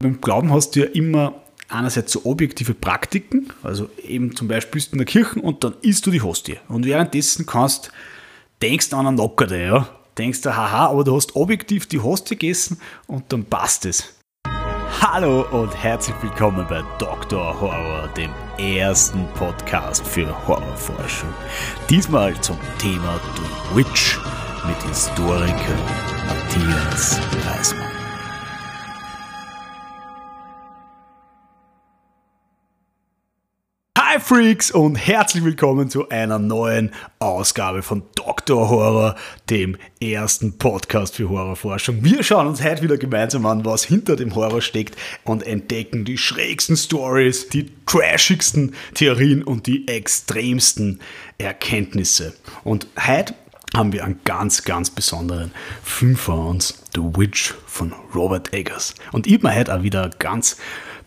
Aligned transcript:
Beim 0.00 0.20
Glauben 0.20 0.52
hast 0.52 0.76
du 0.76 0.80
ja 0.80 0.86
immer 0.86 1.42
einerseits 1.68 2.12
so 2.12 2.24
objektive 2.24 2.72
Praktiken, 2.72 3.52
also 3.64 3.90
eben 4.00 4.36
zum 4.36 4.46
Beispiel 4.46 4.74
bist 4.74 4.92
du 4.92 4.92
in 4.92 4.98
der 4.98 5.06
Kirche 5.06 5.40
und 5.40 5.64
dann 5.64 5.74
isst 5.82 6.06
du 6.06 6.12
die 6.12 6.20
Hostie. 6.20 6.56
Und 6.68 6.86
währenddessen 6.86 7.46
kannst, 7.46 7.90
denkst 8.62 8.92
an 8.92 9.08
einen 9.08 9.16
Nockerte, 9.16 9.60
ja. 9.60 9.88
Denkst 10.16 10.42
du, 10.42 10.56
haha, 10.56 10.86
aber 10.86 11.02
du 11.02 11.16
hast 11.16 11.34
objektiv 11.34 11.86
die 11.88 11.98
Hostie 11.98 12.36
gegessen 12.36 12.80
und 13.08 13.32
dann 13.32 13.44
passt 13.44 13.86
es. 13.86 14.14
Hallo 15.00 15.44
und 15.50 15.74
herzlich 15.74 16.14
willkommen 16.22 16.64
bei 16.68 16.84
Dr. 17.00 17.60
Horror, 17.60 18.08
dem 18.16 18.30
ersten 18.56 19.26
Podcast 19.34 20.06
für 20.06 20.28
Horrorforschung. 20.46 21.34
Diesmal 21.90 22.40
zum 22.40 22.56
Thema 22.78 23.20
The 23.34 23.76
Witch 23.76 24.16
mit 24.64 24.80
Historiker 24.88 25.76
Matthias 26.28 27.20
Reismann. 27.44 27.87
Freaks 34.28 34.70
und 34.70 34.96
herzlich 34.96 35.42
willkommen 35.42 35.88
zu 35.88 36.10
einer 36.10 36.38
neuen 36.38 36.92
Ausgabe 37.18 37.80
von 37.80 38.02
Dr. 38.14 38.68
Horror, 38.68 39.16
dem 39.48 39.78
ersten 40.02 40.58
Podcast 40.58 41.16
für 41.16 41.30
Horrorforschung. 41.30 42.04
Wir 42.04 42.22
schauen 42.22 42.46
uns 42.46 42.62
heute 42.62 42.82
wieder 42.82 42.98
gemeinsam 42.98 43.46
an, 43.46 43.64
was 43.64 43.84
hinter 43.84 44.16
dem 44.16 44.34
Horror 44.34 44.60
steckt 44.60 44.98
und 45.24 45.46
entdecken 45.46 46.04
die 46.04 46.18
schrägsten 46.18 46.76
Stories, 46.76 47.48
die 47.48 47.70
trashigsten 47.86 48.74
Theorien 48.92 49.42
und 49.42 49.66
die 49.66 49.88
extremsten 49.88 51.00
Erkenntnisse. 51.38 52.34
Und 52.64 52.86
heute 52.98 53.32
haben 53.74 53.94
wir 53.94 54.04
einen 54.04 54.20
ganz, 54.26 54.62
ganz 54.64 54.90
besonderen 54.90 55.52
Film 55.82 56.16
vor 56.16 56.50
uns, 56.50 56.82
The 56.94 57.00
Witch 57.00 57.54
von 57.66 57.94
Robert 58.14 58.52
Eggers. 58.52 58.94
Und 59.12 59.26
ich 59.26 59.34
habe 59.36 59.48
mir 59.48 59.56
heute 59.56 59.74
auch 59.74 59.82
wieder 59.82 60.10
ganz 60.18 60.58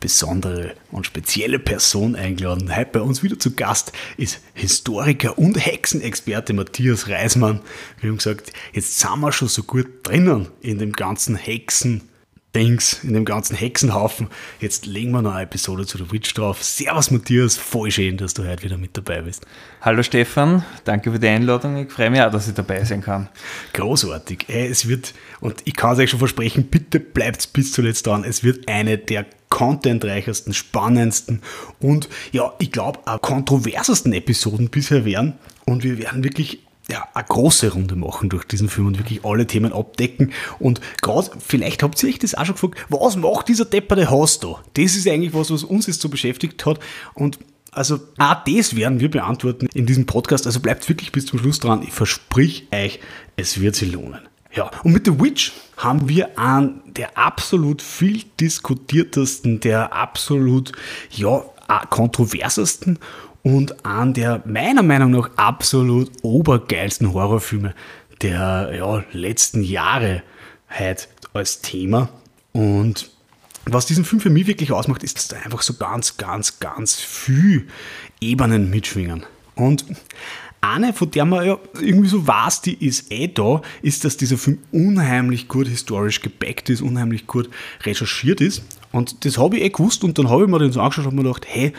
besondere 0.01 0.73
und 0.91 1.05
spezielle 1.05 1.59
Person 1.59 2.17
eingeladen. 2.17 2.75
Heute 2.75 2.91
bei 2.91 3.01
uns 3.01 3.23
wieder 3.23 3.39
zu 3.39 3.55
Gast 3.55 3.93
ist 4.17 4.41
Historiker 4.53 5.37
und 5.37 5.55
Hexenexperte 5.55 6.51
Matthias 6.51 7.07
Reismann. 7.07 7.61
Wir 8.01 8.09
haben 8.09 8.17
gesagt, 8.17 8.51
jetzt 8.73 8.99
sind 8.99 9.19
wir 9.19 9.31
schon 9.31 9.47
so 9.47 9.63
gut 9.63 9.87
drinnen 10.03 10.49
in 10.59 10.79
dem 10.79 10.91
ganzen 10.91 11.37
Hexen. 11.37 12.10
Dings, 12.55 13.03
in 13.03 13.13
dem 13.13 13.23
ganzen 13.23 13.55
Hexenhaufen. 13.55 14.27
Jetzt 14.59 14.85
legen 14.85 15.11
wir 15.11 15.21
noch 15.21 15.33
eine 15.33 15.43
Episode 15.43 15.85
zu 15.85 15.97
der 15.97 16.11
Witch 16.11 16.33
drauf. 16.33 16.61
Servus 16.61 17.09
Matthias, 17.09 17.57
voll 17.57 17.91
schön, 17.91 18.17
dass 18.17 18.33
du 18.33 18.45
heute 18.45 18.63
wieder 18.63 18.77
mit 18.77 18.97
dabei 18.97 19.21
bist. 19.21 19.45
Hallo 19.81 20.03
Stefan, 20.03 20.65
danke 20.83 21.11
für 21.11 21.19
die 21.19 21.27
Einladung. 21.27 21.77
Ich 21.77 21.91
freue 21.91 22.09
mich 22.09 22.21
auch, 22.21 22.31
dass 22.31 22.49
ich 22.49 22.53
dabei 22.53 22.83
sein 22.83 23.01
kann. 23.01 23.29
Großartig. 23.73 24.45
Es 24.49 24.87
wird, 24.87 25.13
und 25.39 25.61
ich 25.63 25.75
kann 25.75 25.93
es 25.93 25.99
euch 25.99 26.09
schon 26.09 26.19
versprechen, 26.19 26.65
bitte 26.65 26.99
bleibt 26.99 27.53
bis 27.53 27.71
zuletzt 27.71 28.05
dran. 28.05 28.25
Es 28.25 28.43
wird 28.43 28.67
eine 28.67 28.97
der 28.97 29.25
contentreichersten, 29.49 30.53
spannendsten 30.53 31.41
und 31.79 32.09
ja, 32.31 32.53
ich 32.59 32.71
glaube, 32.71 32.99
auch 33.05 33.21
kontroversesten 33.21 34.13
Episoden 34.13 34.69
bisher 34.69 35.05
werden. 35.05 35.33
Und 35.65 35.83
wir 35.83 35.97
werden 35.99 36.23
wirklich 36.23 36.59
ja, 36.91 37.07
eine 37.13 37.25
große 37.25 37.71
Runde 37.71 37.95
machen 37.95 38.29
durch 38.29 38.43
diesen 38.45 38.69
Film 38.69 38.87
und 38.87 38.99
wirklich 38.99 39.23
alle 39.23 39.47
Themen 39.47 39.73
abdecken. 39.73 40.33
Und 40.59 40.81
gerade, 41.01 41.31
vielleicht 41.39 41.83
habt 41.83 42.01
ihr 42.03 42.09
euch 42.09 42.19
das 42.19 42.35
auch 42.35 42.45
schon 42.45 42.55
gefragt, 42.55 42.85
was 42.89 43.15
macht 43.15 43.47
dieser 43.47 43.65
depperte 43.65 44.09
Host 44.09 44.43
da? 44.43 44.61
Das 44.73 44.95
ist 44.95 45.07
eigentlich 45.07 45.33
was, 45.33 45.51
was 45.51 45.63
uns 45.63 45.87
jetzt 45.87 46.01
so 46.01 46.09
beschäftigt 46.09 46.65
hat. 46.65 46.79
Und 47.13 47.39
also 47.71 47.99
auch 48.17 48.43
das 48.45 48.75
werden 48.75 48.99
wir 48.99 49.09
beantworten 49.09 49.67
in 49.73 49.85
diesem 49.85 50.05
Podcast. 50.05 50.45
Also 50.45 50.59
bleibt 50.59 50.87
wirklich 50.89 51.11
bis 51.11 51.25
zum 51.25 51.39
Schluss 51.39 51.59
dran. 51.59 51.83
Ich 51.83 51.93
versprich 51.93 52.67
euch, 52.73 52.99
es 53.37 53.61
wird 53.61 53.75
sich 53.75 53.91
lohnen. 53.91 54.19
Ja, 54.53 54.69
und 54.83 54.91
mit 54.91 55.05
The 55.05 55.17
Witch 55.17 55.53
haben 55.77 56.09
wir 56.09 56.37
einen 56.37 56.81
der 56.85 57.17
absolut 57.17 57.81
viel 57.81 58.23
diskutiertesten, 58.39 59.61
der 59.61 59.93
absolut, 59.93 60.73
ja, 61.09 61.45
kontroversesten 61.89 62.99
und 63.43 63.85
einen 63.85 64.13
der 64.13 64.41
meiner 64.45 64.83
Meinung 64.83 65.11
nach 65.11 65.29
absolut 65.35 66.11
obergeilsten 66.21 67.13
Horrorfilme 67.13 67.73
der 68.21 68.71
ja, 68.77 69.03
letzten 69.13 69.63
Jahre 69.63 70.21
halt 70.69 71.09
als 71.33 71.61
Thema. 71.61 72.09
Und 72.51 73.09
was 73.65 73.85
diesen 73.85 74.05
Film 74.05 74.19
für 74.19 74.29
mich 74.29 74.47
wirklich 74.47 74.71
ausmacht, 74.71 75.03
ist, 75.03 75.17
dass 75.17 75.27
da 75.27 75.37
einfach 75.37 75.61
so 75.61 75.73
ganz, 75.75 76.17
ganz, 76.17 76.59
ganz 76.59 76.95
viel 76.95 77.67
Ebenen 78.19 78.69
mitschwingen. 78.69 79.25
Und 79.55 79.85
eine, 80.61 80.93
von 80.93 81.09
der 81.09 81.25
man 81.25 81.45
ja 81.45 81.57
irgendwie 81.79 82.09
so 82.09 82.27
weiß, 82.27 82.61
die 82.61 82.85
ist 82.85 83.11
eh 83.11 83.27
da, 83.27 83.61
ist, 83.81 84.05
dass 84.05 84.17
dieser 84.17 84.37
Film 84.37 84.59
unheimlich 84.71 85.47
gut 85.47 85.67
historisch 85.67 86.21
gebackt 86.21 86.69
ist, 86.69 86.81
unheimlich 86.81 87.25
gut 87.25 87.49
recherchiert 87.83 88.41
ist. 88.41 88.61
Und 88.91 89.25
das 89.25 89.37
habe 89.37 89.57
ich 89.57 89.63
eh 89.63 89.69
gewusst 89.69 90.03
und 90.03 90.17
dann 90.19 90.29
habe 90.29 90.43
ich 90.43 90.49
mir 90.49 90.59
den 90.59 90.71
so 90.71 90.81
angeschaut 90.81 91.05
und 91.05 91.11
habe 91.13 91.15
mir 91.15 91.23
gedacht, 91.23 91.45
hey, 91.47 91.73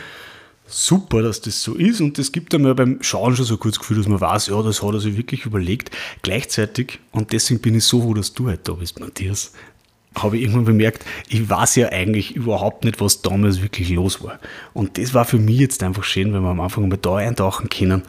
super, 0.73 1.21
dass 1.21 1.41
das 1.41 1.61
so 1.61 1.75
ist 1.75 2.01
und 2.01 2.17
das 2.17 2.31
gibt 2.31 2.53
einem 2.53 2.65
ja 2.65 2.73
beim 2.73 2.97
Schauen 3.01 3.35
schon 3.35 3.45
so 3.45 3.57
kurz 3.57 3.79
Gefühl, 3.79 3.97
dass 3.97 4.07
man 4.07 4.19
weiß, 4.19 4.47
ja, 4.47 4.61
das 4.61 4.81
hat 4.81 4.93
er 4.93 4.99
sich 4.99 5.17
wirklich 5.17 5.45
überlegt. 5.45 5.91
Gleichzeitig, 6.21 6.99
und 7.11 7.31
deswegen 7.31 7.61
bin 7.61 7.75
ich 7.75 7.83
so 7.83 8.01
froh, 8.01 8.13
dass 8.13 8.33
du 8.33 8.47
heute 8.47 8.61
da 8.63 8.73
bist, 8.73 8.99
Matthias, 8.99 9.51
habe 10.15 10.37
ich 10.37 10.43
irgendwann 10.43 10.65
bemerkt, 10.65 11.05
ich 11.27 11.49
weiß 11.49 11.75
ja 11.75 11.89
eigentlich 11.89 12.35
überhaupt 12.35 12.85
nicht, 12.85 13.01
was 13.01 13.21
damals 13.21 13.61
wirklich 13.61 13.89
los 13.89 14.23
war. 14.23 14.39
Und 14.73 14.97
das 14.97 15.13
war 15.13 15.25
für 15.25 15.39
mich 15.39 15.59
jetzt 15.59 15.83
einfach 15.83 16.03
schön, 16.03 16.33
wenn 16.33 16.43
wir 16.43 16.49
am 16.49 16.59
Anfang 16.59 16.87
mal 16.87 16.97
da 16.97 17.15
eintauchen 17.15 17.69
können. 17.69 18.03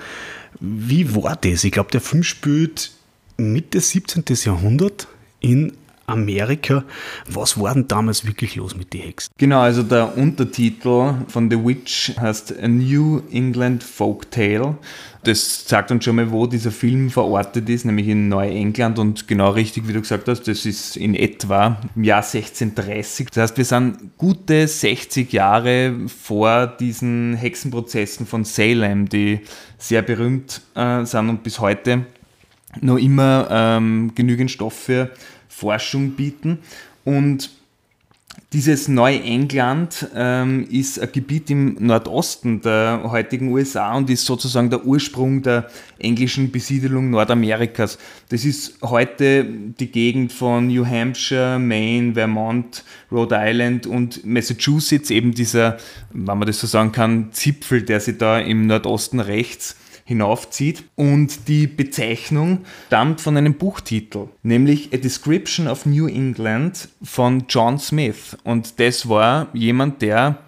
Wie 0.60 1.14
war 1.14 1.36
das? 1.36 1.64
Ich 1.64 1.72
glaube, 1.72 1.90
der 1.90 2.00
Film 2.00 2.22
spielt 2.22 2.92
Mitte 3.36 3.80
17. 3.80 4.24
Jahrhundert 4.44 5.08
in 5.40 5.72
Amerika. 6.06 6.84
Was 7.28 7.60
war 7.60 7.74
denn 7.74 7.88
damals 7.88 8.26
wirklich 8.26 8.56
los 8.56 8.76
mit 8.76 8.92
den 8.92 9.02
Hexen? 9.02 9.32
Genau, 9.38 9.60
also 9.60 9.82
der 9.82 10.16
Untertitel 10.16 11.14
von 11.28 11.50
The 11.50 11.64
Witch 11.64 12.12
heißt 12.18 12.58
A 12.62 12.68
New 12.68 13.22
England 13.30 13.82
Folk 13.82 14.30
Tale. 14.30 14.76
Das 15.24 15.66
sagt 15.66 15.90
uns 15.90 16.04
schon 16.04 16.16
mal, 16.16 16.30
wo 16.30 16.46
dieser 16.46 16.70
Film 16.70 17.08
verortet 17.08 17.70
ist, 17.70 17.86
nämlich 17.86 18.08
in 18.08 18.28
Neuengland 18.28 18.98
und 18.98 19.26
genau 19.26 19.50
richtig, 19.50 19.88
wie 19.88 19.94
du 19.94 20.00
gesagt 20.02 20.28
hast, 20.28 20.42
das 20.42 20.66
ist 20.66 20.98
in 20.98 21.14
etwa 21.14 21.80
im 21.96 22.04
Jahr 22.04 22.22
1630. 22.22 23.28
Das 23.30 23.42
heißt, 23.42 23.56
wir 23.56 23.64
sind 23.64 24.18
gute 24.18 24.68
60 24.68 25.32
Jahre 25.32 25.94
vor 26.08 26.66
diesen 26.66 27.34
Hexenprozessen 27.34 28.26
von 28.26 28.44
Salem, 28.44 29.08
die 29.08 29.40
sehr 29.78 30.02
berühmt 30.02 30.60
äh, 30.74 31.06
sind 31.06 31.30
und 31.30 31.42
bis 31.42 31.58
heute 31.58 32.04
noch 32.80 32.98
immer 32.98 33.48
ähm, 33.50 34.12
genügend 34.14 34.50
Stoff 34.50 34.74
für 34.74 35.10
Forschung 35.54 36.10
bieten. 36.12 36.58
Und 37.04 37.50
dieses 38.52 38.88
Neuengland 38.88 40.08
ähm, 40.14 40.66
ist 40.68 41.00
ein 41.00 41.10
Gebiet 41.12 41.50
im 41.50 41.76
Nordosten 41.78 42.60
der 42.60 43.02
heutigen 43.04 43.48
USA 43.48 43.96
und 43.96 44.10
ist 44.10 44.24
sozusagen 44.24 44.70
der 44.70 44.84
Ursprung 44.84 45.42
der 45.42 45.68
englischen 45.98 46.50
Besiedelung 46.50 47.10
Nordamerikas. 47.10 47.98
Das 48.28 48.44
ist 48.44 48.78
heute 48.82 49.44
die 49.44 49.90
Gegend 49.90 50.32
von 50.32 50.68
New 50.68 50.84
Hampshire, 50.84 51.58
Maine, 51.58 52.14
Vermont, 52.14 52.84
Rhode 53.10 53.36
Island 53.38 53.86
und 53.86 54.24
Massachusetts, 54.24 55.10
eben 55.10 55.32
dieser, 55.32 55.78
wenn 56.12 56.38
man 56.38 56.46
das 56.46 56.60
so 56.60 56.66
sagen 56.66 56.92
kann, 56.92 57.32
Zipfel, 57.32 57.82
der 57.82 58.00
sich 58.00 58.18
da 58.18 58.38
im 58.38 58.66
Nordosten 58.66 59.20
rechts 59.20 59.76
hinaufzieht. 60.04 60.84
Und 60.94 61.48
die 61.48 61.66
Bezeichnung 61.66 62.60
stammt 62.86 63.20
von 63.20 63.36
einem 63.36 63.54
Buchtitel, 63.54 64.28
nämlich 64.42 64.92
A 64.92 64.98
Description 64.98 65.66
of 65.66 65.86
New 65.86 66.06
England 66.06 66.88
von 67.02 67.44
John 67.48 67.78
Smith. 67.78 68.36
Und 68.44 68.78
das 68.78 69.08
war 69.08 69.48
jemand, 69.54 70.02
der 70.02 70.38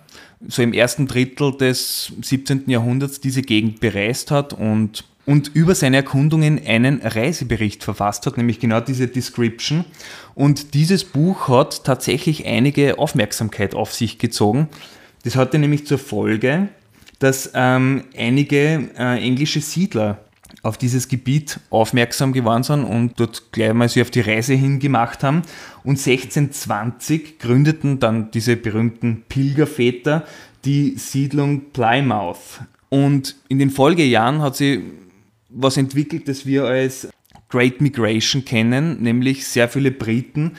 so 0.47 0.63
im 0.63 0.73
ersten 0.73 1.07
Drittel 1.07 1.57
des 1.57 2.13
17. 2.21 2.65
Jahrhunderts 2.67 3.21
diese 3.21 3.43
Gegend 3.43 3.81
bereist 3.81 4.31
hat 4.31 4.53
und, 4.53 5.05
und 5.25 5.51
über 5.55 5.75
seine 5.75 5.97
Erkundungen 5.97 6.61
einen 6.65 7.01
Reisebericht 7.01 7.83
verfasst 7.83 8.27
hat, 8.27 8.37
nämlich 8.37 8.61
genau 8.61 8.81
diese 8.81 9.09
Description. 9.09 9.85
Und 10.35 10.75
dieses 10.75 11.05
Buch 11.05 11.49
hat 11.49 11.85
tatsächlich 11.85 12.47
einige 12.47 12.99
Aufmerksamkeit 12.99 13.75
auf 13.75 13.95
sich 13.95 14.19
gezogen. 14.19 14.69
Das 15.25 15.37
hatte 15.37 15.59
nämlich 15.59 15.87
zur 15.87 15.99
Folge, 15.99 16.69
dass 17.19 17.51
ähm, 17.55 18.05
einige 18.17 18.91
äh, 18.99 19.19
englische 19.25 19.61
Siedler 19.61 20.19
auf 20.63 20.79
dieses 20.79 21.09
Gebiet 21.09 21.61
aufmerksam 21.71 22.33
geworden 22.33 22.63
sind 22.63 22.85
und 22.85 23.19
dort 23.19 23.53
gleich 23.53 23.73
mal 23.73 23.89
sich 23.89 24.03
auf 24.03 24.11
die 24.11 24.21
Reise 24.21 24.55
hingemacht 24.55 25.23
haben. 25.23 25.43
Und 25.85 25.99
1620 25.99 27.39
gründeten 27.39 28.01
dann 28.01 28.31
diese 28.31 28.57
berühmten 28.57 29.25
Pilgerväter 29.29 30.25
die 30.65 30.97
Siedlung 30.99 31.71
Plymouth. 31.73 32.61
Und 32.89 33.37
in 33.49 33.59
den 33.59 33.71
Folgejahren 33.71 34.43
hat 34.43 34.57
sie 34.57 34.83
was 35.49 35.77
entwickelt, 35.77 36.29
das 36.29 36.45
wir 36.45 36.65
als 36.65 37.09
Great 37.49 37.81
Migration 37.81 38.45
kennen, 38.45 39.03
nämlich 39.03 39.47
sehr 39.47 39.69
viele 39.69 39.93
Briten, 39.93 40.53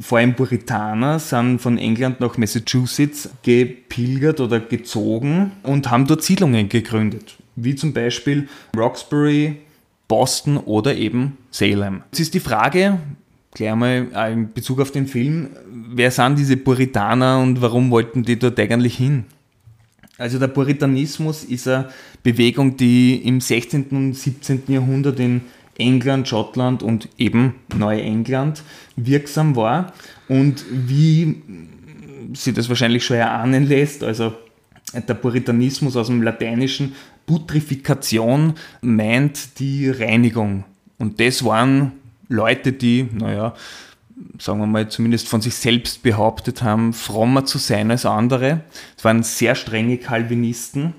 vor 0.00 0.18
allem 0.18 0.34
Puritaner, 0.34 1.18
sind 1.18 1.58
von 1.60 1.78
England 1.78 2.20
nach 2.20 2.36
Massachusetts 2.36 3.30
gepilgert 3.42 4.40
oder 4.40 4.60
gezogen 4.60 5.52
und 5.62 5.90
haben 5.90 6.06
dort 6.06 6.22
Siedlungen 6.22 6.68
gegründet, 6.68 7.36
wie 7.56 7.74
zum 7.74 7.94
Beispiel 7.94 8.48
Roxbury, 8.76 9.56
Boston 10.06 10.58
oder 10.58 10.94
eben 10.94 11.38
Salem. 11.50 12.02
Es 12.12 12.20
ist 12.20 12.34
die 12.34 12.40
Frage, 12.40 12.98
gleich 13.54 13.70
einmal 13.70 14.08
in 14.30 14.52
Bezug 14.52 14.80
auf 14.80 14.90
den 14.90 15.06
Film, 15.06 15.48
wer 15.66 16.10
sind 16.10 16.38
diese 16.38 16.58
Puritaner 16.58 17.38
und 17.38 17.62
warum 17.62 17.90
wollten 17.90 18.22
die 18.22 18.38
dort 18.38 18.60
eigentlich 18.60 18.98
hin? 18.98 19.24
Also 20.18 20.38
der 20.38 20.48
Puritanismus 20.48 21.42
ist 21.42 21.66
eine 21.66 21.88
Bewegung, 22.22 22.76
die 22.76 23.16
im 23.16 23.40
16. 23.40 23.86
und 23.90 24.12
17. 24.12 24.64
Jahrhundert 24.68 25.18
in 25.18 25.40
England, 25.78 26.28
Schottland 26.28 26.82
und 26.82 27.08
eben 27.18 27.54
Neuengland 27.76 28.62
wirksam 28.96 29.56
war 29.56 29.92
und 30.28 30.64
wie 30.70 31.42
sie 32.32 32.52
das 32.52 32.68
wahrscheinlich 32.68 33.04
schon 33.04 33.16
erahnen 33.16 33.66
lässt, 33.66 34.02
also 34.02 34.34
der 34.92 35.14
Puritanismus 35.14 35.96
aus 35.96 36.06
dem 36.06 36.22
Lateinischen, 36.22 36.94
Putrifikation 37.26 38.54
meint 38.80 39.58
die 39.58 39.88
Reinigung. 39.88 40.64
Und 40.98 41.20
das 41.20 41.44
waren 41.44 41.92
Leute, 42.28 42.72
die, 42.72 43.08
naja, 43.12 43.54
sagen 44.38 44.60
wir 44.60 44.66
mal, 44.66 44.88
zumindest 44.88 45.28
von 45.28 45.40
sich 45.40 45.54
selbst 45.54 46.02
behauptet 46.02 46.62
haben, 46.62 46.92
frommer 46.92 47.44
zu 47.44 47.58
sein 47.58 47.90
als 47.90 48.06
andere. 48.06 48.60
Es 48.96 49.04
waren 49.04 49.22
sehr 49.22 49.54
strenge 49.54 49.98
Calvinisten 49.98 50.94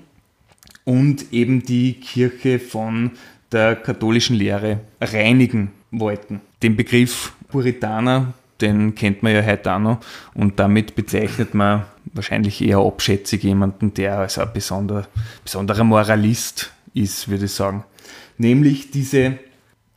und 0.84 1.32
eben 1.32 1.62
die 1.62 1.94
Kirche 1.94 2.58
von 2.58 3.12
der 3.52 3.76
katholischen 3.76 4.36
Lehre 4.36 4.80
reinigen 5.00 5.72
wollten. 5.90 6.40
Den 6.62 6.76
Begriff 6.76 7.32
Puritaner, 7.48 8.34
den 8.60 8.94
kennt 8.94 9.22
man 9.22 9.34
ja 9.34 9.44
heute 9.44 9.72
auch 9.72 9.78
noch 9.78 9.98
und 10.34 10.58
damit 10.58 10.94
bezeichnet 10.94 11.54
man 11.54 11.84
wahrscheinlich 12.12 12.62
eher 12.62 12.78
abschätzig 12.78 13.44
jemanden, 13.44 13.92
der 13.94 14.18
als 14.18 14.38
ein 14.38 14.52
besonder, 14.52 15.06
besonderer 15.44 15.84
Moralist 15.84 16.72
ist, 16.94 17.28
würde 17.28 17.44
ich 17.44 17.52
sagen. 17.52 17.84
Nämlich 18.38 18.90
diese 18.90 19.38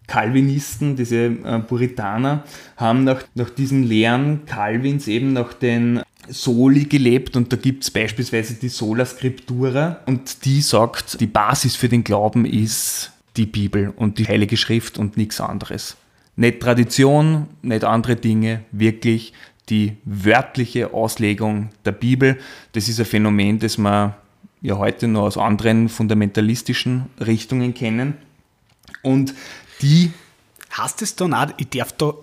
Calvinisten, 0.07 0.95
diese 0.95 1.25
äh, 1.25 1.59
Puritaner, 1.59 2.43
haben 2.77 3.03
nach, 3.03 3.23
nach 3.35 3.49
diesen 3.49 3.83
Lehren 3.83 4.45
Calvins 4.45 5.07
eben 5.07 5.33
nach 5.33 5.53
den 5.53 6.01
Soli 6.27 6.85
gelebt 6.85 7.35
und 7.35 7.51
da 7.51 7.57
gibt 7.57 7.83
es 7.83 7.91
beispielsweise 7.91 8.55
die 8.55 8.69
Sola 8.69 9.05
Scriptura 9.05 9.99
und 10.05 10.45
die 10.45 10.61
sagt, 10.61 11.19
die 11.21 11.27
Basis 11.27 11.75
für 11.75 11.89
den 11.89 12.03
Glauben 12.03 12.45
ist 12.45 13.11
die 13.39 13.45
Bibel 13.45 13.93
und 13.95 14.19
die 14.19 14.27
Heilige 14.27 14.57
Schrift 14.57 14.97
und 14.97 15.17
nichts 15.17 15.39
anderes. 15.39 15.95
Nicht 16.35 16.59
Tradition, 16.59 17.47
nicht 17.61 17.83
andere 17.83 18.15
Dinge, 18.15 18.63
wirklich 18.71 19.33
die 19.69 19.95
wörtliche 20.03 20.93
Auslegung 20.93 21.69
der 21.85 21.93
Bibel. 21.93 22.37
Das 22.73 22.89
ist 22.89 22.99
ein 22.99 23.05
Phänomen, 23.05 23.59
das 23.59 23.77
wir 23.77 24.17
ja 24.61 24.77
heute 24.77 25.07
noch 25.07 25.23
aus 25.23 25.37
anderen 25.37 25.89
fundamentalistischen 25.89 27.05
Richtungen 27.19 27.73
kennen. 27.73 28.15
Und 29.01 29.33
die. 29.81 30.11
Hast 30.71 31.01
es 31.01 31.15
dann 31.15 31.33
auch, 31.33 31.47
ich 31.57 31.69
darf 31.69 31.93
da, 31.93 32.13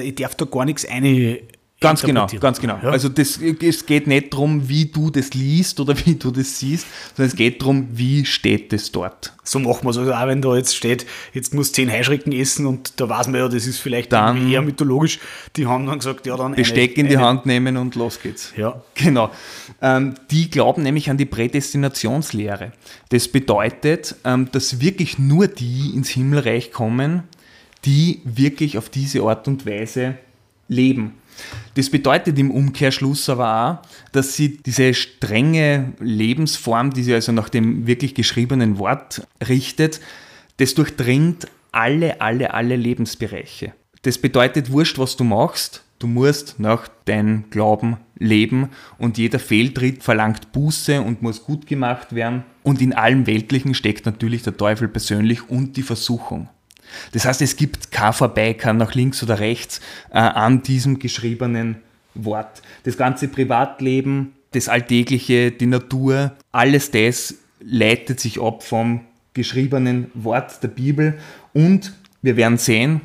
ich 0.00 0.14
darf 0.14 0.36
da 0.36 0.44
gar 0.44 0.64
nichts 0.64 0.84
eine 0.84 1.40
Ganz 1.78 2.02
genau, 2.02 2.26
ganz 2.40 2.58
genau. 2.58 2.78
Ja. 2.82 2.88
Also 2.88 3.10
das, 3.10 3.36
es 3.36 3.84
geht 3.84 4.06
nicht 4.06 4.32
darum, 4.32 4.66
wie 4.66 4.86
du 4.86 5.10
das 5.10 5.34
liest 5.34 5.78
oder 5.78 5.94
wie 6.06 6.14
du 6.14 6.30
das 6.30 6.58
siehst, 6.58 6.86
sondern 7.14 7.30
es 7.30 7.36
geht 7.36 7.60
darum, 7.60 7.88
wie 7.92 8.24
steht 8.24 8.72
es 8.72 8.90
dort. 8.92 9.34
So 9.44 9.58
machen 9.58 9.84
wir 9.84 9.90
es. 9.90 9.98
Also 9.98 10.14
auch 10.14 10.26
wenn 10.26 10.40
da 10.40 10.56
jetzt 10.56 10.74
steht, 10.74 11.04
jetzt 11.34 11.52
muss 11.52 11.72
zehn 11.72 11.92
Heuschrecken 11.92 12.32
essen 12.32 12.64
und 12.64 12.98
da 12.98 13.10
weiß 13.10 13.26
man 13.26 13.40
ja, 13.40 13.48
das 13.48 13.66
ist 13.66 13.78
vielleicht 13.78 14.12
dann 14.12 14.50
eher 14.50 14.62
mythologisch. 14.62 15.18
Die 15.56 15.66
haben 15.66 15.84
dann 15.86 15.98
gesagt, 15.98 16.26
ja 16.26 16.34
dann 16.38 16.54
Besteck 16.54 16.96
in 16.96 17.08
die 17.08 17.18
eine, 17.18 17.26
Hand 17.26 17.44
nehmen 17.44 17.76
und 17.76 17.94
los 17.94 18.20
geht's. 18.22 18.54
Ja. 18.56 18.80
Genau. 18.94 19.30
Ähm, 19.82 20.14
die 20.30 20.48
glauben 20.50 20.82
nämlich 20.82 21.10
an 21.10 21.18
die 21.18 21.26
Prädestinationslehre. 21.26 22.72
Das 23.10 23.28
bedeutet, 23.28 24.16
ähm, 24.24 24.48
dass 24.50 24.80
wirklich 24.80 25.18
nur 25.18 25.46
die 25.46 25.90
ins 25.94 26.08
Himmelreich 26.08 26.72
kommen, 26.72 27.24
die 27.84 28.22
wirklich 28.24 28.78
auf 28.78 28.88
diese 28.88 29.20
Art 29.24 29.46
und 29.46 29.66
Weise 29.66 30.16
leben. 30.68 31.12
Das 31.74 31.90
bedeutet 31.90 32.38
im 32.38 32.50
Umkehrschluss 32.50 33.28
aber 33.28 33.82
auch, 33.82 34.12
dass 34.12 34.34
sie 34.34 34.56
diese 34.58 34.94
strenge 34.94 35.92
Lebensform, 36.00 36.92
die 36.92 37.02
sie 37.02 37.14
also 37.14 37.32
nach 37.32 37.48
dem 37.48 37.86
wirklich 37.86 38.14
geschriebenen 38.14 38.78
Wort 38.78 39.26
richtet, 39.46 40.00
das 40.56 40.74
durchdringt 40.74 41.46
alle, 41.72 42.20
alle, 42.20 42.54
alle 42.54 42.76
Lebensbereiche. 42.76 43.72
Das 44.02 44.18
bedeutet, 44.18 44.70
wurscht, 44.70 44.98
was 44.98 45.16
du 45.16 45.24
machst, 45.24 45.82
du 45.98 46.06
musst 46.06 46.58
nach 46.58 46.88
deinem 47.04 47.50
Glauben 47.50 47.98
leben 48.18 48.70
und 48.98 49.18
jeder 49.18 49.38
Fehltritt 49.38 50.02
verlangt 50.02 50.52
Buße 50.52 51.00
und 51.02 51.22
muss 51.22 51.44
gut 51.44 51.66
gemacht 51.66 52.14
werden. 52.14 52.44
Und 52.62 52.80
in 52.80 52.92
allem 52.92 53.26
Weltlichen 53.26 53.74
steckt 53.74 54.06
natürlich 54.06 54.42
der 54.42 54.56
Teufel 54.56 54.88
persönlich 54.88 55.48
und 55.50 55.76
die 55.76 55.82
Versuchung. 55.82 56.48
Das 57.12 57.24
heißt, 57.24 57.42
es 57.42 57.56
gibt 57.56 57.90
kein 57.90 58.12
Vorbei, 58.12 58.54
kein 58.54 58.76
nach 58.76 58.94
links 58.94 59.22
oder 59.22 59.38
rechts 59.38 59.80
äh, 60.10 60.18
an 60.18 60.62
diesem 60.62 60.98
geschriebenen 60.98 61.76
Wort. 62.14 62.62
Das 62.84 62.96
ganze 62.96 63.28
Privatleben, 63.28 64.32
das 64.52 64.68
Alltägliche, 64.68 65.50
die 65.50 65.66
Natur, 65.66 66.32
alles 66.52 66.90
das 66.90 67.34
leitet 67.60 68.20
sich 68.20 68.40
ab 68.40 68.62
vom 68.62 69.00
geschriebenen 69.34 70.10
Wort 70.14 70.62
der 70.62 70.68
Bibel 70.68 71.18
und 71.52 71.92
wir 72.22 72.36
werden 72.36 72.58
sehen, 72.58 73.02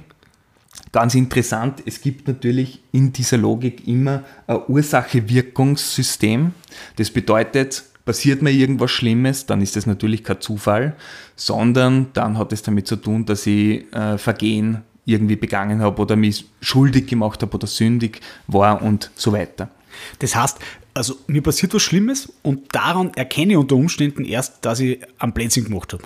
ganz 0.92 1.16
interessant, 1.16 1.84
es 1.86 2.02
gibt 2.02 2.28
natürlich 2.28 2.82
in 2.92 3.14
dieser 3.14 3.38
Logik 3.38 3.88
immer 3.88 4.24
ein 4.48 4.62
Ursache-Wirkungssystem. 4.68 6.54
Das 6.96 7.12
bedeutet, 7.12 7.84
passiert 8.12 8.42
mir 8.42 8.52
irgendwas 8.52 8.92
Schlimmes, 8.92 9.46
dann 9.46 9.62
ist 9.62 9.78
das 9.78 9.86
natürlich 9.86 10.26
kein 10.26 10.42
Zufall, 10.42 10.98
sondern 11.38 12.08
dann 12.12 12.38
hat 12.38 12.52
es 12.52 12.62
damit 12.62 12.86
zu 12.86 12.98
tun, 12.98 13.26
dass 13.26 13.48
ich 13.48 13.86
äh, 13.94 14.18
Vergehen 14.18 14.82
irgendwie 15.06 15.38
begangen 15.38 15.80
habe 15.80 16.02
oder 16.02 16.18
mich 16.18 16.46
schuldig 16.60 17.08
gemacht 17.08 17.42
habe 17.42 17.56
oder 17.56 17.68
sündig 17.68 18.20
war 18.48 18.82
und 18.82 19.12
so 19.16 19.32
weiter. 19.32 19.70
Das 20.20 20.36
heißt, 20.36 20.60
also 20.94 21.16
mir 21.28 21.42
passiert 21.42 21.74
was 21.74 21.84
Schlimmes 21.84 22.34
und 22.44 22.76
daran 22.76 23.14
erkenne 23.14 23.54
ich 23.54 23.58
unter 23.58 23.78
Umständen 23.78 24.26
erst, 24.26 24.66
dass 24.66 24.82
ich 24.82 25.00
am 25.18 25.32
Blödsinn 25.32 25.64
gemacht 25.64 25.94
habe. 25.94 26.04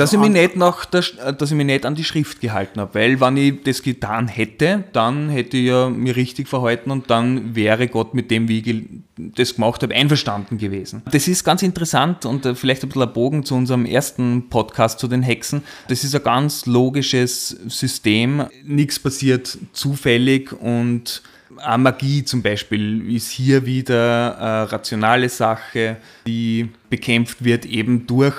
Also 0.00 0.02
dass, 0.02 0.12
ich 0.12 0.18
mich 0.18 0.40
nicht 0.40 0.56
nach 0.56 0.84
der, 0.84 1.02
dass 1.32 1.50
ich 1.50 1.56
mich 1.56 1.66
nicht 1.66 1.84
an 1.86 1.94
die 1.94 2.04
Schrift 2.04 2.40
gehalten 2.40 2.80
habe, 2.80 2.94
weil 2.94 3.20
wenn 3.20 3.36
ich 3.36 3.62
das 3.62 3.82
getan 3.82 4.28
hätte, 4.28 4.84
dann 4.92 5.28
hätte 5.28 5.56
ich 5.56 5.66
ja 5.66 5.88
mich 5.88 6.16
richtig 6.16 6.48
verhalten 6.48 6.90
und 6.90 7.10
dann 7.10 7.54
wäre 7.54 7.88
Gott 7.88 8.14
mit 8.14 8.30
dem, 8.30 8.48
wie 8.48 8.58
ich 8.58 8.84
das 9.16 9.54
gemacht 9.54 9.82
habe, 9.82 9.94
einverstanden 9.94 10.58
gewesen. 10.58 11.02
Das 11.10 11.28
ist 11.28 11.44
ganz 11.44 11.62
interessant 11.62 12.24
und 12.26 12.44
äh, 12.44 12.54
vielleicht 12.54 12.82
ein 12.82 12.88
bisschen 12.88 13.02
ein 13.02 13.12
Bogen 13.12 13.44
zu 13.44 13.54
unserem 13.54 13.86
ersten 13.86 14.48
Podcast 14.48 14.98
zu 14.98 15.08
den 15.08 15.22
Hexen. 15.22 15.62
Das 15.88 16.04
ist 16.04 16.14
ein 16.14 16.22
ganz 16.22 16.66
logisches 16.66 17.48
System. 17.66 18.46
Nichts 18.64 18.98
passiert 18.98 19.58
zufällig 19.72 20.52
und 20.52 21.22
auch 21.64 21.76
Magie 21.78 22.24
zum 22.24 22.42
Beispiel 22.42 23.14
ist 23.14 23.30
hier 23.30 23.64
wieder 23.66 24.38
eine 24.38 24.72
rationale 24.72 25.28
Sache, 25.28 25.96
die 26.26 26.68
bekämpft 26.90 27.44
wird 27.44 27.64
eben 27.64 28.06
durch 28.06 28.36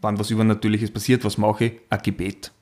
wann 0.00 0.18
was 0.18 0.30
Übernatürliches 0.30 0.90
passiert, 0.90 1.24
was 1.24 1.38
mache 1.38 1.66
ich? 1.66 1.72
Ein 1.90 2.00
Gebet. 2.02 2.52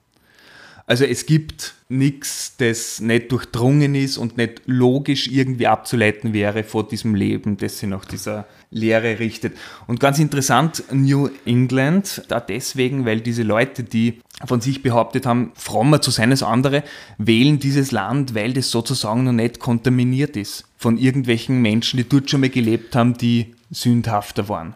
Also 0.89 1.05
es 1.05 1.27
gibt 1.27 1.75
nichts, 1.91 2.57
das 2.57 3.01
nicht 3.01 3.31
durchdrungen 3.31 3.95
ist 3.95 4.17
und 4.17 4.39
nicht 4.39 4.63
logisch 4.65 5.29
irgendwie 5.29 5.67
abzuleiten 5.67 6.33
wäre 6.33 6.65
vor 6.65 6.89
diesem 6.89 7.15
Leben, 7.15 7.59
das 7.59 7.79
sich 7.79 7.91
nach 7.91 8.07
dieser 8.07 8.47
Lehre 8.71 9.19
richtet. 9.19 9.55
Und 9.87 10.01
ganz 10.01 10.19
interessant, 10.19 10.85
New 10.91 11.29
England, 11.45 12.23
da 12.29 12.41
deswegen, 12.41 13.05
weil 13.05 13.21
diese 13.21 13.43
Leute, 13.43 13.83
die 13.83 14.21
von 14.47 14.63
sich 14.63 14.83
behauptet 14.83 15.27
haben, 15.27 15.53
frommer 15.57 16.01
zu 16.01 16.11
sein 16.11 16.31
als 16.31 16.43
andere, 16.43 16.83
wählen 17.19 17.59
dieses 17.59 17.93
Land, 17.93 18.35
weil 18.35 18.55
das 18.55 18.71
sozusagen 18.71 19.25
noch 19.25 19.33
nicht 19.33 19.61
kontaminiert 19.61 20.39
ist 20.39 20.65
von 20.79 20.97
irgendwelchen 20.97 21.61
Menschen, 21.61 21.99
die 21.99 22.09
dort 22.09 22.31
schon 22.31 22.41
mal 22.41 22.49
gelebt 22.49 22.97
haben, 22.97 23.13
die 23.19 23.55
sündhafter 23.71 24.49
waren. 24.49 24.75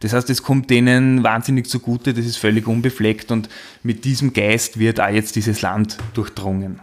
Das 0.00 0.12
heißt, 0.12 0.30
es 0.30 0.42
kommt 0.42 0.70
denen 0.70 1.24
wahnsinnig 1.24 1.68
zugute, 1.68 2.14
das 2.14 2.24
ist 2.24 2.36
völlig 2.36 2.66
unbefleckt 2.66 3.30
und 3.30 3.48
mit 3.82 4.04
diesem 4.04 4.32
Geist 4.32 4.78
wird 4.78 5.00
auch 5.00 5.08
jetzt 5.08 5.36
dieses 5.36 5.62
Land 5.62 5.98
durchdrungen. 6.14 6.80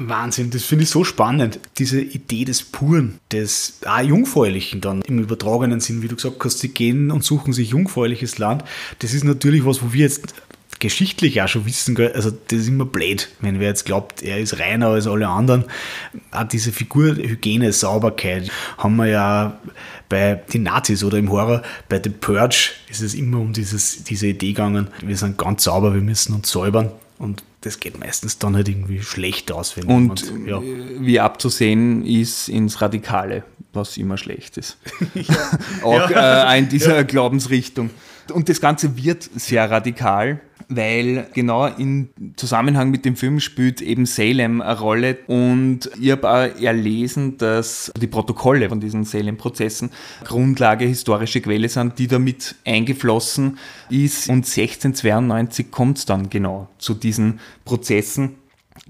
Wahnsinn, 0.00 0.50
das 0.50 0.62
finde 0.62 0.84
ich 0.84 0.90
so 0.90 1.02
spannend. 1.02 1.58
Diese 1.78 2.00
Idee 2.00 2.44
des 2.44 2.62
Puren, 2.62 3.18
des 3.32 3.80
ah, 3.84 4.00
Jungfräulichen 4.00 4.80
dann 4.80 5.02
im 5.02 5.18
übertragenen 5.18 5.80
Sinn, 5.80 6.02
wie 6.02 6.08
du 6.08 6.14
gesagt 6.14 6.36
hast, 6.44 6.60
sie 6.60 6.68
gehen 6.68 7.10
und 7.10 7.24
suchen 7.24 7.52
sich 7.52 7.70
jungfräuliches 7.70 8.38
Land. 8.38 8.62
Das 9.00 9.12
ist 9.12 9.24
natürlich 9.24 9.64
was, 9.64 9.82
wo 9.82 9.92
wir 9.92 10.02
jetzt 10.02 10.34
geschichtlich 10.78 11.42
auch 11.42 11.48
schon 11.48 11.66
wissen, 11.66 11.96
also 12.14 12.30
das 12.30 12.60
ist 12.60 12.68
immer 12.68 12.84
blöd, 12.84 13.28
wenn 13.40 13.58
wer 13.58 13.68
jetzt 13.68 13.84
glaubt, 13.84 14.22
er 14.22 14.38
ist 14.38 14.60
reiner 14.60 14.88
als 14.88 15.08
alle 15.08 15.26
anderen. 15.26 15.64
Auch 16.30 16.44
diese 16.44 16.70
Figur 16.70 17.16
Hygiene, 17.16 17.72
Sauberkeit 17.72 18.50
haben 18.76 18.94
wir 18.96 19.06
ja 19.06 19.58
bei 20.08 20.42
den 20.52 20.62
Nazis 20.64 21.04
oder 21.04 21.18
im 21.18 21.30
Horror, 21.30 21.62
bei 21.88 22.00
The 22.02 22.10
Purge 22.10 22.70
ist 22.88 23.02
es 23.02 23.14
immer 23.14 23.38
um 23.40 23.52
dieses, 23.52 24.04
diese 24.04 24.28
Idee 24.28 24.48
gegangen, 24.48 24.88
wir 25.02 25.16
sind 25.16 25.38
ganz 25.38 25.64
sauber, 25.64 25.94
wir 25.94 26.00
müssen 26.00 26.34
uns 26.34 26.50
säubern 26.50 26.90
und 27.18 27.42
das 27.62 27.80
geht 27.80 27.98
meistens 27.98 28.38
dann 28.38 28.54
halt 28.54 28.68
irgendwie 28.68 29.02
schlecht 29.02 29.50
aus. 29.50 29.76
Wenn 29.76 29.86
und 29.86 30.22
jemand, 30.22 30.48
ja. 30.48 30.60
wie 31.00 31.20
abzusehen 31.20 32.04
ist 32.04 32.48
ins 32.48 32.80
Radikale, 32.80 33.42
was 33.72 33.96
immer 33.96 34.16
schlecht 34.16 34.56
ist. 34.56 34.78
Auch 35.82 36.08
ja. 36.10 36.54
äh, 36.54 36.58
in 36.58 36.68
dieser 36.68 36.96
ja. 36.96 37.02
Glaubensrichtung. 37.02 37.90
Und 38.32 38.48
das 38.48 38.60
Ganze 38.60 38.96
wird 38.96 39.28
sehr 39.34 39.68
radikal. 39.70 40.40
Weil 40.68 41.26
genau 41.32 41.66
im 41.66 42.10
Zusammenhang 42.36 42.90
mit 42.90 43.04
dem 43.04 43.16
Film 43.16 43.40
spielt 43.40 43.80
eben 43.80 44.06
Salem 44.06 44.60
eine 44.60 44.78
Rolle 44.78 45.18
und 45.26 45.90
ich 45.98 46.10
habe 46.10 46.28
auch 46.28 46.60
erlesen, 46.60 47.38
dass 47.38 47.90
die 47.98 48.06
Protokolle 48.06 48.68
von 48.68 48.80
diesen 48.80 49.04
Salem-Prozessen 49.04 49.90
Grundlage, 50.24 50.84
historische 50.84 51.40
Quelle 51.40 51.68
sind, 51.68 51.98
die 51.98 52.06
damit 52.06 52.54
eingeflossen 52.66 53.58
ist 53.88 54.28
und 54.28 54.46
1692 54.46 55.70
kommt 55.70 55.98
es 55.98 56.06
dann 56.06 56.28
genau 56.28 56.68
zu 56.78 56.94
diesen 56.94 57.40
Prozessen. 57.64 58.34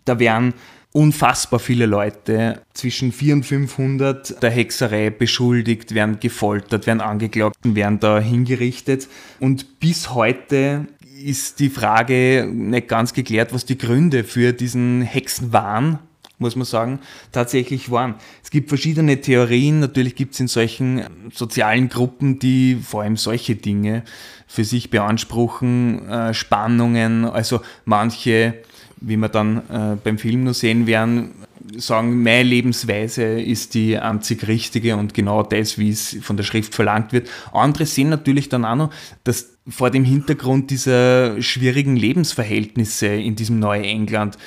Da 0.05 0.19
werden 0.19 0.55
unfassbar 0.93 1.61
viele 1.61 1.87
Leute 1.87 2.63
zwischen 2.73 3.13
400 3.13 3.37
und 3.37 3.45
500 3.45 4.43
der 4.43 4.51
Hexerei 4.51 5.11
beschuldigt, 5.11 5.95
werden 5.95 6.19
gefoltert, 6.19 6.87
werden 6.87 7.01
angeklagt 7.01 7.57
und 7.65 7.75
werden 7.75 8.01
da 8.01 8.19
hingerichtet. 8.19 9.09
Und 9.39 9.81
bis 9.81 10.15
heute 10.15 10.87
ist 11.25 11.61
die 11.61 11.71
Frage 11.71 12.49
nicht 12.51 12.89
ganz 12.89 13.13
geklärt, 13.13 13.53
was 13.53 13.65
die 13.65 13.79
Gründe 13.79 14.25
für 14.25 14.53
diesen 14.53 15.03
Hexenwahn 15.03 15.99
muss 16.41 16.55
man 16.55 16.65
sagen, 16.65 17.01
tatsächlich 17.33 17.91
waren. 17.91 18.15
Es 18.45 18.51
gibt 18.51 18.69
verschiedene 18.69 19.21
Theorien, 19.21 19.81
natürlich 19.81 20.15
gibt 20.15 20.35
es 20.35 20.41
in 20.41 20.47
solchen 20.47 21.03
sozialen 21.35 21.89
Gruppen, 21.89 22.39
die 22.39 22.77
vor 22.77 23.03
allem 23.03 23.17
solche 23.17 23.57
Dinge 23.57 24.05
für 24.47 24.63
sich 24.63 24.89
beanspruchen, 24.89 26.09
äh, 26.09 26.35
Spannungen, 26.35 27.25
also 27.25 27.61
manche 27.85 28.55
wie 29.01 29.17
wir 29.17 29.29
dann 29.29 29.59
äh, 29.69 29.97
beim 30.03 30.19
Film 30.19 30.45
nur 30.45 30.55
sehen 30.55 30.87
werden, 30.87 31.31
sagen, 31.77 32.23
meine 32.23 32.43
Lebensweise 32.43 33.23
ist 33.25 33.75
die 33.75 33.99
einzig 33.99 34.47
richtige 34.49 34.97
und 34.97 35.15
genau 35.15 35.43
das, 35.43 35.79
wie 35.79 35.91
es 35.91 36.17
von 36.23 36.37
der 36.37 36.45
Schrift 36.45 36.75
verlangt 36.75 37.13
wird. 37.13 37.29
Andere 37.53 37.87
sehen 37.87 38.09
natürlich 38.09 38.49
dann 38.49 38.65
auch 38.65 38.77
noch, 38.77 38.91
dass 39.25 39.58
vor 39.69 39.91
dem 39.91 40.05
Hintergrund 40.05 40.71
dieser 40.71 41.41
schwierigen 41.43 41.97
Lebensverhältnisse 41.97 43.07
in 43.07 43.37
diesem 43.37 43.59
Neuengland 43.59 44.39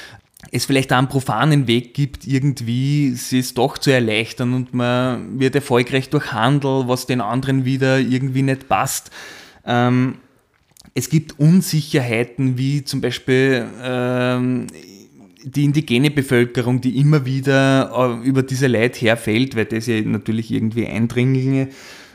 es 0.52 0.66
vielleicht 0.66 0.92
einen 0.92 1.08
profanen 1.08 1.68
Weg 1.68 1.94
gibt, 1.94 2.26
irgendwie 2.26 3.10
es 3.10 3.54
doch 3.54 3.78
zu 3.78 3.92
erleichtern 3.92 4.54
und 4.54 4.74
man 4.74 5.40
wird 5.40 5.56
erfolgreich 5.56 6.10
durch 6.10 6.32
Handel, 6.32 6.88
was 6.88 7.06
den 7.06 7.22
anderen 7.22 7.64
wieder 7.64 8.00
irgendwie 8.00 8.42
nicht 8.42 8.68
passt. 8.68 9.12
Ähm, 9.66 10.16
es 10.94 11.10
gibt 11.10 11.40
Unsicherheiten 11.40 12.58
wie 12.58 12.84
zum 12.84 13.02
Beispiel 13.02 13.66
ähm, 13.82 14.68
die 15.44 15.64
indigene 15.64 16.12
Bevölkerung, 16.12 16.82
die 16.82 16.98
immer 17.00 17.26
wieder 17.26 18.20
äh, 18.24 18.28
über 18.28 18.44
diese 18.44 18.68
Leid 18.68 19.00
herfällt, 19.02 19.56
weil 19.56 19.66
das 19.66 19.88
ja 19.88 20.02
natürlich 20.02 20.52
irgendwie 20.52 20.88
Eindringlinge 20.88 21.70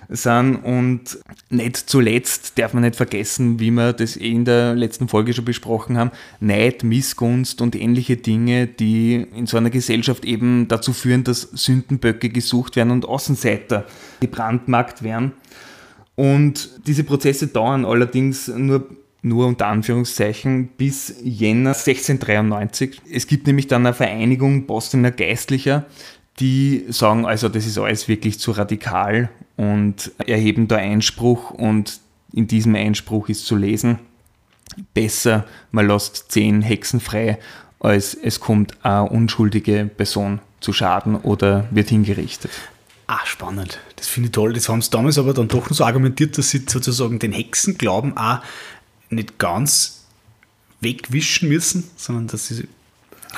sind 0.08 0.56
und 0.56 1.18
nicht 1.50 1.76
zuletzt 1.76 2.58
darf 2.58 2.74
man 2.74 2.82
nicht 2.82 2.96
vergessen, 2.96 3.58
wie 3.58 3.70
wir 3.70 3.92
das 3.92 4.16
eh 4.16 4.30
in 4.30 4.44
der 4.44 4.74
letzten 4.74 5.08
Folge 5.08 5.32
schon 5.32 5.44
besprochen 5.44 5.98
haben, 5.98 6.10
Neid, 6.40 6.84
Missgunst 6.84 7.60
und 7.60 7.74
ähnliche 7.74 8.16
Dinge, 8.16 8.66
die 8.66 9.26
in 9.34 9.46
so 9.46 9.56
einer 9.56 9.70
Gesellschaft 9.70 10.24
eben 10.24 10.68
dazu 10.68 10.92
führen, 10.92 11.24
dass 11.24 11.42
Sündenböcke 11.42 12.28
gesucht 12.28 12.76
werden 12.76 12.90
und 12.90 13.06
Außenseiter 13.06 13.86
gebrandmarkt 14.20 15.02
werden. 15.02 15.32
Und 16.14 16.86
diese 16.86 17.04
Prozesse 17.04 17.48
dauern 17.48 17.84
allerdings 17.84 18.48
nur, 18.48 18.88
nur 19.22 19.46
unter 19.46 19.66
Anführungszeichen 19.66 20.68
bis 20.78 21.14
Jänner 21.22 21.70
1693. 21.70 23.02
Es 23.10 23.26
gibt 23.26 23.46
nämlich 23.46 23.66
dann 23.66 23.84
eine 23.84 23.94
Vereinigung 23.94 24.66
Bostoner 24.66 25.10
Geistlicher, 25.10 25.84
die 26.38 26.84
sagen, 26.88 27.26
also 27.26 27.48
das 27.48 27.66
ist 27.66 27.78
alles 27.78 28.08
wirklich 28.08 28.38
zu 28.38 28.52
radikal 28.52 29.30
und 29.56 30.12
erheben 30.26 30.68
da 30.68 30.76
Einspruch 30.76 31.50
und 31.50 32.00
in 32.32 32.46
diesem 32.46 32.74
Einspruch 32.74 33.28
ist 33.28 33.46
zu 33.46 33.56
lesen, 33.56 33.98
besser 34.94 35.46
man 35.70 35.88
lässt 35.88 36.30
zehn 36.30 36.60
Hexen 36.62 37.00
frei, 37.00 37.38
als 37.80 38.14
es 38.14 38.40
kommt 38.40 38.76
eine 38.84 39.08
unschuldige 39.08 39.86
Person 39.86 40.40
zu 40.60 40.72
Schaden 40.72 41.16
oder 41.16 41.66
wird 41.70 41.88
hingerichtet. 41.88 42.50
Ah, 43.06 43.24
spannend. 43.24 43.78
Das 43.94 44.08
finde 44.08 44.26
ich 44.26 44.32
toll. 44.32 44.52
Das 44.52 44.68
haben 44.68 44.82
sie 44.82 44.90
damals 44.90 45.16
aber 45.16 45.32
dann 45.32 45.48
doch 45.48 45.70
noch 45.70 45.76
so 45.76 45.84
argumentiert, 45.84 46.36
dass 46.38 46.50
sie 46.50 46.64
sozusagen 46.66 47.18
den 47.20 47.32
Hexenglauben 47.32 48.16
auch 48.16 48.40
nicht 49.10 49.38
ganz 49.38 50.04
wegwischen 50.80 51.48
müssen, 51.48 51.88
sondern 51.96 52.26
dass 52.26 52.48
sie 52.48 52.66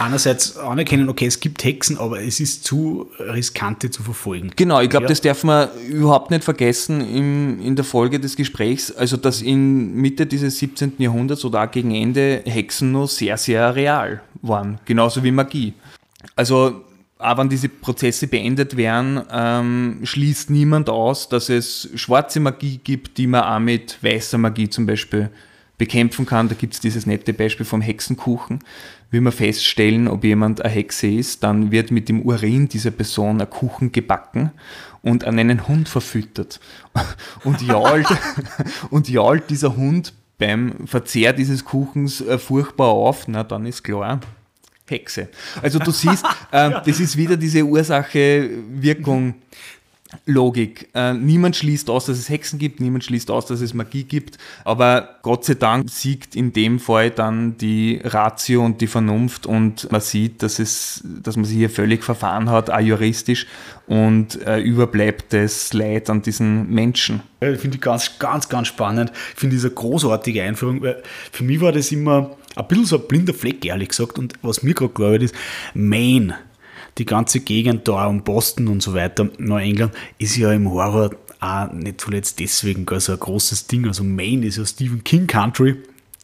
einerseits 0.01 0.57
anerkennen, 0.57 1.09
okay, 1.09 1.27
es 1.27 1.41
gibt 1.41 1.63
Hexen, 1.65 1.99
aber 1.99 2.23
es 2.23 2.41
ist 2.41 2.65
zu 2.65 3.11
riskant, 3.19 3.83
die 3.83 3.91
zu 3.91 4.03
verfolgen. 4.03 4.53
Genau, 4.55 4.81
ich 4.81 4.91
glaube, 4.91 5.05
ja. 5.05 5.09
das 5.09 5.21
darf 5.21 5.45
man 5.45 5.69
überhaupt 5.89 6.31
nicht 6.31 6.45
vergessen 6.45 7.01
im, 7.01 7.61
in 7.61 7.77
der 7.77 7.85
Folge 7.85 8.21
des 8.21 8.37
Gesprächs. 8.37 8.93
Also, 8.93 9.17
dass 9.17 9.43
in 9.43 9.95
Mitte 9.95 10.27
dieses 10.27 10.59
17. 10.59 10.95
Jahrhunderts 10.99 11.45
oder 11.45 11.65
auch 11.65 11.71
gegen 11.71 11.95
Ende 11.95 12.43
Hexen 12.45 12.93
nur 12.93 13.09
sehr, 13.09 13.37
sehr 13.37 13.75
real 13.75 14.23
waren. 14.43 14.79
Genauso 14.85 15.23
wie 15.25 15.33
Magie. 15.33 15.75
Also, 16.37 16.85
auch 17.19 17.39
wenn 17.39 17.49
diese 17.49 17.69
Prozesse 17.69 18.29
beendet 18.29 18.77
werden, 18.77 19.21
ähm, 19.33 20.01
schließt 20.05 20.51
niemand 20.51 20.89
aus, 20.89 21.29
dass 21.29 21.49
es 21.49 21.89
schwarze 21.97 22.39
Magie 22.39 22.79
gibt, 22.83 23.19
die 23.19 23.27
man 23.27 23.43
auch 23.43 23.59
mit 23.59 23.99
weißer 24.03 24.39
Magie 24.39 24.69
zum 24.69 24.87
Beispiel 24.87 25.31
bekämpfen 25.79 26.27
kann. 26.27 26.49
Da 26.49 26.55
gibt 26.55 26.75
es 26.75 26.81
dieses 26.81 27.07
nette 27.07 27.33
Beispiel 27.33 27.65
vom 27.65 27.81
Hexenkuchen. 27.81 28.59
Wie 29.11 29.21
wir 29.21 29.33
feststellen, 29.33 30.07
ob 30.07 30.23
jemand 30.25 30.61
eine 30.61 30.73
Hexe 30.73 31.07
ist, 31.07 31.43
dann 31.43 31.71
wird 31.71 31.91
mit 31.91 32.09
dem 32.09 32.23
Urin 32.23 32.69
dieser 32.69 32.91
Person 32.91 33.41
ein 33.41 33.49
Kuchen 33.49 33.91
gebacken 33.91 34.51
und 35.03 35.25
an 35.25 35.39
einen 35.39 35.67
Hund 35.67 35.89
verfüttert. 35.89 36.61
Und 37.45 37.63
jault, 37.63 38.07
und 38.91 39.09
jault 39.09 39.49
dieser 39.49 39.77
Hund 39.77 40.13
beim 40.39 40.87
Verzehr 40.87 41.33
dieses 41.33 41.65
Kuchens 41.65 42.21
äh, 42.21 42.39
furchtbar 42.39 42.89
auf, 42.89 43.29
na 43.29 43.45
dann 43.45 43.67
ist 43.67 43.83
klar, 43.83 44.21
Hexe. 44.87 45.29
Also 45.63 45.79
du 45.79 45.91
siehst, 45.91 46.25
äh, 46.51 46.71
das 46.85 47.01
ist 47.01 47.17
wieder 47.17 47.37
diese 47.37 47.63
Ursache-Wirkung. 47.63 49.35
Logik. 50.25 50.89
Äh, 50.95 51.15
niemand 51.15 51.57
schließt 51.57 51.91
aus, 51.91 52.07
dass 52.07 52.19
es 52.19 52.29
Hexen 52.29 52.59
gibt, 52.59 52.81
niemand 52.81 53.05
schließt 53.05 53.31
aus, 53.31 53.47
dass 53.47 53.61
es 53.61 53.75
Magie 53.75 54.05
gibt, 54.05 54.39
aber 54.65 55.17
Gott 55.23 55.45
sei 55.45 55.55
Dank 55.55 55.91
siegt 55.91 56.35
in 56.35 56.53
dem 56.53 56.81
Fall 56.81 57.11
dann 57.11 57.59
die 57.59 58.01
Ratio 58.03 58.65
und 58.65 58.81
die 58.81 58.87
Vernunft 58.87 59.47
und 59.47 59.91
man 59.93 60.01
sieht, 60.01 60.43
dass, 60.43 60.59
es, 60.59 61.03
dass 61.05 61.37
man 61.37 61.45
sich 61.45 61.57
hier 61.57 61.71
völlig 61.71 62.05
verfahren 62.05 62.49
hat, 62.51 62.71
auch 62.71 62.81
juristisch 62.81 63.47
und 63.87 64.41
äh, 64.47 64.61
überbleibt 64.61 65.33
das 65.33 65.73
Leid 65.75 66.09
an 66.09 66.23
diesen 66.23 66.71
Menschen. 66.71 67.21
Ich 67.41 67.59
finde 67.59 67.77
ich 67.77 67.83
ganz, 67.83 68.19
ganz, 68.19 68.49
ganz 68.49 68.69
spannend. 68.69 69.13
Ich 69.35 69.41
finde 69.41 69.57
diese 69.57 69.71
großartige 69.71 70.43
Einführung, 70.43 70.83
weil 70.83 71.03
für 71.33 71.45
mich 71.45 71.61
war 71.61 71.73
das 71.73 71.93
immer 71.93 72.37
ein 72.57 72.67
bisschen 72.67 72.87
so 72.87 72.97
ein 72.97 73.07
blinder 73.07 73.35
Fleck, 73.35 73.65
ehrlich 73.65 73.91
gesagt. 73.91 74.19
Und 74.19 74.35
was 74.43 74.63
mir 74.63 74.75
gerade 74.75 74.99
wird, 74.99 75.23
ist, 75.23 75.35
Maine, 75.75 76.35
die 76.99 77.05
ganze 77.05 77.41
Gegend 77.41 77.89
da 77.89 78.07
um 78.07 78.23
Boston 78.23 78.69
und 78.69 78.83
so 78.83 78.95
weiter, 78.95 79.29
Neuengland, 79.39 79.93
ist 80.19 80.37
ja 80.37 80.53
im 80.53 80.71
Horror 80.71 81.11
auch 81.41 81.73
nicht 81.73 82.01
zuletzt 82.01 82.41
deswegen 82.41 82.85
gar 82.85 83.01
so 83.01 83.13
ein 83.13 83.21
großes 83.21 83.69
Ding. 83.69 83.87
Also 83.87 84.03
Maine 84.03 84.47
ist 84.47 84.59
ja 84.59 84.67
Stephen 84.67 85.05
King 85.05 85.27
Country 85.27 85.77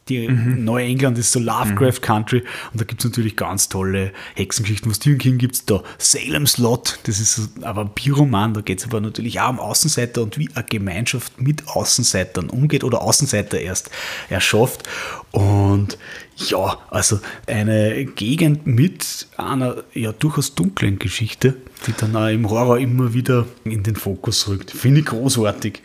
die 0.09 0.27
mhm. 0.27 0.63
Neuengland 0.63 1.17
ist 1.17 1.31
so 1.31 1.39
Lovecraft 1.39 1.99
mhm. 1.99 2.01
Country 2.01 2.43
und 2.71 2.81
da 2.81 2.85
gibt 2.85 3.03
es 3.03 3.09
natürlich 3.09 3.35
ganz 3.35 3.69
tolle 3.69 4.11
Hexengeschichten. 4.35 4.89
Was 4.89 4.97
Stephen 4.97 5.17
King 5.17 5.37
gibt 5.37 5.55
es 5.55 5.65
da 5.65 5.81
Salem's 5.97 6.57
Lot, 6.57 6.99
das 7.03 7.19
ist 7.19 7.57
ein 7.61 7.75
Vampirroman, 7.75 8.53
da 8.53 8.61
geht 8.61 8.79
es 8.79 8.85
aber 8.85 9.01
natürlich 9.01 9.39
auch 9.39 9.49
um 9.49 9.59
Außenseiter 9.59 10.21
und 10.21 10.37
wie 10.37 10.49
eine 10.53 10.63
Gemeinschaft 10.63 11.41
mit 11.41 11.67
Außenseitern 11.67 12.49
umgeht 12.49 12.83
oder 12.83 13.01
Außenseiter 13.01 13.59
erst 13.59 13.89
erschafft. 14.29 14.83
Und 15.31 15.97
ja, 16.37 16.77
also 16.89 17.19
eine 17.47 18.05
Gegend 18.05 18.67
mit 18.67 19.27
einer 19.37 19.83
ja 19.93 20.11
durchaus 20.11 20.55
dunklen 20.55 20.99
Geschichte, 20.99 21.55
die 21.87 21.93
dann 21.93 22.15
auch 22.15 22.27
im 22.27 22.49
Horror 22.49 22.79
immer 22.79 23.13
wieder 23.13 23.45
in 23.63 23.83
den 23.83 23.95
Fokus 23.95 24.47
rückt. 24.47 24.71
Finde 24.71 25.01
ich 25.01 25.05
großartig. 25.07 25.81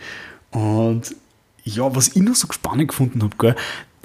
Und 0.51 1.15
ja, 1.65 1.95
was 1.95 2.09
ich 2.09 2.23
noch 2.23 2.35
so 2.35 2.49
spannend 2.51 2.89
gefunden 2.89 3.23
habe, 3.23 3.55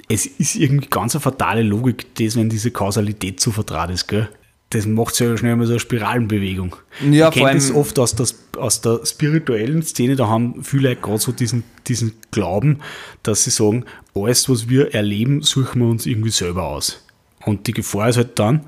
es 0.08 0.26
ist 0.26 0.54
irgendwie 0.56 0.88
ganz 0.88 1.14
eine 1.14 1.20
fatale 1.20 1.62
Logik, 1.62 2.14
das, 2.14 2.36
wenn 2.36 2.48
diese 2.48 2.70
Kausalität 2.70 3.40
zu 3.40 3.50
vertraut 3.50 3.90
ist, 3.90 4.06
gell? 4.06 4.28
Das 4.70 4.84
macht 4.86 5.14
es 5.14 5.20
ja 5.20 5.36
schnell 5.36 5.54
mal 5.56 5.66
so 5.66 5.74
eine 5.74 5.80
Spiralenbewegung. 5.80 6.76
Ja, 7.10 7.28
ich 7.28 7.34
kenne 7.34 7.54
das 7.54 7.72
oft 7.72 7.98
aus 7.98 8.16
der, 8.16 8.26
aus 8.58 8.80
der 8.80 9.06
spirituellen 9.06 9.82
Szene, 9.82 10.16
da 10.16 10.26
haben 10.26 10.64
viele 10.64 10.96
gerade 10.96 11.18
so 11.18 11.30
diesen, 11.30 11.62
diesen 11.86 12.14
Glauben, 12.32 12.80
dass 13.22 13.44
sie 13.44 13.50
sagen, 13.50 13.84
alles, 14.14 14.48
was 14.48 14.68
wir 14.68 14.92
erleben, 14.92 15.42
suchen 15.42 15.82
wir 15.82 15.88
uns 15.88 16.04
irgendwie 16.06 16.30
selber 16.30 16.64
aus. 16.64 17.04
Und 17.44 17.68
die 17.68 17.72
Gefahr 17.72 18.08
ist 18.08 18.16
halt 18.16 18.38
dann, 18.40 18.64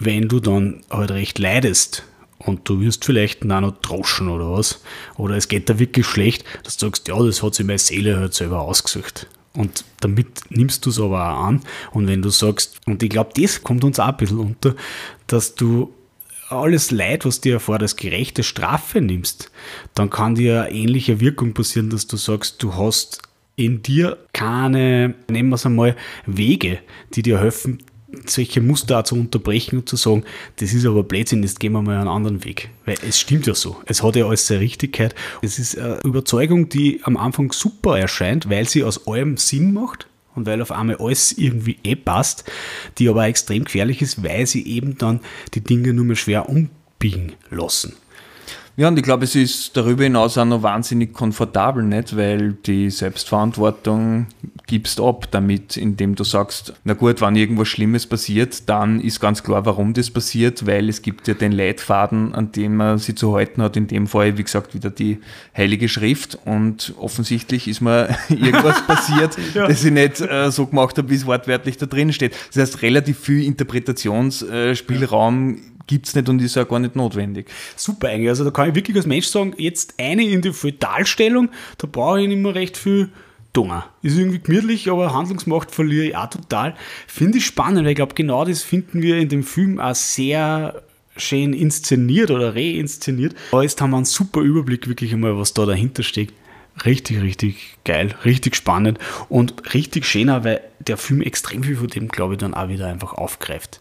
wenn 0.00 0.28
du 0.28 0.40
dann 0.40 0.80
halt 0.90 1.12
recht 1.12 1.38
leidest 1.38 2.04
und 2.38 2.68
du 2.68 2.80
wirst 2.80 3.04
vielleicht 3.04 3.44
noch 3.44 3.70
droschen 3.80 4.28
oder 4.28 4.50
was, 4.50 4.82
oder 5.16 5.36
es 5.36 5.48
geht 5.48 5.70
da 5.70 5.78
wirklich 5.78 6.06
schlecht, 6.06 6.44
dass 6.64 6.76
du 6.76 6.86
sagst, 6.86 7.06
ja, 7.06 7.22
das 7.22 7.42
hat 7.42 7.54
sich 7.54 7.64
meine 7.64 7.78
Seele 7.78 8.18
halt 8.18 8.34
selber 8.34 8.62
ausgesucht. 8.62 9.28
Und 9.56 9.84
damit 10.00 10.50
nimmst 10.50 10.84
du 10.84 10.90
es 10.90 10.98
aber 10.98 11.30
auch 11.30 11.44
an. 11.44 11.60
Und 11.92 12.08
wenn 12.08 12.22
du 12.22 12.30
sagst, 12.30 12.80
und 12.86 13.02
ich 13.02 13.10
glaube, 13.10 13.30
das 13.40 13.62
kommt 13.62 13.84
uns 13.84 14.00
auch 14.00 14.08
ein 14.08 14.16
bisschen 14.16 14.38
unter, 14.38 14.74
dass 15.26 15.54
du 15.54 15.92
alles 16.48 16.90
Leid, 16.90 17.24
was 17.24 17.40
dir 17.40 17.60
als 17.66 17.96
gerechte 17.96 18.42
Strafe 18.42 19.00
nimmst, 19.00 19.50
dann 19.94 20.10
kann 20.10 20.34
dir 20.34 20.68
ähnliche 20.70 21.20
Wirkung 21.20 21.54
passieren, 21.54 21.90
dass 21.90 22.06
du 22.06 22.16
sagst, 22.16 22.62
du 22.62 22.74
hast 22.74 23.22
in 23.56 23.82
dir 23.82 24.18
keine, 24.32 25.14
nehmen 25.28 25.50
wir 25.50 25.56
es 25.56 25.66
einmal, 25.66 25.96
Wege, 26.26 26.80
die 27.14 27.22
dir 27.22 27.38
helfen, 27.38 27.78
solche 28.26 28.60
Muster 28.60 29.04
zu 29.04 29.14
unterbrechen 29.16 29.78
und 29.78 29.88
zu 29.88 29.96
sagen, 29.96 30.24
das 30.56 30.72
ist 30.72 30.86
aber 30.86 31.02
Blödsinn, 31.02 31.42
jetzt 31.42 31.60
gehen 31.60 31.72
wir 31.72 31.82
mal 31.82 31.98
einen 31.98 32.08
anderen 32.08 32.44
Weg. 32.44 32.70
Weil 32.84 32.96
es 33.06 33.18
stimmt 33.18 33.46
ja 33.46 33.54
so. 33.54 33.76
Es 33.86 34.02
hat 34.02 34.16
ja 34.16 34.26
alles 34.26 34.46
seine 34.46 34.60
Richtigkeit. 34.60 35.14
Es 35.42 35.58
ist 35.58 35.78
eine 35.78 36.00
Überzeugung, 36.02 36.68
die 36.68 37.00
am 37.04 37.16
Anfang 37.16 37.52
super 37.52 37.98
erscheint, 37.98 38.48
weil 38.50 38.68
sie 38.68 38.84
aus 38.84 39.06
allem 39.06 39.36
Sinn 39.36 39.72
macht 39.72 40.06
und 40.34 40.46
weil 40.46 40.60
auf 40.62 40.72
einmal 40.72 40.96
alles 40.96 41.32
irgendwie 41.32 41.78
eh 41.84 41.96
passt, 41.96 42.44
die 42.98 43.08
aber 43.08 43.26
extrem 43.26 43.64
gefährlich 43.64 44.02
ist, 44.02 44.22
weil 44.22 44.46
sie 44.46 44.66
eben 44.66 44.98
dann 44.98 45.20
die 45.54 45.62
Dinge 45.62 45.92
nur 45.92 46.04
mehr 46.04 46.16
schwer 46.16 46.48
umbiegen 46.48 47.34
lassen. 47.50 47.94
Ja, 48.76 48.88
und 48.88 48.98
ich 48.98 49.04
glaube, 49.04 49.22
es 49.22 49.36
ist 49.36 49.76
darüber 49.76 50.02
hinaus 50.02 50.36
auch 50.36 50.44
noch 50.44 50.64
wahnsinnig 50.64 51.12
komfortabel, 51.12 51.84
nicht? 51.84 52.16
Weil 52.16 52.54
die 52.54 52.90
Selbstverantwortung 52.90 54.26
gibst 54.66 55.00
ab 55.00 55.28
damit, 55.30 55.76
indem 55.76 56.16
du 56.16 56.24
sagst, 56.24 56.72
na 56.82 56.94
gut, 56.94 57.20
wenn 57.20 57.36
irgendwas 57.36 57.68
Schlimmes 57.68 58.04
passiert, 58.06 58.68
dann 58.68 59.00
ist 59.00 59.20
ganz 59.20 59.44
klar, 59.44 59.64
warum 59.64 59.94
das 59.94 60.10
passiert, 60.10 60.66
weil 60.66 60.88
es 60.88 61.02
gibt 61.02 61.28
ja 61.28 61.34
den 61.34 61.52
Leitfaden, 61.52 62.34
an 62.34 62.50
dem 62.50 62.74
man 62.76 62.98
sich 62.98 63.16
zu 63.16 63.36
halten 63.36 63.62
hat, 63.62 63.76
in 63.76 63.86
dem 63.86 64.08
Fall, 64.08 64.36
wie 64.38 64.42
gesagt, 64.42 64.74
wieder 64.74 64.90
die 64.90 65.20
Heilige 65.56 65.88
Schrift 65.88 66.36
und 66.44 66.94
offensichtlich 66.98 67.68
ist 67.68 67.80
mir 67.80 68.08
irgendwas 68.28 68.84
passiert, 68.86 69.36
ja. 69.54 69.68
das 69.68 69.84
ich 69.84 69.92
nicht 69.92 70.20
äh, 70.20 70.50
so 70.50 70.66
gemacht 70.66 70.98
habe, 70.98 71.10
wie 71.10 71.14
es 71.14 71.26
wortwörtlich 71.26 71.76
da 71.76 71.86
drin 71.86 72.12
steht. 72.12 72.34
Das 72.52 72.62
heißt, 72.62 72.82
relativ 72.82 73.20
viel 73.20 73.44
Interpretationsspielraum 73.44 75.54
äh, 75.54 75.58
gibt 75.86 76.06
es 76.06 76.14
nicht 76.14 76.28
und 76.28 76.40
ist 76.40 76.56
ja 76.56 76.64
gar 76.64 76.78
nicht 76.78 76.96
notwendig. 76.96 77.50
Super 77.76 78.08
eigentlich. 78.08 78.28
Also 78.28 78.44
da 78.44 78.50
kann 78.50 78.68
ich 78.68 78.74
wirklich 78.74 78.96
als 78.96 79.06
Mensch 79.06 79.26
sagen, 79.26 79.54
jetzt 79.58 79.94
eine 79.98 80.24
in 80.24 80.42
die 80.42 80.52
Feudalstellung, 80.52 81.50
da 81.78 81.86
brauche 81.90 82.20
ich 82.20 82.28
nicht 82.28 82.38
mehr 82.38 82.54
recht 82.54 82.76
viel 82.76 83.10
Dunger. 83.52 83.86
Ist 84.02 84.18
irgendwie 84.18 84.40
gemütlich, 84.40 84.90
aber 84.90 85.14
Handlungsmacht 85.14 85.70
verliere 85.70 86.06
ich 86.06 86.16
auch 86.16 86.28
total. 86.28 86.74
Finde 87.06 87.38
ich 87.38 87.46
spannend, 87.46 87.84
weil 87.84 87.90
ich 87.90 87.96
glaube, 87.96 88.14
genau 88.14 88.44
das 88.44 88.62
finden 88.62 89.00
wir 89.00 89.16
in 89.16 89.28
dem 89.28 89.44
Film 89.44 89.78
auch 89.78 89.94
sehr 89.94 90.82
schön 91.16 91.52
inszeniert 91.52 92.30
oder 92.30 92.56
reinszeniert. 92.56 93.34
Aber 93.52 93.62
jetzt 93.62 93.80
haben 93.80 93.90
wir 93.90 93.96
einen 93.96 94.04
super 94.04 94.40
Überblick 94.40 94.88
wirklich 94.88 95.12
einmal, 95.12 95.38
was 95.38 95.54
da 95.54 95.66
dahinter 95.66 96.02
steckt. 96.02 96.34
Richtig, 96.84 97.22
richtig 97.22 97.76
geil, 97.84 98.16
richtig 98.24 98.56
spannend 98.56 98.98
und 99.28 99.74
richtig 99.74 100.06
schöner, 100.06 100.42
weil 100.42 100.60
der 100.80 100.96
Film 100.96 101.22
extrem 101.22 101.62
viel 101.62 101.76
von 101.76 101.86
dem, 101.86 102.08
glaube 102.08 102.34
ich, 102.34 102.40
dann 102.40 102.54
auch 102.54 102.68
wieder 102.68 102.88
einfach 102.88 103.12
aufgreift. 103.12 103.80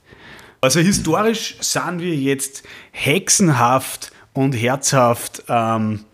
Also 0.63 0.79
historisch 0.79 1.57
sind 1.59 1.99
wir 1.99 2.15
jetzt 2.15 2.63
hexenhaft 2.91 4.13
und 4.31 4.53
herzhaft 4.53 5.43
ähm, 5.49 6.05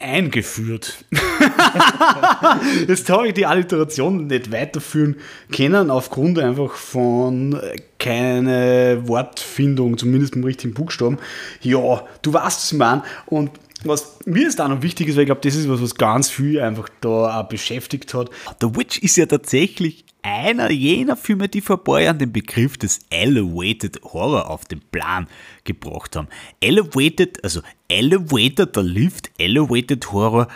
eingeführt. 0.00 1.04
Jetzt 2.88 3.08
habe 3.08 3.28
ich 3.28 3.34
die 3.34 3.46
Alliteration 3.46 4.26
nicht 4.26 4.50
weiterführen 4.50 5.20
können, 5.54 5.92
aufgrund 5.92 6.40
einfach 6.40 6.72
von 6.72 7.60
keine 8.00 9.02
Wortfindung, 9.06 9.98
zumindest 9.98 10.34
im 10.34 10.42
richtigen 10.42 10.74
Buchstaben. 10.74 11.18
Ja, 11.60 12.02
du 12.22 12.32
weißt 12.32 12.64
es, 12.64 12.72
man. 12.72 13.04
Und 13.26 13.52
was 13.88 14.18
mir 14.24 14.42
jetzt 14.42 14.60
auch 14.60 14.68
noch 14.68 14.82
wichtig 14.82 15.08
ist, 15.08 15.16
weil 15.16 15.22
ich 15.22 15.28
glaube, 15.28 15.40
das 15.42 15.54
ist 15.54 15.68
was, 15.68 15.80
was 15.80 15.94
ganz 15.94 16.30
viel 16.30 16.60
einfach 16.60 16.88
da 17.00 17.42
beschäftigt 17.42 18.12
hat. 18.14 18.30
The 18.60 18.74
Witch 18.74 18.98
ist 18.98 19.16
ja 19.16 19.26
tatsächlich 19.26 20.04
einer 20.22 20.70
jener 20.70 21.16
Filme, 21.16 21.48
die 21.48 21.60
vor 21.60 21.76
ein 21.76 21.84
paar 21.84 22.00
Jahren 22.00 22.18
den 22.18 22.32
Begriff 22.32 22.76
des 22.76 23.00
Elevated 23.10 24.02
Horror 24.02 24.50
auf 24.50 24.64
den 24.64 24.80
Plan 24.80 25.28
gebracht 25.64 26.16
haben. 26.16 26.28
Elevated, 26.60 27.42
also 27.44 27.60
Elevated, 27.88 28.74
der 28.74 28.82
Lift, 28.82 29.30
Elevated 29.38 30.10
Horror, 30.10 30.48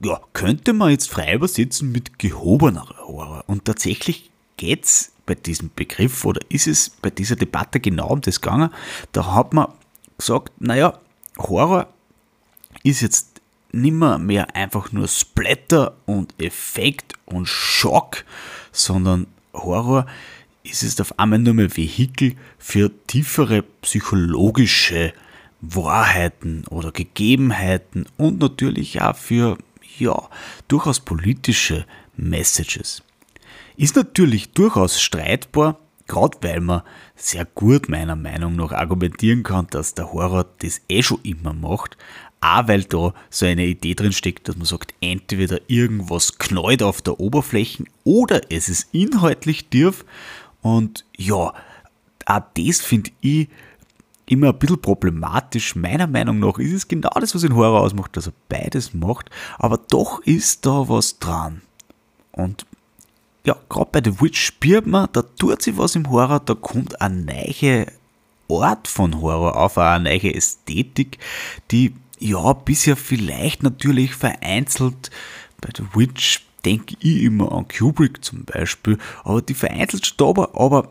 ja, 0.00 0.20
könnte 0.34 0.74
man 0.74 0.90
jetzt 0.90 1.10
frei 1.10 1.34
übersetzen 1.34 1.90
mit 1.90 2.18
gehobener 2.18 2.86
Horror. 2.98 3.44
Und 3.46 3.64
tatsächlich 3.64 4.30
geht 4.58 4.84
es 4.84 5.12
bei 5.24 5.34
diesem 5.34 5.70
Begriff 5.74 6.24
oder 6.24 6.40
ist 6.50 6.66
es 6.66 6.90
bei 6.90 7.10
dieser 7.10 7.36
Debatte 7.36 7.80
genau 7.80 8.08
um 8.08 8.20
das 8.20 8.40
gegangen. 8.40 8.70
Da 9.12 9.34
hat 9.34 9.54
man 9.54 9.68
gesagt, 10.18 10.52
naja, 10.58 10.98
Horror 11.38 11.88
ist 12.82 13.00
jetzt 13.00 13.40
nimmer 13.72 14.18
mehr 14.18 14.54
einfach 14.56 14.92
nur 14.92 15.08
Splatter 15.08 15.96
und 16.06 16.34
Effekt 16.40 17.14
und 17.26 17.46
Schock, 17.46 18.24
sondern 18.72 19.26
Horror 19.52 20.06
ist 20.62 20.82
es 20.82 21.00
auf 21.00 21.18
einmal 21.18 21.38
nur 21.38 21.54
mehr 21.54 21.76
Vehikel 21.76 22.34
für 22.58 22.90
tiefere 23.06 23.62
psychologische 23.82 25.12
Wahrheiten 25.60 26.64
oder 26.68 26.92
Gegebenheiten 26.92 28.06
und 28.16 28.38
natürlich 28.38 29.00
auch 29.00 29.16
für, 29.16 29.58
ja, 29.98 30.28
durchaus 30.68 31.00
politische 31.00 31.84
Messages. 32.16 33.02
Ist 33.76 33.96
natürlich 33.96 34.52
durchaus 34.52 35.00
streitbar, 35.00 35.78
gerade 36.06 36.38
weil 36.42 36.60
man 36.60 36.82
sehr 37.16 37.44
gut 37.44 37.88
meiner 37.88 38.16
Meinung 38.16 38.56
nach 38.56 38.72
argumentieren 38.72 39.42
kann, 39.42 39.66
dass 39.70 39.94
der 39.94 40.12
Horror 40.12 40.46
das 40.58 40.80
eh 40.88 41.02
schon 41.02 41.20
immer 41.22 41.52
macht, 41.52 41.96
auch 42.40 42.68
weil 42.68 42.84
da 42.84 43.12
so 43.30 43.46
eine 43.46 43.66
Idee 43.66 43.94
drin 43.94 44.12
steckt, 44.12 44.48
dass 44.48 44.56
man 44.56 44.66
sagt, 44.66 44.94
entweder 45.00 45.60
irgendwas 45.66 46.38
knallt 46.38 46.82
auf 46.82 47.02
der 47.02 47.18
Oberfläche 47.20 47.84
oder 48.04 48.40
es 48.50 48.68
ist 48.68 48.88
inhaltlich 48.92 49.66
tief. 49.68 50.04
Und 50.62 51.04
ja, 51.16 51.52
auch 52.26 52.42
das 52.54 52.80
finde 52.80 53.10
ich 53.20 53.48
immer 54.26 54.48
ein 54.48 54.58
bisschen 54.58 54.80
problematisch. 54.80 55.74
Meiner 55.74 56.06
Meinung 56.06 56.38
nach 56.38 56.58
ist 56.58 56.72
es 56.72 56.88
genau 56.88 57.10
das, 57.20 57.34
was 57.34 57.42
den 57.42 57.54
Horror 57.54 57.80
ausmacht, 57.80 58.16
dass 58.16 58.26
er 58.26 58.32
beides 58.48 58.94
macht. 58.94 59.30
Aber 59.58 59.78
doch 59.78 60.20
ist 60.22 60.66
da 60.66 60.88
was 60.88 61.18
dran. 61.18 61.62
Und 62.32 62.66
ja, 63.44 63.56
gerade 63.68 63.88
bei 63.90 64.02
The 64.04 64.20
Witch 64.20 64.40
spürt 64.40 64.86
man, 64.86 65.08
da 65.12 65.22
tut 65.22 65.62
sich 65.62 65.76
was 65.78 65.96
im 65.96 66.10
Horror, 66.10 66.40
da 66.40 66.54
kommt 66.54 67.00
eine 67.00 67.24
neue 67.24 67.86
Art 68.50 68.86
von 68.88 69.20
Horror 69.20 69.56
auf, 69.56 69.78
eine 69.78 70.04
neue 70.04 70.34
Ästhetik, 70.34 71.18
die 71.70 71.94
ja, 72.18 72.52
bisher 72.52 72.96
vielleicht 72.96 73.62
natürlich 73.62 74.14
vereinzelt. 74.14 75.10
Bei 75.60 75.70
The 75.76 75.84
Witch 75.94 76.42
denke 76.64 76.96
ich 77.00 77.22
immer 77.22 77.52
an 77.52 77.66
Kubrick 77.68 78.24
zum 78.24 78.44
Beispiel, 78.44 78.98
aber 79.24 79.42
die 79.42 79.54
vereinzelt 79.54 80.06
Stauber, 80.06 80.50
aber 80.54 80.90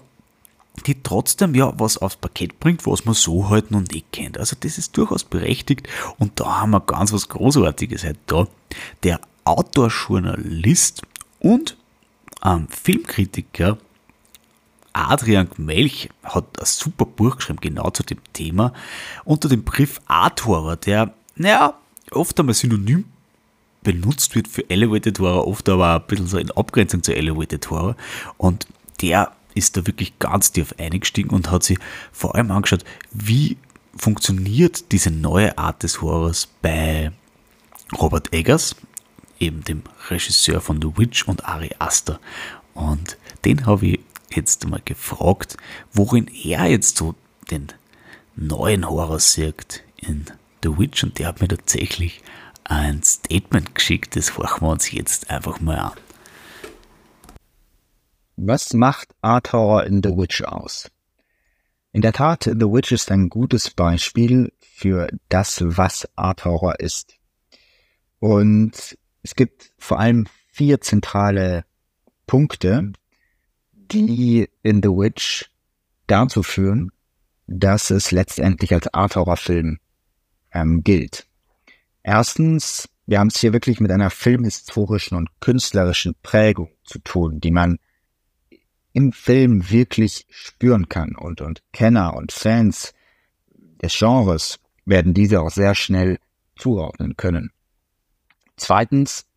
die 0.85 1.01
trotzdem 1.01 1.55
ja 1.55 1.73
was 1.77 1.97
aufs 1.97 2.17
Paket 2.17 2.59
bringt, 2.59 2.85
was 2.85 3.05
man 3.05 3.15
so 3.15 3.49
halt 3.49 3.71
noch 3.71 3.81
nicht 3.81 4.11
kennt. 4.11 4.37
Also 4.37 4.55
das 4.59 4.77
ist 4.77 4.95
durchaus 4.95 5.23
berechtigt 5.23 5.87
und 6.17 6.39
da 6.39 6.61
haben 6.61 6.71
wir 6.71 6.81
ganz 6.81 7.11
was 7.11 7.29
Großartiges 7.29 8.03
halt 8.03 8.19
da. 8.27 8.47
Der 9.03 9.19
Autorjournalist 9.43 11.01
und 11.39 11.77
ähm, 12.43 12.67
Filmkritiker 12.69 13.77
Adrian 14.97 15.47
Melch 15.57 16.09
hat 16.23 16.59
ein 16.59 16.65
super 16.65 17.05
Buch 17.05 17.35
geschrieben, 17.37 17.59
genau 17.61 17.91
zu 17.91 18.03
dem 18.03 18.19
Thema, 18.33 18.73
unter 19.25 19.47
dem 19.47 19.63
Brief 19.63 20.01
Art 20.07 20.45
Horror, 20.45 20.75
der, 20.75 21.13
naja, 21.37 21.73
oft 22.11 22.39
einmal 22.39 22.55
synonym 22.55 23.05
benutzt 23.81 24.35
wird 24.35 24.47
für 24.47 24.69
Elevated 24.69 25.19
Horror, 25.19 25.47
oft 25.47 25.69
aber 25.69 25.95
ein 25.95 26.07
bisschen 26.07 26.27
so 26.27 26.37
in 26.37 26.51
Abgrenzung 26.51 27.03
zu 27.03 27.15
Elevated 27.15 27.69
Horror. 27.69 27.95
Und 28.37 28.67
der 29.01 29.31
ist 29.55 29.77
da 29.77 29.87
wirklich 29.87 30.19
ganz 30.19 30.51
tief 30.51 30.73
eingestiegen 30.77 31.29
und 31.29 31.51
hat 31.51 31.63
sich 31.63 31.79
vor 32.11 32.35
allem 32.35 32.51
angeschaut, 32.51 32.83
wie 33.11 33.57
funktioniert 33.95 34.91
diese 34.91 35.09
neue 35.11 35.57
Art 35.57 35.83
des 35.83 36.01
Horrors 36.01 36.47
bei 36.61 37.11
Robert 37.99 38.33
Eggers, 38.33 38.75
eben 39.39 39.63
dem 39.63 39.83
Regisseur 40.09 40.61
von 40.61 40.81
The 40.81 40.97
Witch 40.97 41.27
und 41.27 41.45
Ari 41.45 41.71
Aster. 41.79 42.19
Und 42.73 43.17
den 43.45 43.65
habe 43.65 43.87
ich 43.87 43.99
jetzt 44.35 44.67
mal 44.67 44.81
gefragt, 44.83 45.57
worin 45.93 46.27
er 46.27 46.65
jetzt 46.65 46.97
so 46.97 47.15
den 47.49 47.67
neuen 48.35 48.87
Horror 48.87 49.19
sieht 49.19 49.83
in 49.97 50.25
The 50.63 50.77
Witch 50.77 51.03
und 51.03 51.19
der 51.19 51.27
hat 51.27 51.41
mir 51.41 51.47
tatsächlich 51.47 52.21
ein 52.63 53.01
Statement 53.03 53.75
geschickt, 53.75 54.15
das 54.15 54.37
horchen 54.37 54.67
wir 54.67 54.71
uns 54.71 54.91
jetzt 54.91 55.29
einfach 55.29 55.59
mal 55.59 55.77
an. 55.79 55.97
Was 58.35 58.73
macht 58.73 59.15
Art 59.21 59.53
Horror 59.53 59.85
in 59.85 60.01
The 60.03 60.09
Witch 60.09 60.43
aus? 60.43 60.91
In 61.91 62.01
der 62.01 62.13
Tat, 62.13 62.43
The 62.43 62.65
Witch 62.65 62.91
ist 62.91 63.09
ein 63.11 63.29
gutes 63.29 63.71
Beispiel 63.71 64.51
für 64.59 65.09
das, 65.29 65.61
was 65.63 66.07
Art 66.15 66.45
Horror 66.45 66.79
ist. 66.79 67.15
Und 68.19 68.97
es 69.23 69.35
gibt 69.35 69.71
vor 69.77 69.99
allem 69.99 70.27
vier 70.49 70.81
zentrale 70.81 71.65
Punkte, 72.27 72.93
die 73.73 74.49
in 74.63 74.81
The 74.83 74.89
Witch 74.89 75.49
dazu 76.07 76.43
führen, 76.43 76.91
dass 77.47 77.89
es 77.89 78.11
letztendlich 78.11 78.73
als 78.73 78.93
Art-Horror-Film 78.93 79.79
ähm, 80.51 80.83
gilt. 80.83 81.27
Erstens, 82.03 82.89
wir 83.05 83.19
haben 83.19 83.27
es 83.27 83.39
hier 83.39 83.53
wirklich 83.53 83.79
mit 83.79 83.91
einer 83.91 84.09
filmhistorischen 84.09 85.17
und 85.17 85.29
künstlerischen 85.39 86.15
Prägung 86.23 86.71
zu 86.83 86.99
tun, 86.99 87.39
die 87.39 87.51
man 87.51 87.79
im 88.93 89.11
Film 89.11 89.69
wirklich 89.69 90.25
spüren 90.29 90.89
kann 90.89 91.15
und, 91.15 91.41
und 91.41 91.61
Kenner 91.71 92.15
und 92.15 92.31
Fans 92.31 92.93
des 93.81 93.97
Genres 93.97 94.59
werden 94.85 95.13
diese 95.13 95.41
auch 95.41 95.51
sehr 95.51 95.75
schnell 95.75 96.19
zuordnen 96.55 97.15
können. 97.15 97.51
Zweitens, 98.55 99.27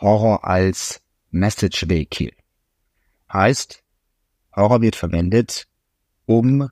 Horror 0.00 0.44
als 0.44 1.02
Message 1.30 1.88
Vehicle. 1.88 2.32
Heißt, 3.32 3.84
Horror 4.56 4.80
wird 4.80 4.96
verwendet, 4.96 5.68
um 6.26 6.68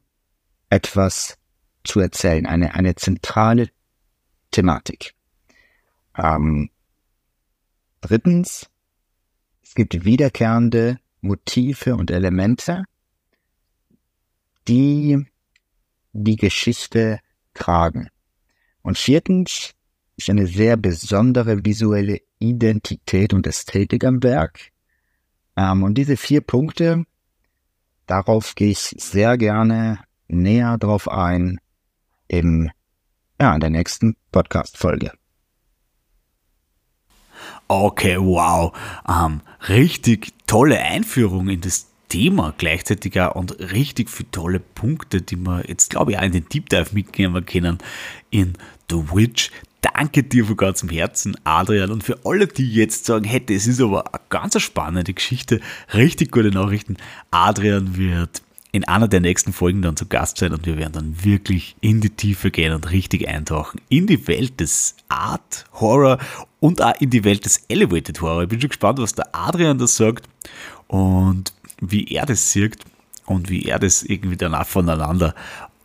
etwas 0.71 1.39
zu 1.85 2.01
erzählen, 2.01 2.47
eine, 2.47 2.75
eine 2.75 2.95
zentrale 2.95 3.71
Thematik. 4.51 5.15
Ähm, 6.17 6.71
drittens, 8.01 8.69
es 9.63 9.75
gibt 9.75 10.05
wiederkehrende 10.05 10.99
Motive 11.21 11.97
und 11.97 12.11
Elemente, 12.11 12.85
die 14.67 15.27
die 16.13 16.37
Geschichte 16.37 17.21
tragen. 17.55 18.09
Und 18.83 18.99
viertens 18.99 19.75
ist 20.17 20.31
eine 20.31 20.47
sehr 20.47 20.77
besondere 20.77 21.65
visuelle 21.65 22.21
Identität 22.39 23.33
und 23.33 23.47
Ästhetik 23.47 24.05
am 24.05 24.23
Werk. 24.23 24.71
Ähm, 25.57 25.83
und 25.83 25.95
diese 25.95 26.17
vier 26.17 26.41
Punkte, 26.41 27.05
darauf 28.07 28.55
gehe 28.55 28.71
ich 28.71 28.79
sehr 28.79 29.37
gerne 29.39 30.01
näher 30.29 30.79
drauf 30.79 31.09
ein 31.09 31.61
im, 32.29 32.71
ja, 33.41 33.55
in 33.55 33.61
der 33.61 33.71
nächsten 33.71 34.17
Podcast-Folge. 34.33 35.13
Okay, 37.69 38.17
wow. 38.19 38.73
Ähm, 39.09 39.41
richtig 39.69 40.33
tolle 40.47 40.79
Einführung 40.79 41.49
in 41.49 41.61
das 41.61 41.87
Thema 42.09 42.55
gleichzeitig 42.57 43.21
und 43.35 43.59
richtig 43.73 44.09
viele 44.09 44.31
tolle 44.31 44.61
Punkte, 44.61 45.21
die 45.21 45.37
wir 45.37 45.69
jetzt, 45.69 45.91
glaube 45.91 46.13
ich, 46.13 46.19
auch 46.19 46.23
in 46.23 46.33
den 46.33 46.49
Deep 46.49 46.71
Dive 46.71 46.95
mitnehmen 46.95 47.45
können 47.45 47.79
in 48.31 48.55
The 48.91 48.97
Witch. 49.13 49.51
Danke 49.81 50.25
dir 50.25 50.45
von 50.45 50.57
ganzem 50.57 50.89
Herzen, 50.89 51.37
Adrian. 51.45 51.91
Und 51.91 52.03
für 52.03 52.19
alle, 52.25 52.47
die 52.47 52.73
jetzt 52.73 53.05
sagen, 53.05 53.25
hey, 53.25 53.45
das 53.45 53.67
ist 53.67 53.81
aber 53.81 54.13
eine 54.13 54.23
ganz 54.29 54.61
spannende 54.61 55.15
Geschichte, 55.15 55.61
richtig 55.95 56.33
gute 56.33 56.51
Nachrichten. 56.51 56.97
Adrian 57.31 57.97
wird 57.97 58.43
in 58.71 58.85
einer 58.85 59.09
der 59.09 59.21
nächsten 59.21 59.53
Folgen 59.53 59.83
dann 59.83 59.97
zu 59.97 60.07
Gast 60.07 60.39
sein 60.39 60.53
und 60.53 60.67
wir 60.67 60.77
werden 60.77 60.93
dann 60.93 61.25
wirklich 61.25 61.77
in 61.81 62.01
die 62.01 62.11
Tiefe 62.11 62.51
gehen 62.51 62.75
und 62.75 62.91
richtig 62.91 63.27
eintauchen 63.27 63.81
in 63.89 64.07
die 64.07 64.27
Welt 64.29 64.61
des 64.61 64.95
Art 65.09 65.65
Horror 65.73 66.19
und 66.61 66.83
auch 66.83 67.01
in 67.01 67.11
die 67.11 67.25
Welt 67.25 67.45
des 67.45 67.65
Elevated 67.69 68.21
Horror. 68.21 68.43
Ich 68.43 68.49
bin 68.49 68.61
schon 68.61 68.69
gespannt, 68.69 68.99
was 68.99 69.15
der 69.15 69.35
Adrian 69.35 69.79
da 69.79 69.87
sagt 69.87 70.29
und 70.87 71.53
wie 71.81 72.05
er 72.09 72.27
das 72.27 72.53
sieht 72.53 72.77
und 73.25 73.49
wie 73.49 73.65
er 73.65 73.79
das 73.79 74.03
irgendwie 74.03 74.37
danach 74.37 74.67
voneinander 74.67 75.35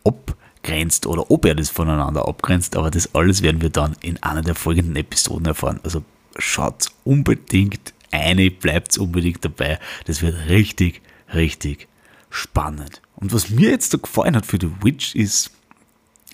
abgrenzt 0.04 1.06
oder 1.08 1.32
ob 1.32 1.46
er 1.46 1.56
das 1.56 1.70
voneinander 1.70 2.28
abgrenzt, 2.28 2.76
aber 2.76 2.92
das 2.92 3.16
alles 3.16 3.42
werden 3.42 3.62
wir 3.62 3.70
dann 3.70 3.96
in 4.02 4.22
einer 4.22 4.42
der 4.42 4.56
folgenden 4.56 4.98
Episoden 4.98 5.46
erfahren. 5.46 5.80
Also 5.84 6.04
schaut 6.38 6.88
unbedingt 7.06 7.94
eine, 8.12 8.52
bleibt 8.52 8.98
unbedingt 8.98 9.46
dabei. 9.46 9.80
Das 10.06 10.22
wird 10.22 10.50
richtig, 10.50 11.02
richtig 11.34 11.88
spannend. 12.34 13.02
Und 13.16 13.32
was 13.32 13.50
mir 13.50 13.70
jetzt 13.70 13.94
da 13.94 13.98
gefallen 13.98 14.36
hat 14.36 14.46
für 14.46 14.58
The 14.60 14.70
Witch 14.82 15.16
ist, 15.16 15.52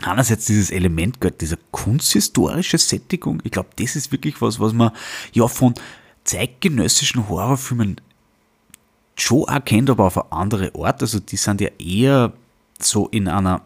einerseits 0.01 0.45
dieses 0.45 0.71
Element 0.71 1.17
dieser 1.41 1.57
kunsthistorische 1.71 2.77
Sättigung. 2.77 3.41
Ich 3.43 3.51
glaube, 3.51 3.69
das 3.75 3.97
ist 3.97 4.13
wirklich 4.13 4.41
was, 4.41 4.61
was 4.61 4.71
man 4.71 4.91
ja 5.33 5.49
von 5.49 5.73
zeitgenössischen 6.23 7.27
Horrorfilmen 7.27 7.99
schon 9.15 9.43
erkennt, 9.49 9.89
aber 9.89 10.05
auf 10.05 10.17
eine 10.17 10.31
andere 10.31 10.71
Art. 10.75 11.01
Also 11.01 11.19
die 11.19 11.35
sind 11.35 11.59
ja 11.59 11.69
eher 11.77 12.31
so 12.79 13.09
in 13.09 13.27
einer 13.27 13.63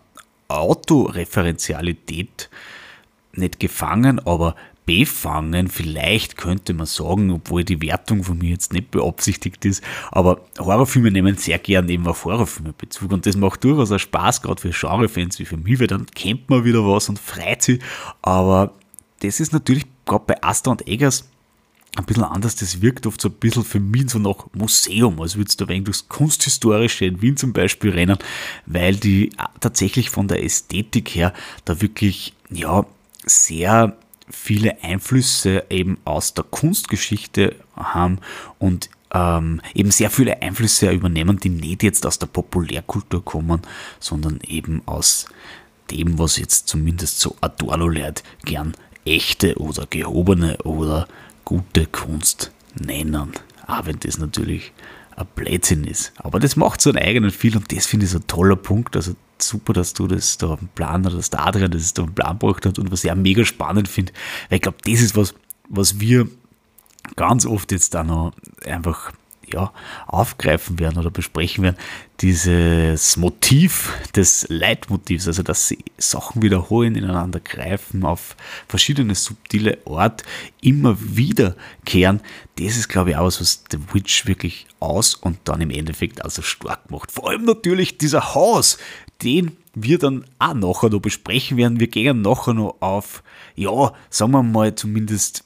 Autoreferenzialität 0.47 2.49
nicht 3.33 3.59
gefangen, 3.59 4.19
aber 4.25 4.55
befangen, 4.85 5.67
vielleicht 5.67 6.37
könnte 6.37 6.73
man 6.73 6.85
sagen, 6.85 7.31
obwohl 7.31 7.63
die 7.63 7.81
Wertung 7.81 8.23
von 8.23 8.37
mir 8.37 8.49
jetzt 8.49 8.73
nicht 8.73 8.91
beabsichtigt 8.91 9.63
ist, 9.65 9.83
aber 10.11 10.41
Horrorfilme 10.59 11.11
nehmen 11.11 11.37
sehr 11.37 11.59
gern 11.59 11.87
eben 11.89 12.07
auf 12.07 12.25
Horrorfilme 12.25 12.73
Bezug 12.73 13.11
und 13.11 13.25
das 13.25 13.37
macht 13.37 13.63
durchaus 13.63 13.91
auch 13.91 13.99
Spaß, 13.99 14.41
gerade 14.41 14.61
für 14.61 14.71
Genrefans 14.71 15.39
wie 15.39 15.45
für 15.45 15.57
mich, 15.57 15.79
weil 15.79 15.87
dann 15.87 16.05
kennt 16.07 16.49
man 16.49 16.65
wieder 16.65 16.85
was 16.85 17.09
und 17.09 17.19
freut 17.19 17.61
sich, 17.61 17.81
aber 18.21 18.73
das 19.21 19.39
ist 19.39 19.53
natürlich 19.53 19.85
gerade 20.05 20.25
bei 20.27 20.43
Asta 20.43 20.71
und 20.71 20.87
Eggers 20.87 21.29
ein 21.95 22.05
bisschen 22.05 22.23
anders, 22.23 22.55
das 22.55 22.81
wirkt 22.81 23.05
oft 23.05 23.21
so 23.21 23.29
ein 23.29 23.35
bisschen 23.35 23.63
für 23.63 23.79
mich 23.79 24.09
so 24.09 24.19
nach 24.19 24.47
Museum, 24.53 25.21
als 25.21 25.35
würdest 25.35 25.61
du 25.61 25.65
ein 25.65 25.83
durchs 25.83 26.09
Kunsthistorische 26.09 27.05
in 27.05 27.21
Wien 27.21 27.37
zum 27.37 27.53
Beispiel 27.53 27.91
rennen, 27.91 28.17
weil 28.65 28.95
die 28.95 29.29
tatsächlich 29.59 30.09
von 30.09 30.27
der 30.27 30.43
Ästhetik 30.43 31.09
her 31.09 31.33
da 31.65 31.81
wirklich, 31.81 32.33
ja, 32.49 32.85
sehr 33.25 33.95
viele 34.29 34.81
Einflüsse 34.83 35.65
eben 35.69 35.97
aus 36.05 36.33
der 36.33 36.43
Kunstgeschichte 36.43 37.55
haben 37.75 38.19
und 38.59 38.89
ähm, 39.13 39.61
eben 39.73 39.91
sehr 39.91 40.09
viele 40.09 40.41
Einflüsse 40.41 40.91
übernehmen, 40.91 41.39
die 41.39 41.49
nicht 41.49 41.83
jetzt 41.83 42.05
aus 42.05 42.19
der 42.19 42.27
Populärkultur 42.27 43.23
kommen, 43.23 43.61
sondern 43.99 44.39
eben 44.47 44.81
aus 44.85 45.27
dem, 45.91 46.17
was 46.17 46.37
jetzt 46.37 46.67
zumindest 46.67 47.19
so 47.19 47.35
Adorno-Leute 47.41 48.23
gern 48.45 48.73
echte 49.05 49.55
oder 49.59 49.85
gehobene 49.85 50.57
oder 50.63 51.07
gute 51.45 51.85
Kunst 51.85 52.51
nennen. 52.75 53.33
Auch 53.67 53.85
wenn 53.85 53.99
das 53.99 54.17
natürlich 54.17 54.71
ein 55.15 55.27
Blödsinn 55.35 55.83
ist. 55.83 56.13
Aber 56.17 56.39
das 56.39 56.55
macht 56.55 56.81
so 56.81 56.89
einen 56.89 56.99
eigenen 56.99 57.31
Film 57.31 57.57
und 57.57 57.71
das 57.75 57.85
finde 57.85 58.05
ich 58.05 58.11
so 58.11 58.19
ein 58.19 58.27
toller 58.27 58.55
Punkt. 58.55 58.95
Also 58.95 59.15
super, 59.47 59.73
dass 59.73 59.93
du 59.93 60.07
das 60.07 60.37
da 60.37 60.55
dem 60.55 60.67
Plan 60.69 61.05
oder 61.05 61.17
dass 61.17 61.29
der 61.29 61.45
Adrian 61.45 61.71
das 61.71 61.93
da 61.93 62.03
dem 62.03 62.13
Plan 62.13 62.39
gebracht 62.39 62.65
hat 62.65 62.79
und 62.79 62.91
was 62.91 63.03
ich 63.03 63.11
auch 63.11 63.15
mega 63.15 63.45
spannend 63.45 63.87
finde, 63.87 64.13
weil 64.49 64.57
ich 64.57 64.61
glaube, 64.61 64.77
das 64.83 65.01
ist 65.01 65.15
was, 65.15 65.33
was 65.69 65.99
wir 65.99 66.27
ganz 67.15 67.45
oft 67.45 67.71
jetzt 67.71 67.93
da 67.93 68.03
noch 68.03 68.33
einfach 68.65 69.13
ja, 69.51 69.71
aufgreifen 70.07 70.79
werden 70.79 70.97
oder 70.97 71.11
besprechen 71.11 71.63
werden, 71.63 71.77
dieses 72.21 73.17
Motiv 73.17 73.93
des 74.15 74.45
Leitmotivs, 74.49 75.27
also 75.27 75.43
dass 75.43 75.67
sie 75.67 75.79
Sachen 75.97 76.41
wiederholen, 76.41 76.95
ineinander 76.95 77.39
greifen, 77.39 78.05
auf 78.05 78.35
verschiedene 78.67 79.15
subtile 79.15 79.79
Art 79.85 80.23
immer 80.61 80.97
wiederkehren, 80.99 82.21
das 82.57 82.77
ist, 82.77 82.87
glaube 82.87 83.11
ich, 83.11 83.17
auch 83.17 83.25
was, 83.25 83.41
was 83.41 83.63
The 83.71 83.79
Witch 83.93 84.25
wirklich 84.25 84.67
aus 84.79 85.15
und 85.15 85.37
dann 85.45 85.61
im 85.61 85.71
Endeffekt 85.71 86.23
also 86.23 86.41
stark 86.41 86.89
macht. 86.89 87.11
Vor 87.11 87.29
allem 87.29 87.45
natürlich 87.45 87.97
dieser 87.97 88.35
Haus, 88.35 88.77
den 89.23 89.57
wir 89.73 89.97
dann 89.97 90.25
auch 90.39 90.53
nachher 90.53 90.89
noch 90.89 90.99
besprechen 90.99 91.57
werden. 91.57 91.79
Wir 91.79 91.87
gehen 91.87 92.21
nachher 92.21 92.53
noch 92.53 92.77
auf, 92.79 93.23
ja, 93.55 93.93
sagen 94.09 94.31
wir 94.31 94.43
mal 94.43 94.75
zumindest 94.75 95.43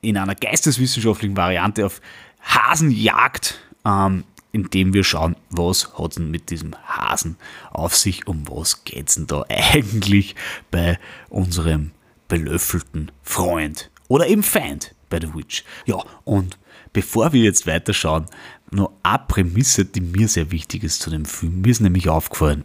in 0.00 0.16
einer 0.16 0.34
geisteswissenschaftlichen 0.34 1.36
Variante 1.36 1.86
auf 1.86 2.00
Hasenjagd, 2.42 3.60
ähm, 3.84 4.24
indem 4.52 4.92
wir 4.92 5.04
schauen, 5.04 5.36
was 5.50 5.96
hat 5.98 6.16
denn 6.16 6.30
mit 6.30 6.50
diesem 6.50 6.74
Hasen 6.86 7.36
auf 7.70 7.94
sich, 7.94 8.26
um 8.26 8.48
was 8.48 8.84
geht 8.84 9.08
es 9.08 9.14
denn 9.14 9.26
da 9.26 9.44
eigentlich 9.48 10.34
bei 10.70 10.98
unserem 11.28 11.92
belöffelten 12.28 13.12
Freund 13.22 13.90
oder 14.08 14.26
eben 14.26 14.42
Feind 14.42 14.94
bei 15.08 15.20
The 15.20 15.34
Witch. 15.34 15.64
Ja, 15.86 16.02
und 16.24 16.58
bevor 16.92 17.32
wir 17.32 17.42
jetzt 17.42 17.66
weiterschauen, 17.66 18.26
noch 18.70 18.92
eine 19.02 19.22
Prämisse, 19.26 19.84
die 19.84 20.00
mir 20.00 20.28
sehr 20.28 20.50
wichtig 20.50 20.84
ist 20.84 21.00
zu 21.00 21.10
dem 21.10 21.24
Film. 21.24 21.60
Mir 21.60 21.70
ist 21.70 21.80
nämlich 21.80 22.08
aufgefallen, 22.08 22.64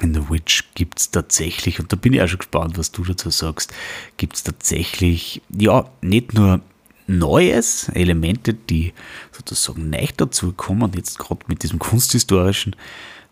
in 0.00 0.14
The 0.14 0.30
Witch 0.30 0.64
gibt 0.74 0.98
es 0.98 1.10
tatsächlich, 1.10 1.80
und 1.80 1.92
da 1.92 1.96
bin 1.96 2.12
ich 2.12 2.22
auch 2.22 2.28
schon 2.28 2.38
gespannt, 2.38 2.78
was 2.78 2.92
du 2.92 3.04
dazu 3.04 3.30
sagst, 3.30 3.72
gibt 4.16 4.36
es 4.36 4.42
tatsächlich, 4.42 5.42
ja, 5.50 5.90
nicht 6.00 6.34
nur 6.34 6.60
Neues, 7.06 7.88
Elemente, 7.94 8.54
die 8.54 8.94
sozusagen 9.32 9.90
nicht 9.90 10.20
dazu 10.20 10.52
kommen, 10.52 10.92
jetzt 10.94 11.18
gerade 11.18 11.44
mit 11.48 11.62
diesem 11.62 11.78
kunsthistorischen, 11.78 12.76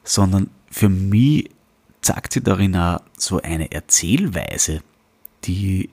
sondern 0.05 0.51
für 0.71 0.89
mich 0.89 1.51
zeigt 2.03 2.33
sich 2.33 2.43
darin 2.43 2.77
auch 2.77 3.01
so 3.17 3.41
eine 3.41 3.71
Erzählweise, 3.73 4.83
die 5.45 5.91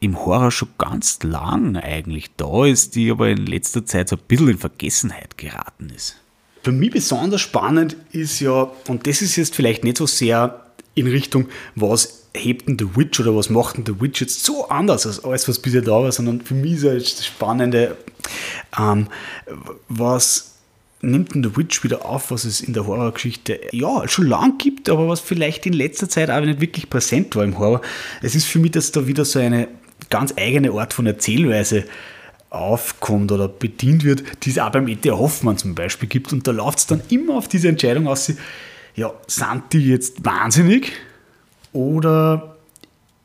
im 0.00 0.18
Horror 0.18 0.50
schon 0.50 0.70
ganz 0.78 1.22
lang 1.22 1.76
eigentlich 1.76 2.30
da 2.36 2.64
ist, 2.64 2.94
die 2.94 3.10
aber 3.10 3.28
in 3.28 3.46
letzter 3.46 3.84
Zeit 3.84 4.08
so 4.08 4.16
ein 4.16 4.22
bisschen 4.26 4.48
in 4.48 4.58
Vergessenheit 4.58 5.36
geraten 5.36 5.90
ist. 5.90 6.16
Für 6.62 6.72
mich 6.72 6.90
besonders 6.90 7.40
spannend 7.40 7.96
ist 8.12 8.40
ja, 8.40 8.70
und 8.88 9.06
das 9.06 9.22
ist 9.22 9.36
jetzt 9.36 9.54
vielleicht 9.54 9.84
nicht 9.84 9.96
so 9.96 10.06
sehr 10.06 10.66
in 10.94 11.06
Richtung, 11.06 11.48
was 11.74 12.24
hebt 12.34 12.68
denn 12.68 12.78
The 12.78 12.96
Witch 12.96 13.18
oder 13.20 13.34
was 13.34 13.50
macht 13.50 13.76
denn 13.76 13.86
The 13.86 14.00
Witch 14.00 14.20
jetzt 14.20 14.44
so 14.44 14.68
anders 14.68 15.06
als 15.06 15.24
alles, 15.24 15.48
was 15.48 15.58
bisher 15.58 15.82
da 15.82 15.92
war, 15.92 16.12
sondern 16.12 16.40
für 16.40 16.54
mich 16.54 16.74
ist 16.74 16.84
ja 16.84 16.92
jetzt 16.92 17.18
das 17.18 17.26
Spannende, 17.26 17.96
ähm, 18.78 19.08
was 19.88 20.54
nimmt 21.02 21.34
denn 21.34 21.42
The 21.42 21.56
Witch 21.56 21.82
wieder 21.82 22.04
auf, 22.04 22.30
was 22.30 22.44
es 22.44 22.60
in 22.60 22.72
der 22.72 22.86
Horrorgeschichte 22.86 23.60
ja 23.72 24.06
schon 24.06 24.26
lang 24.26 24.58
gibt, 24.58 24.88
aber 24.90 25.08
was 25.08 25.20
vielleicht 25.20 25.66
in 25.66 25.72
letzter 25.72 26.08
Zeit 26.08 26.30
auch 26.30 26.40
nicht 26.40 26.60
wirklich 26.60 26.90
präsent 26.90 27.34
war 27.36 27.44
im 27.44 27.58
Horror. 27.58 27.80
Es 28.22 28.34
ist 28.34 28.46
für 28.46 28.58
mich, 28.58 28.72
dass 28.72 28.92
da 28.92 29.06
wieder 29.06 29.24
so 29.24 29.38
eine 29.38 29.68
ganz 30.10 30.34
eigene 30.36 30.72
Art 30.72 30.92
von 30.92 31.06
Erzählweise 31.06 31.84
aufkommt 32.50 33.30
oder 33.32 33.48
bedient 33.48 34.04
wird, 34.04 34.22
die 34.44 34.50
es 34.50 34.58
auch 34.58 34.70
beim 34.70 34.88
E.T. 34.88 35.10
Hoffmann 35.10 35.56
zum 35.56 35.74
Beispiel 35.74 36.08
gibt. 36.08 36.32
Und 36.32 36.46
da 36.46 36.50
läuft 36.50 36.80
es 36.80 36.86
dann 36.86 37.00
immer 37.08 37.36
auf 37.36 37.48
diese 37.48 37.68
Entscheidung 37.68 38.08
aus, 38.08 38.32
ja, 38.96 39.12
sind 39.26 39.62
die 39.72 39.88
jetzt 39.88 40.24
wahnsinnig 40.24 40.92
oder 41.72 42.56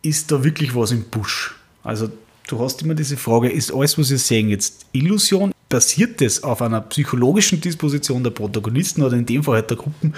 ist 0.03 0.31
da 0.31 0.43
wirklich 0.43 0.75
was 0.75 0.91
im 0.91 1.05
Busch? 1.05 1.55
Also 1.83 2.09
du 2.47 2.59
hast 2.59 2.83
immer 2.83 2.93
diese 2.93 3.17
Frage, 3.17 3.49
ist 3.49 3.73
alles, 3.73 3.97
was 3.97 4.11
wir 4.11 4.19
sehen, 4.19 4.49
jetzt 4.49 4.85
Illusion? 4.91 5.51
Basiert 5.67 6.21
das 6.21 6.43
auf 6.43 6.61
einer 6.61 6.81
psychologischen 6.81 7.59
Disposition 7.59 8.23
der 8.23 8.29
Protagonisten 8.29 9.01
oder 9.01 9.17
in 9.17 9.25
dem 9.25 9.43
Fall 9.43 9.55
halt 9.55 9.69
der 9.71 9.77
Gruppen 9.77 10.13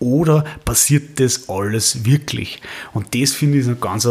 oder 0.00 0.44
passiert 0.64 1.20
das 1.20 1.48
alles 1.48 2.04
wirklich? 2.04 2.60
Und 2.92 3.14
das 3.14 3.32
finde 3.32 3.58
ich 3.58 3.66
eine 3.66 3.76
ganz, 3.76 4.08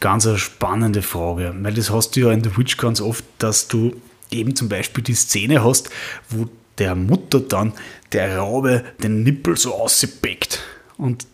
ganz 0.00 0.28
spannende 0.36 1.02
Frage, 1.02 1.54
weil 1.60 1.74
das 1.74 1.90
hast 1.90 2.16
du 2.16 2.20
ja 2.20 2.32
in 2.32 2.42
The 2.42 2.56
Witch 2.56 2.78
ganz 2.78 3.00
oft, 3.00 3.24
dass 3.38 3.68
du 3.68 3.94
eben 4.30 4.56
zum 4.56 4.68
Beispiel 4.68 5.04
die 5.04 5.14
Szene 5.14 5.62
hast, 5.62 5.90
wo 6.30 6.48
der 6.78 6.94
Mutter 6.94 7.40
dann 7.40 7.72
der 8.12 8.38
Raube 8.38 8.84
den 9.02 9.22
Nippel 9.24 9.56
so 9.56 9.74
ausbeckt. 9.74 10.62
Und 10.96 11.26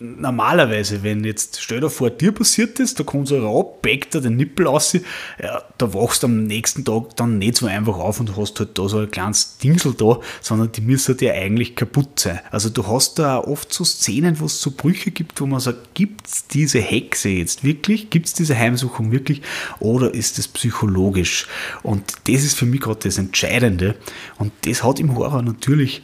normalerweise, 0.00 1.02
wenn 1.02 1.22
jetzt, 1.22 1.62
stell 1.62 1.80
dir 1.80 1.90
vor, 1.90 2.10
dir 2.10 2.32
passiert 2.32 2.80
das, 2.80 2.94
da 2.94 3.04
kommt 3.04 3.28
so 3.28 3.36
ein 3.36 3.42
Raub, 3.42 3.80
backt 3.80 4.14
er 4.14 4.20
den 4.20 4.36
Nippel 4.36 4.66
aus, 4.66 4.92
ja, 4.92 5.62
da 5.78 5.94
wachst 5.94 6.22
du 6.22 6.26
am 6.26 6.44
nächsten 6.44 6.84
Tag 6.84 7.16
dann 7.16 7.38
nicht 7.38 7.56
so 7.56 7.66
einfach 7.66 7.96
auf 7.96 8.18
und 8.18 8.36
hast 8.36 8.58
halt 8.58 8.76
da 8.76 8.88
so 8.88 8.98
ein 8.98 9.10
kleines 9.10 9.58
Dingsel 9.58 9.94
da, 9.94 10.18
sondern 10.40 10.72
die 10.72 10.80
müssen 10.80 11.16
dir 11.16 11.34
eigentlich 11.34 11.76
kaputt 11.76 12.20
sein. 12.20 12.40
Also 12.50 12.70
du 12.70 12.86
hast 12.86 13.20
da 13.20 13.38
oft 13.38 13.72
so 13.72 13.84
Szenen, 13.84 14.40
wo 14.40 14.46
es 14.46 14.60
so 14.60 14.72
Brüche 14.72 15.12
gibt, 15.12 15.40
wo 15.40 15.46
man 15.46 15.60
sagt, 15.60 15.94
gibt 15.94 16.26
es 16.26 16.46
diese 16.48 16.80
Hexe 16.80 17.28
jetzt 17.28 17.62
wirklich? 17.62 18.10
Gibt 18.10 18.26
es 18.26 18.32
diese 18.32 18.58
Heimsuchung 18.58 19.12
wirklich? 19.12 19.42
Oder 19.78 20.12
ist 20.12 20.38
es 20.38 20.48
psychologisch? 20.48 21.46
Und 21.82 22.14
das 22.26 22.42
ist 22.42 22.58
für 22.58 22.66
mich 22.66 22.80
gerade 22.80 23.00
das 23.00 23.18
Entscheidende. 23.18 23.94
Und 24.38 24.52
das 24.62 24.82
hat 24.82 24.98
im 24.98 25.14
Horror 25.14 25.42
natürlich 25.42 26.02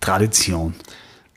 Tradition. 0.00 0.74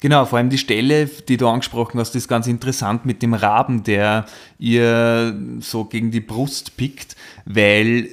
Genau, 0.03 0.25
vor 0.25 0.37
allem 0.37 0.49
die 0.49 0.57
Stelle, 0.57 1.05
die 1.05 1.37
du 1.37 1.47
angesprochen 1.47 1.97
hast, 1.97 2.13
ist 2.13 2.27
ganz 2.27 2.45
interessant 2.47 3.05
mit 3.05 3.21
dem 3.21 3.33
Raben, 3.33 3.83
der 3.83 4.25
ihr 4.59 5.33
so 5.61 5.85
gegen 5.85 6.11
die 6.11 6.19
Brust 6.19 6.75
pickt, 6.75 7.15
weil 7.45 8.09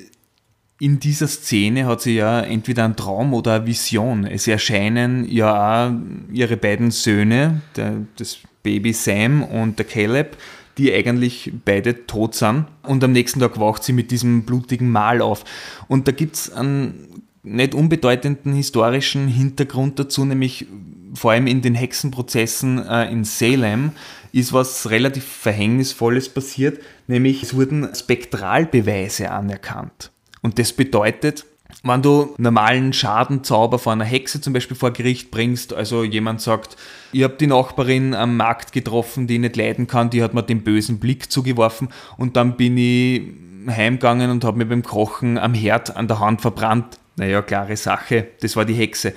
in 0.78 1.00
dieser 1.00 1.26
Szene 1.26 1.86
hat 1.86 2.00
sie 2.00 2.14
ja 2.14 2.42
entweder 2.42 2.84
einen 2.84 2.94
Traum 2.94 3.34
oder 3.34 3.54
eine 3.54 3.66
Vision. 3.66 4.24
Es 4.24 4.46
erscheinen 4.46 5.28
ja 5.28 5.88
auch 5.88 5.92
ihre 6.32 6.56
beiden 6.56 6.92
Söhne, 6.92 7.60
der, 7.74 7.96
das 8.14 8.38
Baby 8.62 8.92
Sam 8.92 9.42
und 9.42 9.80
der 9.80 9.86
Caleb, 9.86 10.36
die 10.78 10.94
eigentlich 10.94 11.52
beide 11.64 12.06
tot 12.06 12.36
sind. 12.36 12.66
Und 12.84 13.02
am 13.02 13.10
nächsten 13.10 13.40
Tag 13.40 13.58
wacht 13.58 13.82
sie 13.82 13.94
mit 13.94 14.12
diesem 14.12 14.44
blutigen 14.44 14.90
Mal 14.90 15.20
auf. 15.20 15.42
Und 15.88 16.06
da 16.06 16.12
gibt 16.12 16.36
es 16.36 16.52
einen 16.52 17.24
nicht 17.42 17.74
unbedeutenden 17.74 18.54
historischen 18.54 19.26
Hintergrund 19.26 19.98
dazu, 19.98 20.24
nämlich 20.24 20.68
vor 21.14 21.32
allem 21.32 21.46
in 21.46 21.62
den 21.62 21.74
Hexenprozessen 21.74 22.86
äh, 22.86 23.10
in 23.10 23.24
Salem 23.24 23.92
ist 24.32 24.52
was 24.52 24.90
relativ 24.90 25.24
Verhängnisvolles 25.24 26.28
passiert, 26.28 26.80
nämlich 27.06 27.42
es 27.42 27.54
wurden 27.54 27.88
Spektralbeweise 27.94 29.30
anerkannt. 29.30 30.12
Und 30.42 30.58
das 30.58 30.72
bedeutet, 30.72 31.44
wenn 31.82 32.02
du 32.02 32.34
normalen 32.38 32.92
Schadenzauber 32.92 33.78
von 33.78 33.94
einer 33.94 34.04
Hexe 34.04 34.40
zum 34.40 34.52
Beispiel 34.52 34.76
vor 34.76 34.92
Gericht 34.92 35.30
bringst, 35.30 35.72
also 35.72 36.04
jemand 36.04 36.40
sagt, 36.40 36.76
ich 37.12 37.22
habe 37.22 37.36
die 37.38 37.46
Nachbarin 37.46 38.14
am 38.14 38.36
Markt 38.36 38.72
getroffen, 38.72 39.26
die 39.26 39.34
ich 39.34 39.40
nicht 39.40 39.56
leiden 39.56 39.86
kann, 39.86 40.10
die 40.10 40.22
hat 40.22 40.34
mir 40.34 40.42
den 40.42 40.62
bösen 40.62 40.98
Blick 40.98 41.30
zugeworfen 41.30 41.88
und 42.16 42.36
dann 42.36 42.56
bin 42.56 42.76
ich 42.76 43.22
heimgegangen 43.68 44.30
und 44.30 44.44
habe 44.44 44.58
mir 44.58 44.66
beim 44.66 44.82
Kochen 44.82 45.38
am 45.38 45.54
Herd 45.54 45.96
an 45.96 46.08
der 46.08 46.18
Hand 46.18 46.40
verbrannt. 46.40 46.98
Naja, 47.16 47.42
klare 47.42 47.76
Sache, 47.76 48.28
das 48.40 48.56
war 48.56 48.64
die 48.64 48.74
Hexe. 48.74 49.12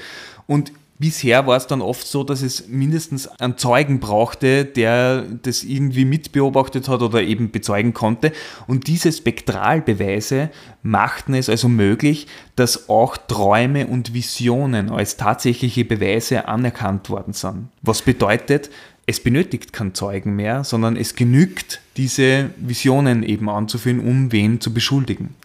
Und 0.47 0.71
Bisher 0.99 1.47
war 1.47 1.57
es 1.57 1.67
dann 1.67 1.81
oft 1.81 2.05
so, 2.05 2.23
dass 2.23 2.41
es 2.41 2.67
mindestens 2.67 3.27
einen 3.27 3.57
Zeugen 3.57 3.99
brauchte, 3.99 4.63
der 4.63 5.23
das 5.23 5.63
irgendwie 5.63 6.05
mitbeobachtet 6.05 6.87
hat 6.87 7.01
oder 7.01 7.21
eben 7.21 7.51
bezeugen 7.51 7.93
konnte. 7.93 8.31
Und 8.67 8.87
diese 8.87 9.11
Spektralbeweise 9.11 10.49
machten 10.83 11.33
es 11.33 11.49
also 11.49 11.67
möglich, 11.67 12.27
dass 12.55 12.89
auch 12.89 13.17
Träume 13.17 13.87
und 13.87 14.13
Visionen 14.13 14.91
als 14.91 15.17
tatsächliche 15.17 15.83
Beweise 15.83 16.47
anerkannt 16.47 17.09
worden 17.09 17.33
sind. 17.33 17.69
Was 17.81 18.03
bedeutet, 18.03 18.69
es 19.05 19.19
benötigt 19.19 19.73
keinen 19.73 19.95
Zeugen 19.95 20.35
mehr, 20.35 20.63
sondern 20.63 20.95
es 20.95 21.15
genügt, 21.15 21.81
diese 21.97 22.51
Visionen 22.57 23.23
eben 23.23 23.49
anzuführen, 23.49 23.99
um 23.99 24.31
wen 24.31 24.61
zu 24.61 24.73
beschuldigen. 24.73 25.35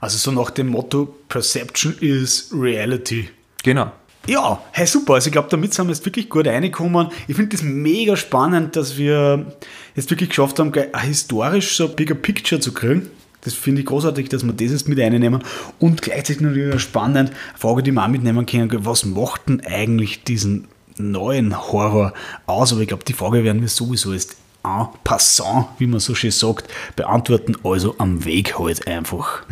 Also 0.00 0.18
so 0.18 0.32
nach 0.32 0.50
dem 0.50 0.68
Motto 0.68 1.14
Perception 1.28 1.96
is 2.00 2.50
Reality. 2.52 3.28
Genau. 3.62 3.92
Ja, 4.26 4.60
hey, 4.72 4.86
super. 4.86 5.14
Also 5.14 5.28
ich 5.28 5.32
glaube, 5.32 5.48
damit 5.50 5.72
sind 5.72 5.86
wir 5.86 5.94
jetzt 5.94 6.04
wirklich 6.04 6.28
gut 6.28 6.48
reingekommen. 6.48 7.08
Ich 7.28 7.36
finde 7.36 7.56
das 7.56 7.62
mega 7.62 8.16
spannend, 8.16 8.74
dass 8.74 8.96
wir 8.96 9.46
jetzt 9.94 10.10
wirklich 10.10 10.30
geschafft 10.30 10.58
haben, 10.58 10.72
historisch 11.00 11.76
so 11.76 11.88
ein 11.88 11.94
bigger 11.94 12.16
Picture 12.16 12.60
zu 12.60 12.72
kriegen. 12.72 13.08
Das 13.42 13.54
finde 13.54 13.82
ich 13.82 13.86
großartig, 13.86 14.28
dass 14.28 14.44
wir 14.44 14.52
das 14.52 14.72
jetzt 14.72 14.88
mit 14.88 14.98
einnehmen. 14.98 15.44
Und 15.78 16.02
gleichzeitig 16.02 16.40
natürlich 16.40 16.80
spannend, 16.80 17.30
eine 17.30 17.30
Frage, 17.56 17.84
die 17.84 17.92
wir 17.92 18.02
auch 18.02 18.08
mitnehmen 18.08 18.44
können, 18.46 18.84
was 18.84 19.04
macht 19.04 19.48
denn 19.48 19.64
eigentlich 19.64 20.24
diesen 20.24 20.66
neuen 20.98 21.56
Horror 21.56 22.12
aus? 22.46 22.72
Aber 22.72 22.80
ich 22.80 22.88
glaube, 22.88 23.04
die 23.04 23.12
Frage 23.12 23.44
werden 23.44 23.60
wir 23.60 23.68
sowieso 23.68 24.12
jetzt 24.12 24.36
en 24.64 24.88
passant, 25.04 25.66
wie 25.78 25.86
man 25.86 26.00
so 26.00 26.16
schön 26.16 26.32
sagt, 26.32 26.68
beantworten. 26.96 27.56
Also 27.62 27.94
am 27.98 28.24
Weg 28.24 28.58
halt 28.58 28.88
einfach. 28.88 29.44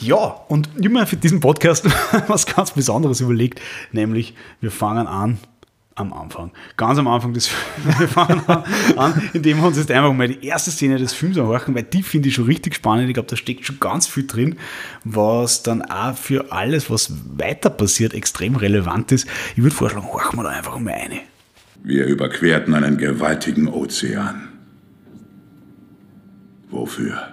Ja, 0.00 0.16
und 0.48 0.68
ich 0.78 0.84
habe 0.86 0.94
mir 0.94 1.06
für 1.06 1.16
diesen 1.16 1.40
Podcast 1.40 1.84
was 2.28 2.46
ganz 2.46 2.70
Besonderes 2.72 3.20
überlegt, 3.20 3.60
nämlich 3.92 4.34
wir 4.60 4.70
fangen 4.70 5.06
an 5.06 5.38
am 5.94 6.14
Anfang. 6.14 6.50
Ganz 6.78 6.98
am 6.98 7.06
Anfang 7.06 7.34
des 7.34 7.48
Films. 7.48 7.98
Wir 8.00 8.08
fangen 8.08 8.40
an, 8.96 9.30
indem 9.34 9.58
wir 9.58 9.66
uns 9.66 9.76
jetzt 9.76 9.90
einfach 9.90 10.14
mal 10.14 10.28
die 10.28 10.46
erste 10.46 10.70
Szene 10.70 10.96
des 10.96 11.12
Films 11.12 11.36
anhören, 11.36 11.74
weil 11.74 11.82
die 11.82 12.02
finde 12.02 12.28
ich 12.28 12.34
schon 12.36 12.46
richtig 12.46 12.74
spannend. 12.74 13.08
Ich 13.08 13.14
glaube, 13.14 13.28
da 13.28 13.36
steckt 13.36 13.66
schon 13.66 13.80
ganz 13.80 14.06
viel 14.06 14.26
drin, 14.26 14.56
was 15.04 15.62
dann 15.62 15.82
auch 15.82 16.16
für 16.16 16.52
alles, 16.52 16.90
was 16.90 17.12
weiter 17.36 17.68
passiert, 17.68 18.14
extrem 18.14 18.56
relevant 18.56 19.12
ist. 19.12 19.28
Ich 19.56 19.62
würde 19.62 19.76
vorschlagen, 19.76 20.06
horchen 20.06 20.38
wir 20.38 20.44
da 20.44 20.50
einfach 20.50 20.78
mal 20.78 20.94
eine. 20.94 21.20
Wir 21.82 22.06
überquerten 22.06 22.72
einen 22.72 22.96
gewaltigen 22.96 23.68
Ozean. 23.68 24.48
Wofür? 26.70 27.29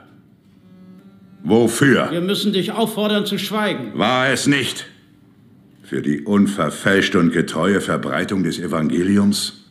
Wofür? 1.43 2.10
Wir 2.12 2.21
müssen 2.21 2.54
dich 2.54 2.71
auffordern 2.71 3.26
zu 3.26 3.38
schweigen. 3.38 3.91
War 3.95 4.30
es 4.30 4.47
nicht 4.47 4.86
für 5.84 6.02
die 6.02 6.21
unverfälschte 6.21 7.19
und 7.19 7.32
getreue 7.32 7.80
Verbreitung 7.80 8.43
des 8.43 8.60
Evangeliums 8.60 9.65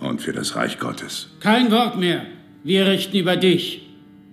und 0.00 0.22
für 0.22 0.32
das 0.32 0.56
Reich 0.56 0.78
Gottes? 0.78 1.28
Kein 1.40 1.70
Wort 1.70 1.98
mehr. 1.98 2.24
Wir 2.62 2.86
richten 2.86 3.16
über 3.18 3.36
dich, 3.36 3.86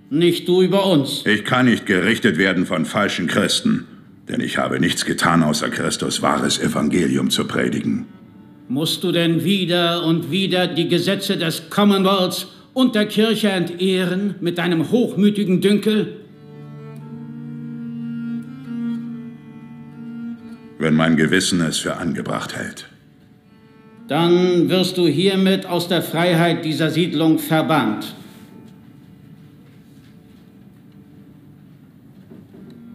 nicht 0.10 0.48
du 0.48 0.62
über 0.62 0.86
uns. 0.86 1.26
Ich 1.26 1.44
kann 1.44 1.66
nicht 1.66 1.86
gerichtet 1.86 2.38
werden 2.38 2.66
von 2.66 2.86
falschen 2.86 3.28
Christen, 3.28 3.88
denn 4.30 4.40
ich 4.40 4.58
habe 4.58 4.80
nichts 4.80 5.06
getan, 5.06 5.44
außer 5.44 5.70
Christus 5.70 6.22
wahres 6.22 6.60
Evangelium 6.60 7.30
zu 7.30 7.46
predigen. 7.46 8.06
Musst 8.70 9.04
du 9.04 9.12
denn 9.12 9.44
wieder 9.44 10.06
und 10.06 10.32
wieder 10.32 10.68
die 10.68 10.88
Gesetze 10.88 11.36
des 11.36 11.70
Commonwealths 11.70 12.48
und 12.74 12.96
der 12.96 13.06
Kirche 13.06 13.50
entehren 13.50 14.36
mit 14.40 14.58
deinem 14.58 14.92
hochmütigen 14.92 15.62
Dünkel? 15.62 16.22
wenn 20.82 20.96
mein 20.96 21.16
Gewissen 21.16 21.62
es 21.62 21.78
für 21.78 21.98
angebracht 21.98 22.56
hält. 22.56 22.88
Dann 24.08 24.68
wirst 24.70 24.98
du 24.98 25.08
hiermit 25.08 25.68
aus 25.68 25.88
der 25.88 26.02
Freiheit 26.02 26.66
dieser 26.66 26.90
Siedlung 26.90 27.38
verbannt. 27.38 28.16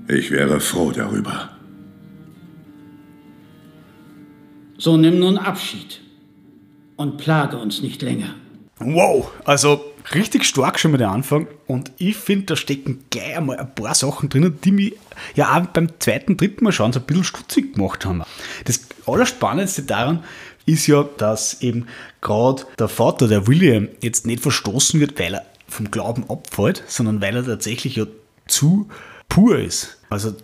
Ich 0.08 0.30
wäre 0.30 0.60
froh 0.60 0.90
darüber. 0.90 1.50
So 4.78 4.96
nimm 4.96 5.20
nun 5.20 5.38
Abschied 5.38 6.00
und 6.96 7.16
plage 7.18 7.56
uns 7.56 7.82
nicht 7.82 8.02
länger. 8.02 8.34
Wow, 8.78 9.30
also 9.44 9.92
richtig 10.14 10.44
stark 10.44 10.78
schon 10.78 10.90
mal 10.92 10.98
der 10.98 11.10
Anfang 11.10 11.46
und 11.66 11.92
ich 11.96 12.16
finde, 12.16 12.46
da 12.46 12.56
stecken 12.56 13.04
gleich 13.08 13.36
einmal 13.36 13.56
ein 13.56 13.74
paar 13.74 13.94
Sachen 13.94 14.28
drinnen, 14.28 14.58
die 14.62 14.70
mich 14.70 14.92
ja 15.34 15.56
auch 15.56 15.66
beim 15.66 15.88
zweiten, 15.98 16.36
dritten 16.36 16.64
Mal 16.64 16.72
schauen 16.72 16.92
so 16.92 17.00
ein 17.00 17.06
bisschen 17.06 17.24
stutzig 17.24 17.74
gemacht 17.74 18.04
haben. 18.04 18.22
Das 18.66 18.80
Allerspannendste 19.06 19.82
daran 19.82 20.24
ist 20.66 20.86
ja, 20.88 21.04
dass 21.16 21.62
eben 21.62 21.86
gerade 22.20 22.64
der 22.78 22.88
Vater, 22.88 23.28
der 23.28 23.46
William, 23.46 23.88
jetzt 24.02 24.26
nicht 24.26 24.42
verstoßen 24.42 25.00
wird, 25.00 25.18
weil 25.18 25.34
er 25.34 25.46
vom 25.68 25.90
Glauben 25.90 26.28
abfällt, 26.28 26.82
sondern 26.86 27.22
weil 27.22 27.36
er 27.36 27.44
tatsächlich 27.44 27.96
ja 27.96 28.06
zu 28.46 28.88
pur 29.28 29.58
ist. 29.58 29.98
Also 30.10 30.34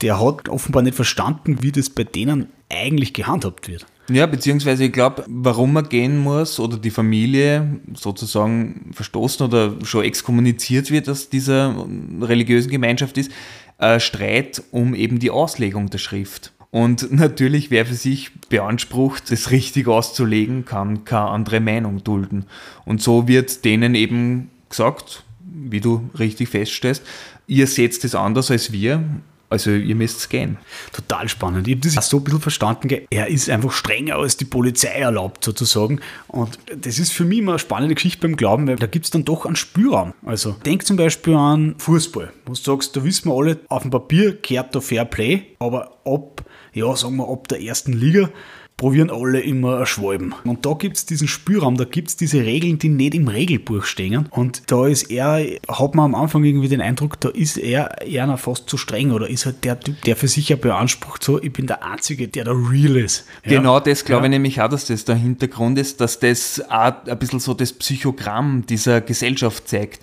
der 0.00 0.20
hat 0.20 0.48
offenbar 0.48 0.82
nicht 0.82 0.96
verstanden, 0.96 1.62
wie 1.62 1.72
das 1.72 1.90
bei 1.90 2.04
denen 2.04 2.48
eigentlich 2.70 3.12
gehandhabt 3.12 3.68
wird. 3.68 3.86
Ja, 4.08 4.26
beziehungsweise 4.26 4.84
ich 4.84 4.92
glaube, 4.92 5.24
warum 5.26 5.72
man 5.72 5.88
gehen 5.88 6.18
muss 6.18 6.60
oder 6.60 6.76
die 6.76 6.90
Familie 6.90 7.80
sozusagen 7.94 8.90
verstoßen 8.92 9.46
oder 9.46 9.74
schon 9.84 10.04
exkommuniziert 10.04 10.90
wird 10.90 11.08
aus 11.08 11.28
dieser 11.28 11.74
religiösen 12.20 12.70
Gemeinschaft 12.70 13.18
ist, 13.18 13.32
äh, 13.78 13.98
Streit 13.98 14.62
um 14.70 14.94
eben 14.94 15.18
die 15.18 15.30
Auslegung 15.30 15.90
der 15.90 15.98
Schrift. 15.98 16.52
Und 16.70 17.10
natürlich, 17.16 17.70
wer 17.70 17.86
für 17.86 17.94
sich 17.94 18.30
beansprucht, 18.48 19.30
das 19.30 19.50
richtig 19.50 19.88
auszulegen, 19.88 20.64
kann 20.64 21.04
keine 21.04 21.30
andere 21.30 21.60
Meinung 21.60 22.04
dulden. 22.04 22.44
Und 22.84 23.02
so 23.02 23.26
wird 23.26 23.64
denen 23.64 23.94
eben 23.94 24.50
gesagt, 24.68 25.24
wie 25.40 25.80
du 25.80 26.08
richtig 26.18 26.48
feststellst, 26.48 27.02
ihr 27.46 27.66
seht 27.66 28.04
es 28.04 28.14
anders 28.14 28.50
als 28.50 28.72
wir. 28.72 29.02
Also 29.48 29.70
ihr 29.70 29.94
müsst 29.94 30.18
es 30.18 30.28
gehen. 30.28 30.58
Total 30.92 31.28
spannend. 31.28 31.68
Ich 31.68 31.76
habe 31.76 31.94
das 31.94 32.08
so 32.08 32.18
ein 32.18 32.24
bisschen 32.24 32.40
verstanden. 32.40 32.88
Er 33.10 33.28
ist 33.28 33.48
einfach 33.48 33.72
strenger 33.72 34.16
als 34.16 34.36
die 34.36 34.44
Polizei 34.44 34.88
erlaubt, 34.88 35.44
sozusagen. 35.44 36.00
Und 36.26 36.58
das 36.74 36.98
ist 36.98 37.12
für 37.12 37.24
mich 37.24 37.38
immer 37.38 37.52
eine 37.52 37.58
spannende 37.58 37.94
Geschichte 37.94 38.20
beim 38.22 38.36
Glauben, 38.36 38.66
weil 38.66 38.76
da 38.76 38.86
gibt 38.86 39.04
es 39.04 39.10
dann 39.10 39.24
doch 39.24 39.46
einen 39.46 39.56
Spielraum. 39.56 40.14
Also 40.24 40.52
denk 40.64 40.86
zum 40.86 40.96
Beispiel 40.96 41.34
an 41.34 41.76
Fußball, 41.78 42.32
wo 42.44 42.52
du 42.52 42.58
sagst, 42.58 42.96
da 42.96 43.04
wissen 43.04 43.28
wir 43.28 43.34
alle, 43.34 43.60
auf 43.68 43.82
dem 43.82 43.90
Papier 43.90 44.36
kehrt 44.36 44.74
da 44.74 44.80
Fair 44.80 45.04
Play, 45.04 45.44
aber 45.58 45.98
ab, 46.04 46.44
ja, 46.72 46.94
sagen 46.96 47.16
wir, 47.16 47.28
ab 47.28 47.48
der 47.48 47.62
ersten 47.62 47.92
Liga 47.92 48.30
probieren 48.76 49.10
alle 49.10 49.40
immer 49.40 49.86
Schwalben. 49.86 50.34
Und 50.44 50.66
da 50.66 50.74
gibt 50.74 50.98
es 50.98 51.06
diesen 51.06 51.28
Spielraum, 51.28 51.78
da 51.78 51.84
gibt 51.84 52.08
es 52.08 52.16
diese 52.16 52.40
Regeln, 52.40 52.78
die 52.78 52.90
nicht 52.90 53.14
im 53.14 53.26
Regelbuch 53.26 53.84
stehen. 53.84 54.26
Und 54.30 54.70
da 54.70 54.86
ist 54.86 55.10
er, 55.10 55.42
hat 55.66 55.94
man 55.94 56.14
am 56.14 56.14
Anfang 56.14 56.44
irgendwie 56.44 56.68
den 56.68 56.82
Eindruck, 56.82 57.18
da 57.20 57.30
ist 57.30 57.56
er 57.56 58.02
eher 58.02 58.36
fast 58.36 58.68
zu 58.68 58.76
streng 58.76 59.12
oder 59.12 59.30
ist 59.30 59.46
halt 59.46 59.64
der 59.64 59.80
Typ, 59.80 60.02
der 60.02 60.14
für 60.14 60.28
sich 60.28 60.50
ja 60.50 60.56
beansprucht, 60.56 61.24
so, 61.24 61.42
ich 61.42 61.52
bin 61.52 61.66
der 61.66 61.84
Einzige, 61.84 62.28
der 62.28 62.44
da 62.44 62.52
real 62.52 62.96
ist. 62.96 63.24
Ja. 63.44 63.58
Genau 63.58 63.80
das 63.80 64.04
glaube 64.04 64.22
ja. 64.22 64.26
ich 64.26 64.30
nämlich 64.30 64.60
auch, 64.60 64.68
dass 64.68 64.86
das 64.86 65.06
der 65.06 65.16
Hintergrund 65.16 65.78
ist, 65.78 66.02
dass 66.02 66.18
das 66.18 66.62
auch 66.68 67.06
ein 67.06 67.18
bisschen 67.18 67.40
so 67.40 67.54
das 67.54 67.72
Psychogramm 67.72 68.66
dieser 68.66 69.00
Gesellschaft 69.00 69.68
zeigt. 69.68 70.00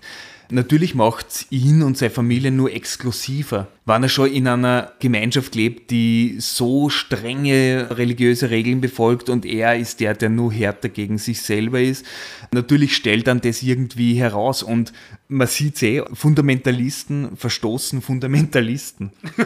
Natürlich 0.50 0.94
macht 0.94 1.30
es 1.30 1.48
ihn 1.50 1.82
und 1.82 1.98
seine 1.98 2.12
Familie 2.12 2.52
nur 2.52 2.72
exklusiver. 2.72 3.68
Wenn 3.86 4.04
er 4.04 4.10
schon 4.10 4.32
in 4.32 4.48
einer 4.48 4.94
Gemeinschaft 5.00 5.56
lebt, 5.56 5.92
die 5.92 6.36
so 6.40 6.90
strenge 6.90 7.88
religiöse 7.92 8.50
Regeln 8.50 8.80
befolgt 8.80 9.30
und 9.30 9.46
er 9.46 9.76
ist 9.76 10.00
der, 10.00 10.14
der 10.14 10.30
nur 10.30 10.54
härter 10.54 10.90
gegen 10.90 11.18
sich 11.18 11.42
selber 11.42 11.82
ist, 11.82 12.06
natürlich 12.52 12.96
stellt 12.96 13.28
dann 13.28 13.42
das 13.42 13.64
irgendwie 13.64 14.16
heraus 14.16 14.64
und 14.64 14.94
man 15.28 15.48
sieht 15.48 15.82
eh, 15.82 16.04
Fundamentalisten 16.14 17.36
verstoßen 17.36 18.02
Fundamentalisten. 18.02 19.12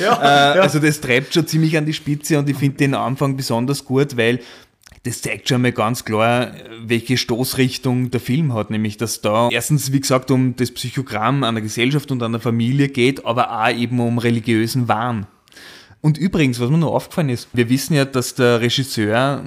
ja, 0.00 0.52
äh, 0.52 0.56
ja. 0.56 0.62
Also 0.62 0.78
das 0.78 1.00
treibt 1.00 1.34
schon 1.34 1.46
ziemlich 1.46 1.76
an 1.76 1.86
die 1.86 1.92
Spitze 1.92 2.38
und 2.38 2.48
ich 2.48 2.56
finde 2.56 2.78
den 2.78 2.94
Anfang 2.94 3.36
besonders 3.36 3.84
gut, 3.84 4.16
weil 4.16 4.40
das 5.06 5.22
zeigt 5.22 5.48
schon 5.48 5.62
mal 5.62 5.72
ganz 5.72 6.04
klar, 6.04 6.52
welche 6.84 7.16
Stoßrichtung 7.16 8.10
der 8.10 8.20
Film 8.20 8.52
hat, 8.52 8.70
nämlich 8.70 8.96
dass 8.96 9.20
da 9.20 9.48
erstens, 9.50 9.92
wie 9.92 10.00
gesagt, 10.00 10.32
um 10.32 10.56
das 10.56 10.72
Psychogramm 10.72 11.44
einer 11.44 11.60
Gesellschaft 11.60 12.10
und 12.10 12.22
einer 12.22 12.40
Familie 12.40 12.88
geht, 12.88 13.24
aber 13.24 13.62
auch 13.62 13.70
eben 13.70 14.00
um 14.00 14.18
religiösen 14.18 14.88
Wahn. 14.88 15.26
Und 16.06 16.18
übrigens, 16.18 16.60
was 16.60 16.70
mir 16.70 16.78
noch 16.78 16.92
aufgefallen 16.92 17.30
ist, 17.30 17.48
wir 17.52 17.68
wissen 17.68 17.94
ja, 17.94 18.04
dass 18.04 18.36
der 18.36 18.60
Regisseur 18.60 19.42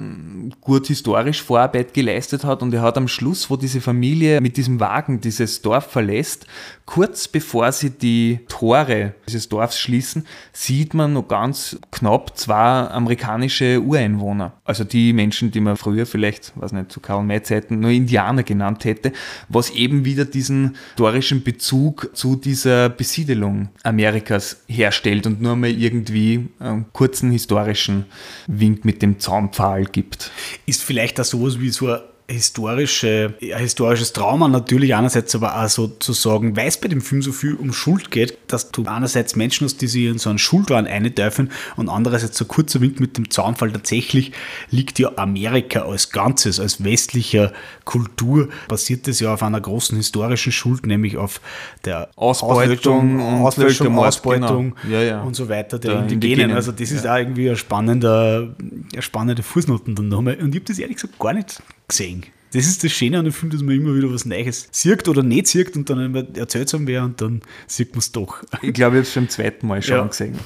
gut 0.60 0.88
historisch 0.88 1.42
Vorarbeit 1.42 1.94
geleistet 1.94 2.44
hat 2.44 2.60
und 2.60 2.74
er 2.74 2.82
hat 2.82 2.98
am 2.98 3.08
Schluss, 3.08 3.48
wo 3.48 3.56
diese 3.56 3.80
Familie 3.80 4.42
mit 4.42 4.58
diesem 4.58 4.78
Wagen 4.78 5.22
dieses 5.22 5.62
Dorf 5.62 5.86
verlässt, 5.86 6.46
kurz 6.84 7.28
bevor 7.28 7.72
sie 7.72 7.88
die 7.88 8.40
Tore 8.46 9.14
dieses 9.26 9.48
Dorfs 9.48 9.78
schließen, 9.78 10.26
sieht 10.52 10.92
man 10.92 11.14
noch 11.14 11.28
ganz 11.28 11.78
knapp 11.92 12.36
zwei 12.36 12.88
amerikanische 12.88 13.80
Ureinwohner. 13.80 14.52
Also 14.64 14.84
die 14.84 15.14
Menschen, 15.14 15.50
die 15.50 15.60
man 15.60 15.78
früher 15.78 16.04
vielleicht, 16.04 16.52
weiß 16.60 16.72
nicht, 16.72 16.92
zu 16.92 17.00
Karl 17.00 17.22
May 17.22 17.42
Zeiten 17.42 17.80
nur 17.80 17.90
Indianer 17.90 18.42
genannt 18.42 18.84
hätte, 18.84 19.12
was 19.48 19.70
eben 19.70 20.04
wieder 20.04 20.26
diesen 20.26 20.76
historischen 20.88 21.42
Bezug 21.42 22.10
zu 22.12 22.36
dieser 22.36 22.90
Besiedelung 22.90 23.70
Amerikas 23.82 24.62
herstellt 24.66 25.26
und 25.26 25.40
nur 25.40 25.56
mal 25.56 25.70
irgendwie 25.70 26.49
einen 26.58 26.92
kurzen 26.92 27.30
historischen 27.30 28.06
Wink 28.46 28.84
mit 28.84 29.02
dem 29.02 29.18
Zaunpfahl 29.18 29.84
gibt. 29.84 30.30
Ist 30.66 30.82
vielleicht 30.82 31.18
da 31.18 31.24
sowas 31.24 31.60
wie 31.60 31.70
so 31.70 31.88
ein 31.88 32.00
historische, 32.30 33.34
historisches 33.40 34.12
Trauma 34.12 34.48
natürlich 34.48 34.94
einerseits, 34.94 35.34
aber 35.34 35.60
auch 35.60 35.68
sozusagen, 35.68 36.56
weil 36.56 36.68
es 36.68 36.78
bei 36.78 36.88
dem 36.88 37.00
Film 37.00 37.22
so 37.22 37.32
viel 37.32 37.54
um 37.54 37.72
Schuld 37.72 38.10
geht, 38.10 38.38
dass 38.46 38.70
du 38.70 38.84
einerseits 38.84 39.36
Menschen 39.36 39.64
hast, 39.64 39.80
die 39.80 39.86
sich 39.86 40.04
in 40.04 40.18
so 40.18 40.30
einen 40.30 40.38
Schuldwahn 40.38 40.86
einteufeln 40.86 41.50
und 41.76 41.88
andererseits 41.88 42.38
so 42.38 42.44
kurzer 42.44 42.80
Wink 42.80 43.00
mit 43.00 43.18
dem 43.18 43.30
Zaunfall. 43.30 43.72
Tatsächlich 43.72 44.32
liegt 44.70 44.98
ja 44.98 45.10
Amerika 45.16 45.82
als 45.82 46.10
Ganzes, 46.10 46.60
als 46.60 46.84
westlicher 46.84 47.52
Kultur, 47.84 48.48
basiert 48.68 49.08
es 49.08 49.20
ja 49.20 49.34
auf 49.34 49.42
einer 49.42 49.60
großen 49.60 49.96
historischen 49.96 50.52
Schuld, 50.52 50.86
nämlich 50.86 51.16
auf 51.16 51.40
der 51.84 52.10
Ausbeutung, 52.16 53.20
Ausbeutung, 53.42 53.98
Ausbeutung 53.98 54.74
genau. 54.82 54.94
ja, 54.94 55.02
ja. 55.02 55.22
und 55.22 55.34
so 55.34 55.48
weiter 55.48 55.78
der, 55.78 55.90
der 55.90 56.02
Indigenen. 56.02 56.22
Indigenen. 56.22 56.56
Also 56.56 56.72
das 56.72 56.90
ist 56.90 57.04
ja. 57.04 57.14
auch 57.14 57.18
irgendwie 57.18 57.50
ein 57.50 57.56
spannender, 57.56 58.54
eine 58.92 59.02
spannende 59.02 59.42
Fußnoten 59.42 59.94
dann 59.94 60.08
nochmal. 60.08 60.36
Und 60.36 60.54
ich 60.54 60.60
habe 60.60 60.66
das 60.66 60.78
ehrlich 60.78 60.96
gesagt 60.96 61.18
gar 61.18 61.32
nicht 61.32 61.60
gesehen. 61.90 62.24
Das 62.52 62.66
ist 62.66 62.82
das 62.82 62.90
Schöne 62.90 63.18
an 63.18 63.24
dem 63.24 63.32
Film, 63.32 63.52
dass 63.52 63.62
man 63.62 63.76
immer 63.76 63.94
wieder 63.94 64.12
was 64.12 64.24
Neues 64.24 64.68
sieht 64.72 65.06
oder 65.06 65.22
nicht 65.22 65.46
sieht 65.46 65.76
und 65.76 65.88
dann 65.88 66.14
erzählt 66.34 66.66
es 66.66 66.74
einem 66.74 66.88
wer 66.88 67.04
und 67.04 67.20
dann 67.20 67.42
sieht 67.68 67.92
man 67.92 68.00
es 68.00 68.10
doch. 68.10 68.42
Ich 68.60 68.72
glaube, 68.72 68.74
ich 68.74 68.82
habe 68.82 68.98
es 68.98 69.12
schon 69.12 69.28
zum 69.28 69.30
zweiten 69.30 69.68
Mal 69.68 69.82
schon 69.82 69.96
ja. 69.96 70.06
gesehen. 70.06 70.38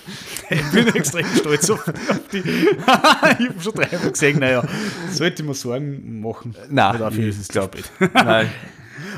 ich 0.50 0.70
bin 0.70 0.88
extrem 0.88 1.26
stolz 1.34 1.70
auf 1.70 1.90
die. 2.30 2.38
ich 2.38 2.86
habe 2.86 3.54
schon 3.62 3.72
dreimal 3.72 4.10
gesehen, 4.10 4.38
naja, 4.38 4.68
sollte 5.10 5.42
ich 5.42 5.48
mir 5.48 5.54
Sorgen 5.54 6.20
machen. 6.20 6.54
Nein, 6.68 6.98
dafür 6.98 7.26
ist 7.26 7.40
es, 7.40 7.48
glaube 7.48 7.78
ich. 7.78 7.84
Nein. 8.12 8.50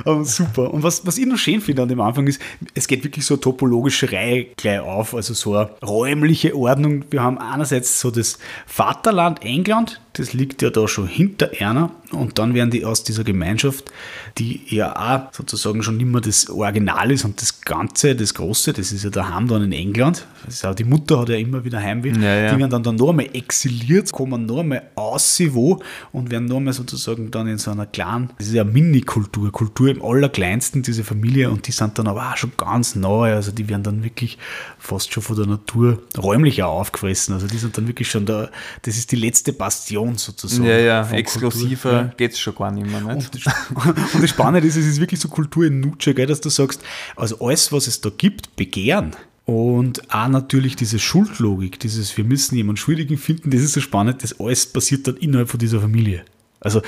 Aber 0.05 0.25
super. 0.25 0.73
Und 0.73 0.83
was, 0.83 1.07
was 1.07 1.19
ich 1.19 1.27
noch 1.27 1.39
schön 1.39 1.61
finde 1.61 1.83
an 1.83 1.89
dem 1.89 2.01
Anfang 2.01 2.27
ist, 2.27 2.41
es 2.75 2.87
geht 2.87 3.05
wirklich 3.05 3.25
so 3.25 3.35
eine 3.35 3.41
topologische 3.41 4.11
Reihe 4.13 4.47
gleich 4.57 4.81
auf, 4.81 5.15
also 5.15 5.35
so 5.35 5.57
eine 5.57 5.71
räumliche 5.83 6.57
Ordnung. 6.57 7.05
Wir 7.11 7.23
haben 7.23 7.39
einerseits 7.39 8.01
so 8.01 8.11
das 8.11 8.39
Vaterland 8.67 9.45
England, 9.45 10.01
das 10.19 10.33
liegt 10.33 10.63
ja 10.63 10.71
da 10.71 10.89
schon 10.89 11.07
hinter 11.07 11.53
Erna 11.61 11.91
und 12.11 12.39
dann 12.39 12.55
werden 12.55 12.71
die 12.71 12.85
aus 12.85 13.05
dieser 13.05 13.23
Gemeinschaft, 13.23 13.93
die 14.39 14.63
ja 14.69 14.97
auch 14.97 15.33
sozusagen 15.33 15.83
schon 15.83 16.01
immer 16.01 16.21
das 16.21 16.51
Original 16.51 17.11
ist 17.13 17.25
und 17.25 17.41
das 17.41 17.61
Ganze, 17.61 18.17
das 18.17 18.35
Große, 18.35 18.73
das 18.73 18.91
ist 18.91 19.05
ja 19.05 19.11
daheim 19.11 19.47
dann 19.47 19.63
in 19.63 19.73
England, 19.73 20.27
das 20.45 20.65
auch 20.65 20.75
die 20.75 20.85
Mutter 20.85 21.21
hat 21.21 21.29
ja 21.29 21.37
immer 21.37 21.65
wieder 21.65 21.81
Heimweh, 21.81 22.13
ja, 22.13 22.35
ja. 22.35 22.53
die 22.53 22.59
werden 22.59 22.71
dann, 22.71 22.83
dann 22.83 22.97
noch 22.97 23.11
einmal 23.11 23.29
exiliert, 23.33 24.11
kommen 24.11 24.47
noch 24.47 24.61
einmal 24.61 24.83
aus 24.97 25.39
wo 25.51 25.81
und 26.13 26.31
werden 26.31 26.47
noch 26.47 26.57
einmal 26.57 26.73
sozusagen 26.73 27.31
dann 27.31 27.47
in 27.47 27.59
so 27.59 27.71
einer 27.71 27.87
kleinen, 27.87 28.31
das 28.39 28.49
ist 28.49 28.55
ja 28.55 28.65
Mini-Kultur, 28.65 29.53
Kultur 29.53 29.89
im 29.89 30.03
allerkleinsten, 30.03 30.83
diese 30.83 31.05
Familie 31.05 31.51
und 31.51 31.67
die 31.69 31.73
sind 31.73 31.99
dann 31.99 32.09
aber 32.09 32.33
auch 32.33 32.37
schon 32.37 32.53
ganz 32.57 32.97
neu, 32.97 33.33
also 33.33 33.53
die 33.53 33.69
werden 33.69 33.85
dann 33.85 34.03
wirklich 34.03 34.37
fast 34.79 35.13
schon 35.13 35.23
von 35.23 35.37
der 35.37 35.47
Natur 35.47 36.03
räumlich 36.17 36.63
auch 36.65 36.81
aufgefressen, 36.81 37.35
also 37.35 37.47
die 37.47 37.59
sind 37.59 37.79
dann 37.79 37.87
wirklich 37.87 38.11
schon 38.11 38.27
da, 38.27 38.51
das 38.83 38.97
ist 38.97 39.13
die 39.13 39.17
letzte 39.17 39.53
Bastion 39.53 40.08
sozusagen. 40.17 40.65
Ja, 40.65 40.79
ja, 40.79 41.11
exklusiver 41.11 41.93
ja. 41.93 42.13
geht 42.17 42.33
es 42.33 42.39
schon 42.39 42.55
gar 42.55 42.71
nicht 42.71 42.91
mehr. 42.91 43.01
Nicht? 43.01 43.35
Und, 43.35 43.47
das, 43.47 43.55
und 44.15 44.23
das 44.23 44.31
Spannende 44.31 44.67
ist, 44.67 44.77
es 44.77 44.87
ist 44.87 45.01
wirklich 45.01 45.21
so 45.21 45.29
Kultur 45.29 45.67
in 45.67 45.81
Nutsche, 45.81 46.15
gell, 46.15 46.27
dass 46.27 46.41
du 46.41 46.49
sagst, 46.49 46.83
also 47.17 47.39
alles, 47.41 47.73
was 47.73 47.87
es 47.87 48.01
da 48.01 48.11
gibt, 48.17 48.57
begehren. 48.57 49.15
Und 49.45 50.13
auch 50.13 50.29
natürlich 50.29 50.77
diese 50.77 50.99
Schuldlogik, 50.99 51.81
dieses 51.81 52.17
wir 52.17 52.25
müssen 52.25 52.55
jemanden 52.55 52.77
Schuldigen 52.77 53.17
finden, 53.17 53.51
das 53.51 53.63
ist 53.63 53.73
so 53.73 53.81
spannend, 53.81 54.23
das 54.23 54.39
alles 54.39 54.67
passiert 54.67 55.09
dann 55.09 55.17
innerhalb 55.17 55.49
von 55.49 55.59
dieser 55.59 55.81
Familie. 55.81 56.25
Also 56.61 56.83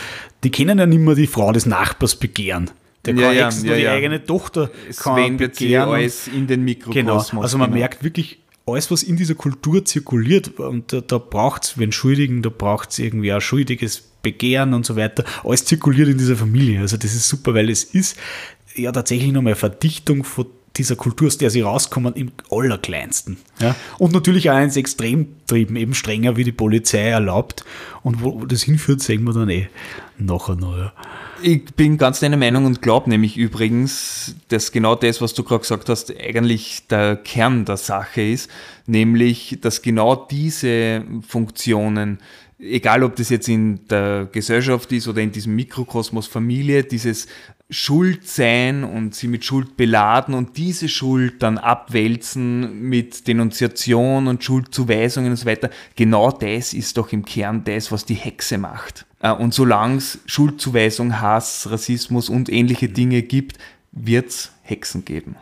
die 0.44 0.50
kennen 0.50 0.78
ja 0.78 0.86
nicht 0.86 0.98
mehr 0.98 1.14
die 1.14 1.26
Frau 1.26 1.52
des 1.52 1.64
Nachbars 1.64 2.16
begehren. 2.16 2.70
Der 3.04 3.14
kann 3.14 3.22
ja, 3.22 3.32
ja, 3.32 3.48
ja, 3.48 3.76
die 3.76 3.88
eigene 3.88 4.24
Tochter 4.24 4.70
es 4.88 4.98
kann 4.98 5.38
begehren. 5.38 5.88
alles 5.88 6.28
in 6.28 6.46
den 6.46 6.64
Mikrokosmos. 6.64 7.30
Genau. 7.30 7.42
Also 7.42 7.56
man 7.56 7.70
genau. 7.70 7.80
merkt 7.80 8.04
wirklich, 8.04 8.40
alles, 8.66 8.90
was 8.90 9.02
in 9.02 9.16
dieser 9.16 9.34
Kultur 9.34 9.84
zirkuliert, 9.84 10.58
und 10.60 10.92
da, 10.92 11.00
da 11.00 11.18
braucht 11.18 11.64
es, 11.64 11.78
wenn 11.78 11.92
Schuldigen, 11.92 12.42
da 12.42 12.50
braucht 12.50 12.90
es 12.90 12.98
irgendwie 12.98 13.32
auch 13.32 13.40
schuldiges 13.40 14.02
Begehren 14.22 14.74
und 14.74 14.84
so 14.86 14.96
weiter, 14.96 15.24
alles 15.44 15.64
zirkuliert 15.64 16.08
in 16.08 16.18
dieser 16.18 16.36
Familie. 16.36 16.80
Also 16.80 16.96
das 16.96 17.14
ist 17.14 17.28
super, 17.28 17.54
weil 17.54 17.70
es 17.70 17.84
ist 17.84 18.16
ja 18.74 18.92
tatsächlich 18.92 19.32
nochmal 19.32 19.54
Verdichtung 19.54 20.24
von 20.24 20.46
dieser 20.76 20.96
Kultur, 20.96 21.26
aus 21.26 21.38
der 21.38 21.50
sie 21.50 21.62
rauskommen, 21.62 22.14
im 22.14 22.30
Allerkleinsten. 22.50 23.38
Ja? 23.60 23.74
Und 23.98 24.12
natürlich 24.12 24.50
auch 24.50 24.58
ins 24.58 24.76
Extremtrieben, 24.76 25.76
eben 25.76 25.94
strenger 25.94 26.36
wie 26.36 26.44
die 26.44 26.52
Polizei 26.52 27.08
erlaubt. 27.08 27.64
Und 28.02 28.22
wo 28.22 28.44
das 28.44 28.62
hinführt, 28.62 29.02
sehen 29.02 29.24
wir 29.24 29.32
dann 29.32 29.50
eh 29.50 29.68
nachher 30.18 30.56
noch. 30.56 30.76
Ja. 30.76 30.92
Ich 31.42 31.64
bin 31.74 31.98
ganz 31.98 32.20
deiner 32.20 32.36
Meinung 32.36 32.66
und 32.66 32.82
glaube 32.82 33.10
nämlich 33.10 33.36
übrigens, 33.36 34.36
dass 34.48 34.72
genau 34.72 34.94
das, 34.94 35.20
was 35.20 35.34
du 35.34 35.42
gerade 35.42 35.60
gesagt 35.60 35.88
hast, 35.88 36.14
eigentlich 36.18 36.86
der 36.88 37.16
Kern 37.16 37.64
der 37.64 37.78
Sache 37.78 38.22
ist, 38.22 38.50
nämlich, 38.86 39.58
dass 39.60 39.82
genau 39.82 40.14
diese 40.14 41.02
Funktionen, 41.26 42.18
egal 42.58 43.02
ob 43.02 43.16
das 43.16 43.30
jetzt 43.30 43.48
in 43.48 43.86
der 43.88 44.28
Gesellschaft 44.30 44.92
ist 44.92 45.08
oder 45.08 45.22
in 45.22 45.32
diesem 45.32 45.56
Mikrokosmos 45.56 46.26
Familie, 46.26 46.84
dieses 46.84 47.26
Schuld 47.70 48.26
sein 48.26 48.82
und 48.82 49.14
sie 49.14 49.28
mit 49.28 49.44
Schuld 49.44 49.76
beladen 49.76 50.34
und 50.34 50.56
diese 50.56 50.88
Schuld 50.88 51.40
dann 51.40 51.56
abwälzen 51.56 52.82
mit 52.82 53.28
Denunziation 53.28 54.26
und 54.26 54.42
Schuldzuweisungen 54.42 55.30
und 55.30 55.36
so 55.36 55.46
weiter, 55.46 55.70
genau 55.94 56.32
das 56.32 56.74
ist 56.74 56.96
doch 56.96 57.12
im 57.12 57.24
Kern 57.24 57.62
das, 57.62 57.92
was 57.92 58.04
die 58.04 58.14
Hexe 58.14 58.58
macht. 58.58 59.06
Äh, 59.20 59.32
und 59.32 59.54
solange 59.54 59.98
es 59.98 60.18
Schuldzuweisung, 60.26 61.20
Hass, 61.20 61.70
Rassismus 61.70 62.28
und 62.28 62.48
ähnliche 62.48 62.88
Dinge 62.88 63.22
gibt, 63.22 63.58
wird 63.92 64.30
es 64.30 64.52
Hexen 64.62 65.04
geben. 65.04 65.36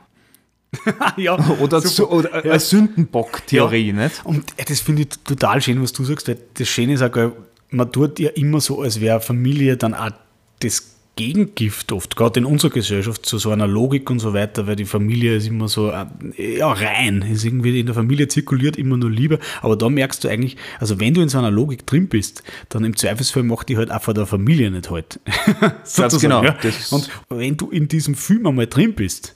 ja, 1.16 1.38
oder, 1.60 1.80
so, 1.80 2.10
oder 2.10 2.44
ja. 2.44 2.52
eine 2.52 2.60
Sündenbock-Theorie, 2.60 3.88
ja. 3.88 3.94
nicht? 3.94 4.20
Und 4.24 4.44
das 4.68 4.80
finde 4.80 5.02
ich 5.02 5.08
total 5.24 5.62
schön, 5.62 5.82
was 5.82 5.94
du 5.94 6.04
sagst, 6.04 6.28
weil 6.28 6.38
das 6.54 6.68
Schöne 6.68 6.92
ist 6.92 7.02
auch, 7.02 7.32
man 7.70 7.90
tut 7.90 8.18
ja 8.18 8.30
immer 8.30 8.60
so, 8.60 8.82
als 8.82 9.00
wäre 9.00 9.20
Familie 9.20 9.78
dann 9.78 9.94
auch 9.94 10.10
das 10.60 10.97
Gegengift 11.18 11.90
oft, 11.90 12.14
gerade 12.14 12.38
in 12.38 12.46
unserer 12.46 12.70
Gesellschaft, 12.70 13.26
zu 13.26 13.38
so 13.38 13.50
einer 13.50 13.66
Logik 13.66 14.08
und 14.08 14.20
so 14.20 14.34
weiter, 14.34 14.68
weil 14.68 14.76
die 14.76 14.84
Familie 14.84 15.34
ist 15.34 15.48
immer 15.48 15.66
so, 15.66 15.90
äh, 15.90 16.58
ja, 16.58 16.70
rein, 16.72 17.22
ist 17.22 17.44
irgendwie 17.44 17.80
in 17.80 17.86
der 17.86 17.94
Familie 17.96 18.28
zirkuliert 18.28 18.76
immer 18.76 18.96
nur 18.96 19.10
Liebe, 19.10 19.40
aber 19.60 19.74
da 19.74 19.88
merkst 19.88 20.22
du 20.22 20.28
eigentlich, 20.28 20.56
also 20.78 21.00
wenn 21.00 21.14
du 21.14 21.20
in 21.20 21.28
so 21.28 21.38
einer 21.38 21.50
Logik 21.50 21.84
drin 21.88 22.06
bist, 22.06 22.44
dann 22.68 22.84
im 22.84 22.96
Zweifelsfall 22.96 23.42
macht 23.42 23.68
die 23.68 23.76
halt 23.76 23.90
auch 23.90 24.00
vor 24.00 24.14
der 24.14 24.26
Familie 24.26 24.70
nicht 24.70 24.92
halt. 24.92 25.18
Ganz 25.96 26.20
genau. 26.20 26.44
Ja? 26.44 26.56
Und 26.92 27.10
wenn 27.30 27.56
du 27.56 27.68
in 27.70 27.88
diesem 27.88 28.14
Film 28.14 28.46
einmal 28.46 28.68
drin 28.68 28.94
bist, 28.94 29.34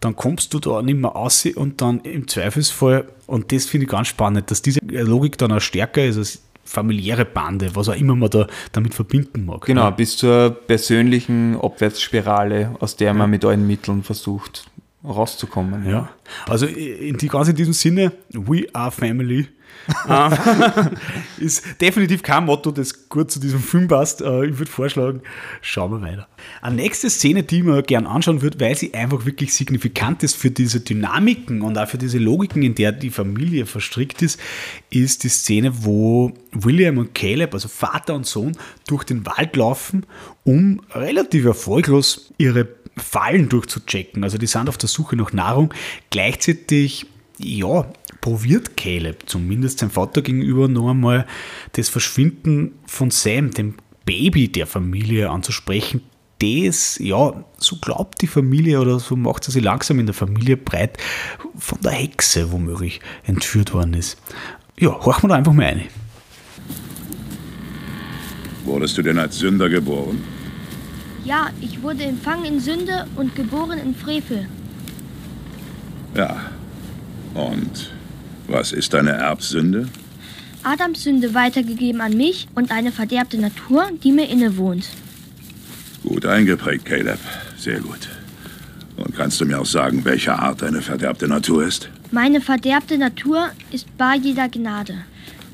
dann 0.00 0.16
kommst 0.16 0.52
du 0.52 0.58
da 0.58 0.82
nicht 0.82 0.98
mehr 0.98 1.10
raus 1.10 1.46
und 1.54 1.80
dann 1.80 2.00
im 2.00 2.26
Zweifelsfall, 2.26 3.06
und 3.28 3.52
das 3.52 3.66
finde 3.66 3.84
ich 3.84 3.90
ganz 3.90 4.08
spannend, 4.08 4.50
dass 4.50 4.62
diese 4.62 4.80
Logik 4.80 5.38
dann 5.38 5.52
auch 5.52 5.60
stärker 5.60 6.04
ist 6.04 6.16
als 6.16 6.42
familiäre 6.70 7.24
Bande, 7.24 7.74
was 7.74 7.88
auch 7.88 7.96
immer 7.96 8.14
man 8.14 8.30
da 8.30 8.46
damit 8.72 8.94
verbinden 8.94 9.44
mag. 9.44 9.62
Genau, 9.62 9.82
ja. 9.82 9.90
bis 9.90 10.16
zur 10.16 10.50
persönlichen 10.50 11.60
Abwärtsspirale, 11.60 12.76
aus 12.78 12.96
der 12.96 13.12
man 13.12 13.22
ja. 13.22 13.26
mit 13.26 13.44
allen 13.44 13.66
Mitteln 13.66 14.04
versucht 14.04 14.70
rauszukommen. 15.04 15.88
Ja, 15.88 16.10
also 16.46 16.66
in, 16.66 17.16
die, 17.16 17.26
ganz 17.26 17.48
in 17.48 17.56
diesem 17.56 17.72
Sinne, 17.72 18.12
we 18.30 18.66
are 18.72 18.90
family. 18.90 19.48
Ähm, 20.08 20.32
ist 21.38 21.64
definitiv 21.80 22.22
kein 22.22 22.44
Motto, 22.44 22.70
das 22.70 23.08
gut 23.08 23.30
zu 23.30 23.40
diesem 23.40 23.60
Film 23.60 23.88
passt. 23.88 24.20
Äh, 24.20 24.46
ich 24.46 24.58
würde 24.58 24.70
vorschlagen, 24.70 25.22
schauen 25.60 25.92
wir 25.92 26.02
weiter. 26.02 26.28
Eine 26.62 26.76
nächste 26.76 27.10
Szene, 27.10 27.42
die 27.42 27.62
man 27.62 27.82
gern 27.82 28.06
anschauen 28.06 28.42
würde, 28.42 28.60
weil 28.60 28.76
sie 28.76 28.94
einfach 28.94 29.24
wirklich 29.26 29.54
signifikant 29.54 30.22
ist 30.22 30.36
für 30.36 30.50
diese 30.50 30.80
Dynamiken 30.80 31.62
und 31.62 31.76
auch 31.78 31.88
für 31.88 31.98
diese 31.98 32.18
Logiken, 32.18 32.62
in 32.62 32.74
der 32.74 32.92
die 32.92 33.10
Familie 33.10 33.66
verstrickt 33.66 34.22
ist, 34.22 34.40
ist 34.90 35.24
die 35.24 35.28
Szene, 35.28 35.84
wo 35.84 36.32
William 36.52 36.98
und 36.98 37.14
Caleb, 37.14 37.54
also 37.54 37.68
Vater 37.68 38.14
und 38.14 38.26
Sohn, 38.26 38.56
durch 38.86 39.04
den 39.04 39.26
Wald 39.26 39.56
laufen, 39.56 40.06
um 40.44 40.80
relativ 40.92 41.44
erfolglos 41.44 42.32
ihre 42.38 42.68
Fallen 42.96 43.48
durchzuchecken. 43.48 44.24
Also 44.24 44.38
die 44.38 44.46
sind 44.46 44.68
auf 44.68 44.76
der 44.76 44.88
Suche 44.88 45.16
nach 45.16 45.32
Nahrung. 45.32 45.72
Gleichzeitig 46.10 47.06
ja, 47.42 47.86
probiert 48.20 48.76
Caleb 48.76 49.22
zumindest 49.26 49.78
seinem 49.78 49.90
Vater 49.90 50.22
gegenüber 50.22 50.68
noch 50.68 50.90
einmal 50.90 51.26
das 51.72 51.88
Verschwinden 51.88 52.72
von 52.86 53.10
Sam, 53.10 53.50
dem 53.52 53.74
Baby 54.04 54.48
der 54.48 54.66
Familie, 54.66 55.30
anzusprechen. 55.30 56.02
Das, 56.40 56.98
ja, 56.98 57.44
so 57.58 57.76
glaubt 57.76 58.22
die 58.22 58.26
Familie 58.26 58.80
oder 58.80 58.98
so 58.98 59.14
macht 59.14 59.44
sie 59.44 59.52
sich 59.52 59.62
langsam 59.62 59.98
in 60.00 60.06
der 60.06 60.14
Familie 60.14 60.56
breit, 60.56 60.96
von 61.56 61.78
der 61.82 61.92
Hexe 61.92 62.50
womöglich 62.50 63.00
entführt 63.24 63.74
worden 63.74 63.94
ist. 63.94 64.16
Ja, 64.78 64.98
horchen 65.04 65.24
wir 65.24 65.28
da 65.28 65.34
einfach 65.34 65.52
mal 65.52 65.66
eine. 65.66 65.84
Wurdest 68.64 68.96
du 68.96 69.02
denn 69.02 69.18
als 69.18 69.38
Sünder 69.38 69.68
geboren? 69.68 70.22
Ja, 71.24 71.50
ich 71.60 71.82
wurde 71.82 72.04
empfangen 72.04 72.46
in 72.46 72.60
Sünde 72.60 73.06
und 73.16 73.34
geboren 73.34 73.78
in 73.78 73.94
Frevel. 73.94 74.48
Ja. 76.14 76.50
Und 77.34 77.92
was 78.50 78.72
ist 78.72 78.92
deine 78.92 79.12
Erbsünde? 79.12 79.88
Adams 80.62 81.04
Sünde 81.04 81.34
weitergegeben 81.34 82.00
an 82.00 82.16
mich 82.16 82.48
und 82.54 82.70
eine 82.70 82.92
verderbte 82.92 83.38
Natur, 83.38 83.88
die 84.02 84.12
mir 84.12 84.28
innewohnt. 84.28 84.88
Gut 86.02 86.26
eingeprägt, 86.26 86.84
Caleb. 86.84 87.18
Sehr 87.56 87.80
gut. 87.80 88.08
Und 88.96 89.16
kannst 89.16 89.40
du 89.40 89.46
mir 89.46 89.60
auch 89.60 89.66
sagen, 89.66 90.04
welche 90.04 90.38
Art 90.38 90.60
deine 90.60 90.82
verderbte 90.82 91.28
Natur 91.28 91.64
ist? 91.64 91.88
Meine 92.10 92.40
verderbte 92.40 92.98
Natur 92.98 93.50
ist 93.70 93.96
bar 93.96 94.16
jeder 94.16 94.48
Gnade, 94.48 94.96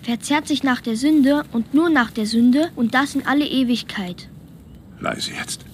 verzerrt 0.02 0.48
sich 0.48 0.62
nach 0.62 0.80
der 0.80 0.96
Sünde 0.96 1.44
und 1.52 1.74
nur 1.74 1.90
nach 1.90 2.10
der 2.10 2.26
Sünde 2.26 2.70
und 2.74 2.94
das 2.94 3.14
in 3.14 3.26
alle 3.26 3.46
Ewigkeit. 3.46 4.28
Leise 5.00 5.32
jetzt. 5.38 5.65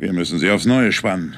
Wir 0.00 0.14
müssen 0.14 0.38
sie 0.38 0.50
aufs 0.50 0.64
Neue 0.64 0.92
spannen. 0.92 1.36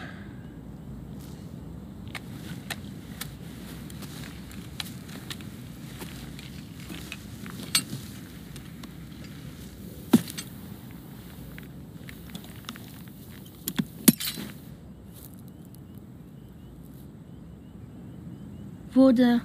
Wurde. 18.94 19.40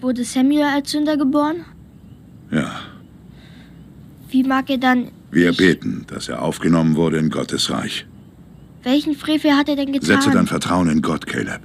Wurde 0.00 0.22
Samuel 0.22 0.62
als 0.62 0.92
Sünder 0.92 1.16
geboren? 1.16 1.64
Ja. 2.52 2.82
Wie 4.28 4.44
mag 4.44 4.70
er 4.70 4.78
dann 4.78 5.10
wir 5.36 5.52
beten, 5.52 6.06
dass 6.08 6.28
er 6.28 6.42
aufgenommen 6.42 6.96
wurde 6.96 7.18
in 7.18 7.30
Gottes 7.30 7.70
Reich. 7.70 8.06
Welchen 8.82 9.14
Frevel 9.14 9.52
hat 9.54 9.68
er 9.68 9.76
denn 9.76 9.92
getan? 9.92 10.06
Setze 10.06 10.30
dein 10.30 10.46
Vertrauen 10.46 10.88
in 10.88 11.02
Gott, 11.02 11.26
Caleb. 11.26 11.60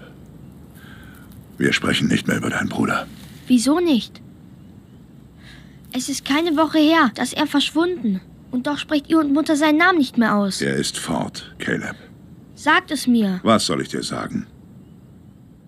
Wir 1.58 1.72
sprechen 1.72 2.08
nicht 2.10 2.28
mehr 2.28 2.38
über 2.38 2.50
deinen 2.50 2.70
Bruder. 2.70 3.08
Wieso 3.48 3.80
nicht? 3.80 4.22
Es 5.94 6.10
ist 6.10 6.26
keine 6.26 6.58
Woche 6.58 6.80
her, 6.80 7.12
dass 7.16 7.32
er 7.32 7.48
verschwunden. 7.48 8.20
Und 8.52 8.68
doch 8.68 8.78
spricht 8.78 9.10
ihr 9.10 9.20
und 9.20 9.32
Mutter 9.32 9.56
seinen 9.56 9.78
Namen 9.78 10.00
nicht 10.00 10.18
mehr 10.18 10.36
aus. 10.36 10.62
Er 10.62 10.76
ist 10.76 10.98
fort, 10.98 11.56
Caleb. 11.60 11.96
Sagt 12.56 12.92
es 12.92 13.08
mir. 13.08 13.40
Was 13.44 13.66
soll 13.66 13.82
ich 13.82 13.88
dir 13.88 14.04
sagen? 14.04 14.48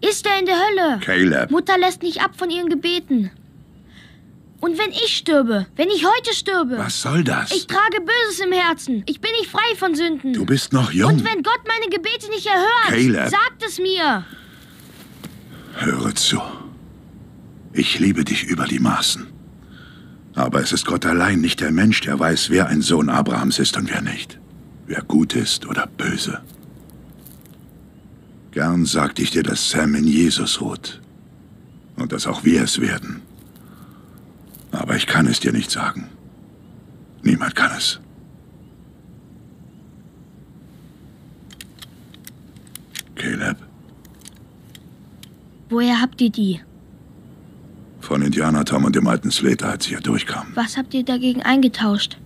Ist 0.02 0.26
er 0.26 0.40
in 0.40 0.46
der 0.46 0.56
Hölle? 0.56 1.00
Caleb. 1.00 1.52
Mutter 1.52 1.78
lässt 1.78 2.04
nicht 2.04 2.22
ab 2.22 2.32
von 2.36 2.50
ihren 2.50 2.68
Gebeten. 2.68 3.32
Und 4.64 4.78
wenn 4.78 4.92
ich 4.92 5.18
stürbe, 5.18 5.68
wenn 5.76 5.90
ich 5.90 6.06
heute 6.06 6.34
stürbe. 6.34 6.78
Was 6.78 7.02
soll 7.02 7.26
das? 7.26 7.52
Ich 7.52 7.68
trage 7.68 8.00
Böses 8.00 8.40
im 8.40 8.54
Herzen. 8.54 9.04
Ich 9.08 9.20
bin 9.20 9.30
nicht 9.38 9.52
frei 9.52 9.76
von 9.78 9.94
Sünden. 9.94 10.32
Du 10.32 10.46
bist 10.46 10.72
noch 10.72 10.90
jung. 10.94 11.12
Und 11.12 11.26
wenn 11.26 11.44
Gott 11.44 11.60
meine 11.68 11.90
Gebete 11.94 12.30
nicht 12.30 12.48
erhört, 12.48 12.88
Caleb. 12.88 13.30
sagt 13.30 13.62
es 13.68 13.78
mir. 13.78 14.24
Höre 15.74 16.16
zu. 16.16 16.42
Ich 17.74 18.00
liebe 18.00 18.24
dich 18.24 18.46
über 18.46 18.64
die 18.64 18.80
Maßen. 18.80 19.28
Aber 20.34 20.62
es 20.62 20.72
ist 20.72 20.86
Gott 20.86 21.06
allein, 21.06 21.42
nicht 21.42 21.60
der 21.60 21.72
Mensch, 21.72 22.00
der 22.00 22.18
weiß, 22.18 22.50
wer 22.50 22.68
ein 22.68 22.82
Sohn 22.82 23.10
Abrahams 23.10 23.60
ist 23.60 23.76
und 23.76 23.90
wer 23.90 24.02
nicht. 24.02 24.40
Wer 24.88 25.02
gut 25.02 25.36
ist 25.36 25.66
oder 25.66 25.88
böse. 25.88 26.42
Gern 28.52 28.86
sagte 28.86 29.22
ich 29.24 29.32
dir, 29.32 29.44
dass 29.44 29.72
Sam 29.72 29.94
in 29.96 30.08
Jesus 30.08 30.62
ruht. 30.62 31.02
Und 31.98 32.14
dass 32.14 32.28
auch 32.28 32.46
wir 32.46 32.64
es 32.64 32.80
werden. 32.80 33.24
Aber 34.74 34.96
ich 34.96 35.06
kann 35.06 35.28
es 35.28 35.40
dir 35.40 35.54
nicht 35.54 35.72
sagen. 35.72 36.10
Niemand 37.22 37.56
kann 37.56 37.72
es. 37.78 38.00
Caleb. 43.16 43.58
Woher 45.70 46.02
habt 46.02 46.20
ihr 46.22 46.32
die? 46.32 46.60
Von 48.02 48.22
Indianer 48.24 48.66
Tom 48.66 48.84
und 48.84 48.96
dem 48.96 49.08
alten 49.08 49.32
Slater, 49.32 49.70
als 49.70 49.86
sie 49.86 49.92
hier 49.92 50.02
durchkamen. 50.02 50.56
Was 50.56 50.76
habt 50.76 50.94
ihr 50.94 51.06
dagegen 51.06 51.42
eingetauscht? 51.44 52.18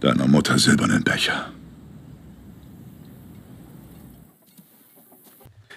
Deiner 0.00 0.26
Mutter 0.26 0.58
silbernen 0.58 1.02
Becher. 1.02 1.50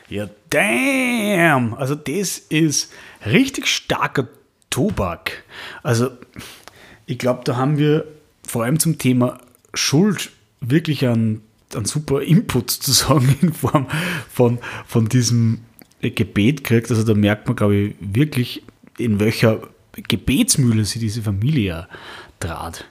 Ja, 0.10 0.28
damn! 0.52 1.74
Also 1.74 1.96
das 1.96 2.38
ist 2.38 2.94
richtig 3.26 3.68
starker 3.68 4.28
Tobak. 4.70 5.44
Also 5.82 6.12
ich 7.08 7.18
glaube, 7.18 7.42
da 7.44 7.58
haben 7.58 7.78
wir 7.80 8.06
vor 8.48 8.64
allem 8.64 8.80
zum 8.80 8.98
Thema 9.00 9.40
Schuld 9.74 10.32
wirklich 10.60 11.06
einen, 11.08 11.42
einen 11.74 11.86
super 11.86 12.22
Input 12.22 12.70
sozusagen 12.72 13.36
in 13.42 13.54
Form 13.54 13.88
von, 14.30 14.60
von 14.86 15.10
diesem 15.10 15.62
Gebet 16.02 16.64
kriegt. 16.64 16.92
Also 16.92 17.04
da 17.04 17.14
merkt 17.14 17.48
man, 17.48 17.56
glaube 17.56 17.76
ich, 17.76 17.96
wirklich, 18.00 18.64
in 18.98 19.20
welcher 19.20 19.62
Gebetsmühle 19.94 20.86
sie 20.86 21.00
diese 21.00 21.22
Familie 21.22 21.88
trat. 22.40 22.86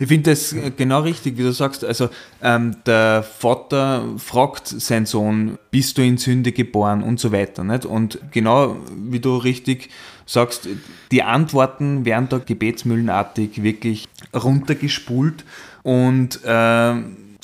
Ich 0.00 0.08
finde 0.08 0.30
das 0.30 0.54
genau 0.76 1.00
richtig, 1.00 1.38
wie 1.38 1.42
du 1.42 1.52
sagst. 1.52 1.84
Also 1.84 2.08
ähm, 2.40 2.76
der 2.86 3.24
Vater 3.24 4.04
fragt 4.16 4.68
seinen 4.68 5.06
Sohn, 5.06 5.58
bist 5.70 5.98
du 5.98 6.02
in 6.02 6.18
Sünde 6.18 6.52
geboren 6.52 7.02
und 7.02 7.18
so 7.18 7.32
weiter. 7.32 7.64
Nicht? 7.64 7.84
Und 7.84 8.20
genau 8.30 8.76
wie 8.94 9.18
du 9.18 9.36
richtig 9.36 9.90
sagst, 10.24 10.68
die 11.10 11.22
Antworten 11.22 12.04
werden 12.04 12.28
da 12.28 12.38
gebetsmühlenartig 12.38 13.62
wirklich 13.62 14.06
runtergespult 14.34 15.44
und 15.82 16.44
äh, 16.44 16.94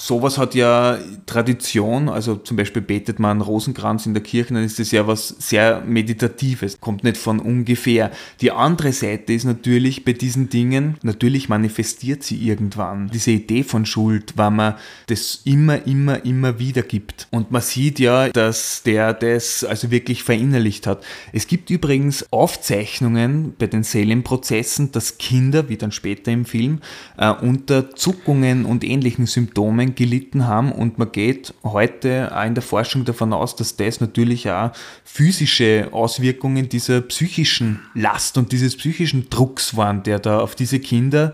sowas 0.06 0.36
hat 0.36 0.54
ja 0.54 0.98
Tradition, 1.24 2.10
also 2.10 2.36
zum 2.36 2.58
Beispiel 2.58 2.82
betet 2.82 3.18
man 3.18 3.40
Rosenkranz 3.40 4.04
in 4.04 4.12
der 4.12 4.22
Kirche, 4.22 4.52
dann 4.52 4.62
ist 4.62 4.78
das 4.78 4.90
ja 4.90 5.06
was 5.06 5.28
sehr 5.28 5.80
Meditatives, 5.80 6.78
kommt 6.78 7.04
nicht 7.04 7.16
von 7.16 7.40
ungefähr. 7.40 8.10
Die 8.42 8.50
andere 8.50 8.92
Seite 8.92 9.32
ist 9.32 9.44
natürlich 9.44 10.04
bei 10.04 10.12
diesen 10.12 10.50
Dingen, 10.50 10.98
natürlich 11.02 11.48
manifestiert 11.48 12.22
sie 12.22 12.36
irgendwann. 12.36 13.08
Diese 13.14 13.30
Idee 13.30 13.62
von 13.62 13.86
Schuld, 13.86 14.34
weil 14.36 14.50
man 14.50 14.74
das 15.06 15.40
immer, 15.44 15.86
immer, 15.86 16.22
immer 16.26 16.58
wieder 16.58 16.82
gibt. 16.82 17.26
Und 17.30 17.50
man 17.50 17.62
sieht 17.62 17.98
ja, 17.98 18.28
dass 18.28 18.82
der 18.82 19.14
das 19.14 19.64
also 19.64 19.90
wirklich 19.90 20.22
verinnerlicht 20.22 20.86
hat. 20.86 21.02
Es 21.32 21.46
gibt 21.46 21.70
übrigens 21.70 22.30
Aufzeichnungen 22.30 23.54
bei 23.58 23.68
den 23.68 23.84
Seelenprozessen, 23.84 24.92
dass 24.92 25.16
Kinder, 25.16 25.70
wie 25.70 25.78
dann 25.78 25.92
später 25.92 26.30
im 26.30 26.44
Film, 26.44 26.80
äh, 27.16 27.30
unter 27.30 27.94
Zuckungen 27.94 28.66
und 28.66 28.84
ähnlichen 28.84 29.24
Symptomen 29.24 29.93
gelitten 29.94 30.46
haben. 30.46 30.72
Und 30.72 30.98
man 30.98 31.12
geht 31.12 31.54
heute 31.62 32.30
auch 32.34 32.44
in 32.44 32.54
der 32.54 32.62
Forschung 32.62 33.04
davon 33.04 33.32
aus, 33.32 33.56
dass 33.56 33.76
das 33.76 34.00
natürlich 34.00 34.50
auch 34.50 34.70
physische 35.04 35.88
Auswirkungen 35.92 36.68
dieser 36.68 37.00
psychischen 37.02 37.80
Last 37.94 38.38
und 38.38 38.52
dieses 38.52 38.76
psychischen 38.76 39.28
Drucks 39.30 39.76
waren, 39.76 40.02
der 40.02 40.18
da 40.18 40.40
auf 40.40 40.54
diese 40.54 40.80
Kinder 40.80 41.32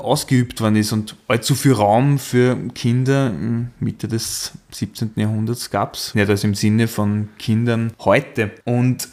ausgeübt 0.00 0.60
worden 0.60 0.76
ist 0.76 0.92
und 0.92 1.16
allzu 1.28 1.54
viel 1.54 1.72
Raum 1.72 2.18
für 2.18 2.56
Kinder 2.74 3.32
Mitte 3.78 4.08
des 4.08 4.52
17. 4.70 5.12
Jahrhunderts 5.16 5.70
gab 5.70 5.94
es, 5.94 6.14
nicht 6.14 6.28
also 6.28 6.46
im 6.46 6.54
Sinne 6.54 6.88
von 6.88 7.28
Kindern 7.38 7.92
heute. 7.98 8.50
Und 8.64 9.08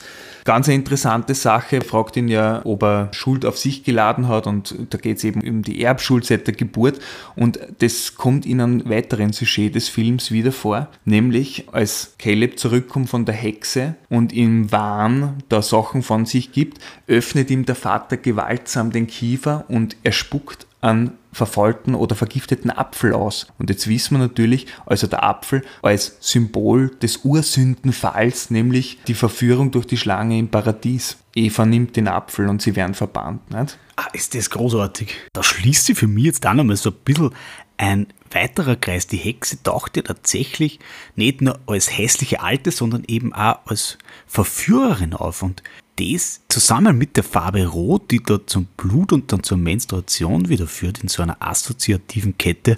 Ganz 0.47 0.69
eine 0.69 0.75
interessante 0.75 1.35
Sache, 1.35 1.81
fragt 1.81 2.15
ihn 2.15 2.29
ja, 2.29 2.61
ob 2.63 2.81
er 2.81 3.09
Schuld 3.11 3.45
auf 3.45 3.57
sich 3.57 3.83
geladen 3.83 4.29
hat 4.29 4.47
und 4.47 4.73
da 4.91 4.97
geht 4.97 5.17
es 5.17 5.25
eben 5.25 5.41
um 5.41 5.61
die 5.61 5.83
Erbschuld 5.83 6.23
seit 6.23 6.47
der 6.47 6.53
Geburt 6.53 6.99
und 7.35 7.59
das 7.79 8.15
kommt 8.15 8.45
in 8.45 8.61
einem 8.61 8.87
weiteren 8.87 9.33
Sujet 9.33 9.75
des 9.75 9.89
Films 9.89 10.31
wieder 10.31 10.53
vor, 10.53 10.87
nämlich 11.03 11.65
als 11.73 12.13
Caleb 12.17 12.57
zurückkommt 12.59 13.09
von 13.09 13.25
der 13.25 13.35
Hexe 13.35 13.95
und 14.07 14.31
im 14.31 14.71
Wahn 14.71 15.43
da 15.49 15.61
Sachen 15.61 16.01
von 16.01 16.25
sich 16.25 16.53
gibt, 16.53 16.79
öffnet 17.07 17.51
ihm 17.51 17.65
der 17.65 17.75
Vater 17.75 18.15
gewaltsam 18.15 18.91
den 18.91 19.07
Kiefer 19.07 19.65
und 19.67 19.97
er 20.03 20.13
spuckt 20.13 20.65
an 20.81 21.13
verfaulten 21.33 21.95
oder 21.95 22.15
vergifteten 22.15 22.71
Apfel 22.71 23.13
aus. 23.13 23.47
Und 23.59 23.69
jetzt 23.69 23.87
wissen 23.87 24.15
wir 24.15 24.19
natürlich, 24.19 24.67
also 24.85 25.07
der 25.07 25.23
Apfel 25.23 25.63
als 25.81 26.17
Symbol 26.19 26.89
des 27.01 27.17
Ursündenfalls, 27.23 28.49
nämlich 28.49 28.99
die 29.07 29.13
Verführung 29.13 29.71
durch 29.71 29.85
die 29.85 29.97
Schlange 29.97 30.37
im 30.37 30.49
Paradies. 30.49 31.17
Eva 31.35 31.65
nimmt 31.65 31.95
den 31.95 32.07
Apfel 32.07 32.47
und 32.47 32.61
sie 32.61 32.75
werden 32.75 32.95
verbannt. 32.95 33.51
Nicht? 33.51 33.77
Ah, 33.95 34.07
ist 34.13 34.33
das 34.33 34.49
großartig. 34.49 35.15
Da 35.33 35.43
schließt 35.43 35.85
sich 35.85 35.97
für 35.97 36.07
mich 36.07 36.25
jetzt 36.25 36.45
auch 36.45 36.53
nochmal 36.53 36.77
so 36.77 36.89
ein 36.89 36.95
bisschen 37.05 37.31
ein 37.77 38.07
weiterer 38.31 38.75
Kreis. 38.75 39.07
Die 39.07 39.17
Hexe 39.17 39.61
taucht 39.61 39.97
ja 39.97 40.03
tatsächlich 40.03 40.79
nicht 41.15 41.41
nur 41.41 41.59
als 41.67 41.95
hässliche 41.95 42.41
Alte, 42.41 42.71
sondern 42.71 43.03
eben 43.07 43.33
auch 43.33 43.59
als 43.65 43.97
Verführerin 44.25 45.13
auf. 45.13 45.43
Und 45.43 45.61
das 45.97 46.41
zusammen 46.47 46.97
mit 46.97 47.17
der 47.17 47.23
Farbe 47.23 47.65
Rot, 47.65 48.11
die 48.11 48.21
da 48.23 48.39
zum 48.45 48.67
Blut 48.77 49.11
und 49.11 49.31
dann 49.31 49.43
zur 49.43 49.57
Menstruation 49.57 50.49
wieder 50.49 50.67
führt, 50.67 50.99
in 50.99 51.09
so 51.09 51.23
einer 51.23 51.37
assoziativen 51.41 52.37
Kette, 52.37 52.77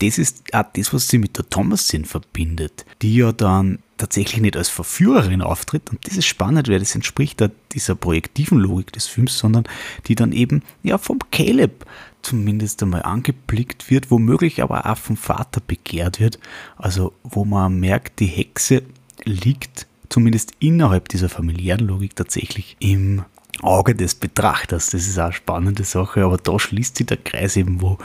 das 0.00 0.18
ist 0.18 0.54
auch 0.54 0.64
das, 0.74 0.92
was 0.92 1.08
sie 1.08 1.18
mit 1.18 1.38
der 1.38 1.48
Thomasin 1.48 2.04
verbindet, 2.04 2.84
die 3.00 3.16
ja 3.16 3.32
dann 3.32 3.78
tatsächlich 3.96 4.42
nicht 4.42 4.56
als 4.56 4.68
Verführerin 4.68 5.40
auftritt. 5.40 5.90
Und 5.90 6.06
das 6.06 6.18
ist 6.18 6.26
spannend, 6.26 6.68
weil 6.68 6.80
das 6.80 6.94
entspricht 6.94 7.40
da 7.40 7.48
dieser 7.72 7.94
projektiven 7.94 8.58
Logik 8.58 8.92
des 8.92 9.06
Films, 9.06 9.38
sondern 9.38 9.64
die 10.06 10.14
dann 10.14 10.32
eben 10.32 10.62
ja 10.82 10.98
vom 10.98 11.18
Caleb 11.30 11.86
zumindest 12.20 12.82
einmal 12.82 13.02
angeblickt 13.02 13.90
wird, 13.90 14.10
womöglich 14.10 14.62
aber 14.62 14.84
auch 14.84 14.98
vom 14.98 15.16
Vater 15.16 15.62
begehrt 15.66 16.20
wird. 16.20 16.38
Also 16.76 17.14
wo 17.22 17.44
man 17.44 17.80
merkt, 17.80 18.20
die 18.20 18.26
Hexe 18.26 18.82
liegt 19.24 19.85
zumindest 20.08 20.52
innerhalb 20.58 21.08
dieser 21.08 21.28
familiären 21.28 21.86
Logik 21.86 22.16
tatsächlich 22.16 22.76
im 22.78 23.24
Auge 23.62 23.94
des 23.94 24.14
Betrachters. 24.14 24.90
Das 24.90 25.06
ist 25.06 25.18
auch 25.18 25.24
eine 25.24 25.32
spannende 25.32 25.84
Sache, 25.84 26.24
aber 26.24 26.36
da 26.36 26.58
schließt 26.58 26.96
sich 26.96 27.06
der 27.06 27.16
Kreis 27.16 27.56
eben, 27.56 27.80
wo 27.80 27.98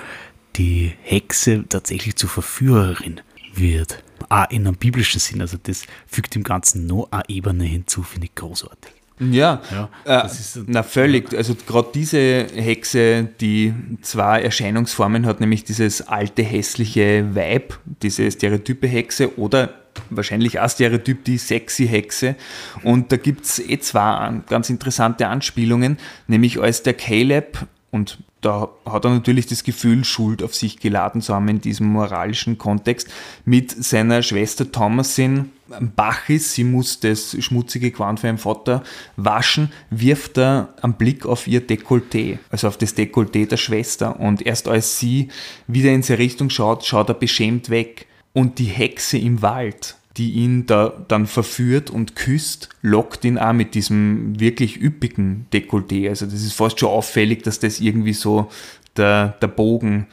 die 0.56 0.94
Hexe 1.02 1.64
tatsächlich 1.68 2.16
zur 2.16 2.30
Verführerin 2.30 3.22
wird. 3.54 4.04
Auch 4.30 4.50
in 4.50 4.68
einem 4.68 4.76
biblischen 4.76 5.20
Sinn, 5.20 5.42
also 5.42 5.58
das 5.62 5.84
fügt 6.08 6.36
dem 6.36 6.44
Ganzen 6.44 6.88
noch 6.88 7.08
eine 7.12 7.24
Ebene 7.28 7.64
hinzu, 7.64 8.04
finde 8.04 8.28
ich 8.28 8.36
großartig. 8.36 8.94
Ja, 9.20 9.62
ja 9.72 9.90
äh, 10.26 10.30
na 10.66 10.82
völlig. 10.82 11.34
Also 11.36 11.56
gerade 11.68 11.90
diese 11.94 12.48
Hexe, 12.56 13.30
die 13.40 13.74
zwei 14.02 14.42
Erscheinungsformen 14.42 15.26
hat, 15.28 15.40
nämlich 15.40 15.64
dieses 15.64 16.02
alte 16.08 16.42
hässliche 16.42 17.36
Weib, 17.36 17.78
diese 18.02 18.32
stereotype 18.32 18.88
Hexe 18.88 19.38
oder 19.38 19.81
wahrscheinlich 20.10 20.60
auch 20.60 20.70
Stereotyp 20.70 21.24
die 21.26 21.38
sexy 21.38 21.88
Hexe. 21.88 22.36
Und 22.84 23.12
da 23.12 23.18
gibt 23.18 23.46
es 23.46 23.60
eh 23.60 23.80
zwei 23.80 24.42
ganz 24.48 24.70
interessante 24.70 25.28
Anspielungen, 25.28 25.98
nämlich 26.28 26.60
als 26.60 26.84
der 26.84 26.94
Caleb 26.94 27.68
und 27.92 28.20
da 28.40 28.70
hat 28.86 29.06
er 29.06 29.12
natürlich 29.12 29.46
das 29.46 29.64
Gefühl, 29.64 30.04
Schuld 30.04 30.42
auf 30.42 30.56
sich 30.56 30.80
geladen 30.80 31.22
zu 31.22 31.36
haben 31.36 31.48
in 31.50 31.62
diesem 31.62 31.88
moralischen 31.88 32.58
Kontext, 32.58 33.10
mit 33.46 33.72
seiner 33.72 34.24
Schwester 34.24 34.72
Thomasin 34.72 35.52
am 35.70 35.92
Bach 35.92 36.28
ist, 36.28 36.54
sie 36.54 36.64
muss 36.64 37.00
das 37.00 37.36
schmutzige 37.40 37.92
Gewand 37.92 38.20
für 38.20 38.28
ihren 38.28 38.38
Vater 38.38 38.84
waschen, 39.18 39.72
wirft 39.90 40.38
er 40.38 40.74
einen 40.82 40.94
Blick 40.94 41.26
auf 41.26 41.48
ihr 41.48 41.62
Dekolleté, 41.66 42.40
also 42.50 42.68
auf 42.68 42.78
das 42.78 42.96
Dekolleté 42.96 43.48
der 43.48 43.58
Schwester. 43.58 44.20
Und 44.20 44.46
erst 44.46 44.68
als 44.68 44.98
sie 44.98 45.28
wieder 45.68 45.92
in 45.92 46.02
seine 46.02 46.20
Richtung 46.20 46.50
schaut, 46.50 46.86
schaut 46.86 47.10
er 47.10 47.16
beschämt 47.16 47.70
weg 47.70 48.08
und 48.34 48.60
die 48.60 48.66
Hexe 48.66 49.18
im 49.18 49.42
Wald, 49.42 49.96
die 50.18 50.32
ihn 50.32 50.66
da 50.66 50.94
dann 51.08 51.26
verführt 51.26 51.90
und 51.90 52.16
küsst, 52.16 52.70
lockt 52.82 53.24
ihn 53.26 53.38
auch 53.38 53.54
mit 53.54 53.76
diesem 53.76 54.40
wirklich 54.40 54.82
üppigen 54.82 55.48
Dekolleté. 55.54 56.10
Also 56.10 56.26
das 56.26 56.42
ist 56.42 56.54
fast 56.54 56.80
schon 56.80 56.90
auffällig, 56.90 57.44
dass 57.44 57.60
das 57.60 57.80
irgendwie 57.80 58.14
so 58.14 58.50
der, 58.98 59.30
der 59.42 59.48
Bogen 59.48 60.08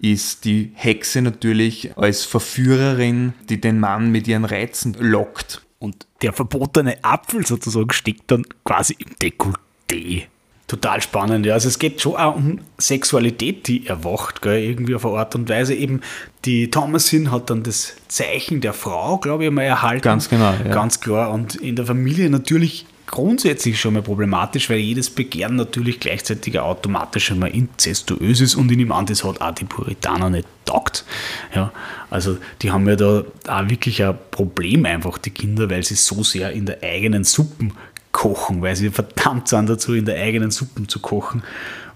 ist. 0.00 0.44
Die 0.44 0.72
Hexe 0.74 1.22
natürlich 1.22 1.96
als 1.96 2.24
Verführerin, 2.24 3.34
die 3.48 3.60
den 3.60 3.78
Mann 3.78 4.10
mit 4.10 4.26
ihren 4.26 4.44
Reizen 4.44 4.96
lockt. 4.98 5.62
Und 5.78 6.06
der 6.22 6.32
verbotene 6.32 7.02
Apfel 7.02 7.46
sozusagen 7.46 7.92
steckt 7.92 8.30
dann 8.30 8.44
quasi 8.64 8.96
im 8.98 9.14
Dekolleté. 9.16 10.26
Total 10.72 11.02
spannend, 11.02 11.44
ja. 11.44 11.52
Also 11.52 11.68
es 11.68 11.78
geht 11.78 12.00
schon 12.00 12.16
auch 12.16 12.34
um 12.34 12.58
Sexualität, 12.78 13.68
die 13.68 13.86
erwacht, 13.86 14.40
gell, 14.40 14.58
irgendwie 14.58 14.94
auf 14.94 15.04
eine 15.04 15.18
Art 15.18 15.34
und 15.34 15.46
Weise. 15.50 15.74
Eben 15.74 16.00
die 16.46 16.70
Thomasin 16.70 17.30
hat 17.30 17.50
dann 17.50 17.62
das 17.62 17.92
Zeichen 18.08 18.62
der 18.62 18.72
Frau, 18.72 19.18
glaube 19.18 19.44
ich, 19.44 19.50
mal 19.50 19.64
erhalten. 19.64 20.00
Ganz 20.00 20.30
genau, 20.30 20.54
ja. 20.64 20.72
Ganz 20.72 21.00
klar. 21.00 21.30
Und 21.30 21.56
in 21.56 21.76
der 21.76 21.84
Familie 21.84 22.30
natürlich 22.30 22.86
grundsätzlich 23.06 23.78
schon 23.78 23.92
mal 23.92 24.02
problematisch, 24.02 24.70
weil 24.70 24.78
jedes 24.78 25.10
Begehren 25.10 25.56
natürlich 25.56 26.00
gleichzeitig 26.00 26.58
automatisch 26.58 27.26
schon 27.26 27.40
mal 27.40 27.50
inzestuös 27.50 28.40
ist 28.40 28.54
und 28.54 28.72
in 28.72 28.80
ihm 28.80 28.92
an, 28.92 29.04
das 29.04 29.24
hat 29.24 29.42
auch 29.42 29.52
die 29.52 29.66
Puritaner 29.66 30.30
nicht 30.30 30.48
taugt. 30.64 31.04
Ja, 31.54 31.70
also 32.08 32.38
die 32.62 32.70
haben 32.70 32.88
ja 32.88 32.96
da 32.96 33.24
auch 33.46 33.68
wirklich 33.68 34.02
ein 34.02 34.16
Problem 34.30 34.86
einfach, 34.86 35.18
die 35.18 35.28
Kinder, 35.28 35.68
weil 35.68 35.82
sie 35.82 35.96
so 35.96 36.22
sehr 36.22 36.52
in 36.52 36.64
der 36.64 36.82
eigenen 36.82 37.24
Suppen 37.24 37.74
kochen, 38.12 38.62
weil 38.62 38.76
sie 38.76 38.90
verdammt 38.90 39.48
sind 39.48 39.68
dazu, 39.68 39.94
in 39.94 40.04
der 40.04 40.22
eigenen 40.22 40.50
Suppen 40.50 40.88
zu 40.88 41.00
kochen. 41.00 41.42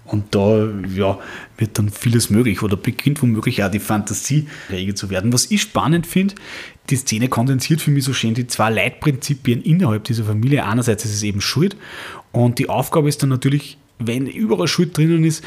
Und 0.05 0.33
da 0.33 0.69
ja, 0.95 1.19
wird 1.57 1.77
dann 1.77 1.89
vieles 1.89 2.29
möglich 2.29 2.63
oder 2.63 2.77
beginnt 2.77 3.21
womöglich 3.21 3.63
auch 3.63 3.69
die 3.69 3.79
Fantasie 3.79 4.47
rege 4.69 4.95
zu 4.95 5.09
werden. 5.09 5.33
Was 5.33 5.51
ich 5.51 5.61
spannend 5.61 6.07
finde, 6.07 6.35
die 6.89 6.95
Szene 6.95 7.27
kondensiert 7.27 7.81
für 7.81 7.91
mich 7.91 8.05
so 8.05 8.13
schön 8.13 8.33
die 8.33 8.47
zwei 8.47 8.69
Leitprinzipien 8.69 9.61
innerhalb 9.61 10.05
dieser 10.05 10.23
Familie. 10.23 10.65
Einerseits 10.65 11.03
ist 11.03 11.13
es 11.13 11.23
eben 11.23 11.41
Schuld 11.41 11.75
und 12.31 12.57
die 12.57 12.69
Aufgabe 12.69 13.09
ist 13.09 13.21
dann 13.21 13.29
natürlich, 13.29 13.77
wenn 13.99 14.27
überall 14.27 14.67
Schuld 14.67 14.97
drinnen 14.97 15.25
ist, 15.25 15.43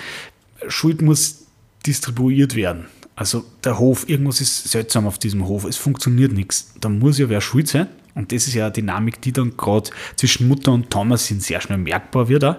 Schuld 0.68 1.00
muss 1.00 1.46
distribuiert 1.86 2.54
werden. 2.54 2.86
Also 3.20 3.44
der 3.64 3.78
Hof, 3.78 4.08
irgendwas 4.08 4.40
ist 4.40 4.70
seltsam 4.70 5.06
auf 5.06 5.18
diesem 5.18 5.46
Hof, 5.46 5.64
es 5.66 5.76
funktioniert 5.76 6.32
nichts. 6.32 6.72
Da 6.80 6.88
muss 6.88 7.18
ja 7.18 7.28
wer 7.28 7.42
schuld 7.42 7.68
sein. 7.68 7.86
Und 8.14 8.32
das 8.32 8.46
ist 8.46 8.54
ja 8.54 8.64
eine 8.64 8.72
Dynamik, 8.72 9.20
die 9.20 9.30
dann 9.30 9.58
gerade 9.58 9.90
zwischen 10.16 10.48
Mutter 10.48 10.72
und 10.72 10.88
Thomas 10.88 11.26
sehr 11.26 11.60
schnell 11.60 11.76
merkbar 11.76 12.30
wird. 12.30 12.44
Auch. 12.44 12.56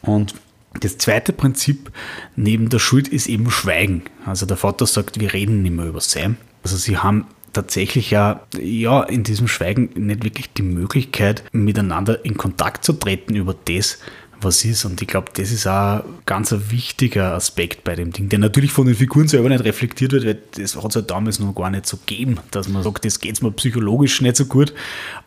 Und 0.00 0.34
das 0.80 0.96
zweite 0.96 1.34
Prinzip 1.34 1.92
neben 2.34 2.70
der 2.70 2.78
Schuld 2.78 3.08
ist 3.08 3.26
eben 3.26 3.50
Schweigen. 3.50 4.04
Also 4.24 4.46
der 4.46 4.56
Vater 4.56 4.86
sagt, 4.86 5.20
wir 5.20 5.34
reden 5.34 5.60
nicht 5.60 5.76
mehr 5.76 5.84
über 5.84 6.00
Sam. 6.00 6.38
Also 6.62 6.78
sie 6.78 6.96
haben 6.96 7.26
tatsächlich 7.52 8.10
ja, 8.10 8.46
ja 8.58 9.02
in 9.02 9.22
diesem 9.22 9.48
Schweigen 9.48 9.90
nicht 9.96 10.24
wirklich 10.24 10.50
die 10.54 10.62
Möglichkeit, 10.62 11.44
miteinander 11.52 12.24
in 12.24 12.38
Kontakt 12.38 12.86
zu 12.86 12.94
treten 12.94 13.34
über 13.34 13.54
das, 13.66 13.98
was 14.42 14.64
ist. 14.64 14.84
Und 14.84 15.00
ich 15.00 15.08
glaube, 15.08 15.30
das 15.34 15.50
ist 15.50 15.66
auch 15.66 16.04
ganz 16.26 16.52
ein 16.52 16.70
wichtiger 16.70 17.34
Aspekt 17.34 17.84
bei 17.84 17.94
dem 17.94 18.12
Ding, 18.12 18.28
der 18.28 18.38
natürlich 18.38 18.72
von 18.72 18.86
den 18.86 18.94
Figuren 18.94 19.28
selber 19.28 19.48
nicht 19.48 19.64
reflektiert 19.64 20.12
wird, 20.12 20.24
weil 20.26 20.38
das 20.56 20.76
hat 20.76 20.86
es 20.90 20.94
ja 20.94 21.02
damals 21.02 21.38
noch 21.38 21.54
gar 21.54 21.70
nicht 21.70 21.86
so 21.86 21.96
gegeben, 21.96 22.38
dass 22.50 22.68
man 22.68 22.82
sagt, 22.82 23.04
das 23.04 23.20
geht 23.20 23.42
mir 23.42 23.52
psychologisch 23.52 24.20
nicht 24.20 24.36
so 24.36 24.46
gut. 24.46 24.72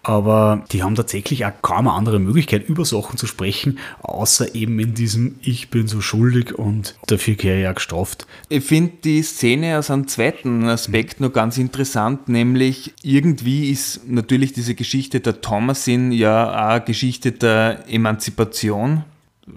Aber 0.02 0.66
die 0.72 0.84
haben 0.84 0.96
tatsächlich 0.96 1.46
auch 1.46 1.52
kaum 1.62 1.88
eine 1.88 1.98
andere 1.98 2.20
Möglichkeit, 2.20 2.68
über 2.68 2.86
Sachen 2.86 3.18
zu 3.18 3.28
sprechen, 3.28 3.80
außer 4.02 4.56
eben 4.56 4.80
in 4.80 4.94
diesem 4.94 5.36
Ich 5.42 5.70
bin 5.70 5.88
so 5.88 6.02
schuldig 6.02 6.54
und 6.58 6.96
dafür 7.08 7.36
kehre 7.36 7.62
ich 7.62 7.68
auch 7.68 7.76
gestraft. 7.76 8.28
Ich 8.50 8.64
finde 8.64 8.94
die 9.04 9.22
Szene 9.24 9.78
aus 9.78 9.90
einem 9.90 10.08
zweiten 10.08 10.66
Aspekt 10.66 11.20
noch 11.20 11.34
ganz 11.34 11.58
interessant, 11.58 12.28
nämlich 12.30 12.94
irgendwie 13.02 13.70
ist 13.70 14.08
natürlich 14.08 14.54
diese 14.54 14.76
Geschichte 14.76 15.20
der 15.20 15.42
Thomasin 15.42 16.12
ja 16.12 16.78
auch 16.78 16.86
Geschichte 16.86 17.32
der 17.32 17.84
Emanzipation 17.88 19.03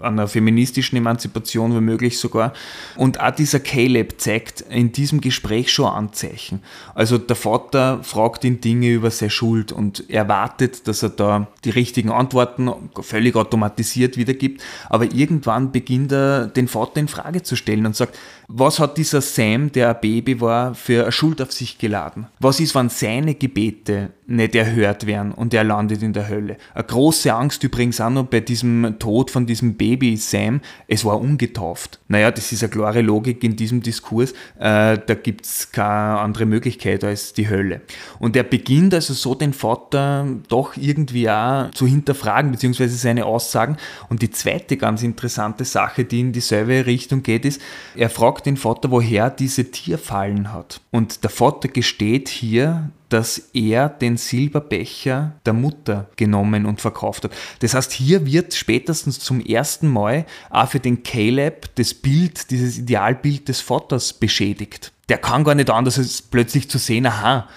einer 0.01 0.27
feministischen 0.27 0.97
Emanzipation 0.97 1.73
womöglich 1.73 2.19
sogar. 2.19 2.53
Und 2.97 3.19
auch 3.19 3.31
dieser 3.31 3.59
Caleb 3.59 4.19
zeigt 4.19 4.61
in 4.61 4.91
diesem 4.91 5.21
Gespräch 5.21 5.71
schon 5.71 5.85
Anzeichen. 5.85 6.61
Also 6.93 7.17
der 7.17 7.35
Vater 7.35 8.03
fragt 8.03 8.43
ihn 8.43 8.59
Dinge 8.59 8.89
über 8.91 9.11
seine 9.11 9.29
Schuld 9.29 9.71
und 9.71 10.09
erwartet, 10.09 10.87
dass 10.87 11.03
er 11.03 11.09
da 11.09 11.47
die 11.63 11.69
richtigen 11.69 12.11
Antworten 12.11 12.69
völlig 13.01 13.35
automatisiert 13.35 14.17
wiedergibt. 14.17 14.61
Aber 14.89 15.05
irgendwann 15.05 15.71
beginnt 15.71 16.11
er 16.11 16.47
den 16.47 16.67
Vater 16.67 16.99
in 16.99 17.07
Frage 17.07 17.43
zu 17.43 17.55
stellen 17.55 17.85
und 17.85 17.95
sagt, 17.95 18.17
was 18.49 18.79
hat 18.79 18.97
dieser 18.97 19.19
Sam, 19.19 19.73
der 19.73 19.89
ein 19.89 19.99
Baby 19.99 20.39
war, 20.39 20.73
für 20.73 21.03
eine 21.03 21.11
Schuld 21.11 21.41
auf 21.41 21.51
sich 21.51 21.77
geladen? 21.77 22.27
Was 22.39 22.61
ist, 22.61 22.75
wenn 22.75 22.87
seine 22.87 23.35
Gebete 23.35 24.11
nicht 24.25 24.55
erhört 24.55 25.05
werden 25.05 25.33
und 25.33 25.53
er 25.53 25.65
landet 25.65 26.01
in 26.01 26.13
der 26.13 26.29
Hölle? 26.29 26.55
Eine 26.73 26.85
große 26.85 27.33
Angst 27.33 27.61
übrigens 27.65 27.99
auch 27.99 28.09
noch 28.09 28.25
bei 28.25 28.39
diesem 28.39 28.95
Tod 28.99 29.31
von 29.31 29.45
diesem 29.45 29.75
Baby 29.75 30.15
Sam, 30.15 30.61
es 30.87 31.03
war 31.03 31.19
ungetauft. 31.19 31.99
Naja, 32.07 32.31
das 32.31 32.53
ist 32.53 32.63
eine 32.63 32.69
klare 32.69 33.01
Logik 33.01 33.43
in 33.43 33.57
diesem 33.57 33.81
Diskurs. 33.81 34.31
Äh, 34.59 34.97
da 35.05 35.13
gibt 35.21 35.45
es 35.45 35.73
keine 35.73 36.19
andere 36.19 36.45
Möglichkeit 36.45 37.03
als 37.03 37.33
die 37.33 37.49
Hölle. 37.49 37.81
Und 38.17 38.37
er 38.37 38.43
beginnt 38.43 38.93
also 38.93 39.13
so 39.13 39.35
den 39.35 39.51
Vater 39.51 40.25
doch 40.47 40.77
irgendwie 40.77 41.29
auch 41.29 41.71
zu 41.71 41.85
hinterfragen, 41.85 42.51
beziehungsweise 42.51 42.95
seine 42.95 43.25
Aussagen. 43.25 43.75
Und 44.07 44.21
die 44.21 44.31
zweite 44.31 44.77
ganz 44.77 45.03
interessante 45.03 45.65
Sache, 45.65 46.05
die 46.05 46.21
in 46.21 46.31
dieselbe 46.31 46.85
Richtung 46.85 47.23
geht, 47.23 47.43
ist, 47.43 47.61
er 47.93 48.09
fragt 48.09 48.36
fragt 48.37 48.45
den 48.45 48.57
Vater, 48.57 48.91
woher 48.91 49.31
diese 49.31 49.71
Tierfallen 49.71 50.53
hat. 50.53 50.79
Und 50.91 51.23
der 51.23 51.31
Vater 51.31 51.69
gesteht 51.69 52.29
hier, 52.29 52.91
dass 53.09 53.49
er 53.53 53.89
den 53.89 54.17
Silberbecher 54.17 55.33
der 55.43 55.53
Mutter 55.53 56.07
genommen 56.17 56.67
und 56.67 56.79
verkauft 56.79 57.23
hat. 57.23 57.31
Das 57.61 57.73
heißt, 57.73 57.91
hier 57.91 58.27
wird 58.27 58.53
spätestens 58.53 59.17
zum 59.17 59.41
ersten 59.41 59.87
Mal 59.87 60.27
auch 60.51 60.69
für 60.69 60.79
den 60.79 61.01
Caleb 61.01 61.69
das 61.75 61.95
Bild, 61.95 62.51
dieses 62.51 62.77
Idealbild 62.77 63.49
des 63.49 63.61
Vaters 63.61 64.13
beschädigt. 64.13 64.91
Der 65.09 65.17
kann 65.17 65.43
gar 65.43 65.55
nicht 65.55 65.71
anders 65.71 65.97
als 65.97 66.21
plötzlich 66.21 66.69
zu 66.69 66.77
sehen, 66.77 67.07
aha, 67.07 67.47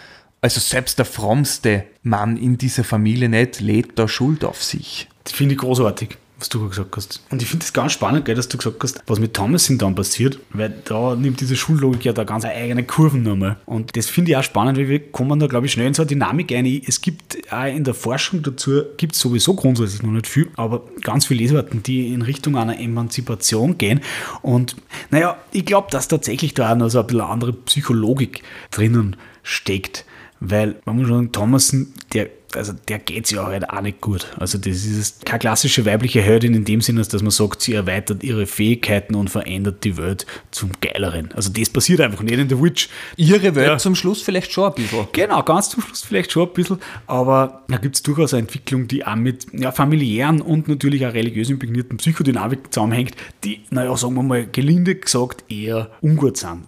also 0.41 0.61
selbst 0.61 0.99
der 0.99 1.05
frommste 1.05 1.85
Mann 2.03 2.39
in 2.39 2.57
dieser 2.57 2.85
Familie 2.85 3.28
nicht 3.28 3.61
lädt 3.61 3.99
da 3.99 4.09
Schuld 4.09 4.45
auf 4.45 4.62
sich. 4.62 5.09
Das 5.24 5.35
finde 5.35 5.57
ich 5.57 5.61
großartig 5.61 6.16
was 6.41 6.49
du 6.49 6.68
gesagt 6.68 6.97
hast. 6.97 7.22
Und 7.30 7.43
ich 7.43 7.49
finde 7.49 7.64
es 7.64 7.72
ganz 7.72 7.93
spannend, 7.93 8.24
gell, 8.24 8.34
dass 8.34 8.49
du 8.49 8.57
gesagt 8.57 8.82
hast, 8.82 9.03
was 9.07 9.20
mit 9.20 9.34
Thomasin 9.34 9.78
dann 9.78 9.95
passiert, 9.95 10.38
weil 10.53 10.74
da 10.84 11.14
nimmt 11.14 11.41
diese 11.41 11.55
Schullogik 11.55 12.05
ja 12.07 12.12
da 12.12 12.24
ganz 12.24 12.45
eigene 12.45 12.84
Kurven 12.84 13.22
nochmal. 13.22 13.59
Und 13.66 13.97
das 13.97 14.07
finde 14.07 14.30
ich 14.30 14.36
auch 14.36 14.43
spannend, 14.43 14.78
weil 14.78 14.88
wir 14.88 15.12
kommen 15.12 15.38
da, 15.38 15.47
glaube 15.47 15.66
ich, 15.66 15.72
schnell 15.72 15.86
in 15.86 15.95
so 15.95 16.03
eine 16.03 16.09
Dynamik 16.09 16.53
ein. 16.53 16.66
Es 16.86 17.01
gibt 17.01 17.38
auch 17.53 17.66
in 17.66 17.84
der 17.84 17.95
Forschung 17.95 18.43
dazu, 18.43 18.82
gibt 18.97 19.14
es 19.14 19.20
sowieso 19.20 19.55
grundsätzlich 19.55 20.03
noch 20.03 20.12
nicht 20.12 20.26
viel, 20.26 20.49
aber 20.57 20.82
ganz 21.03 21.26
viele 21.26 21.41
Lesarten, 21.41 21.82
die 21.82 22.12
in 22.12 22.22
Richtung 22.22 22.57
einer 22.57 22.80
Emanzipation 22.80 23.76
gehen. 23.78 24.01
Und 24.43 24.76
naja, 25.11 25.36
ich 25.53 25.66
glaube, 25.66 25.88
dass 25.91 26.09
tatsächlich 26.09 26.55
da 26.55 26.72
auch 26.72 26.76
noch 26.76 26.88
so 26.88 27.01
ein 27.01 27.07
bisschen 27.07 27.20
andere 27.20 27.53
Psychologik 27.53 28.43
drinnen 28.70 29.16
steckt. 29.43 30.05
Weil, 30.41 30.76
man 30.86 30.97
muss 30.97 31.09
sagen, 31.09 31.32
Thomason, 31.32 31.93
der 32.14 32.30
also 32.55 32.73
der 32.89 32.99
geht 32.99 33.25
es 33.25 33.31
ja 33.31 33.47
halt 33.47 33.69
auch 33.71 33.81
nicht 33.81 34.01
gut. 34.01 34.27
Also 34.39 34.59
das 34.59 34.85
ist 34.85 35.25
keine 35.25 35.39
klassische 35.39 35.85
weibliche 35.87 36.21
Heldin 36.21 36.55
in 36.55 36.65
dem 36.65 36.81
Sinne, 36.81 37.03
dass 37.03 37.23
man 37.23 37.31
sagt, 37.31 37.63
sie 37.63 37.75
erweitert 37.75 38.23
ihre 38.23 38.47
Fähigkeiten 38.47 39.15
und 39.15 39.31
verändert 39.31 39.85
die 39.85 39.97
Welt 39.97 40.27
zum 40.51 40.71
Geileren. 40.81 41.31
Also 41.33 41.51
das 41.51 41.71
passiert 41.71 42.01
einfach 42.01 42.23
nicht 42.23 42.39
in 42.39 42.49
The 42.49 42.61
Witch. 42.61 42.89
Ihre 43.17 43.55
Welt 43.55 43.69
ja. 43.69 43.79
zum 43.79 43.95
Schluss 43.95 44.23
vielleicht 44.23 44.53
schon 44.53 44.65
ein 44.65 44.75
bisschen. 44.75 45.07
Genau, 45.13 45.43
ganz 45.43 45.71
zum 45.71 45.83
Schluss 45.83 46.03
vielleicht 46.03 46.33
schon 46.33 46.49
ein 46.49 46.55
bisschen, 46.55 46.79
aber 47.07 47.63
da 47.69 47.77
gibt 47.77 47.97
es 47.97 48.03
durchaus 48.03 48.35
eine 48.35 48.43
Entwicklung, 48.43 48.89
die 48.89 49.05
auch 49.07 49.17
mit 49.17 49.47
ja, 49.53 49.73
familiären 49.73 50.41
und 50.41 50.69
natürlich 50.69 51.07
auch 51.07 51.15
religiös 51.15 51.51
impregnierten 51.51 51.97
Psychodynamik 51.99 52.73
zusammenhängt, 52.73 53.15
die, 53.45 53.61
naja, 53.71 53.97
sagen 53.97 54.15
wir 54.15 54.23
mal 54.23 54.47
gelinde 54.47 54.95
gesagt, 54.95 55.45
eher 55.51 55.91
ungut 56.01 56.37
sind. 56.37 56.65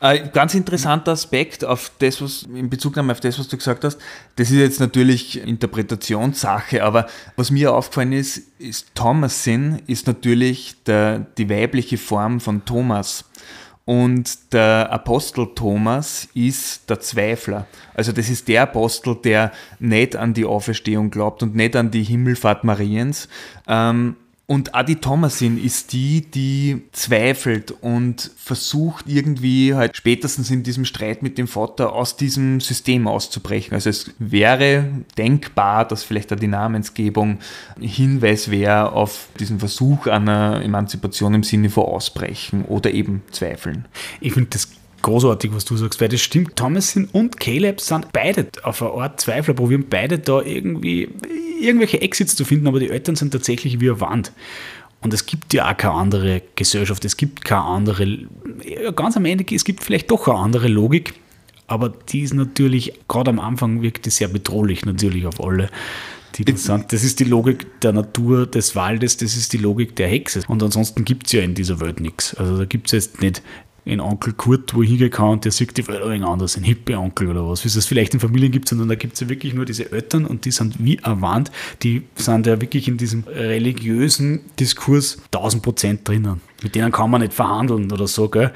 Ein 0.00 0.30
ganz 0.32 0.54
interessanter 0.54 1.12
Aspekt 1.12 1.64
auf 1.64 1.90
das, 1.98 2.22
was 2.22 2.44
in 2.44 2.70
Bezug 2.70 2.96
auf 2.96 3.20
das, 3.20 3.38
was 3.38 3.48
du 3.48 3.56
gesagt 3.56 3.82
hast, 3.82 3.98
das 4.36 4.50
ist 4.50 4.58
jetzt 4.58 4.78
natürlich 4.78 5.42
Interpretationssache, 5.42 6.84
aber 6.84 7.08
was 7.34 7.50
mir 7.50 7.74
aufgefallen 7.74 8.12
ist, 8.12 8.42
ist 8.60 8.94
Thomasin 8.94 9.82
ist 9.88 10.06
natürlich 10.06 10.76
der, 10.86 11.26
die 11.36 11.50
weibliche 11.50 11.98
Form 11.98 12.38
von 12.38 12.64
Thomas. 12.64 13.24
Und 13.84 14.52
der 14.52 14.92
Apostel 14.92 15.48
Thomas 15.54 16.28
ist 16.34 16.88
der 16.90 17.00
Zweifler. 17.00 17.66
Also 17.94 18.12
das 18.12 18.28
ist 18.28 18.46
der 18.46 18.64
Apostel, 18.64 19.16
der 19.16 19.50
nicht 19.78 20.14
an 20.14 20.34
die 20.34 20.44
Auferstehung 20.44 21.10
glaubt 21.10 21.42
und 21.42 21.56
nicht 21.56 21.74
an 21.74 21.90
die 21.90 22.04
Himmelfahrt 22.04 22.64
Mariens. 22.64 23.28
Ähm, 23.66 24.14
und 24.50 24.74
Adi 24.74 24.96
Thomasin 24.96 25.62
ist 25.62 25.92
die, 25.92 26.22
die 26.22 26.80
zweifelt 26.92 27.70
und 27.82 28.30
versucht 28.38 29.04
irgendwie 29.06 29.74
halt 29.74 29.94
spätestens 29.94 30.50
in 30.50 30.62
diesem 30.62 30.86
Streit 30.86 31.22
mit 31.22 31.36
dem 31.36 31.46
Vater 31.46 31.92
aus 31.92 32.16
diesem 32.16 32.58
System 32.60 33.08
auszubrechen. 33.08 33.74
Also 33.74 33.90
es 33.90 34.10
wäre 34.18 34.86
denkbar, 35.18 35.86
dass 35.86 36.02
vielleicht 36.02 36.30
da 36.30 36.36
die 36.36 36.46
Namensgebung 36.46 37.40
Hinweis 37.78 38.50
wäre 38.50 38.92
auf 38.92 39.28
diesen 39.38 39.58
Versuch 39.58 40.06
einer 40.06 40.62
Emanzipation 40.64 41.34
im 41.34 41.42
Sinne 41.42 41.68
von 41.68 41.84
Ausbrechen 41.84 42.64
oder 42.64 42.90
eben 42.90 43.20
Zweifeln. 43.30 43.84
Ich 44.22 44.32
finde 44.32 44.48
das 44.48 44.77
großartig, 45.02 45.54
was 45.54 45.64
du 45.64 45.76
sagst, 45.76 46.00
weil 46.00 46.08
das 46.08 46.20
stimmt. 46.20 46.56
Thomasin 46.56 47.08
und 47.12 47.38
Caleb 47.38 47.80
sind 47.80 48.12
beide 48.12 48.48
auf 48.62 48.82
eine 48.82 48.92
Art 48.92 49.20
Zweifler, 49.20 49.54
probieren 49.54 49.86
beide 49.88 50.18
da 50.18 50.40
irgendwie 50.42 51.08
irgendwelche 51.60 52.00
Exits 52.00 52.36
zu 52.36 52.44
finden, 52.44 52.66
aber 52.66 52.80
die 52.80 52.90
Eltern 52.90 53.16
sind 53.16 53.32
tatsächlich 53.32 53.80
wie 53.80 53.90
eine 53.90 54.00
Wand. 54.00 54.32
Und 55.00 55.14
es 55.14 55.26
gibt 55.26 55.54
ja 55.54 55.70
auch 55.70 55.76
keine 55.76 55.94
andere 55.94 56.42
Gesellschaft, 56.56 57.04
es 57.04 57.16
gibt 57.16 57.44
keine 57.44 57.62
andere, 57.62 58.18
ganz 58.96 59.16
am 59.16 59.24
Ende, 59.24 59.44
es 59.54 59.64
gibt 59.64 59.84
vielleicht 59.84 60.10
doch 60.10 60.26
eine 60.26 60.38
andere 60.38 60.68
Logik, 60.68 61.14
aber 61.68 61.90
die 61.90 62.22
ist 62.22 62.34
natürlich, 62.34 62.94
gerade 63.06 63.30
am 63.30 63.38
Anfang 63.38 63.82
wirkt 63.82 64.06
die 64.06 64.10
sehr 64.10 64.28
bedrohlich 64.28 64.84
natürlich 64.84 65.26
auf 65.26 65.40
alle. 65.42 65.70
Die 66.34 66.44
das, 66.44 66.64
sind. 66.64 66.92
das 66.92 67.04
ist 67.04 67.20
die 67.20 67.24
Logik 67.24 67.80
der 67.80 67.92
Natur, 67.92 68.46
des 68.46 68.76
Waldes, 68.76 69.16
das 69.16 69.36
ist 69.36 69.52
die 69.52 69.58
Logik 69.58 69.96
der 69.96 70.08
Hexe. 70.08 70.42
Und 70.46 70.62
ansonsten 70.62 71.04
gibt 71.04 71.26
es 71.26 71.32
ja 71.32 71.42
in 71.42 71.54
dieser 71.54 71.80
Welt 71.80 72.00
nichts. 72.00 72.34
Also 72.34 72.58
da 72.58 72.64
gibt 72.64 72.86
es 72.86 72.92
jetzt 72.92 73.20
nicht 73.20 73.42
in 73.88 74.00
Onkel 74.00 74.34
Kurt, 74.34 74.74
wo 74.74 74.82
kann 75.08 75.28
und 75.30 75.44
der 75.44 75.52
sieht 75.52 75.76
die 75.76 75.88
Welt 75.88 76.02
ein 76.02 76.22
anders, 76.22 76.56
ein 76.56 76.62
Hippe-Onkel 76.62 77.28
oder 77.28 77.48
was, 77.48 77.64
wie 77.64 77.68
es 77.68 77.74
das 77.74 77.86
vielleicht 77.86 78.12
in 78.12 78.20
Familien 78.20 78.52
gibt, 78.52 78.68
sondern 78.68 78.88
da 78.88 78.94
gibt 78.94 79.14
es 79.14 79.20
ja 79.20 79.28
wirklich 79.28 79.54
nur 79.54 79.64
diese 79.64 79.90
Eltern 79.90 80.26
und 80.26 80.44
die 80.44 80.50
sind 80.50 80.84
wie 80.84 80.96
erwarnt, 80.98 81.50
die 81.82 82.02
sind 82.14 82.46
ja 82.46 82.60
wirklich 82.60 82.86
in 82.86 82.98
diesem 82.98 83.24
religiösen 83.24 84.40
Diskurs 84.60 85.18
1000 85.32 85.62
Prozent 85.62 86.06
drinnen. 86.06 86.40
Mit 86.62 86.74
denen 86.74 86.92
kann 86.92 87.10
man 87.10 87.22
nicht 87.22 87.32
verhandeln 87.32 87.90
oder 87.90 88.06
so, 88.06 88.28
gell? 88.28 88.52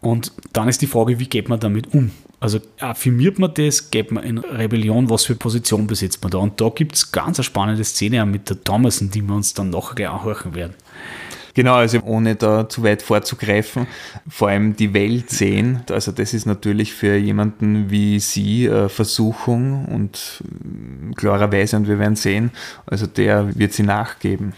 Und 0.00 0.32
dann 0.52 0.68
ist 0.68 0.80
die 0.80 0.86
Frage, 0.86 1.18
wie 1.18 1.26
geht 1.26 1.48
man 1.48 1.58
damit 1.58 1.92
um? 1.92 2.12
Also 2.40 2.60
affirmiert 2.78 3.40
man 3.40 3.52
das, 3.54 3.90
geht 3.90 4.12
man 4.12 4.22
in 4.22 4.38
Rebellion, 4.38 5.10
was 5.10 5.24
für 5.24 5.34
Position 5.34 5.88
besitzt 5.88 6.22
man 6.22 6.30
da? 6.30 6.38
Und 6.38 6.60
da 6.60 6.68
gibt 6.68 6.94
es 6.94 7.10
ganz 7.10 7.38
eine 7.38 7.44
spannende 7.44 7.82
Szene 7.82 8.24
mit 8.26 8.48
der 8.48 8.62
Thomason, 8.62 9.10
die 9.10 9.22
wir 9.22 9.34
uns 9.34 9.54
dann 9.54 9.70
nachher 9.70 9.96
gleich 9.96 10.08
anhören 10.08 10.54
werden. 10.54 10.74
Genau, 11.58 11.74
also 11.74 11.98
ohne 12.04 12.36
da 12.36 12.68
zu 12.68 12.84
weit 12.84 13.02
vorzugreifen, 13.02 13.88
vor 14.28 14.46
allem 14.48 14.76
die 14.76 14.94
Welt 14.94 15.30
sehen. 15.30 15.80
Also 15.90 16.12
das 16.12 16.32
ist 16.32 16.46
natürlich 16.46 16.92
für 16.94 17.16
jemanden 17.16 17.90
wie 17.90 18.20
Sie 18.20 18.70
eine 18.70 18.88
Versuchung 18.88 19.86
und 19.86 20.40
äh, 20.44 21.14
klarerweise, 21.16 21.76
und 21.76 21.88
wir 21.88 21.98
werden 21.98 22.14
sehen, 22.14 22.52
also 22.86 23.08
der 23.08 23.58
wird 23.58 23.72
sie 23.72 23.82
nachgeben. 23.82 24.52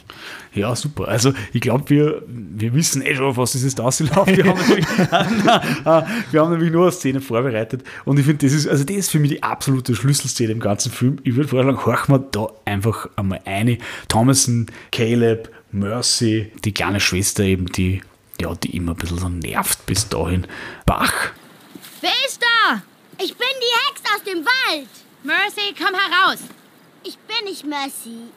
Ja, 0.53 0.77
super. 0.77 1.09
Also 1.09 1.33
ich 1.55 1.63
glaube, 1.63 1.89
wir, 1.89 2.23
wir 2.27 2.75
wissen 2.75 3.01
eh 3.01 3.15
schon, 3.15 3.25
auf 3.25 3.39
was 3.39 3.53
das 3.53 3.63
ist 3.63 3.81
ausgelaufen. 3.81 4.37
Wir 4.37 4.45
haben 4.45 4.61
nämlich, 4.69 4.87
wir 6.33 6.41
haben 6.43 6.51
nämlich 6.51 6.71
nur 6.71 6.83
eine 6.83 6.93
Szene 6.93 7.23
vorbereitet. 7.23 7.83
Und 8.05 8.19
ich 8.19 8.27
finde, 8.27 8.45
das 8.45 8.53
ist, 8.53 8.67
also 8.69 8.85
das 8.85 8.97
ist 8.97 9.11
für 9.11 9.21
mich 9.21 9.31
die 9.31 9.43
absolute 9.43 9.95
Schlüsselszene 9.95 10.53
im 10.53 10.61
ganzen 10.61 10.93
Film. 10.93 11.17
Ich 11.23 11.35
würde 11.35 11.49
vorschlagen, 11.49 11.87
horchen 11.87 12.15
wir 12.15 12.19
da 12.19 12.49
einfach 12.67 13.09
einmal 13.17 13.41
eine. 13.47 13.79
Thomason, 14.09 14.67
Caleb, 14.93 15.49
Mercy, 15.73 16.51
die 16.65 16.73
kleine 16.73 17.01
Schwester 17.01 17.45
eben, 17.45 17.67
die, 17.67 18.03
ja, 18.41 18.55
die 18.55 18.77
immer 18.77 18.93
ein 18.93 18.97
bisschen 18.97 19.19
so 19.19 19.29
nervt 19.29 19.87
bis 19.87 20.09
dahin. 20.09 20.47
Bach! 20.85 21.31
Wer 22.01 22.11
ist 22.27 22.41
da? 22.43 22.83
Ich 23.19 23.37
bin 23.37 23.47
die 23.61 23.89
Hex 23.89 24.03
aus 24.15 24.25
dem 24.25 24.45
Wald! 24.45 24.89
Mercy, 25.23 25.75
komm 25.79 25.95
heraus! 25.95 26.41
Ich 27.05 27.17
bin 27.19 27.45
nicht 27.45 27.65
Mercy. 27.65 28.31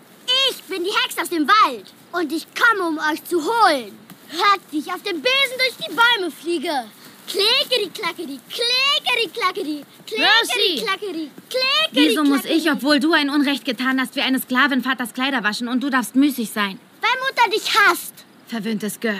Ich 0.51 0.63
bin 0.63 0.83
die 0.83 0.91
Hex 0.91 1.17
aus 1.17 1.29
dem 1.29 1.47
Wald. 1.47 1.91
Und 2.11 2.31
ich 2.31 2.45
komme, 2.53 2.87
um 2.87 2.97
euch 2.97 3.23
zu 3.23 3.41
holen. 3.41 3.97
Hört, 4.29 4.61
wie 4.71 4.79
ich 4.79 4.93
auf 4.93 5.01
dem 5.01 5.21
Besen 5.21 5.57
durch 5.57 5.87
die 5.87 5.93
Bäume 5.93 6.31
fliege. 6.31 6.85
Klickeri, 7.27 7.89
klackeri, 7.89 8.39
klickeri, 8.49 9.29
klackeri, 9.33 9.85
klickeri, 10.05 10.85
klackeri, 10.85 11.31
klickeri, 11.49 12.09
Wieso 12.09 12.23
muss 12.23 12.45
ich, 12.45 12.69
obwohl 12.69 12.99
du 12.99 13.13
ein 13.13 13.29
Unrecht 13.29 13.65
getan 13.65 13.99
hast, 13.99 14.15
wie 14.15 14.21
eine 14.21 14.39
Sklavin 14.39 14.83
Vaters 14.83 15.13
Kleider 15.13 15.43
waschen 15.43 15.67
und 15.67 15.81
du 15.81 15.89
darfst 15.89 16.15
müßig 16.15 16.51
sein? 16.51 16.79
Weil 17.03 17.19
Mutter 17.19 17.49
dich 17.51 17.69
hasst. 17.77 18.13
Verwöhntes 18.47 18.99
Gör. 18.99 19.19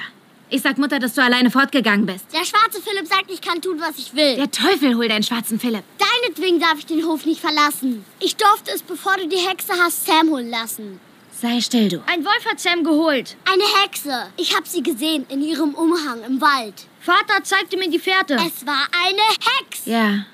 Ich 0.50 0.62
sag 0.62 0.78
Mutter, 0.78 1.00
dass 1.00 1.16
du 1.16 1.22
alleine 1.22 1.52
fortgegangen 1.52 2.06
bist. 2.06 2.26
Der 2.32 2.46
schwarze 2.46 2.82
Philipp 2.82 3.08
sagt, 3.08 3.30
ich 3.30 3.42
kann 3.42 3.62
tun, 3.62 3.82
was 3.82 3.98
ich 3.98 4.16
will. 4.16 4.36
Der 4.38 4.52
Teufel 4.52 4.96
hol 4.96 5.08
deinen 5.08 5.24
schwarzen 5.24 5.60
Philipp. 5.60 5.84
Deinetwegen 5.98 6.60
darf 6.60 6.78
ich 6.78 6.86
den 6.86 7.04
Hof 7.06 7.26
nicht 7.26 7.42
verlassen. 7.42 8.06
Ich 8.20 8.36
durfte 8.38 8.72
es, 8.72 8.84
bevor 8.84 9.18
du 9.18 9.28
die 9.28 9.38
Hexe 9.38 9.74
hast, 9.74 10.06
Sam 10.06 10.30
holen 10.30 10.50
lassen. 10.50 11.00
Sei 11.42 11.60
still, 11.60 11.90
du. 11.90 12.04
Ein 12.06 12.24
Wolf 12.24 12.46
hat 12.46 12.60
Sam 12.60 12.84
geholt. 12.84 13.36
Eine 13.52 13.64
Hexe. 13.82 14.28
Ich 14.38 14.56
habe 14.56 14.68
sie 14.68 14.84
gesehen 14.84 15.26
in 15.28 15.42
ihrem 15.42 15.74
Umhang 15.74 16.24
im 16.24 16.40
Wald. 16.40 16.86
Vater 17.02 17.44
zeigte 17.44 17.76
mir 17.76 17.90
die 17.90 18.00
Fährte. 18.00 18.36
Es 18.36 18.66
war 18.66 18.88
eine 19.06 19.22
Hexe. 19.58 19.90
Ja. 19.90 20.26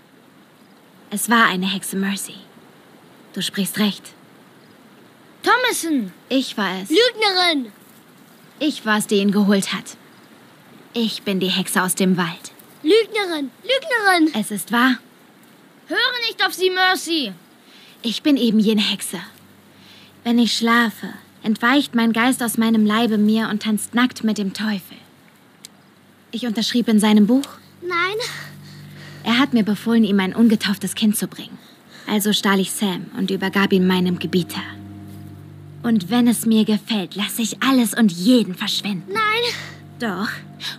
Es 1.09 1.29
war 1.29 1.45
eine 1.45 1.65
Hexe 1.65 1.95
Mercy. 1.95 2.35
Du 3.33 3.41
sprichst 3.41 3.79
recht. 3.79 4.03
Thomason. 5.43 6.11
Ich 6.29 6.57
war 6.57 6.81
es. 6.81 6.89
Lügnerin. 6.89 7.71
Ich 8.59 8.85
war 8.85 8.97
es, 8.97 9.07
die 9.07 9.15
ihn 9.15 9.31
geholt 9.31 9.73
hat. 9.73 9.95
Ich 10.93 11.21
bin 11.23 11.39
die 11.39 11.47
Hexe 11.47 11.81
aus 11.81 11.95
dem 11.95 12.17
Wald. 12.17 12.51
Lügnerin. 12.83 13.51
Lügnerin. 13.63 14.33
Es 14.39 14.51
ist 14.51 14.71
wahr. 14.71 14.97
Höre 15.87 16.27
nicht 16.27 16.45
auf 16.45 16.53
sie, 16.53 16.69
Mercy. 16.69 17.33
Ich 18.01 18.21
bin 18.21 18.37
eben 18.37 18.59
jene 18.59 18.81
Hexe. 18.81 19.19
Wenn 20.23 20.39
ich 20.39 20.55
schlafe, 20.55 21.13
entweicht 21.43 21.95
mein 21.95 22.13
Geist 22.13 22.43
aus 22.43 22.57
meinem 22.57 22.85
Leibe 22.85 23.17
mir 23.17 23.49
und 23.49 23.63
tanzt 23.63 23.95
nackt 23.95 24.23
mit 24.23 24.37
dem 24.37 24.53
Teufel. 24.53 24.97
Ich 26.31 26.45
unterschrieb 26.45 26.87
in 26.87 26.99
seinem 26.99 27.27
Buch. 27.27 27.47
Nein. 27.81 28.17
Er 29.23 29.39
hat 29.39 29.53
mir 29.53 29.63
befohlen, 29.63 30.03
ihm 30.03 30.19
ein 30.19 30.35
ungetauftes 30.35 30.95
Kind 30.95 31.17
zu 31.17 31.27
bringen. 31.27 31.57
Also 32.07 32.33
stahl 32.33 32.59
ich 32.59 32.71
Sam 32.71 33.05
und 33.17 33.31
übergab 33.31 33.73
ihn 33.73 33.87
meinem 33.87 34.19
Gebieter. 34.19 34.61
Und 35.83 36.09
wenn 36.09 36.27
es 36.27 36.45
mir 36.45 36.65
gefällt, 36.65 37.15
lasse 37.15 37.41
ich 37.41 37.61
alles 37.63 37.93
und 37.93 38.11
jeden 38.11 38.55
verschwinden. 38.55 39.11
Nein. 39.13 39.53
Doch. 39.99 40.29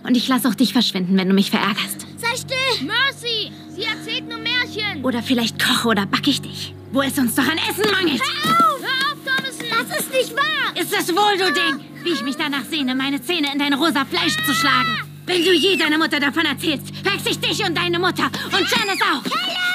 Und 0.03 0.15
ich 0.15 0.27
lasse 0.27 0.47
auch 0.47 0.55
dich 0.55 0.73
verschwinden, 0.73 1.17
wenn 1.17 1.27
du 1.27 1.33
mich 1.33 1.49
verärgerst. 1.51 2.05
Sei 2.17 2.35
still. 2.35 2.87
Mercy. 2.87 3.51
Sie 3.69 3.83
erzählt 3.83 4.27
nur 4.27 4.39
Märchen. 4.39 5.03
Oder 5.03 5.21
vielleicht 5.23 5.63
koche 5.63 5.87
oder 5.87 6.05
backe 6.05 6.29
ich 6.29 6.41
dich. 6.41 6.73
Wo 6.91 7.01
es 7.01 7.17
uns 7.17 7.35
doch 7.35 7.43
an 7.43 7.57
Essen 7.57 7.91
mangelt. 7.91 8.21
Hör 8.43 8.53
auf. 8.53 8.81
Hör 8.81 9.11
auf, 9.11 9.17
Thomason. 9.25 9.87
Das 9.89 9.99
ist 9.99 10.11
nicht 10.11 10.35
wahr. 10.35 10.75
Ist 10.75 10.93
es 10.93 11.15
wohl, 11.15 11.37
du 11.37 11.53
Ding? 11.53 11.85
Wie 12.03 12.09
ich 12.09 12.23
mich 12.23 12.35
danach 12.35 12.65
sehne, 12.69 12.95
meine 12.95 13.21
Zähne 13.21 13.51
in 13.53 13.59
dein 13.59 13.73
rosa 13.73 14.05
Fleisch 14.05 14.35
zu 14.45 14.53
schlagen. 14.53 14.97
Wenn 15.25 15.43
du 15.43 15.53
je 15.53 15.77
deiner 15.77 15.97
Mutter 15.97 16.19
davon 16.19 16.45
erzählst, 16.45 16.93
wechsle 17.05 17.31
ich 17.31 17.39
dich 17.39 17.63
und 17.65 17.77
deine 17.77 17.99
Mutter 17.99 18.25
und 18.25 18.69
Janice 18.69 19.01
auch. 19.13 19.23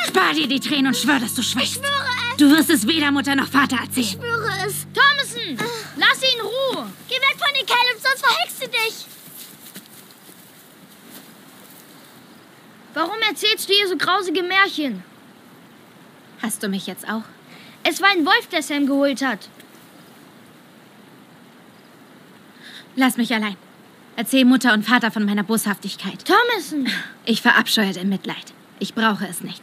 Spar 0.09 0.35
dir 0.35 0.47
die 0.49 0.61
Tränen 0.61 0.89
und 0.89 0.97
schwör, 0.97 1.19
dass 1.21 1.35
du 1.35 1.43
schwächst. 1.43 1.75
schwöre 1.77 2.09
es. 2.31 2.37
Du 2.37 2.51
wirst 2.51 2.71
es 2.71 2.87
weder 2.87 3.11
Mutter 3.13 3.35
noch 3.37 3.49
Vater 3.49 3.77
erzählen. 3.77 4.07
Ich 4.07 4.13
schwöre 4.13 4.51
es. 4.67 4.87
Thomason. 5.37 5.67
Lass 5.97 6.23
ihn 6.23 6.39
in 6.39 6.45
Ruhe. 6.45 6.93
Geh 7.09 7.15
weg 7.15 7.37
von 7.39 7.55
den 7.55 7.67
Caleb, 7.67 8.01
sonst 8.01 8.25
verhext 8.25 8.63
du 8.63 8.69
dich. 8.69 9.07
Warum 12.95 13.17
erzählst 13.29 13.69
du 13.69 13.75
ihr 13.75 13.89
so 13.89 13.97
grausige 13.97 14.43
Märchen? 14.43 15.03
Hast 16.43 16.63
du 16.63 16.69
mich 16.69 16.87
jetzt 16.87 17.07
auch? 17.09 17.25
Es 17.83 18.01
war 18.01 18.09
ein 18.11 18.25
Wolf, 18.25 18.49
der 18.51 18.63
Sam 18.63 18.87
geholt 18.87 19.23
hat. 19.23 19.49
Lass 22.95 23.17
mich 23.19 23.35
allein. 23.35 23.57
Erzähl 24.17 24.47
Mutter 24.47 24.73
und 24.73 24.83
Vater 24.83 25.11
von 25.11 25.27
meiner 25.27 25.43
Boshaftigkeit. 25.43 26.25
Thomason. 26.25 26.89
Ich 27.27 27.43
verabscheue 27.43 27.93
dein 27.93 28.09
Mitleid. 28.09 28.55
Ich 28.79 28.95
brauche 28.95 29.27
es 29.27 29.43
nicht. 29.43 29.63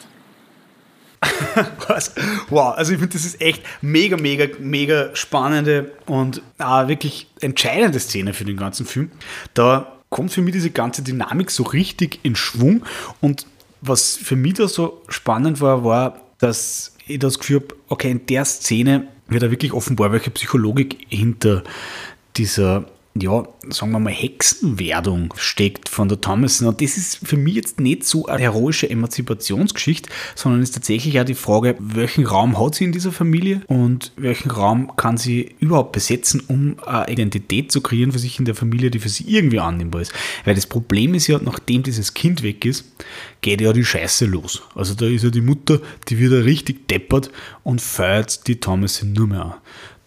Was? 1.88 2.14
Wow, 2.50 2.76
also 2.76 2.94
ich 2.94 3.00
finde, 3.00 3.14
das 3.14 3.26
ist 3.26 3.42
echt 3.42 3.64
mega, 3.82 4.18
mega, 4.18 4.48
mega 4.60 5.16
spannende 5.16 5.92
und 6.06 6.42
äh, 6.60 6.88
wirklich 6.88 7.28
entscheidende 7.42 8.00
Szene 8.00 8.34
für 8.34 8.46
den 8.46 8.58
ganzen 8.58 8.86
Film. 8.86 9.12
Da 9.54 9.94
kommt 10.10 10.32
für 10.32 10.42
mich 10.42 10.54
diese 10.54 10.70
ganze 10.70 11.02
Dynamik 11.02 11.50
so 11.52 11.64
richtig 11.64 12.20
in 12.24 12.36
Schwung 12.36 12.84
und 13.22 13.48
was 13.82 14.16
für 14.16 14.36
mich 14.36 14.54
da 14.54 14.68
so 14.68 15.02
spannend 15.10 15.60
war, 15.60 15.84
war, 15.84 16.22
dass 16.40 16.96
ich 17.06 17.20
das 17.20 17.40
Gefühl 17.40 17.62
habe, 17.62 17.76
okay, 17.90 18.12
in 18.12 18.26
der 18.28 18.46
Szene 18.46 19.08
wird 19.28 19.44
da 19.44 19.52
wirklich 19.52 19.74
offenbar 19.74 20.12
welche 20.12 20.32
Psychologik 20.32 21.06
hinter 21.10 21.64
dieser 22.38 22.86
ja, 23.16 23.44
sagen 23.70 23.92
wir 23.92 24.00
mal, 24.00 24.12
Hexenwerdung 24.12 25.36
steckt 25.38 25.88
von 25.88 26.10
der 26.10 26.20
Thomason. 26.20 26.68
Und 26.68 26.82
das 26.82 26.98
ist 26.98 27.20
für 27.24 27.38
mich 27.38 27.54
jetzt 27.54 27.80
nicht 27.80 28.06
so 28.06 28.26
eine 28.26 28.42
heroische 28.42 28.90
Emanzipationsgeschichte, 28.90 30.10
sondern 30.34 30.64
ist 30.64 30.74
tatsächlich 30.74 31.20
auch 31.20 31.26
die 31.26 31.36
Frage, 31.36 31.76
welchen 31.80 32.26
Raum 32.26 32.60
hat 32.60 32.74
sie 32.74 32.86
in 32.86 32.92
dieser 32.92 33.12
Familie 33.12 33.62
und 33.68 34.14
welchen 34.16 34.50
Raum 34.50 34.96
kann 34.96 35.18
sie 35.18 35.56
überhaupt 35.60 35.92
besetzen, 35.92 36.42
um 36.48 36.78
eine 36.88 37.08
Identität 37.08 37.72
zu 37.72 37.82
kreieren 37.82 38.12
für 38.12 38.20
sich 38.20 38.40
in 38.40 38.46
der 38.46 38.56
Familie, 38.56 38.90
die 38.90 39.00
für 39.00 39.10
sie 39.10 39.26
irgendwie 39.26 39.60
annehmbar 39.60 40.02
ist. 40.02 40.12
Weil 40.44 40.56
das 40.56 40.66
Problem 40.66 41.14
ist 41.14 41.28
ja, 41.28 41.40
nachdem 41.40 41.84
dieses 41.84 42.16
Kind 42.16 42.42
weg 42.42 42.66
ist, 42.66 42.86
geht 43.42 43.62
ja 43.62 43.74
die 43.74 43.86
Scheiße 43.86 44.26
los. 44.26 44.64
Also 44.74 44.96
da 44.96 45.06
ist 45.06 45.24
ja 45.24 45.30
die 45.30 45.42
Mutter, 45.42 45.80
die 46.10 46.18
wird 46.18 46.34
ja 46.34 46.40
richtig 46.40 46.88
deppert 46.88 47.30
und 47.62 47.80
feiert 47.80 48.48
die 48.48 48.60
Thomason 48.60 49.14
nur 49.14 49.28
mehr 49.28 49.46
an. 49.46 49.54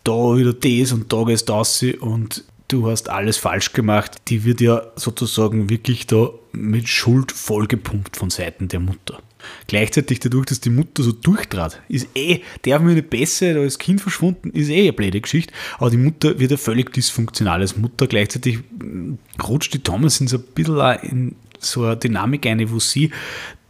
Da 0.03 0.37
wieder 0.37 0.53
das 0.53 0.93
und 0.93 1.13
da 1.13 1.23
gehst 1.23 1.49
du 1.49 1.53
raus 1.53 1.85
und 2.01 2.45
du 2.69 2.89
hast 2.89 3.09
alles 3.09 3.37
falsch 3.37 3.73
gemacht. 3.73 4.17
Die 4.29 4.45
wird 4.45 4.61
ja 4.61 4.83
sozusagen 4.97 5.71
wirklich 5.71 6.07
da 6.07 6.31
mit 6.53 6.89
Schuld 6.89 7.33
vollgepumpt 7.33 8.17
von 8.17 8.31
Seiten 8.31 8.69
der 8.69 8.81
Mutter. 8.81 9.21
Gleichzeitig 9.69 10.21
dadurch, 10.21 10.47
dass 10.47 10.61
die 10.61 10.71
Mutter 10.71 11.03
so 11.03 11.13
durchtrat, 11.13 11.81
ist 11.89 12.09
eh, 12.15 12.41
der 12.65 12.81
mir 12.81 12.95
nicht 12.95 13.11
besser, 13.11 13.55
da 13.55 13.63
ist 13.63 13.79
Kind 13.79 14.01
verschwunden, 14.01 14.51
ist 14.51 14.71
eh 14.71 14.83
eine 14.83 14.93
blöde 14.93 15.21
Geschichte, 15.21 15.53
aber 15.79 15.91
die 15.91 15.99
Mutter 15.99 16.39
wird 16.39 16.51
eine 16.51 16.59
völlig 16.59 16.93
dysfunktional 16.93 17.61
als 17.61 17.77
Mutter. 17.77 18.07
Gleichzeitig 18.07 18.59
mm, 18.79 19.15
rutscht 19.47 19.75
die 19.75 19.79
Thomas 19.79 20.21
in 20.21 20.27
so 20.27 20.39
ein 20.39 20.45
bisschen 20.55 20.99
in 21.03 21.37
so 21.67 21.85
eine 21.85 21.97
Dynamik 21.97 22.47
eine, 22.47 22.71
wo 22.71 22.79
sie 22.79 23.11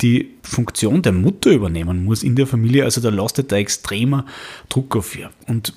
die 0.02 0.34
Funktion 0.42 1.02
der 1.02 1.12
Mutter 1.12 1.50
übernehmen 1.50 2.04
muss 2.04 2.22
in 2.22 2.36
der 2.36 2.46
Familie. 2.46 2.84
Also 2.84 3.00
da 3.00 3.08
lastet 3.08 3.50
da 3.50 3.56
extremer 3.56 4.26
Druck 4.68 4.94
auf 4.96 5.16
ihr. 5.16 5.30
Und 5.46 5.72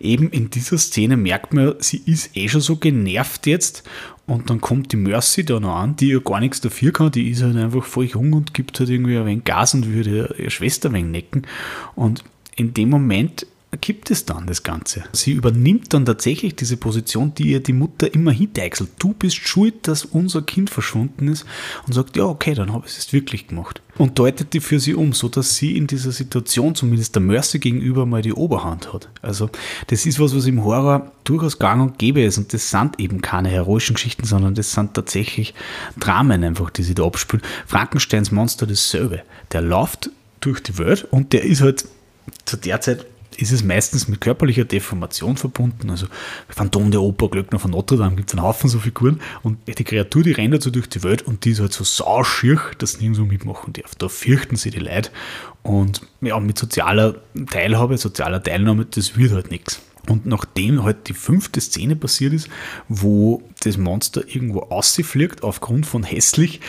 eben 0.00 0.28
in 0.30 0.50
dieser 0.50 0.78
Szene 0.78 1.16
merkt 1.16 1.54
man, 1.54 1.74
sie 1.78 2.02
ist 2.04 2.36
eh 2.36 2.48
schon 2.48 2.60
so 2.60 2.76
genervt 2.76 3.46
jetzt. 3.46 3.82
Und 4.26 4.48
dann 4.48 4.60
kommt 4.60 4.92
die 4.92 4.96
Mercy 4.96 5.44
da 5.44 5.60
noch 5.60 5.76
an, 5.76 5.96
die 5.96 6.08
ja 6.08 6.18
gar 6.18 6.40
nichts 6.40 6.60
dafür 6.60 6.92
kann. 6.92 7.10
Die 7.10 7.30
ist 7.30 7.42
halt 7.42 7.56
einfach 7.56 7.84
voll 7.84 8.06
jung 8.06 8.32
und 8.32 8.54
gibt 8.54 8.78
halt 8.80 8.90
irgendwie 8.90 9.16
ein 9.16 9.26
wenig 9.26 9.44
Gas 9.44 9.74
und 9.74 9.92
würde 9.92 10.34
ihre 10.38 10.50
Schwester 10.50 10.90
ein 10.90 10.94
wenig 10.94 11.10
necken. 11.10 11.46
Und 11.94 12.24
in 12.56 12.74
dem 12.74 12.90
Moment 12.90 13.46
gibt 13.76 14.10
es 14.10 14.24
dann 14.24 14.46
das 14.46 14.62
Ganze. 14.62 15.04
Sie 15.12 15.32
übernimmt 15.32 15.92
dann 15.94 16.04
tatsächlich 16.04 16.56
diese 16.56 16.76
Position, 16.76 17.34
die 17.34 17.52
ihr 17.52 17.60
die 17.60 17.72
Mutter 17.72 18.12
immer 18.14 18.32
hinteichselt. 18.32 18.90
Du 18.98 19.12
bist 19.12 19.36
schuld, 19.36 19.86
dass 19.88 20.04
unser 20.04 20.42
Kind 20.42 20.70
verschwunden 20.70 21.28
ist 21.28 21.44
und 21.86 21.92
sagt, 21.92 22.16
ja, 22.16 22.24
okay, 22.24 22.54
dann 22.54 22.72
habe 22.72 22.86
ich 22.86 22.96
es 22.96 23.12
wirklich 23.12 23.48
gemacht. 23.48 23.82
Und 23.96 24.18
deutet 24.18 24.52
die 24.52 24.60
für 24.60 24.80
sie 24.80 24.94
um, 24.94 25.12
so 25.12 25.28
dass 25.28 25.56
sie 25.56 25.76
in 25.76 25.86
dieser 25.86 26.10
Situation 26.10 26.74
zumindest 26.74 27.14
der 27.14 27.22
Mercy 27.22 27.58
gegenüber 27.60 28.06
mal 28.06 28.22
die 28.22 28.32
Oberhand 28.32 28.92
hat. 28.92 29.08
Also 29.22 29.50
das 29.86 30.04
ist 30.04 30.18
was, 30.18 30.34
was 30.34 30.46
im 30.46 30.64
Horror 30.64 31.12
durchaus 31.22 31.58
gang 31.58 31.80
und 31.80 31.98
gäbe 31.98 32.22
ist 32.22 32.38
und 32.38 32.52
das 32.52 32.70
sind 32.70 32.98
eben 32.98 33.20
keine 33.22 33.50
heroischen 33.50 33.94
Geschichten, 33.94 34.24
sondern 34.24 34.54
das 34.54 34.72
sind 34.72 34.94
tatsächlich 34.94 35.54
Dramen 35.98 36.42
einfach, 36.42 36.70
die 36.70 36.82
sie 36.82 36.94
da 36.94 37.04
abspielen. 37.04 37.42
Frankensteins 37.66 38.32
Monster 38.32 38.66
dasselbe. 38.66 39.22
Der 39.52 39.62
läuft 39.62 40.10
durch 40.40 40.60
die 40.60 40.76
Welt 40.78 41.06
und 41.10 41.32
der 41.32 41.44
ist 41.44 41.60
halt 41.60 41.86
zu 42.44 42.56
der 42.56 42.80
Zeit 42.80 43.06
ist 43.36 43.52
es 43.52 43.62
meistens 43.62 44.08
mit 44.08 44.20
körperlicher 44.20 44.64
Deformation 44.64 45.36
verbunden. 45.36 45.90
Also 45.90 46.06
Phantom 46.48 46.90
der 46.90 47.02
Oper, 47.02 47.28
Glöckner 47.28 47.58
von 47.58 47.70
Notre 47.70 47.98
Dame 47.98 48.16
gibt 48.16 48.30
es 48.30 48.34
einen 48.34 48.46
Haufen 48.46 48.68
so 48.68 48.78
Figuren 48.78 49.20
und 49.42 49.58
die 49.66 49.84
Kreatur, 49.84 50.22
die 50.22 50.32
rennt 50.32 50.62
so 50.62 50.70
durch 50.70 50.88
die 50.88 51.02
Welt 51.02 51.22
und 51.22 51.44
die 51.44 51.50
ist 51.50 51.60
halt 51.60 51.72
so 51.72 51.84
sauschier, 51.84 52.60
dass 52.78 53.00
nirgendwo 53.00 53.24
mitmachen 53.24 53.72
darf. 53.72 53.94
Da 53.96 54.08
fürchten 54.08 54.56
sie 54.56 54.70
die 54.70 54.80
Leute 54.80 55.10
und 55.62 56.02
ja, 56.20 56.38
mit 56.40 56.58
sozialer 56.58 57.16
Teilhabe, 57.50 57.96
sozialer 57.98 58.42
Teilnahme, 58.42 58.84
das 58.84 59.16
wird 59.16 59.32
halt 59.32 59.50
nichts. 59.50 59.80
Und 60.08 60.26
nachdem 60.26 60.82
halt 60.82 61.08
die 61.08 61.14
fünfte 61.14 61.60
Szene 61.60 61.96
passiert 61.96 62.34
ist, 62.34 62.48
wo 62.88 63.42
das 63.62 63.78
Monster 63.78 64.22
irgendwo 64.26 64.60
ausfliegt 64.60 65.42
aufgrund 65.42 65.86
von 65.86 66.02
hässlich, 66.02 66.60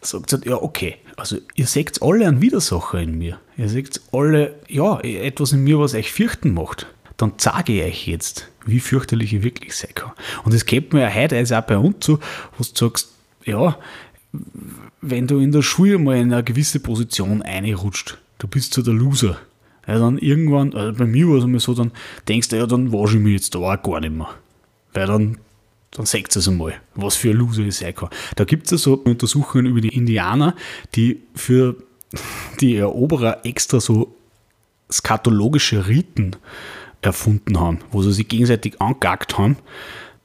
sagt 0.00 0.32
halt, 0.32 0.46
ja, 0.46 0.54
okay, 0.62 0.96
also 1.18 1.38
ihr 1.56 1.66
seht 1.66 2.00
alle 2.00 2.26
einen 2.26 2.40
Widersacher 2.40 3.00
in 3.00 3.18
mir. 3.18 3.40
Ihr 3.56 3.68
seht 3.68 4.00
alle, 4.12 4.54
ja, 4.68 5.00
etwas 5.00 5.52
in 5.52 5.64
mir, 5.64 5.78
was 5.78 5.94
euch 5.94 6.12
fürchten 6.12 6.54
macht. 6.54 6.86
Dann 7.16 7.32
zeige 7.38 7.72
ich 7.72 7.82
euch 7.82 8.06
jetzt, 8.06 8.48
wie 8.64 8.78
fürchterlich 8.78 9.34
ich 9.34 9.42
wirklich 9.42 9.74
sein 9.74 9.94
kann. 9.94 10.12
Und 10.44 10.54
es 10.54 10.64
geht 10.64 10.92
mir 10.92 11.02
ja 11.02 11.12
heute 11.12 11.36
also 11.36 11.56
auch 11.56 11.62
bei 11.62 11.76
uns 11.76 12.06
so, 12.06 12.18
wo 12.56 12.64
du 12.64 12.70
sagst, 12.72 13.10
ja, 13.44 13.76
wenn 15.00 15.26
du 15.26 15.40
in 15.40 15.50
der 15.50 15.62
Schule 15.62 15.98
mal 15.98 16.16
in 16.16 16.32
eine 16.32 16.44
gewisse 16.44 16.78
Position 16.78 17.42
einrutscht, 17.42 18.18
du 18.38 18.46
bist 18.46 18.74
so 18.74 18.82
der 18.82 18.94
Loser. 18.94 19.38
Ja, 19.88 19.98
dann 19.98 20.18
irgendwann, 20.18 20.74
also 20.74 20.96
bei 20.98 21.06
mir 21.06 21.28
war 21.28 21.38
es 21.38 21.44
immer 21.44 21.60
so, 21.60 21.74
dann 21.74 21.90
denkst 22.28 22.48
du, 22.48 22.56
ja, 22.56 22.66
dann 22.66 22.92
wasche 22.92 23.16
ich 23.16 23.22
mich 23.22 23.32
jetzt 23.32 23.54
da 23.54 23.58
auch 23.58 23.82
gar 23.82 24.00
nicht 24.00 24.14
mehr. 24.14 24.28
Weil 24.92 25.06
dann, 25.06 25.38
dann 25.90 26.06
sagt 26.06 26.36
es 26.36 26.48
einmal, 26.48 26.74
was 26.94 27.16
für 27.16 27.30
ein 27.30 27.36
Loser 27.36 27.62
ich 27.62 27.76
sein 27.76 27.94
kann. 27.94 28.10
Da 28.36 28.44
gibt 28.44 28.70
es 28.70 28.82
so 28.82 28.94
Untersuchungen 28.94 29.66
über 29.66 29.80
die 29.80 29.88
Indianer, 29.88 30.54
die 30.94 31.22
für 31.34 31.76
die 32.60 32.76
Eroberer 32.76 33.44
extra 33.44 33.80
so 33.80 34.14
skatologische 34.90 35.86
Riten 35.86 36.36
erfunden 37.00 37.60
haben, 37.60 37.78
wo 37.90 38.02
sie 38.02 38.12
sich 38.12 38.28
gegenseitig 38.28 38.80
angegackt 38.80 39.38
haben, 39.38 39.56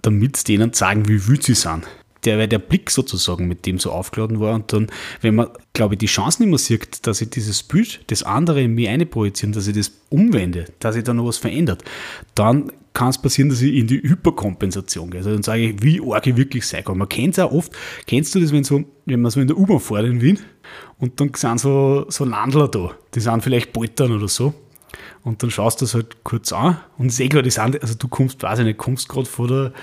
damit 0.01 0.37
sie 0.37 0.43
denen 0.45 0.73
zeigen, 0.73 1.07
wie 1.07 1.27
wütend 1.27 1.43
sie 1.43 1.53
sind. 1.53 1.87
Der, 2.25 2.37
weil 2.37 2.47
der 2.47 2.59
Blick 2.59 2.89
sozusagen 2.89 3.47
mit 3.47 3.65
dem 3.65 3.79
so 3.79 3.91
aufgeladen 3.91 4.39
war 4.39 4.55
und 4.55 4.71
dann, 4.71 4.87
wenn 5.21 5.35
man, 5.35 5.47
glaube 5.73 5.95
ich, 5.95 5.99
die 5.99 6.05
Chance 6.05 6.41
nicht 6.41 6.49
mehr 6.49 6.59
sieht, 6.59 7.05
dass 7.05 7.21
ich 7.21 7.29
dieses 7.29 7.63
Bild, 7.63 8.01
das 8.07 8.23
andere 8.23 8.61
in 8.61 8.73
mir 8.73 8.89
einprojizieren, 8.89 9.53
dass 9.53 9.67
ich 9.67 9.75
das 9.75 9.91
umwende, 10.09 10.65
dass 10.79 10.95
ich 10.95 11.03
da 11.03 11.13
noch 11.13 11.25
was 11.25 11.37
verändert, 11.37 11.83
dann 12.35 12.71
kann 12.93 13.09
es 13.09 13.17
passieren, 13.17 13.49
dass 13.49 13.61
ich 13.61 13.73
in 13.73 13.87
die 13.87 14.01
Hyperkompensation 14.01 15.09
gehe. 15.09 15.19
Also 15.19 15.33
dann 15.33 15.43
sage 15.43 15.69
ich, 15.69 15.83
wie 15.83 16.01
arg 16.01 16.27
ich 16.27 16.37
wirklich 16.37 16.65
sein 16.67 16.83
kann. 16.83 16.97
Man 16.97 17.09
kennt 17.09 17.33
es 17.33 17.39
auch 17.39 17.51
oft, 17.51 17.71
kennst 18.05 18.35
du 18.35 18.39
das, 18.39 18.51
wenn, 18.51 18.63
so, 18.63 18.83
wenn 19.05 19.21
man 19.21 19.31
so 19.31 19.41
in 19.41 19.47
der 19.47 19.57
U-Bahn 19.57 19.79
fährt 19.79 20.05
in 20.05 20.21
Wien 20.21 20.39
und 20.99 21.19
dann 21.19 21.31
sind 21.35 21.59
so, 21.59 22.05
so 22.09 22.23
Landler 22.23 22.67
da, 22.67 22.91
die 23.15 23.19
sind 23.19 23.43
vielleicht 23.43 23.73
Poltern 23.73 24.11
oder 24.11 24.27
so 24.27 24.53
und 25.23 25.41
dann 25.41 25.49
schaust 25.49 25.81
du 25.81 25.85
das 25.85 25.95
halt 25.95 26.23
kurz 26.23 26.53
an 26.53 26.77
und 26.97 27.07
ich 27.07 27.15
sehe 27.15 27.29
gerade, 27.29 27.49
also 27.81 27.95
du 27.95 28.07
kommst, 28.07 28.41
weiß 28.43 28.59
ich 28.59 28.65
nicht, 28.65 28.77
kommst 28.77 29.09
gerade 29.09 29.25
vor 29.25 29.47
der, 29.47 29.73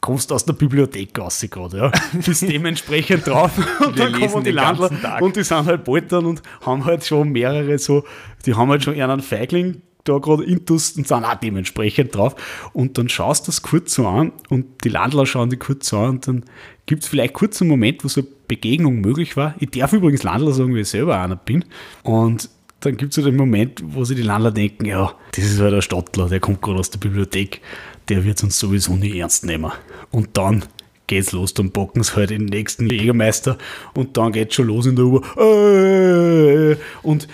kommst 0.00 0.32
aus 0.32 0.44
der 0.44 0.54
Bibliothek 0.54 1.18
raus 1.18 1.44
gerade, 1.50 1.76
ja. 1.76 1.92
Bist 2.24 2.42
dementsprechend 2.42 3.26
drauf 3.26 3.52
und 3.80 3.96
Wir 3.96 4.10
dann 4.10 4.20
kommen 4.20 4.44
die 4.44 4.50
Landler 4.50 4.90
und 5.20 5.36
die 5.36 5.42
sind 5.42 5.66
halt 5.66 5.84
Poltern 5.84 6.26
und 6.26 6.42
haben 6.64 6.84
halt 6.84 7.04
schon 7.04 7.30
mehrere 7.30 7.78
so, 7.78 8.04
die 8.46 8.54
haben 8.54 8.70
halt 8.70 8.84
schon 8.84 9.00
einen 9.00 9.20
Feigling 9.20 9.82
da 10.04 10.18
gerade 10.18 10.44
intus 10.44 10.92
und 10.92 11.06
sind 11.06 11.24
auch 11.24 11.34
dementsprechend 11.34 12.14
drauf. 12.14 12.34
Und 12.72 12.98
dann 12.98 13.08
schaust 13.08 13.46
du 13.46 13.50
das 13.50 13.62
kurz 13.62 13.94
so 13.94 14.06
an 14.06 14.32
und 14.48 14.84
die 14.84 14.88
Landler 14.88 15.26
schauen 15.26 15.50
die 15.50 15.56
kurz 15.56 15.88
so 15.88 15.98
an 15.98 16.10
und 16.10 16.28
dann 16.28 16.44
gibt 16.86 17.02
es 17.02 17.08
vielleicht 17.08 17.34
kurz 17.34 17.60
einen 17.60 17.70
Moment, 17.70 18.02
wo 18.02 18.08
so 18.08 18.22
eine 18.22 18.30
Begegnung 18.48 19.00
möglich 19.00 19.36
war. 19.36 19.54
Ich 19.60 19.70
darf 19.70 19.92
übrigens 19.92 20.22
Landler 20.22 20.52
sagen, 20.52 20.74
wie 20.74 20.80
ich 20.80 20.88
selber 20.88 21.20
einer 21.20 21.36
bin. 21.36 21.64
Und 22.02 22.48
dann 22.80 22.96
gibt 22.96 23.10
es 23.10 23.16
so 23.16 23.22
den 23.22 23.36
Moment, 23.36 23.82
wo 23.84 24.04
sich 24.04 24.16
die 24.16 24.22
Landler 24.22 24.50
denken, 24.50 24.86
ja, 24.86 25.12
das 25.32 25.44
ist 25.44 25.60
halt 25.60 25.74
der 25.74 25.82
Stadtler, 25.82 26.28
der 26.28 26.40
kommt 26.40 26.62
gerade 26.62 26.78
aus 26.78 26.90
der 26.90 26.98
Bibliothek, 26.98 27.60
der 28.10 28.24
wird 28.24 28.42
uns 28.42 28.58
sowieso 28.58 28.96
nicht 28.96 29.14
ernst 29.14 29.44
nehmen. 29.44 29.72
Und 30.10 30.36
dann 30.36 30.64
geht's 31.06 31.32
los, 31.32 31.54
dann 31.54 31.70
bocken 31.70 32.02
sie 32.02 32.14
halt 32.14 32.30
den 32.30 32.44
nächsten 32.44 32.88
Jägermeister 32.88 33.56
und 33.94 34.16
dann 34.16 34.32
geht's 34.32 34.54
schon 34.54 34.66
los 34.66 34.86
in 34.86 34.96
der 34.96 35.04
U. 35.06 35.20
Äh, 35.38 36.76
und, 37.02 37.28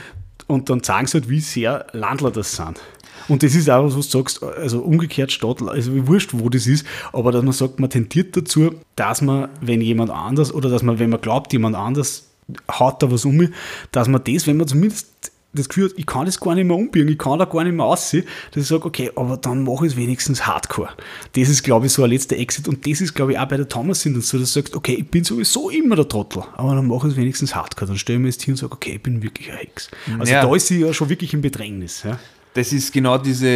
und 0.46 0.70
dann 0.70 0.82
sagen 0.82 1.06
sie 1.06 1.14
halt, 1.18 1.28
wie 1.28 1.40
sehr 1.40 1.86
Landler 1.92 2.30
das 2.30 2.56
sind. 2.56 2.80
Und 3.28 3.42
das 3.42 3.54
ist 3.54 3.68
auch 3.68 3.84
was, 3.84 3.96
was 3.96 4.08
du 4.08 4.18
sagst, 4.18 4.42
also 4.42 4.80
umgekehrt 4.80 5.32
Stadtler, 5.32 5.72
also 5.72 5.94
wie 5.94 6.06
wurscht, 6.06 6.30
wo 6.32 6.48
das 6.48 6.66
ist, 6.66 6.86
aber 7.12 7.32
dass 7.32 7.42
man 7.42 7.52
sagt, 7.52 7.80
man 7.80 7.90
tendiert 7.90 8.36
dazu, 8.36 8.74
dass 8.94 9.20
man, 9.20 9.48
wenn 9.60 9.80
jemand 9.80 10.10
anders 10.10 10.54
oder 10.54 10.70
dass 10.70 10.82
man, 10.82 10.98
wenn 10.98 11.10
man 11.10 11.20
glaubt, 11.20 11.52
jemand 11.52 11.74
anders 11.74 12.28
haut 12.70 13.02
da 13.02 13.10
was 13.10 13.24
um 13.24 13.48
dass 13.90 14.06
man 14.06 14.22
das, 14.22 14.46
wenn 14.46 14.56
man 14.56 14.68
zumindest 14.68 15.32
das 15.56 15.68
Gefühl 15.68 15.92
ich 15.96 16.06
kann 16.06 16.26
das 16.26 16.40
gar 16.40 16.54
nicht 16.54 16.66
mehr 16.66 16.76
umbiegen, 16.76 17.08
ich 17.08 17.18
kann 17.18 17.38
da 17.38 17.44
gar 17.44 17.64
nicht 17.64 17.74
mehr 17.74 17.86
aussehen, 17.86 18.24
dass 18.52 18.62
ich 18.62 18.68
sage, 18.68 18.84
okay, 18.84 19.10
aber 19.16 19.36
dann 19.36 19.64
mache 19.64 19.86
ich 19.86 19.92
es 19.92 19.98
wenigstens 19.98 20.46
hardcore. 20.46 20.90
Das 21.34 21.48
ist, 21.48 21.62
glaube 21.62 21.86
ich, 21.86 21.92
so 21.92 22.04
ein 22.04 22.10
letzter 22.10 22.36
Exit 22.36 22.68
und 22.68 22.86
das 22.86 23.00
ist, 23.00 23.14
glaube 23.14 23.32
ich, 23.32 23.38
auch 23.38 23.48
bei 23.48 23.56
der 23.56 23.68
Thomas 23.68 24.00
sind 24.00 24.14
so, 24.22 24.38
dass 24.38 24.52
du 24.52 24.60
sagst, 24.60 24.76
okay, 24.76 24.94
ich 24.94 25.08
bin 25.10 25.24
sowieso 25.24 25.70
immer 25.70 25.96
der 25.96 26.08
Trottel, 26.08 26.42
aber 26.54 26.74
dann 26.74 26.86
mache 26.86 27.06
ich 27.08 27.14
es 27.14 27.16
wenigstens 27.18 27.54
hardcore. 27.54 27.88
Dann 27.88 27.98
stelle 27.98 28.18
ich 28.18 28.22
mir 28.22 28.28
jetzt 28.28 28.42
hin 28.42 28.52
und 28.54 28.58
sage, 28.58 28.72
okay, 28.72 28.92
ich 28.94 29.02
bin 29.02 29.22
wirklich 29.22 29.50
ein 29.50 29.58
Hex. 29.58 29.90
Also 30.18 30.32
Ja. 30.32 30.42
da 30.42 30.54
ist 30.54 30.66
sie 30.68 30.80
ja 30.80 30.92
schon 30.92 31.08
wirklich 31.08 31.34
im 31.34 31.40
Bedrängnis. 31.40 32.02
Ja. 32.04 32.18
Das 32.54 32.72
ist 32.72 32.90
genau 32.94 33.18
diese 33.18 33.48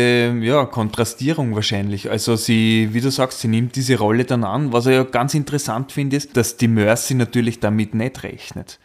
ja, 0.42 0.66
Kontrastierung 0.66 1.54
wahrscheinlich. 1.54 2.10
Also 2.10 2.36
sie, 2.36 2.90
wie 2.92 3.00
du 3.00 3.10
sagst, 3.10 3.40
sie 3.40 3.48
nimmt 3.48 3.74
diese 3.74 3.96
Rolle 3.98 4.26
dann 4.26 4.44
an. 4.44 4.74
Was 4.74 4.84
ich 4.84 4.92
ja 4.92 5.04
ganz 5.04 5.32
interessant 5.32 5.92
finde, 5.92 6.16
ist, 6.16 6.36
dass 6.36 6.58
die 6.58 6.68
Mercy 6.68 7.14
natürlich 7.14 7.60
damit 7.60 7.94
nicht 7.94 8.22
rechnet. 8.22 8.78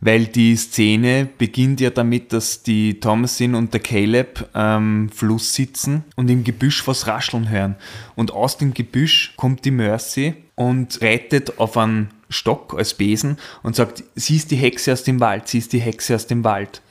Weil 0.00 0.26
die 0.26 0.56
Szene 0.56 1.28
beginnt 1.38 1.80
ja 1.80 1.90
damit, 1.90 2.32
dass 2.32 2.62
die 2.62 3.00
Thomasin 3.00 3.54
und 3.54 3.72
der 3.72 3.80
Caleb 3.80 4.48
am 4.52 5.08
Fluss 5.08 5.54
sitzen 5.54 6.04
und 6.16 6.28
im 6.30 6.44
Gebüsch 6.44 6.86
was 6.86 7.06
rascheln 7.06 7.48
hören. 7.48 7.76
Und 8.14 8.32
aus 8.32 8.58
dem 8.58 8.74
Gebüsch 8.74 9.32
kommt 9.36 9.64
die 9.64 9.70
Mercy 9.70 10.34
und 10.54 11.00
reitet 11.02 11.58
auf 11.58 11.76
einen 11.76 12.10
Stock 12.28 12.74
als 12.76 12.94
Besen 12.94 13.38
und 13.62 13.76
sagt, 13.76 14.04
sie 14.14 14.36
ist 14.36 14.50
die 14.50 14.56
Hexe 14.56 14.92
aus 14.92 15.04
dem 15.04 15.20
Wald, 15.20 15.48
sie 15.48 15.58
ist 15.58 15.72
die 15.72 15.80
Hexe 15.80 16.14
aus 16.14 16.26
dem 16.26 16.44
Wald 16.44 16.82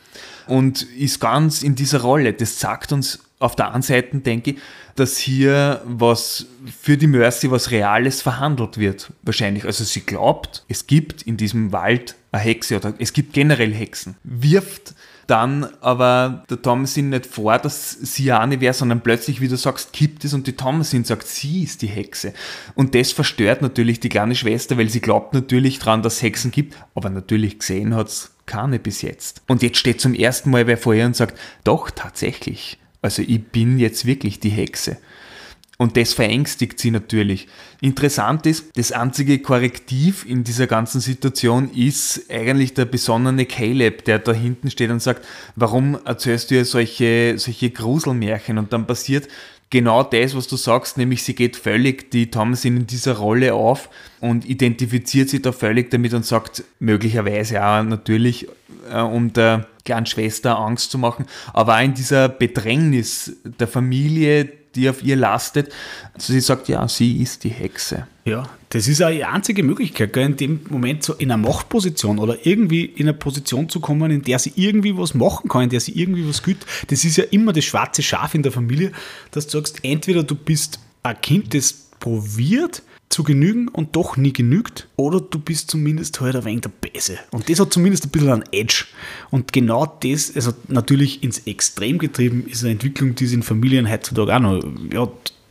und 0.47 0.83
ist 0.97 1.19
ganz 1.19 1.61
in 1.63 1.75
dieser 1.75 2.01
Rolle. 2.01 2.33
Das 2.33 2.59
sagt 2.59 2.91
uns 2.91 3.19
auf 3.39 3.55
der 3.55 3.73
einen 3.73 3.81
Seite, 3.81 4.17
denke 4.19 4.51
ich, 4.51 4.57
dass 4.95 5.17
hier 5.17 5.81
was 5.85 6.45
für 6.81 6.97
die 6.97 7.07
Mercy 7.07 7.51
was 7.51 7.69
Reales 7.69 8.21
verhandelt 8.21 8.77
wird, 8.77 9.11
wahrscheinlich. 9.23 9.65
Also 9.65 9.83
sie 9.83 10.01
glaubt, 10.01 10.63
es 10.69 10.87
gibt 10.87 11.23
in 11.23 11.35
diesem 11.35 11.71
Wald 11.71 12.15
eine 12.35 12.43
Hexe 12.43 12.77
oder 12.77 12.93
es 12.99 13.13
gibt 13.13 13.33
generell 13.33 13.73
Hexen. 13.73 14.15
Wirft 14.23 14.93
dann 15.27 15.67
aber 15.81 16.43
der 16.49 16.61
Thomasin 16.61 17.09
nicht 17.09 17.25
vor, 17.25 17.57
dass 17.57 17.91
sie 17.91 18.25
ja 18.25 18.39
eine 18.39 18.61
wäre, 18.61 18.73
sondern 18.73 19.01
plötzlich, 19.01 19.41
wie 19.41 19.47
du 19.47 19.57
sagst, 19.57 19.93
kippt 19.93 20.23
es 20.23 20.33
und 20.33 20.45
die 20.47 20.55
Thomasin 20.55 21.03
sagt, 21.03 21.27
sie 21.27 21.63
ist 21.63 21.81
die 21.81 21.87
Hexe. 21.87 22.33
Und 22.75 22.93
das 22.93 23.11
verstört 23.11 23.61
natürlich 23.61 23.99
die 23.99 24.09
kleine 24.09 24.35
Schwester, 24.35 24.77
weil 24.77 24.89
sie 24.89 25.01
glaubt 25.01 25.33
natürlich 25.33 25.79
dran, 25.79 26.03
dass 26.03 26.17
es 26.17 26.21
Hexen 26.21 26.51
gibt, 26.51 26.75
aber 26.93 27.09
natürlich 27.09 27.59
gesehen 27.59 27.95
hat 27.95 28.07
es 28.09 28.31
keine 28.45 28.77
bis 28.77 29.01
jetzt. 29.01 29.41
Und 29.47 29.63
jetzt 29.63 29.77
steht 29.77 29.99
zum 29.99 30.13
ersten 30.13 30.51
Mal 30.51 30.67
wer 30.67 30.77
vor 30.77 30.93
ihr 30.93 31.05
und 31.05 31.15
sagt, 31.15 31.39
doch, 31.63 31.89
tatsächlich. 31.89 32.77
Also 33.01 33.21
ich 33.21 33.43
bin 33.43 33.79
jetzt 33.79 34.05
wirklich 34.05 34.39
die 34.39 34.49
Hexe. 34.49 34.97
Und 35.77 35.97
das 35.97 36.13
verängstigt 36.13 36.79
sie 36.79 36.89
natürlich. 36.89 37.47
Interessant 37.81 38.45
ist, 38.45 38.77
das 38.77 38.93
einzige 38.93 39.39
Korrektiv 39.39 40.25
in 40.25 40.45
dieser 40.45 40.67
ganzen 40.67 41.01
Situation 41.01 41.69
ist 41.71 42.31
eigentlich 42.31 42.73
der 42.73 42.85
besonnene 42.85 43.45
Caleb, 43.45 44.05
der 44.05 44.19
da 44.19 44.31
hinten 44.31 44.71
steht 44.71 44.89
und 44.89 45.01
sagt, 45.01 45.25
warum 45.55 45.97
erzählst 46.05 46.49
du 46.49 46.55
ihr 46.55 46.65
solche, 46.65 47.37
solche 47.37 47.71
Gruselmärchen? 47.71 48.57
Und 48.57 48.71
dann 48.71 48.87
passiert 48.87 49.27
genau 49.69 50.03
das, 50.03 50.35
was 50.35 50.47
du 50.47 50.55
sagst, 50.55 50.97
nämlich 50.97 51.23
sie 51.23 51.35
geht 51.35 51.57
völlig 51.57 52.09
die 52.11 52.31
Thomasin 52.31 52.77
in 52.77 52.87
dieser 52.87 53.17
Rolle 53.17 53.53
auf 53.53 53.89
und 54.21 54.45
identifiziert 54.45 55.29
sich 55.29 55.41
da 55.41 55.51
völlig 55.51 55.91
damit 55.91 56.13
und 56.13 56.25
sagt 56.25 56.63
möglicherweise 56.79 57.61
auch 57.61 57.83
natürlich, 57.83 58.47
äh, 58.89 59.01
um 59.01 59.33
der 59.33 59.67
kleinen 59.83 60.05
Schwester 60.05 60.57
Angst 60.57 60.91
zu 60.91 60.97
machen, 60.97 61.25
aber 61.53 61.75
auch 61.75 61.83
in 61.83 61.93
dieser 61.93 62.29
Bedrängnis 62.29 63.37
der 63.43 63.67
Familie, 63.67 64.49
die 64.75 64.89
auf 64.89 65.03
ihr 65.03 65.15
lastet. 65.15 65.71
Also 66.13 66.33
sie 66.33 66.39
sagt, 66.39 66.67
ja, 66.67 66.87
sie 66.87 67.21
ist 67.21 67.43
die 67.43 67.49
Hexe. 67.49 68.07
Ja, 68.25 68.49
das 68.69 68.87
ist 68.87 69.01
auch 69.01 69.11
die 69.11 69.23
einzige 69.23 69.63
Möglichkeit, 69.63 70.13
gell, 70.13 70.25
in 70.25 70.35
dem 70.35 70.59
Moment 70.69 71.03
so 71.03 71.13
in 71.13 71.31
einer 71.31 71.41
Machtposition 71.41 72.19
oder 72.19 72.45
irgendwie 72.45 72.85
in 72.85 73.07
eine 73.07 73.13
Position 73.13 73.69
zu 73.69 73.79
kommen, 73.79 74.11
in 74.11 74.23
der 74.23 74.39
sie 74.39 74.53
irgendwie 74.55 74.97
was 74.97 75.13
machen 75.13 75.47
kann, 75.47 75.63
in 75.63 75.69
der 75.69 75.79
sie 75.79 75.91
irgendwie 75.91 76.27
was 76.27 76.41
gibt. 76.41 76.65
Das 76.87 77.05
ist 77.05 77.17
ja 77.17 77.23
immer 77.25 77.53
das 77.53 77.65
schwarze 77.65 78.01
Schaf 78.01 78.33
in 78.33 78.43
der 78.43 78.51
Familie, 78.51 78.91
dass 79.31 79.47
du 79.47 79.57
sagst, 79.57 79.79
entweder 79.83 80.23
du 80.23 80.35
bist 80.35 80.79
ein 81.03 81.19
Kind, 81.21 81.53
das 81.53 81.73
probiert 81.99 82.81
zu 83.09 83.23
genügen 83.23 83.67
und 83.67 83.95
doch 83.95 84.17
nie 84.17 84.33
genügt, 84.33 84.87
oder 84.95 85.21
du 85.21 85.39
bist 85.39 85.71
zumindest 85.71 86.19
halt 86.21 86.35
ein 86.35 86.45
wenig 86.45 86.61
der 86.61 86.69
Bäse. 86.69 87.17
Und 87.31 87.49
das 87.49 87.59
hat 87.59 87.71
zumindest 87.71 88.05
ein 88.05 88.09
bisschen 88.09 88.31
einen 88.31 88.43
Edge. 88.51 88.85
Und 89.31 89.53
genau 89.53 89.85
das, 89.85 90.35
also 90.35 90.53
natürlich 90.67 91.23
ins 91.23 91.39
Extrem 91.39 91.97
getrieben, 91.97 92.45
ist 92.47 92.63
eine 92.63 92.73
Entwicklung, 92.73 93.15
die 93.15 93.25
es 93.25 93.31
in 93.31 93.43
Familien 93.43 93.89
heutzutage 93.89 94.35
auch 94.35 94.39
noch, 94.39 94.63
ja, 94.91 95.07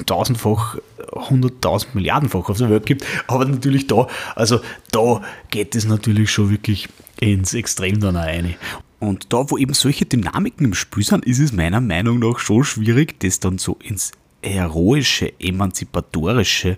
tausendfach, 0.07 0.77
hunderttausend 1.13 1.95
Milliardenfach 1.95 2.49
auf 2.49 2.59
der 2.59 2.71
Welt 2.71 2.87
gibt. 2.87 3.07
Aber 3.29 3.45
natürlich 3.45 3.87
da, 3.87 4.09
also 4.35 4.61
da 4.91 5.23
geht 5.51 5.75
es 5.75 5.87
natürlich 5.87 6.31
schon 6.31 6.51
wirklich 6.51 6.89
ins 7.21 7.55
Extrem 7.55 8.01
dann 8.01 8.17
auch 8.17 8.25
rein. 8.25 8.57
Und 8.99 9.33
da, 9.33 9.51
wo 9.51 9.59
eben 9.59 9.75
solche 9.75 10.07
Dynamiken 10.07 10.67
im 10.67 10.75
Spiel 10.75 11.05
sind, 11.05 11.25
ist 11.25 11.39
es 11.39 11.53
meiner 11.53 11.81
Meinung 11.81 12.19
nach 12.19 12.39
schon 12.39 12.65
schwierig, 12.65 13.21
das 13.21 13.39
dann 13.39 13.59
so 13.59 13.79
ins 13.83 14.13
heroische, 14.43 15.33
emanzipatorische 15.41 16.77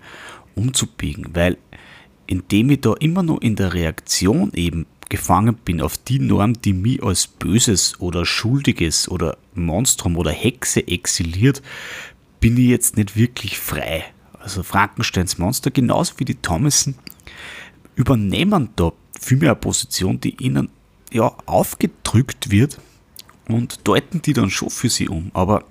umzubiegen, 0.57 1.29
weil 1.35 1.59
indem 2.27 2.71
ich 2.71 2.81
da 2.81 2.95
immer 2.95 3.23
nur 3.23 3.41
in 3.41 3.55
der 3.55 3.73
Reaktion 3.73 4.53
eben 4.55 4.87
gefangen 5.09 5.55
bin 5.55 5.81
auf 5.81 5.97
die 5.97 6.19
Norm, 6.19 6.61
die 6.61 6.73
mich 6.73 7.03
als 7.03 7.29
Böses 7.29 8.01
oder 8.01 8.27
Schuldiges 8.27 9.09
oder 9.09 9.37
Monstrum 9.55 10.17
oder 10.17 10.33
Hexe 10.33 10.89
exiliert, 10.89 11.63
bin 12.41 12.57
ich 12.57 12.69
jetzt 12.69 12.97
nicht 12.97 13.17
wirklich 13.17 13.59
frei. 13.59 14.05
Also 14.41 14.63
Frankensteins 14.63 15.39
Monster, 15.39 15.71
genauso 15.71 16.15
wie 16.19 16.25
die 16.25 16.35
Thomason, 16.37 16.95
übernehmen 17.95 18.71
da 18.77 18.93
vielmehr 19.19 19.51
eine 19.51 19.61
Position, 19.61 20.21
die 20.21 20.37
ihnen 20.43 20.69
ja 21.13 21.33
aufgedrückt 21.47 22.51
wird 22.51 22.79
und 23.49 23.87
deuten 23.87 24.23
die 24.23 24.33
dann 24.33 24.51
schon 24.51 24.71
für 24.71 24.89
sie 24.89 25.09
um. 25.09 25.31
Aber 25.35 25.65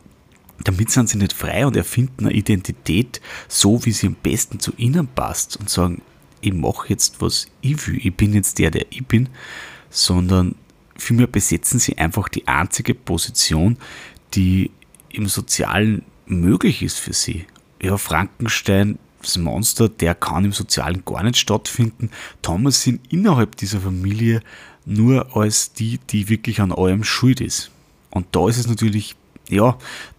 damit 0.64 0.90
sind 0.90 1.10
sie 1.10 1.18
nicht 1.18 1.34
frei 1.34 1.66
und 1.66 1.76
erfinden 1.76 2.26
eine 2.26 2.34
Identität 2.34 3.22
so, 3.48 3.86
wie 3.86 3.92
sie 3.92 4.08
am 4.08 4.16
besten 4.16 4.60
zu 4.60 4.74
ihnen 4.78 5.08
passt 5.08 5.58
und 5.58 5.70
sagen, 5.70 6.02
ich 6.42 6.54
mache 6.54 6.90
jetzt, 6.90 7.22
was 7.22 7.48
ich 7.62 7.88
will, 7.88 8.00
ich 8.02 8.16
bin 8.16 8.34
jetzt 8.34 8.60
der, 8.60 8.72
der 8.72 8.86
ich 8.90 9.06
bin, 9.06 9.30
sondern 9.90 10.56
vielmehr 10.98 11.28
besetzen 11.28 11.80
sie 11.80 11.98
einfach 11.98 12.30
die 12.30 12.48
einzige 12.48 12.94
Position, 12.94 13.78
die 14.34 14.72
im 15.10 15.28
Sozialen 15.28 16.04
möglich 16.26 16.82
ist 16.84 17.00
für 17.00 17.14
sie. 17.14 17.46
ja, 17.82 17.98
Frankenstein, 17.98 18.98
das 19.22 19.38
Monster, 19.38 19.90
der 19.90 20.16
kann 20.16 20.46
im 20.46 20.52
Sozialen 20.52 21.04
gar 21.06 21.24
nicht 21.24 21.38
stattfinden. 21.38 22.12
Thomas 22.42 22.84
sind 22.84 23.02
innerhalb 23.12 23.56
dieser 23.56 23.80
Familie 23.80 24.42
nur 24.86 25.36
als 25.36 25.74
die, 25.74 26.00
die 26.10 26.30
wirklich 26.30 26.62
an 26.62 26.72
allem 26.72 27.04
schuld 27.04 27.42
ist. 27.42 27.72
Und 28.12 28.28
da 28.32 28.48
ist 28.48 28.58
es 28.58 28.68
natürlich, 28.68 29.16
ja, 29.50 29.78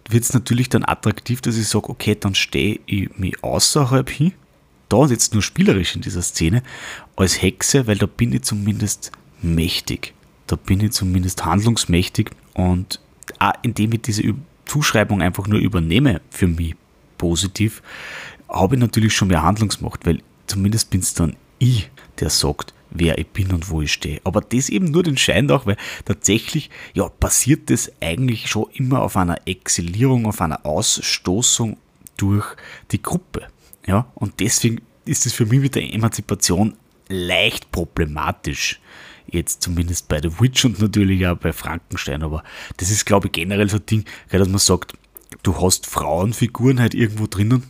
wird 0.09 0.23
es 0.23 0.33
natürlich 0.33 0.69
dann 0.69 0.85
attraktiv, 0.85 1.41
dass 1.41 1.57
ich 1.57 1.67
sage, 1.67 1.89
okay, 1.89 2.15
dann 2.19 2.35
stehe 2.35 2.79
ich 2.85 3.17
mich 3.17 3.43
außerhalb 3.43 4.09
hin, 4.09 4.33
da 4.89 5.05
jetzt 5.05 5.33
nur 5.33 5.43
spielerisch 5.43 5.95
in 5.95 6.01
dieser 6.01 6.21
Szene, 6.21 6.63
als 7.15 7.41
Hexe, 7.41 7.87
weil 7.87 7.97
da 7.97 8.05
bin 8.05 8.33
ich 8.33 8.43
zumindest 8.43 9.11
mächtig. 9.41 10.13
Da 10.47 10.55
bin 10.55 10.79
ich 10.79 10.91
zumindest 10.91 11.45
handlungsmächtig 11.45 12.31
und 12.53 13.01
auch 13.39 13.53
indem 13.63 13.93
ich 13.93 14.01
diese 14.01 14.23
Zuschreibung 14.65 15.21
einfach 15.21 15.47
nur 15.47 15.59
übernehme 15.59 16.21
für 16.29 16.47
mich 16.47 16.75
positiv, 17.17 17.81
habe 18.47 18.75
ich 18.75 18.81
natürlich 18.81 19.13
schon 19.13 19.27
mehr 19.27 19.43
Handlungsmacht, 19.43 20.05
weil 20.05 20.21
zumindest 20.45 20.89
bin 20.89 21.01
es 21.01 21.13
dann 21.13 21.35
ich, 21.59 21.89
der 22.19 22.29
sagt, 22.29 22.73
wer 22.89 23.17
ich 23.17 23.27
bin 23.27 23.51
und 23.51 23.69
wo 23.69 23.81
ich 23.81 23.91
stehe. 23.91 24.21
Aber 24.23 24.41
das 24.41 24.69
eben 24.69 24.91
nur 24.91 25.03
den 25.03 25.17
Schein 25.17 25.49
auch, 25.51 25.65
weil 25.65 25.77
tatsächlich 26.05 26.69
ja, 26.93 27.09
passiert 27.09 27.69
das 27.69 27.91
eigentlich 28.01 28.47
schon 28.47 28.69
immer 28.73 29.01
auf 29.01 29.17
einer 29.17 29.39
Exilierung, 29.45 30.25
auf 30.25 30.41
einer 30.41 30.65
Ausstoßung 30.65 31.77
durch 32.17 32.45
die 32.91 33.01
Gruppe. 33.01 33.47
Ja, 33.85 34.11
und 34.15 34.39
deswegen 34.39 34.81
ist 35.05 35.25
es 35.25 35.33
für 35.33 35.45
mich 35.45 35.61
mit 35.61 35.75
der 35.75 35.93
Emanzipation 35.93 36.75
leicht 37.07 37.71
problematisch. 37.71 38.81
Jetzt 39.29 39.61
zumindest 39.61 40.07
bei 40.07 40.21
The 40.21 40.39
Witch 40.39 40.65
und 40.65 40.79
natürlich 40.79 41.25
auch 41.27 41.37
bei 41.37 41.53
Frankenstein. 41.53 42.23
Aber 42.23 42.43
das 42.77 42.91
ist, 42.91 43.05
glaube 43.05 43.27
ich, 43.27 43.33
generell 43.33 43.69
so 43.69 43.77
ein 43.77 43.85
Ding, 43.85 44.05
dass 44.29 44.47
man 44.47 44.59
sagt, 44.59 44.93
du 45.43 45.61
hast 45.61 45.85
Frauenfiguren 45.85 46.79
halt 46.79 46.93
irgendwo 46.93 47.27
drinnen. 47.27 47.63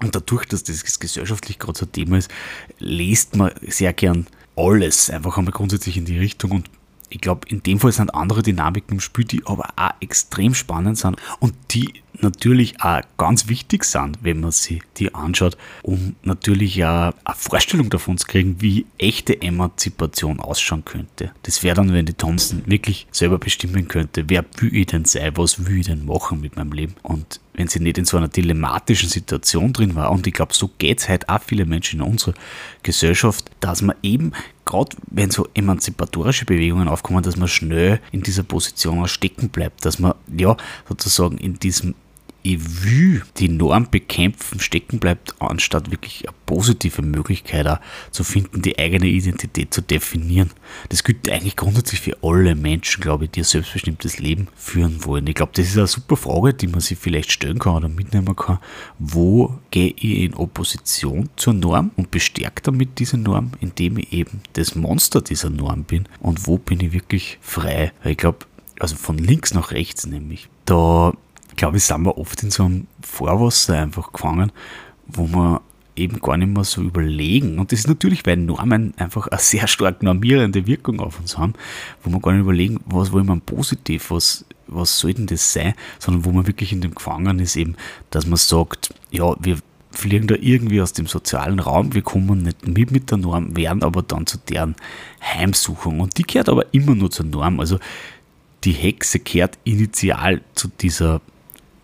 Und 0.00 0.14
dadurch, 0.14 0.46
dass 0.46 0.62
das 0.62 1.00
gesellschaftlich 1.00 1.58
gerade 1.58 1.78
so 1.78 1.86
ein 1.86 1.92
Thema 1.92 2.18
ist, 2.18 2.30
liest 2.78 3.36
man 3.36 3.52
sehr 3.62 3.92
gern 3.92 4.26
alles 4.58 5.10
einfach 5.10 5.38
einmal 5.38 5.52
grundsätzlich 5.52 5.96
in 5.96 6.04
die 6.04 6.18
Richtung 6.18 6.50
und 6.50 6.70
ich 7.10 7.20
glaube, 7.20 7.48
in 7.48 7.62
dem 7.62 7.80
Fall 7.80 7.92
sind 7.92 8.14
andere 8.14 8.42
Dynamiken 8.42 8.96
im 8.96 9.00
Spiel, 9.00 9.24
die 9.24 9.46
aber 9.46 9.70
auch 9.76 9.90
extrem 10.00 10.54
spannend 10.54 10.98
sind 10.98 11.16
und 11.40 11.54
die 11.70 12.02
natürlich 12.20 12.80
auch 12.82 13.00
ganz 13.16 13.48
wichtig 13.48 13.84
sind, 13.84 14.18
wenn 14.22 14.40
man 14.40 14.50
sie 14.50 14.82
die 14.96 15.14
anschaut, 15.14 15.56
um 15.82 16.16
natürlich 16.22 16.84
auch 16.84 17.12
eine 17.24 17.36
Vorstellung 17.36 17.90
davon 17.90 18.18
zu 18.18 18.26
kriegen, 18.26 18.60
wie 18.60 18.86
echte 18.98 19.40
Emanzipation 19.40 20.40
ausschauen 20.40 20.84
könnte. 20.84 21.30
Das 21.44 21.62
wäre 21.62 21.76
dann, 21.76 21.92
wenn 21.92 22.06
die 22.06 22.14
Thompson 22.14 22.62
wirklich 22.66 23.06
selber 23.10 23.38
bestimmen 23.38 23.88
könnte, 23.88 24.24
wer 24.28 24.44
will 24.58 24.74
ich 24.74 24.86
denn 24.86 25.04
sein, 25.04 25.36
was 25.36 25.64
will 25.66 25.78
ich 25.78 25.86
denn 25.86 26.04
machen 26.04 26.40
mit 26.40 26.56
meinem 26.56 26.72
Leben 26.72 26.94
und 27.02 27.40
wenn 27.58 27.66
sie 27.66 27.80
nicht 27.80 27.98
in 27.98 28.04
so 28.04 28.16
einer 28.16 28.28
dilemmatischen 28.28 29.08
Situation 29.08 29.72
drin 29.72 29.96
war. 29.96 30.12
Und 30.12 30.26
ich 30.28 30.32
glaube, 30.32 30.54
so 30.54 30.70
geht 30.78 31.00
es 31.00 31.08
halt 31.08 31.28
auch 31.28 31.42
viele 31.42 31.66
Menschen 31.66 32.00
in 32.00 32.06
unserer 32.06 32.34
Gesellschacht, 32.84 33.50
dass 33.58 33.82
man 33.82 33.96
eben, 34.00 34.32
gerade 34.64 34.96
wenn 35.10 35.32
so 35.32 35.48
emanzipatorische 35.54 36.44
Bewegungen 36.44 36.86
aufkommen, 36.86 37.24
dass 37.24 37.36
man 37.36 37.48
schnell 37.48 38.00
in 38.12 38.22
dieser 38.22 38.44
Position 38.44 39.08
stecken 39.08 39.48
bleibt, 39.48 39.84
dass 39.84 39.98
man 39.98 40.14
ja 40.34 40.56
sozusagen 40.88 41.36
in 41.36 41.58
diesem 41.58 41.96
ich 42.48 42.82
will 42.82 43.22
die 43.36 43.50
Norm 43.50 43.90
bekämpfen, 43.90 44.58
stecken 44.58 44.98
bleibt, 44.98 45.34
anstatt 45.38 45.90
wirklich 45.90 46.26
eine 46.26 46.34
positive 46.46 47.02
Möglichkeit 47.02 47.66
auch 47.66 47.78
zu 48.10 48.24
finden, 48.24 48.62
die 48.62 48.78
eigene 48.78 49.06
Identität 49.06 49.74
zu 49.74 49.82
definieren. 49.82 50.50
Das 50.88 51.04
gilt 51.04 51.28
eigentlich 51.28 51.56
grundsätzlich 51.56 52.00
für 52.00 52.16
alle 52.22 52.54
Menschen, 52.54 53.02
glaube 53.02 53.24
ich, 53.24 53.32
die 53.32 53.40
ein 53.40 53.44
selbstbestimmtes 53.44 54.18
Leben 54.18 54.48
führen 54.56 55.04
wollen. 55.04 55.26
Ich 55.26 55.34
glaube, 55.34 55.52
das 55.54 55.66
ist 55.66 55.76
eine 55.76 55.86
super 55.86 56.16
Frage, 56.16 56.54
die 56.54 56.68
man 56.68 56.80
sich 56.80 56.96
vielleicht 56.96 57.32
stellen 57.32 57.58
kann 57.58 57.76
oder 57.76 57.88
mitnehmen 57.90 58.34
kann. 58.34 58.60
Wo 58.98 59.58
gehe 59.70 59.92
ich 59.94 60.20
in 60.20 60.34
Opposition 60.34 61.28
zur 61.36 61.52
Norm 61.52 61.90
und 61.96 62.10
bestärke 62.10 62.62
damit 62.62 62.98
diese 62.98 63.18
Norm, 63.18 63.52
indem 63.60 63.98
ich 63.98 64.10
eben 64.14 64.40
das 64.54 64.74
Monster 64.74 65.20
dieser 65.20 65.50
Norm 65.50 65.84
bin? 65.84 66.08
Und 66.20 66.46
wo 66.46 66.56
bin 66.56 66.80
ich 66.80 66.92
wirklich 66.92 67.38
frei? 67.42 67.92
Weil 68.02 68.12
ich 68.12 68.18
glaube, 68.18 68.46
also 68.80 68.96
von 68.96 69.18
links 69.18 69.52
nach 69.52 69.70
rechts 69.72 70.06
nämlich, 70.06 70.48
da 70.64 71.12
glaube 71.58 71.76
ich, 71.76 71.84
sind 71.84 72.02
wir 72.04 72.16
oft 72.16 72.42
in 72.42 72.50
so 72.50 72.64
einem 72.64 72.86
Vorwasser 73.02 73.78
einfach 73.82 74.12
gefangen, 74.12 74.50
wo 75.06 75.26
wir 75.28 75.60
eben 75.96 76.20
gar 76.20 76.36
nicht 76.36 76.48
mehr 76.48 76.64
so 76.64 76.80
überlegen. 76.82 77.58
Und 77.58 77.72
das 77.72 77.80
ist 77.80 77.88
natürlich, 77.88 78.24
weil 78.24 78.36
Normen 78.36 78.94
einfach 78.96 79.26
eine 79.26 79.40
sehr 79.40 79.66
stark 79.66 80.02
normierende 80.02 80.66
Wirkung 80.66 81.00
auf 81.00 81.18
uns 81.18 81.36
haben, 81.36 81.54
wo 82.02 82.10
wir 82.10 82.20
gar 82.20 82.32
nicht 82.32 82.42
überlegen, 82.42 82.80
was 82.86 83.12
wollen 83.12 83.26
wir 83.26 83.36
positiv, 83.40 84.10
was, 84.10 84.44
was 84.68 84.98
soll 84.98 85.14
denn 85.14 85.26
das 85.26 85.52
sein, 85.52 85.74
sondern 85.98 86.24
wo 86.24 86.30
man 86.30 86.46
wirklich 86.46 86.72
in 86.72 86.80
dem 86.80 86.94
Gefangen 86.94 87.40
ist, 87.40 87.56
eben, 87.56 87.76
dass 88.10 88.26
man 88.26 88.36
sagt, 88.36 88.94
ja, 89.10 89.34
wir 89.40 89.58
fliegen 89.90 90.28
da 90.28 90.36
irgendwie 90.38 90.80
aus 90.80 90.92
dem 90.92 91.06
sozialen 91.06 91.58
Raum, 91.58 91.94
wir 91.94 92.02
kommen 92.02 92.42
nicht 92.42 92.68
mit 92.68 92.92
mit 92.92 93.10
der 93.10 93.18
Norm, 93.18 93.56
werden 93.56 93.82
aber 93.82 94.02
dann 94.02 94.26
zu 94.26 94.38
deren 94.38 94.76
Heimsuchung. 95.20 95.98
Und 95.98 96.18
die 96.18 96.22
gehört 96.22 96.48
aber 96.48 96.72
immer 96.72 96.94
nur 96.94 97.10
zur 97.10 97.26
Norm. 97.26 97.58
Also 97.58 97.80
die 98.62 98.72
Hexe 98.72 99.18
kehrt 99.18 99.58
initial 99.64 100.42
zu 100.54 100.68
dieser 100.68 101.20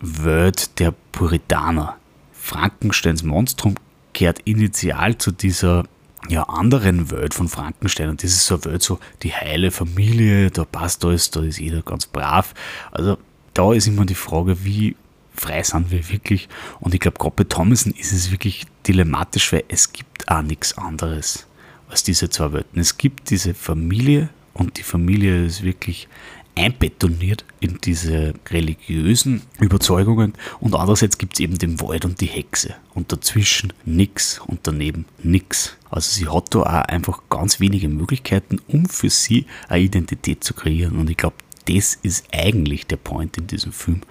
Welt 0.00 0.78
der 0.78 0.92
Puritaner. 1.12 1.96
Frankensteins 2.32 3.22
Monstrum 3.22 3.74
kehrt 4.12 4.40
initial 4.40 5.16
zu 5.18 5.30
dieser 5.32 5.84
ja, 6.28 6.44
anderen 6.44 7.10
Welt 7.10 7.34
von 7.34 7.48
Frankenstein. 7.48 8.08
Und 8.08 8.22
das 8.22 8.30
ist 8.30 8.46
so 8.46 8.54
eine 8.54 8.64
Welt, 8.66 8.82
so 8.82 8.98
die 9.22 9.32
heile 9.32 9.70
Familie, 9.70 10.50
da 10.50 10.64
passt 10.64 11.04
alles, 11.04 11.30
da 11.30 11.42
ist 11.42 11.58
jeder 11.58 11.82
ganz 11.82 12.06
brav. 12.06 12.54
Also 12.92 13.18
da 13.52 13.72
ist 13.72 13.86
immer 13.86 14.06
die 14.06 14.14
Frage, 14.14 14.64
wie 14.64 14.96
frei 15.34 15.62
sind 15.62 15.90
wir 15.90 16.08
wirklich? 16.08 16.48
Und 16.80 16.94
ich 16.94 17.00
glaube, 17.00 17.18
gerade 17.18 17.34
bei 17.36 17.44
Thomason 17.44 17.92
ist 17.92 18.12
es 18.12 18.30
wirklich 18.30 18.66
dilematisch, 18.86 19.52
weil 19.52 19.64
es 19.68 19.92
gibt 19.92 20.28
auch 20.28 20.42
nichts 20.42 20.76
anderes 20.78 21.46
als 21.88 22.02
diese 22.02 22.30
zwei 22.30 22.52
Welten. 22.52 22.80
Es 22.80 22.96
gibt 22.96 23.30
diese 23.30 23.54
Familie 23.54 24.30
und 24.54 24.78
die 24.78 24.82
Familie 24.82 25.44
ist 25.44 25.62
wirklich 25.62 26.08
einbetoniert 26.56 27.44
in 27.60 27.78
diese 27.82 28.34
religiösen 28.48 29.42
Überzeugungen 29.60 30.34
und 30.60 30.74
andererseits 30.74 31.18
gibt 31.18 31.34
es 31.34 31.40
eben 31.40 31.58
den 31.58 31.80
Wald 31.80 32.04
und 32.04 32.20
die 32.20 32.26
Hexe 32.26 32.74
und 32.94 33.12
dazwischen 33.12 33.72
nix 33.84 34.38
und 34.38 34.60
daneben 34.62 35.06
nix. 35.22 35.76
Also 35.90 36.12
sie 36.12 36.28
hat 36.28 36.54
da 36.54 36.60
auch 36.60 36.88
einfach 36.88 37.22
ganz 37.28 37.60
wenige 37.60 37.88
Möglichkeiten, 37.88 38.60
um 38.68 38.86
für 38.86 39.10
sie 39.10 39.46
eine 39.68 39.82
Identität 39.82 40.44
zu 40.44 40.54
kreieren 40.54 40.98
und 40.98 41.10
ich 41.10 41.16
glaube, 41.16 41.36
das 41.66 41.98
ist 42.02 42.26
eigentlich 42.30 42.86
der 42.86 42.96
Point 42.96 43.38
in 43.38 43.46
diesem 43.46 43.72
Film. 43.72 44.02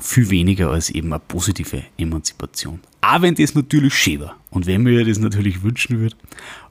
Viel 0.00 0.30
weniger 0.30 0.70
als 0.70 0.88
eben 0.88 1.12
eine 1.12 1.20
positive 1.20 1.84
Emanzipation. 1.98 2.80
Auch 3.02 3.20
wenn 3.20 3.34
das 3.34 3.54
natürlich 3.54 3.94
schön 3.94 4.20
war 4.20 4.36
und 4.50 4.66
wenn 4.66 4.82
mir 4.82 5.04
das 5.04 5.18
natürlich 5.18 5.62
wünschen 5.62 5.98
würde. 5.98 6.16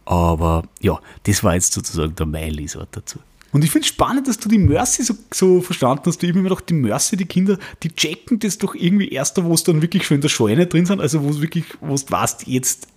Aber 0.06 0.64
ja, 0.82 1.00
das 1.24 1.44
war 1.44 1.54
jetzt 1.54 1.74
sozusagen 1.74 2.16
der 2.16 2.26
mein 2.26 2.54
Lesart 2.54 2.90
dazu. 2.92 3.20
Und 3.52 3.64
ich 3.64 3.72
finde 3.72 3.84
es 3.84 3.90
spannend, 3.90 4.28
dass 4.28 4.38
du 4.38 4.50
die 4.50 4.58
Mercy 4.58 5.04
so, 5.04 5.16
so 5.34 5.62
verstanden 5.62 6.04
hast. 6.06 6.22
Du 6.22 6.28
immer 6.28 6.50
noch 6.50 6.62
die 6.62 6.74
Mercy, 6.74 7.18
die 7.18 7.26
Kinder, 7.26 7.58
die 7.84 7.94
checken 7.94 8.40
das 8.40 8.58
doch 8.58 8.76
irgendwie 8.76 9.10
erst, 9.10 9.42
wo 9.44 9.54
es 9.54 9.64
dann 9.64 9.82
wirklich 9.82 10.06
schon 10.06 10.16
in 10.16 10.22
der 10.22 10.30
Scheune 10.30 10.68
drin 10.68 10.86
sind. 10.86 11.02
Also 11.02 11.24
wo 11.24 11.30
es 11.30 11.42
wirklich, 11.42 11.66
wo 11.82 11.96
du 11.96 12.02
weißt, 12.08 12.48
jetzt, 12.48 12.88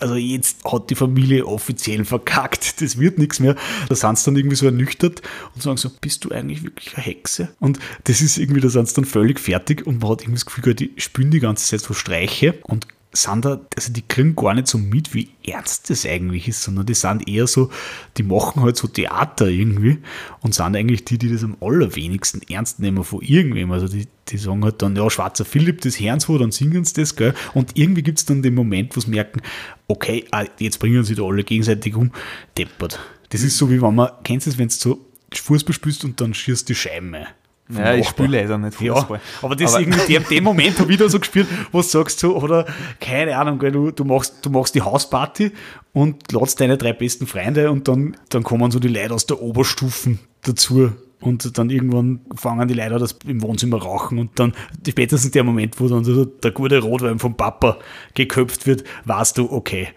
also 0.00 0.14
jetzt 0.16 0.64
hat 0.64 0.90
die 0.90 0.94
Familie 0.94 1.46
offiziell 1.46 2.04
verkackt. 2.04 2.80
Das 2.80 2.98
wird 2.98 3.18
nichts 3.18 3.40
mehr. 3.40 3.56
Da 3.88 3.94
sind 3.94 4.18
sie 4.18 4.24
dann 4.26 4.36
irgendwie 4.36 4.56
so 4.56 4.66
ernüchtert 4.66 5.22
und 5.54 5.62
sagen 5.62 5.76
so, 5.76 5.90
bist 6.00 6.24
du 6.24 6.30
eigentlich 6.30 6.62
wirklich 6.64 6.96
eine 6.96 7.04
Hexe? 7.04 7.48
Und 7.60 7.78
das 8.04 8.20
ist 8.20 8.38
irgendwie, 8.38 8.60
da 8.60 8.68
sind 8.68 8.88
sie 8.88 8.94
dann 8.94 9.04
völlig 9.04 9.38
fertig 9.40 9.86
und 9.86 10.00
man 10.00 10.10
hat 10.10 10.22
irgendwie 10.22 10.36
das 10.36 10.46
Gefühl, 10.46 10.74
die 10.74 10.92
spielen 10.96 11.30
die 11.30 11.40
ganze 11.40 11.66
Zeit 11.66 11.80
so 11.80 11.94
Streiche 11.94 12.54
und 12.62 12.86
sind 13.22 13.44
da, 13.44 13.60
also 13.76 13.92
die 13.92 14.02
kriegen 14.02 14.36
gar 14.36 14.54
nicht 14.54 14.66
so 14.68 14.78
mit, 14.78 15.14
wie 15.14 15.30
ernst 15.46 15.90
das 15.90 16.06
eigentlich 16.06 16.48
ist, 16.48 16.62
sondern 16.62 16.86
die 16.86 16.94
sind 16.94 17.28
eher 17.28 17.46
so, 17.46 17.70
die 18.16 18.22
machen 18.22 18.62
halt 18.62 18.76
so 18.76 18.88
Theater 18.88 19.46
irgendwie 19.48 19.98
und 20.40 20.54
sind 20.54 20.76
eigentlich 20.76 21.04
die, 21.04 21.18
die 21.18 21.32
das 21.32 21.44
am 21.44 21.56
allerwenigsten 21.60 22.42
ernst 22.48 22.80
nehmen 22.80 23.04
von 23.04 23.20
irgendwem. 23.22 23.72
Also 23.72 23.88
die, 23.88 24.06
die 24.28 24.38
sagen 24.38 24.64
halt 24.64 24.82
dann, 24.82 24.96
ja, 24.96 25.08
schwarzer 25.10 25.44
Philipp, 25.44 25.80
das 25.80 26.00
hören 26.00 26.20
sie, 26.20 26.38
dann 26.38 26.52
singen 26.52 26.84
sie 26.84 26.94
das, 26.94 27.16
gell? 27.16 27.34
Und 27.54 27.76
irgendwie 27.76 28.02
gibt 28.02 28.18
es 28.18 28.24
dann 28.24 28.42
den 28.42 28.54
Moment, 28.54 28.96
wo 28.96 29.00
sie 29.00 29.10
merken, 29.10 29.40
okay, 29.86 30.24
ah, 30.30 30.44
jetzt 30.58 30.78
bringen 30.78 31.04
sie 31.04 31.14
da 31.14 31.22
alle 31.22 31.44
gegenseitig 31.44 31.96
um, 31.96 32.12
deppert. 32.56 32.98
Das 33.30 33.42
ist 33.42 33.58
so 33.58 33.70
wie 33.70 33.82
wenn 33.82 33.94
man, 33.94 34.10
kennst 34.24 34.46
du 34.46 34.50
es, 34.50 34.58
wenn 34.58 34.68
du 34.68 34.74
so 34.74 35.06
Fußball 35.34 35.74
spielst 35.74 36.04
und 36.04 36.20
dann 36.20 36.34
schießt 36.34 36.68
die 36.68 36.74
Scheiben 36.74 37.14
ein. 37.14 37.26
Ja, 37.70 37.94
ich 37.94 38.08
spiele 38.08 38.40
leider 38.40 38.56
nicht 38.56 38.74
Fußball. 38.74 39.18
Ja, 39.18 39.22
aber 39.42 39.54
das 39.54 39.74
aber 39.74 39.82
irgendwie 39.82 40.12
der, 40.12 40.20
der 40.20 40.42
Moment, 40.42 40.78
habe 40.78 40.90
ich 40.90 40.98
da 40.98 41.08
so 41.08 41.18
gespielt, 41.18 41.46
wo 41.70 41.78
du 41.78 41.84
sagst 41.84 42.18
so, 42.18 42.36
oder 42.36 42.66
keine 42.98 43.36
Ahnung, 43.36 43.58
du, 43.58 43.90
du, 43.90 44.04
machst, 44.04 44.36
du 44.42 44.50
machst 44.50 44.74
die 44.74 44.82
Hausparty 44.82 45.52
und 45.92 46.32
ladst 46.32 46.60
deine 46.60 46.78
drei 46.78 46.92
besten 46.92 47.26
Freunde 47.26 47.70
und 47.70 47.86
dann, 47.86 48.16
dann 48.30 48.42
kommen 48.42 48.70
so 48.70 48.78
die 48.78 48.88
Leute 48.88 49.14
aus 49.14 49.26
der 49.26 49.42
Oberstufen 49.42 50.18
dazu. 50.42 50.92
Und 51.20 51.58
dann 51.58 51.68
irgendwann 51.68 52.20
fangen 52.36 52.68
die 52.68 52.74
Leute 52.74 52.98
das 52.98 53.18
im 53.26 53.42
Wohnzimmer 53.42 53.82
rauchen 53.82 54.20
und 54.20 54.38
dann 54.38 54.52
spätestens 54.86 55.32
der 55.32 55.42
Moment, 55.42 55.80
wo 55.80 55.88
dann 55.88 56.04
so 56.04 56.24
der 56.24 56.52
gute 56.52 56.78
Rotwein 56.78 57.18
vom 57.18 57.36
Papa 57.36 57.78
geköpft 58.14 58.68
wird, 58.68 58.84
weißt 59.04 59.36
du, 59.36 59.50
okay, 59.50 59.88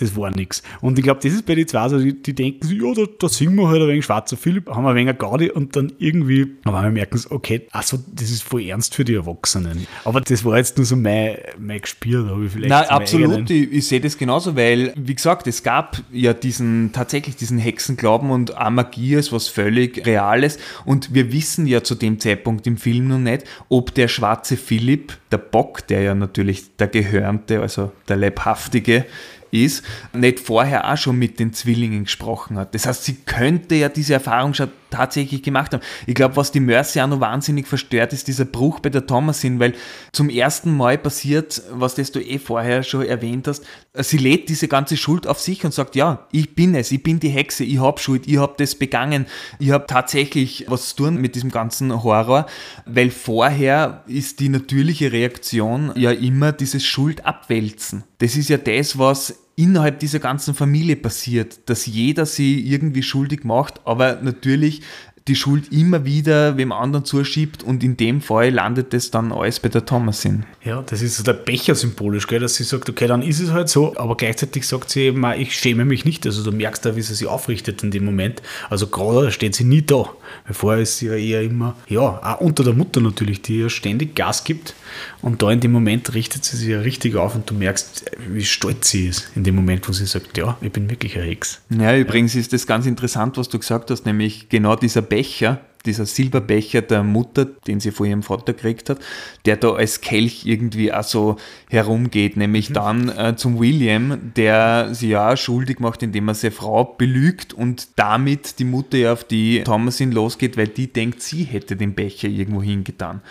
das 0.00 0.16
war 0.16 0.30
nichts. 0.30 0.62
Und 0.80 0.98
ich 0.98 1.04
glaube, 1.04 1.20
das 1.22 1.32
ist 1.32 1.46
bei 1.46 1.54
den 1.54 1.66
zwei 1.66 1.88
so, 1.88 1.98
die, 1.98 2.20
die 2.22 2.34
denken 2.34 2.66
so, 2.66 2.74
ja, 2.74 2.94
da, 2.94 3.10
da 3.18 3.28
singen 3.28 3.56
wir 3.56 3.68
halt 3.68 3.82
ein 3.82 3.88
wenig 3.88 4.04
schwarzer 4.04 4.36
Philipp, 4.36 4.68
haben 4.70 4.84
wir 4.84 4.90
ein 4.90 4.96
wenig 4.96 5.18
Gaudi 5.18 5.50
und 5.50 5.76
dann 5.76 5.92
irgendwie, 5.98 6.46
aber 6.64 6.82
wir 6.82 6.90
merken 6.90 7.18
so, 7.18 7.30
okay, 7.30 7.66
also 7.72 7.98
das 8.12 8.30
ist 8.30 8.42
voll 8.42 8.62
ernst 8.62 8.94
für 8.94 9.04
die 9.04 9.14
Erwachsenen. 9.14 9.86
Aber 10.04 10.20
das 10.20 10.44
war 10.44 10.56
jetzt 10.56 10.76
nur 10.76 10.86
so 10.86 10.96
mein, 10.96 11.36
mein 11.58 11.80
Gespür, 11.80 12.24
da 12.24 12.30
habe 12.30 12.46
ich 12.46 12.52
vielleicht. 12.52 12.70
Nein, 12.70 12.88
absolut, 12.88 13.50
ich, 13.50 13.72
ich 13.72 13.86
sehe 13.86 14.00
das 14.00 14.16
genauso, 14.16 14.56
weil, 14.56 14.92
wie 14.96 15.14
gesagt, 15.14 15.46
es 15.46 15.62
gab 15.62 16.00
ja 16.12 16.32
diesen, 16.32 16.92
tatsächlich 16.92 17.36
diesen 17.36 17.58
Hexenglauben 17.58 18.30
und 18.30 18.56
auch 18.56 18.70
Magie 18.70 19.14
ist 19.14 19.32
was 19.32 19.48
völlig 19.48 20.06
Reales 20.06 20.58
und 20.84 21.14
wir 21.14 21.32
wissen 21.32 21.66
ja 21.66 21.82
zu 21.82 21.94
dem 21.94 22.20
Zeitpunkt 22.20 22.66
im 22.66 22.76
Film 22.76 23.08
noch 23.08 23.18
nicht, 23.18 23.44
ob 23.68 23.94
der 23.94 24.08
schwarze 24.08 24.56
Philipp, 24.56 25.16
der 25.30 25.38
Bock, 25.38 25.86
der 25.86 26.02
ja 26.02 26.14
natürlich 26.14 26.76
der 26.76 26.88
Gehörnte, 26.88 27.60
also 27.60 27.92
der 28.08 28.16
Leibhaftige, 28.16 29.04
ist, 29.50 29.84
nicht 30.12 30.40
vorher 30.40 30.90
auch 30.90 30.96
schon 30.96 31.18
mit 31.18 31.38
den 31.38 31.52
Zwillingen 31.52 32.04
gesprochen 32.04 32.58
hat. 32.58 32.74
Das 32.74 32.86
heißt, 32.86 33.04
sie 33.04 33.14
könnte 33.14 33.74
ja 33.74 33.88
diese 33.88 34.14
Erfahrung 34.14 34.54
schon 34.54 34.70
tatsächlich 34.90 35.42
gemacht 35.42 35.72
haben. 35.72 35.82
Ich 36.06 36.14
glaube, 36.14 36.36
was 36.36 36.52
die 36.52 36.60
Mercy 36.60 37.00
auch 37.00 37.06
noch 37.06 37.20
wahnsinnig 37.20 37.66
verstört, 37.66 38.12
ist 38.12 38.28
dieser 38.28 38.44
Bruch 38.44 38.80
bei 38.80 38.90
der 38.90 39.06
Thomasin, 39.06 39.60
weil 39.60 39.74
zum 40.12 40.28
ersten 40.30 40.76
Mal 40.76 40.98
passiert, 40.98 41.62
was 41.72 41.94
das 41.94 42.12
du 42.12 42.20
eh 42.20 42.38
vorher 42.38 42.82
schon 42.82 43.04
erwähnt 43.04 43.48
hast, 43.48 43.64
sie 43.94 44.18
lädt 44.18 44.48
diese 44.48 44.68
ganze 44.68 44.96
Schuld 44.96 45.26
auf 45.26 45.40
sich 45.40 45.64
und 45.64 45.74
sagt, 45.74 45.96
ja, 45.96 46.26
ich 46.32 46.54
bin 46.54 46.74
es, 46.74 46.92
ich 46.92 47.02
bin 47.02 47.20
die 47.20 47.28
Hexe, 47.28 47.64
ich 47.64 47.80
habe 47.80 48.00
Schuld, 48.00 48.26
ich 48.26 48.38
habe 48.38 48.54
das 48.56 48.74
begangen, 48.74 49.26
ich 49.58 49.70
habe 49.70 49.86
tatsächlich 49.86 50.66
was 50.68 50.90
zu 50.90 50.96
tun 50.96 51.16
mit 51.16 51.34
diesem 51.34 51.50
ganzen 51.50 52.02
Horror, 52.02 52.46
weil 52.86 53.10
vorher 53.10 54.04
ist 54.06 54.40
die 54.40 54.48
natürliche 54.48 55.12
Reaktion 55.12 55.92
ja 55.96 56.10
immer 56.10 56.52
dieses 56.52 56.84
Schuld 56.84 57.24
abwälzen. 57.26 58.04
Das 58.18 58.36
ist 58.36 58.48
ja 58.48 58.56
das, 58.58 58.98
was 58.98 59.34
innerhalb 59.58 59.98
dieser 59.98 60.20
ganzen 60.20 60.54
Familie 60.54 60.96
passiert, 60.96 61.68
dass 61.68 61.84
jeder 61.86 62.26
sie 62.26 62.60
irgendwie 62.60 63.02
schuldig 63.02 63.44
macht, 63.44 63.80
aber 63.84 64.20
natürlich 64.22 64.82
die 65.26 65.36
Schuld 65.36 65.70
immer 65.72 66.06
wieder 66.06 66.56
wem 66.56 66.72
anderen 66.72 67.04
zuschiebt 67.04 67.62
und 67.62 67.84
in 67.84 67.96
dem 67.96 68.22
Fall 68.22 68.50
landet 68.50 68.94
es 68.94 69.10
dann 69.10 69.30
alles 69.30 69.60
bei 69.60 69.68
der 69.68 69.84
Thomasin. 69.84 70.44
Ja, 70.64 70.82
das 70.82 71.02
ist 71.02 71.16
so 71.16 71.22
der 71.22 71.34
Becher 71.34 71.74
symbolisch, 71.74 72.26
gell, 72.26 72.40
dass 72.40 72.54
sie 72.54 72.64
sagt, 72.64 72.88
okay, 72.88 73.06
dann 73.06 73.20
ist 73.20 73.40
es 73.40 73.50
halt 73.50 73.68
so, 73.68 73.94
aber 73.96 74.16
gleichzeitig 74.16 74.66
sagt 74.66 74.90
sie 74.90 75.02
eben, 75.02 75.22
ich 75.32 75.54
schäme 75.54 75.84
mich 75.84 76.04
nicht. 76.06 76.24
Also 76.24 76.42
du 76.42 76.56
merkst 76.56 76.84
da, 76.86 76.96
wie 76.96 77.02
sie 77.02 77.14
sich 77.14 77.26
aufrichtet 77.26 77.82
in 77.82 77.90
dem 77.90 78.04
Moment. 78.04 78.42
Also 78.70 78.86
gerade 78.86 79.30
steht 79.30 79.54
sie 79.54 79.64
nie 79.64 79.82
da. 79.82 80.08
Vorher 80.50 80.82
ist 80.82 80.98
sie 80.98 81.06
ja 81.06 81.14
eher 81.14 81.42
immer, 81.42 81.76
ja, 81.88 82.20
auch 82.22 82.40
unter 82.40 82.64
der 82.64 82.72
Mutter 82.72 83.00
natürlich, 83.00 83.42
die 83.42 83.58
ja 83.60 83.68
ständig 83.68 84.14
Gas 84.14 84.44
gibt. 84.44 84.74
Und 85.22 85.42
da 85.42 85.50
in 85.50 85.60
dem 85.60 85.72
Moment 85.72 86.14
richtet 86.14 86.44
sie 86.44 86.56
sich 86.56 86.68
ja 86.68 86.80
richtig 86.80 87.16
auf 87.16 87.34
und 87.34 87.48
du 87.48 87.54
merkst, 87.54 88.10
wie 88.28 88.44
stolz 88.44 88.90
sie 88.90 89.08
ist 89.08 89.30
in 89.34 89.44
dem 89.44 89.54
Moment, 89.54 89.88
wo 89.88 89.92
sie 89.92 90.06
sagt, 90.06 90.36
ja, 90.38 90.56
ich 90.60 90.72
bin 90.72 90.90
wirklich 90.90 91.16
ein 91.16 91.24
Hex. 91.24 91.60
Ja, 91.70 91.96
übrigens 91.96 92.34
ist 92.34 92.52
das 92.52 92.66
ganz 92.66 92.86
interessant, 92.86 93.36
was 93.36 93.48
du 93.48 93.58
gesagt 93.58 93.90
hast, 93.90 94.06
nämlich 94.06 94.48
genau 94.48 94.76
dieser 94.76 95.02
Becher, 95.02 95.60
dieser 95.84 96.06
Silberbecher 96.06 96.82
der 96.82 97.02
Mutter, 97.02 97.44
den 97.44 97.80
sie 97.80 97.90
von 97.90 98.06
ihrem 98.06 98.22
Vater 98.22 98.52
gekriegt 98.52 98.90
hat, 98.90 98.98
der 99.46 99.56
da 99.56 99.72
als 99.72 100.00
Kelch 100.00 100.44
irgendwie 100.44 100.92
auch 100.92 101.02
so 101.02 101.36
herumgeht, 101.68 102.36
nämlich 102.36 102.70
mhm. 102.70 102.74
dann 102.74 103.08
äh, 103.08 103.36
zum 103.36 103.58
William, 103.58 104.32
der 104.36 104.90
sie 104.92 105.10
ja 105.10 105.36
schuldig 105.36 105.80
macht, 105.80 106.02
indem 106.02 106.28
er 106.28 106.34
seine 106.34 106.52
Frau 106.52 106.84
belügt 106.84 107.52
und 107.52 107.88
damit 107.96 108.58
die 108.58 108.64
Mutter 108.64 108.98
ja 108.98 109.12
auf 109.12 109.24
die 109.24 109.62
Thomasin 109.64 110.12
losgeht, 110.12 110.56
weil 110.56 110.68
die 110.68 110.92
denkt, 110.92 111.22
sie 111.22 111.44
hätte 111.44 111.76
den 111.76 111.94
Becher 111.94 112.28
irgendwo 112.28 112.62
hingetan. 112.62 113.22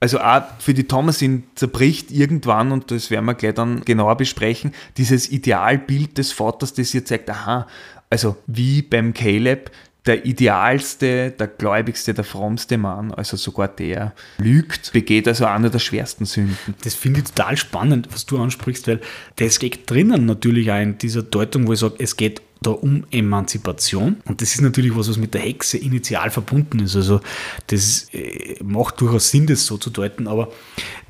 Also 0.00 0.20
auch 0.20 0.42
für 0.58 0.74
die 0.74 0.84
Thomasin 0.84 1.44
zerbricht 1.54 2.10
irgendwann, 2.10 2.72
und 2.72 2.90
das 2.90 3.10
werden 3.10 3.24
wir 3.24 3.34
gleich 3.34 3.54
dann 3.54 3.84
genauer 3.84 4.16
besprechen, 4.16 4.74
dieses 4.96 5.30
Idealbild 5.30 6.18
des 6.18 6.32
Vaters, 6.32 6.74
das 6.74 6.92
ihr 6.92 7.04
zeigt, 7.04 7.30
aha, 7.30 7.66
also 8.10 8.36
wie 8.46 8.82
beim 8.82 9.14
Caleb, 9.14 9.70
der 10.06 10.26
idealste, 10.26 11.30
der 11.30 11.46
gläubigste, 11.46 12.12
der 12.12 12.24
frommste 12.24 12.76
Mann, 12.76 13.12
also 13.12 13.36
sogar 13.36 13.68
der 13.68 14.12
lügt, 14.38 14.92
begeht 14.92 15.26
also 15.26 15.46
eine 15.46 15.70
der 15.70 15.78
schwersten 15.78 16.26
Sünden. 16.26 16.74
Das 16.82 16.94
finde 16.94 17.20
ich 17.20 17.26
total 17.26 17.56
spannend, 17.56 18.08
was 18.12 18.26
du 18.26 18.38
ansprichst, 18.38 18.86
weil 18.86 19.00
das 19.36 19.58
geht 19.58 19.88
drinnen 19.90 20.26
natürlich 20.26 20.70
auch 20.70 20.80
in 20.80 20.98
dieser 20.98 21.22
Deutung, 21.22 21.66
wo 21.66 21.72
ich 21.72 21.78
sage, 21.78 21.94
es 21.98 22.16
geht 22.16 22.42
da 22.66 22.70
um 22.70 23.04
Emanzipation. 23.10 24.16
Und 24.24 24.40
das 24.40 24.54
ist 24.54 24.60
natürlich 24.60 24.96
was, 24.96 25.08
was 25.08 25.16
mit 25.16 25.34
der 25.34 25.40
Hexe 25.40 25.78
initial 25.78 26.30
verbunden 26.30 26.80
ist. 26.80 26.96
Also 26.96 27.20
das 27.68 28.08
äh, 28.12 28.56
macht 28.62 29.00
durchaus 29.00 29.30
Sinn, 29.30 29.46
das 29.46 29.66
so 29.66 29.76
zu 29.76 29.90
deuten, 29.90 30.26
aber 30.26 30.50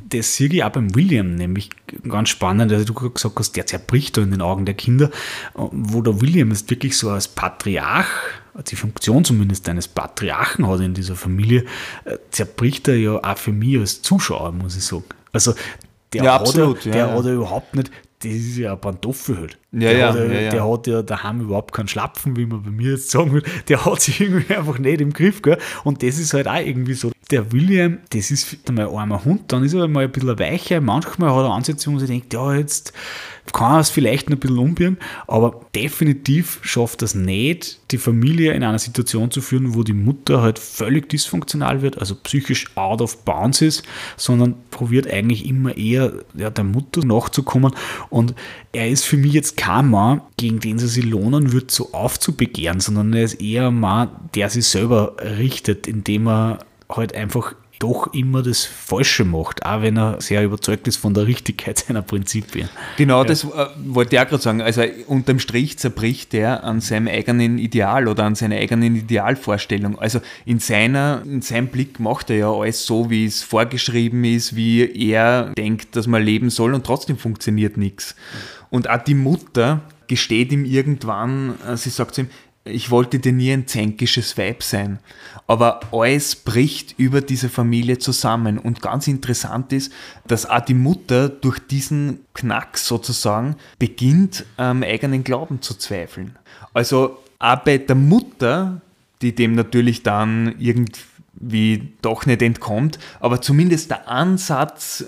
das 0.07 0.37
sehe 0.37 0.49
ich 0.49 0.63
auch 0.63 0.71
beim 0.71 0.95
William 0.95 1.35
nämlich 1.35 1.71
ganz 2.09 2.29
spannend. 2.29 2.73
Also 2.73 2.85
du 2.85 2.95
gesagt 2.95 3.39
hast, 3.39 3.57
der 3.57 3.67
zerbricht 3.67 4.17
da 4.17 4.23
in 4.23 4.31
den 4.31 4.43
Augen 4.43 4.67
der 4.67 4.75
Kinder, 4.75 5.11
wo 5.55 6.03
der 6.03 6.21
William 6.21 6.51
ist 6.51 6.69
wirklich 6.71 6.97
so 6.97 7.11
als 7.11 7.29
Patriarch 7.29 8.07
die 8.71 8.77
Funktion 8.77 9.25
zumindest 9.25 9.69
eines 9.69 9.89
Patriarchen 9.89 10.69
hat 10.69 10.81
in 10.81 10.95
dieser 10.95 11.17
Familie, 11.17 11.65
äh, 12.05 12.19
zerbricht 12.31 12.87
er 12.89 12.97
ja 12.97 13.19
auch 13.23 13.39
für 13.39 13.53
mich 13.53 13.79
als 13.79 14.03
Zuschauer, 14.03 14.53
muss 14.53 14.77
ich 14.77 14.85
sagen. 14.85 15.05
Also 15.33 15.55
der, 16.13 16.23
ja, 16.23 16.35
hat, 16.35 16.43
absolut, 16.43 16.87
er, 16.87 16.93
der 16.93 17.07
ja, 17.07 17.13
hat 17.13 17.25
er 17.25 17.35
überhaupt 17.35 17.75
nicht, 17.75 17.91
das 18.25 18.33
ist 18.33 18.57
ja 18.57 18.73
ein 18.73 18.81
Pantoffel 18.81 19.39
halt. 19.39 19.59
Ja, 19.73 19.91
der, 19.91 19.99
ja, 19.99 20.13
hat, 20.13 20.17
ja, 20.17 20.51
der 20.51 20.71
hat 20.71 20.87
ja 20.87 21.03
daheim 21.03 21.41
überhaupt 21.41 21.75
keinen 21.75 21.89
Schlapfen, 21.89 22.37
wie 22.37 22.47
man 22.47 22.63
bei 22.63 22.71
mir 22.71 22.93
jetzt 22.93 23.11
sagen 23.11 23.33
will. 23.33 23.43
Der 23.69 23.85
hat 23.85 24.01
sich 24.01 24.21
irgendwie 24.21 24.55
einfach 24.55 24.79
nicht 24.79 25.01
im 25.01 25.13
Griff, 25.13 25.43
gell? 25.43 25.59
Und 25.83 26.03
das 26.03 26.19
ist 26.19 26.33
halt 26.35 26.49
auch 26.49 26.55
irgendwie 26.55 26.95
so. 26.95 27.13
Der 27.31 27.53
William, 27.53 27.99
das 28.11 28.31
ist 28.31 28.57
einmal 28.69 28.89
ein 28.89 28.95
armer 28.95 29.25
Hund, 29.25 29.53
dann 29.53 29.65
ist 29.65 29.73
er 29.73 29.89
mal 29.89 30.05
ein 30.05 30.13
bisschen 30.13 30.39
weicher. 30.39 30.81
Manchmal 30.81 31.31
hat 31.31 31.45
er 31.45 31.53
Ansätze, 31.53 31.91
wo 31.91 31.99
sie 31.99 32.07
denkt, 32.07 32.33
ja, 32.35 32.55
jetzt 32.55 32.93
kann 33.53 33.75
er 33.75 33.81
es 33.81 33.91
vielleicht 33.91 34.31
noch 34.31 34.37
ein 34.37 34.41
bisschen 34.41 34.59
umbieren, 34.59 34.97
aber 35.27 35.61
definitiv 35.75 36.61
schafft 36.63 37.03
das 37.03 37.15
nicht, 37.15 37.81
die 37.91 37.99
Familie 37.99 38.53
in 38.53 38.65
einer 38.65 38.79
Situation 38.79 39.31
zu 39.31 39.41
führen, 39.43 39.75
wo 39.75 39.83
die 39.83 39.93
Mutter 39.93 40.43
halt 40.43 40.59
völlig 40.59 41.09
dysfunktional 41.09 41.83
wird, 41.83 41.99
also 41.99 42.15
psychisch 42.15 42.77
out 42.77 43.01
of 43.01 43.25
bounds 43.25 43.61
ist, 43.61 43.83
sondern 44.17 44.55
probiert 44.71 45.11
eigentlich 45.11 45.47
immer 45.47 45.77
eher 45.77 46.13
ja, 46.35 46.51
der 46.51 46.65
Mutter 46.65 47.05
nachzukommen. 47.05 47.73
Und 48.09 48.35
er 48.73 48.89
ist 48.89 49.05
für 49.05 49.17
mich 49.17 49.33
jetzt 49.33 49.57
kein 49.57 49.91
Mann, 49.91 50.23
gegen 50.37 50.61
den 50.61 50.79
sie 50.79 50.89
sich 50.89 51.05
lohnen 51.05 51.53
wird, 51.53 51.71
so 51.71 51.93
aufzubegehren, 51.93 52.81
sondern 52.81 53.13
er 53.13 53.25
ist 53.25 53.41
eher 53.41 53.69
ein 53.69 53.79
Mann, 53.79 54.09
der 54.35 54.51
sich 54.51 54.67
selber 54.67 55.17
richtet, 55.39 55.87
indem 55.87 56.29
er 56.29 56.59
halt 56.89 57.15
einfach 57.15 57.55
doch 57.79 58.13
immer 58.15 58.43
das 58.43 58.65
Falsche 58.65 59.25
macht, 59.25 59.67
auch 59.67 59.83
wenn 59.83 59.99
er 59.99 60.21
sehr 60.21 60.45
überzeugt 60.45 60.87
ist 60.89 60.97
von 60.97 61.13
der 61.13 61.27
Richtigkeit 61.27 61.79
seiner 61.79 62.03
Prinzipien. 62.03 62.69
Genau, 62.97 63.23
ja. 63.23 63.29
das 63.29 63.45
äh, 63.45 63.67
wollte 63.85 64.17
ich 64.17 64.23
auch 64.23 64.29
gerade 64.29 64.43
sagen. 64.43 64.63
Also 64.63 64.83
unterm 65.07 65.39
Strich 65.39 65.79
zerbricht 65.79 66.33
er 66.35 66.65
an 66.65 66.81
seinem 66.81 67.09
eigenen 67.09 67.59
Ideal 67.59 68.09
oder 68.09 68.25
an 68.25 68.37
seiner 68.37 68.57
eigenen 68.57 68.97
Idealvorstellung. 68.97 69.99
Also 69.99 70.21
in, 70.47 70.61
seiner, 70.61 71.23
in 71.25 71.43
seinem 71.43 71.69
Blick 71.69 72.01
macht 72.01 72.31
er 72.31 72.37
ja 72.37 72.53
alles 72.53 72.87
so, 72.87 73.11
wie 73.11 73.27
es 73.27 73.43
vorgeschrieben 73.43 74.25
ist, 74.25 74.57
wie 74.57 75.11
er 75.11 75.53
denkt, 75.57 75.97
dass 75.97 76.07
man 76.07 76.23
leben 76.23 76.51
soll 76.51 76.75
und 76.75 76.87
trotzdem 76.87 77.19
funktioniert 77.19 77.77
nichts. 77.77 78.15
Und 78.71 78.89
auch 78.89 79.03
die 79.03 79.15
Mutter 79.15 79.83
gesteht 80.07 80.53
ihm 80.53 80.65
irgendwann, 80.65 81.55
äh, 81.69 81.77
sie 81.77 81.91
sagt 81.91 82.15
zu 82.15 82.23
ihm, 82.23 82.31
ich 82.65 82.91
wollte 82.91 83.19
dir 83.19 83.33
nie 83.33 83.53
ein 83.53 83.67
zänkisches 83.67 84.39
Weib 84.39 84.63
sein. 84.63 84.99
Aber 85.47 85.81
alles 85.93 86.37
bricht 86.37 86.99
über 86.99 87.21
diese 87.21 87.49
Familie 87.49 87.99
zusammen. 87.99 88.59
Und 88.59 88.81
ganz 88.81 89.09
interessant 89.09 89.73
ist, 89.73 89.93
dass 90.27 90.47
auch 90.47 90.61
die 90.61 90.75
Mutter 90.75 91.29
durch 91.29 91.59
diesen 91.59 92.21
Knack 92.33 92.79
sozusagen 92.79 93.57
beginnt, 93.79 94.47
am 94.57 94.83
eigenen 94.83 95.23
Glauben 95.23 95.61
zu 95.61 95.75
zweifeln. 95.75 96.39
Also 96.73 97.19
auch 97.39 97.59
bei 97.59 97.79
der 97.79 97.97
Mutter, 97.97 98.81
die 99.21 99.35
dem 99.35 99.55
natürlich 99.55 100.03
dann 100.03 100.55
irgendwie 100.59 101.93
doch 102.01 102.27
nicht 102.27 102.43
entkommt, 102.43 102.99
aber 103.21 103.41
zumindest 103.41 103.91
der 103.91 104.09
Ansatz, 104.09 105.05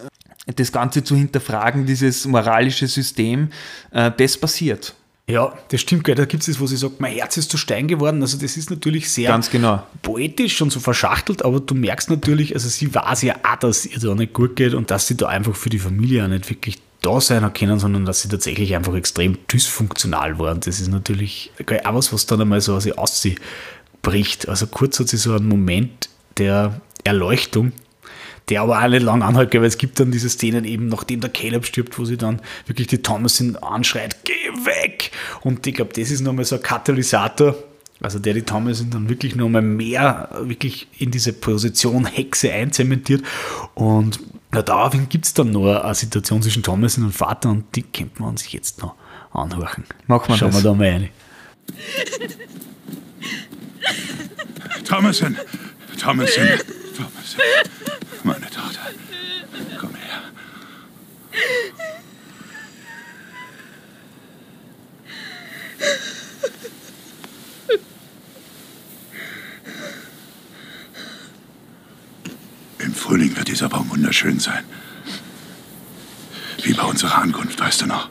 das 0.54 0.70
Ganze 0.70 1.02
zu 1.02 1.16
hinterfragen, 1.16 1.86
dieses 1.86 2.26
moralische 2.26 2.86
System, 2.86 3.48
äh, 3.90 4.12
das 4.16 4.38
passiert. 4.38 4.94
Ja, 5.28 5.52
das 5.70 5.80
stimmt, 5.80 6.04
gell. 6.04 6.14
da 6.14 6.24
gibt 6.24 6.42
es 6.42 6.46
das, 6.46 6.60
wo 6.60 6.68
sie 6.68 6.76
sagt, 6.76 7.00
mein 7.00 7.12
Herz 7.12 7.36
ist 7.36 7.50
zu 7.50 7.56
Stein 7.56 7.88
geworden. 7.88 8.22
Also 8.22 8.38
das 8.38 8.56
ist 8.56 8.70
natürlich 8.70 9.10
sehr 9.10 9.28
Ganz 9.28 9.50
genau. 9.50 9.84
poetisch 10.02 10.62
und 10.62 10.70
so 10.70 10.78
verschachtelt, 10.78 11.44
aber 11.44 11.58
du 11.58 11.74
merkst 11.74 12.10
natürlich, 12.10 12.54
also 12.54 12.68
sie 12.68 12.94
weiß 12.94 13.22
ja 13.22 13.34
auch, 13.42 13.56
dass 13.56 13.86
ihr 13.86 13.98
da 13.98 14.14
nicht 14.14 14.34
gut 14.34 14.54
geht 14.54 14.72
und 14.72 14.92
dass 14.92 15.08
sie 15.08 15.16
da 15.16 15.26
einfach 15.26 15.56
für 15.56 15.68
die 15.68 15.80
Familie 15.80 16.24
auch 16.24 16.28
nicht 16.28 16.48
wirklich 16.48 16.78
da 17.02 17.20
sein 17.20 17.52
können, 17.52 17.80
sondern 17.80 18.04
dass 18.04 18.22
sie 18.22 18.28
tatsächlich 18.28 18.76
einfach 18.76 18.94
extrem 18.94 19.36
dysfunktional 19.52 20.38
waren. 20.38 20.60
Das 20.60 20.80
ist 20.80 20.88
natürlich 20.88 21.50
auch 21.84 21.94
was, 21.94 22.12
was 22.12 22.26
dann 22.26 22.40
einmal 22.40 22.60
so 22.60 22.76
aus 22.76 22.86
ihr 22.86 22.96
ausbricht. 22.96 24.48
Also 24.48 24.68
kurz 24.68 25.00
hat 25.00 25.08
sie 25.08 25.16
so 25.16 25.34
einen 25.34 25.48
Moment 25.48 26.08
der 26.38 26.80
Erleuchtung, 27.02 27.72
der 28.48 28.62
aber 28.62 28.82
auch 28.82 28.88
nicht 28.88 29.02
lang 29.02 29.22
anhält, 29.22 29.52
weil 29.54 29.64
es 29.64 29.78
gibt 29.78 29.98
dann 29.98 30.10
diese 30.10 30.28
Szenen 30.28 30.64
eben, 30.64 30.88
nachdem 30.88 31.20
der 31.20 31.30
Caleb 31.30 31.66
stirbt, 31.66 31.98
wo 31.98 32.04
sie 32.04 32.16
dann 32.16 32.40
wirklich 32.66 32.86
die 32.86 33.02
Thomasin 33.02 33.56
anschreit, 33.56 34.16
geh 34.24 34.32
weg! 34.64 35.10
Und 35.40 35.66
ich 35.66 35.74
glaube, 35.74 35.92
das 35.94 36.10
ist 36.10 36.20
nochmal 36.20 36.44
so 36.44 36.56
ein 36.56 36.62
Katalysator, 36.62 37.56
also 38.00 38.18
der 38.18 38.34
die 38.34 38.42
Thomasin 38.42 38.90
dann 38.90 39.08
wirklich 39.08 39.34
nochmal 39.34 39.62
mehr 39.62 40.28
wirklich 40.42 40.86
in 40.98 41.10
diese 41.10 41.32
Position 41.32 42.06
Hexe 42.06 42.52
einzementiert 42.52 43.22
und 43.74 44.20
ja, 44.54 44.62
daraufhin 44.62 45.08
gibt 45.08 45.26
es 45.26 45.34
dann 45.34 45.50
noch 45.50 45.82
eine 45.82 45.94
Situation 45.94 46.40
zwischen 46.40 46.62
Thomasin 46.62 47.04
und 47.04 47.12
Vater 47.12 47.50
und 47.50 47.64
die 47.74 47.82
kennt 47.82 48.20
man 48.20 48.36
sich 48.36 48.52
jetzt 48.52 48.80
noch 48.80 48.94
anhören. 49.32 49.84
Machen 50.06 50.28
wir 50.28 50.36
Schauen 50.36 50.52
das. 50.52 50.62
wir 50.62 50.70
da 50.70 50.74
mal 50.74 50.88
rein. 50.88 51.08
Thomason! 54.84 55.36
Thomason! 56.00 56.46
Thomason! 56.96 57.40
Meine 58.24 58.50
Tochter. 58.50 58.80
Komm 59.78 59.94
her. 59.94 60.22
Im 72.78 72.94
Frühling 72.94 73.36
wird 73.36 73.48
dieser 73.48 73.68
Baum 73.68 73.90
wunderschön 73.90 74.40
sein. 74.40 74.64
Wie 76.62 76.72
bei 76.72 76.82
unserer 76.82 77.18
Ankunft, 77.18 77.60
weißt 77.60 77.82
du 77.82 77.86
noch? 77.86 78.08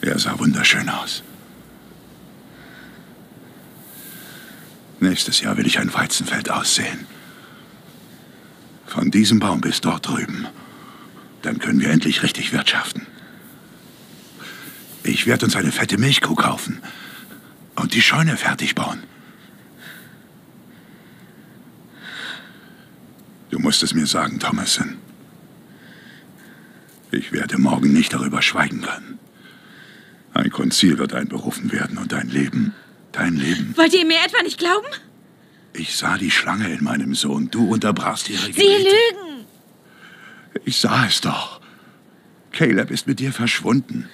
Er 0.00 0.18
sah 0.18 0.38
wunderschön 0.38 0.88
aus. 0.88 1.24
Nächstes 5.00 5.40
Jahr 5.40 5.56
will 5.56 5.66
ich 5.66 5.78
ein 5.78 5.92
Weizenfeld 5.94 6.50
aussehen. 6.50 7.06
Von 8.86 9.10
diesem 9.10 9.38
Baum 9.38 9.60
bis 9.60 9.80
dort 9.80 10.08
drüben. 10.08 10.46
Dann 11.42 11.58
können 11.58 11.80
wir 11.80 11.90
endlich 11.90 12.22
richtig 12.22 12.52
wirtschaften. 12.52 13.06
Ich 15.04 15.26
werde 15.26 15.46
uns 15.46 15.56
eine 15.56 15.72
fette 15.72 15.98
Milchkuh 15.98 16.34
kaufen 16.34 16.82
und 17.76 17.94
die 17.94 18.02
Scheune 18.02 18.36
fertig 18.36 18.74
bauen. 18.74 19.02
Du 23.50 23.58
musst 23.58 23.82
es 23.82 23.94
mir 23.94 24.06
sagen, 24.06 24.40
Thomason. 24.40 24.96
Ich 27.10 27.32
werde 27.32 27.56
morgen 27.58 27.92
nicht 27.92 28.12
darüber 28.12 28.42
schweigen 28.42 28.82
können. 28.82 29.18
Ein 30.34 30.50
Konzil 30.50 30.98
wird 30.98 31.14
einberufen 31.14 31.72
werden 31.72 31.98
und 31.98 32.12
dein 32.12 32.28
Leben, 32.28 32.74
dein 33.12 33.36
Leben. 33.36 33.74
Wollt 33.76 33.94
ihr 33.94 34.04
mir 34.06 34.18
etwa 34.24 34.42
nicht 34.42 34.58
glauben? 34.58 34.86
Ich 35.72 35.96
sah 35.96 36.16
die 36.18 36.30
Schlange 36.30 36.72
in 36.72 36.82
meinem 36.82 37.14
Sohn. 37.14 37.50
Du 37.50 37.70
unterbrachst 37.72 38.28
ihre 38.30 38.46
Sie 38.46 38.52
Gebete. 38.52 38.84
lügen! 38.84 39.44
Ich 40.64 40.78
sah 40.78 41.06
es 41.06 41.20
doch. 41.20 41.60
Caleb 42.52 42.90
ist 42.90 43.06
mit 43.06 43.20
dir 43.20 43.32
verschwunden. 43.32 44.08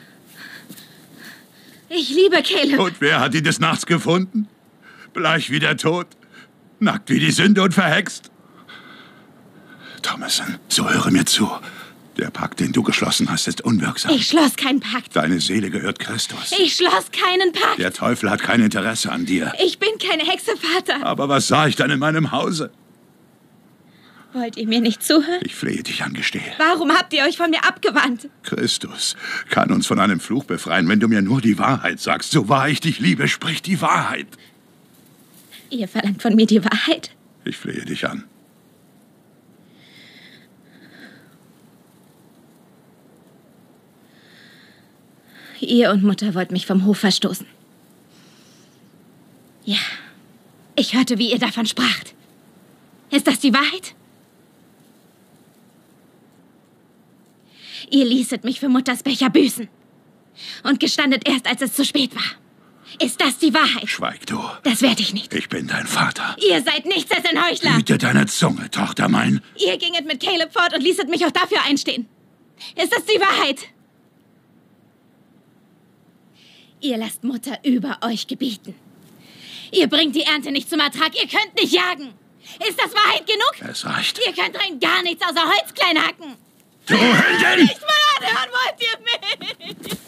Ich 1.89 2.11
liebe 2.11 2.43
Caleb. 2.43 2.81
Und 2.81 3.01
wer 3.01 3.21
hat 3.21 3.35
ihn 3.35 3.45
des 3.45 3.61
Nachts 3.61 3.87
gefunden? 3.87 4.49
Bleich 5.13 5.51
wie 5.51 5.61
der 5.61 5.77
Tod. 5.77 6.09
Nackt 6.81 7.09
wie 7.09 7.21
die 7.21 7.31
Sünde 7.31 7.63
und 7.63 7.73
verhext. 7.73 8.31
Thomason, 10.03 10.59
so 10.69 10.91
höre 10.91 11.11
mir 11.11 11.25
zu. 11.25 11.51
Der 12.17 12.31
Pakt, 12.31 12.61
den 12.61 12.73
du 12.73 12.83
geschlossen 12.83 13.31
hast, 13.31 13.49
ist 13.49 13.63
unwirksam. 13.63 14.13
Ich 14.13 14.29
schloss 14.29 14.57
keinen 14.57 14.81
Pakt. 14.81 15.17
Deine 15.17 15.41
Seele 15.41 15.71
gehört 15.71 15.99
Christus. 15.99 16.55
Ich 16.59 16.77
schloss 16.77 17.11
keinen 17.11 17.53
Pakt. 17.53 17.79
Der 17.79 17.93
Teufel 17.93 18.31
hat 18.31 18.41
kein 18.41 18.61
Interesse 18.61 19.11
an 19.11 19.27
dir. 19.27 19.53
Ich 19.65 19.79
bin 19.79 19.91
keine 19.99 20.23
Hexe, 20.23 20.53
Vater. 20.57 21.05
Aber 21.05 21.29
was 21.29 21.49
sah 21.49 21.67
ich 21.67 21.75
dann 21.77 21.91
in 21.91 21.99
meinem 21.99 22.31
Hause? 22.31 22.71
Wollt 24.33 24.57
ihr 24.57 24.67
mir 24.67 24.81
nicht 24.81 25.03
zuhören? 25.03 25.41
Ich 25.43 25.55
flehe 25.55 25.83
dich 25.83 26.03
an, 26.03 26.13
gestehe. 26.13 26.43
Warum 26.59 26.91
habt 26.93 27.13
ihr 27.13 27.25
euch 27.25 27.37
von 27.37 27.51
mir 27.51 27.65
abgewandt? 27.65 28.29
Christus 28.43 29.17
kann 29.49 29.71
uns 29.71 29.87
von 29.87 30.01
einem 30.01 30.19
Fluch 30.19 30.45
befreien, 30.45 30.89
wenn 30.89 30.99
du 30.99 31.07
mir 31.07 31.23
nur 31.23 31.41
die 31.41 31.59
Wahrheit 31.59 32.01
sagst. 32.01 32.33
So 32.33 32.49
wahr 32.49 32.69
ich 32.69 32.81
dich 32.81 32.99
liebe, 32.99 33.29
sprich 33.29 33.63
die 33.63 33.81
Wahrheit. 33.81 34.27
Ihr 35.71 35.87
verlangt 35.87 36.21
von 36.21 36.35
mir 36.35 36.47
die 36.47 36.65
Wahrheit. 36.65 37.11
Ich 37.45 37.57
flehe 37.57 37.85
dich 37.85 38.09
an. 38.09 38.25
Ihr 45.65 45.91
und 45.91 46.03
Mutter 46.03 46.35
wollt 46.35 46.51
mich 46.51 46.67
vom 46.67 46.85
Hof 46.85 46.99
verstoßen. 46.99 47.47
Ja, 49.65 49.79
ich 50.77 50.95
hörte, 50.95 51.19
wie 51.19 51.31
ihr 51.33 51.39
davon 51.39 51.67
spracht. 51.67 52.15
Ist 53.11 53.27
das 53.27 53.39
die 53.39 53.55
Wahrheit? 53.55 53.95
Ihr 57.91 58.05
ließet 58.05 58.45
mich 58.45 58.61
für 58.61 58.69
Mutters 58.69 59.03
Becher 59.03 59.31
büßen. 59.31 59.69
Und 60.65 60.81
gestandet 60.81 61.29
erst, 61.29 61.47
als 61.47 61.63
es 61.63 61.75
zu 61.75 61.85
spät 61.85 62.15
war. 62.15 62.23
Ist 63.01 63.21
das 63.21 63.39
die 63.39 63.55
Wahrheit? 63.55 63.89
Schweig 63.89 64.27
du. 64.27 64.41
Das 64.63 64.83
werde 64.83 65.03
ich 65.03 65.15
nicht. 65.15 65.33
Ich 65.35 65.49
bin 65.49 65.67
dein 65.67 65.87
Vater. 65.87 66.37
Ihr 66.49 66.63
seid 66.63 66.87
nichts 66.87 67.11
als 67.11 67.25
ein 67.25 67.45
Heuchler. 67.45 67.77
Hüte 67.77 67.99
deine 67.99 68.27
Zunge, 68.27 68.71
Tochter 68.71 69.09
mein. 69.09 69.41
Ihr 69.57 69.77
ginget 69.79 70.07
mit 70.07 70.21
Caleb 70.21 70.53
fort 70.53 70.75
und 70.75 70.83
ließet 70.83 71.09
mich 71.09 71.25
auch 71.25 71.31
dafür 71.31 71.59
einstehen. 71.67 72.07
Ist 72.77 72.93
das 72.93 73.05
die 73.05 73.21
Wahrheit? 73.21 73.59
Ihr 76.85 76.99
lasst 76.99 77.25
Mutter 77.25 77.59
über 77.65 77.97
euch 78.03 78.27
gebieten. 78.27 78.75
Ihr 79.73 79.87
bringt 79.87 80.15
die 80.15 80.25
Ernte 80.25 80.53
nicht 80.53 80.69
zum 80.69 80.81
Ertrag. 80.81 81.15
Ihr 81.15 81.27
könnt 81.27 81.55
nicht 81.59 81.73
jagen. 81.73 82.13
Ist 82.69 82.79
das 82.79 82.95
Wahrheit 82.95 83.27
genug? 83.27 83.71
Es 83.71 83.87
reicht. 83.87 84.19
Ihr 84.19 84.35
könnt 84.35 84.55
rein 84.55 84.79
gar 84.79 85.03
nichts 85.03 85.25
außer 85.27 85.49
Holz 85.49 85.73
klein 85.73 85.97
hacken. 85.97 86.37
Du 86.87 86.95
Hündin! 86.95 87.65
Nicht 87.65 87.81
mal 87.81 88.27
anhören 88.29 88.51
wollt 88.53 88.83
ihr 88.83 89.87
mich. 89.87 89.99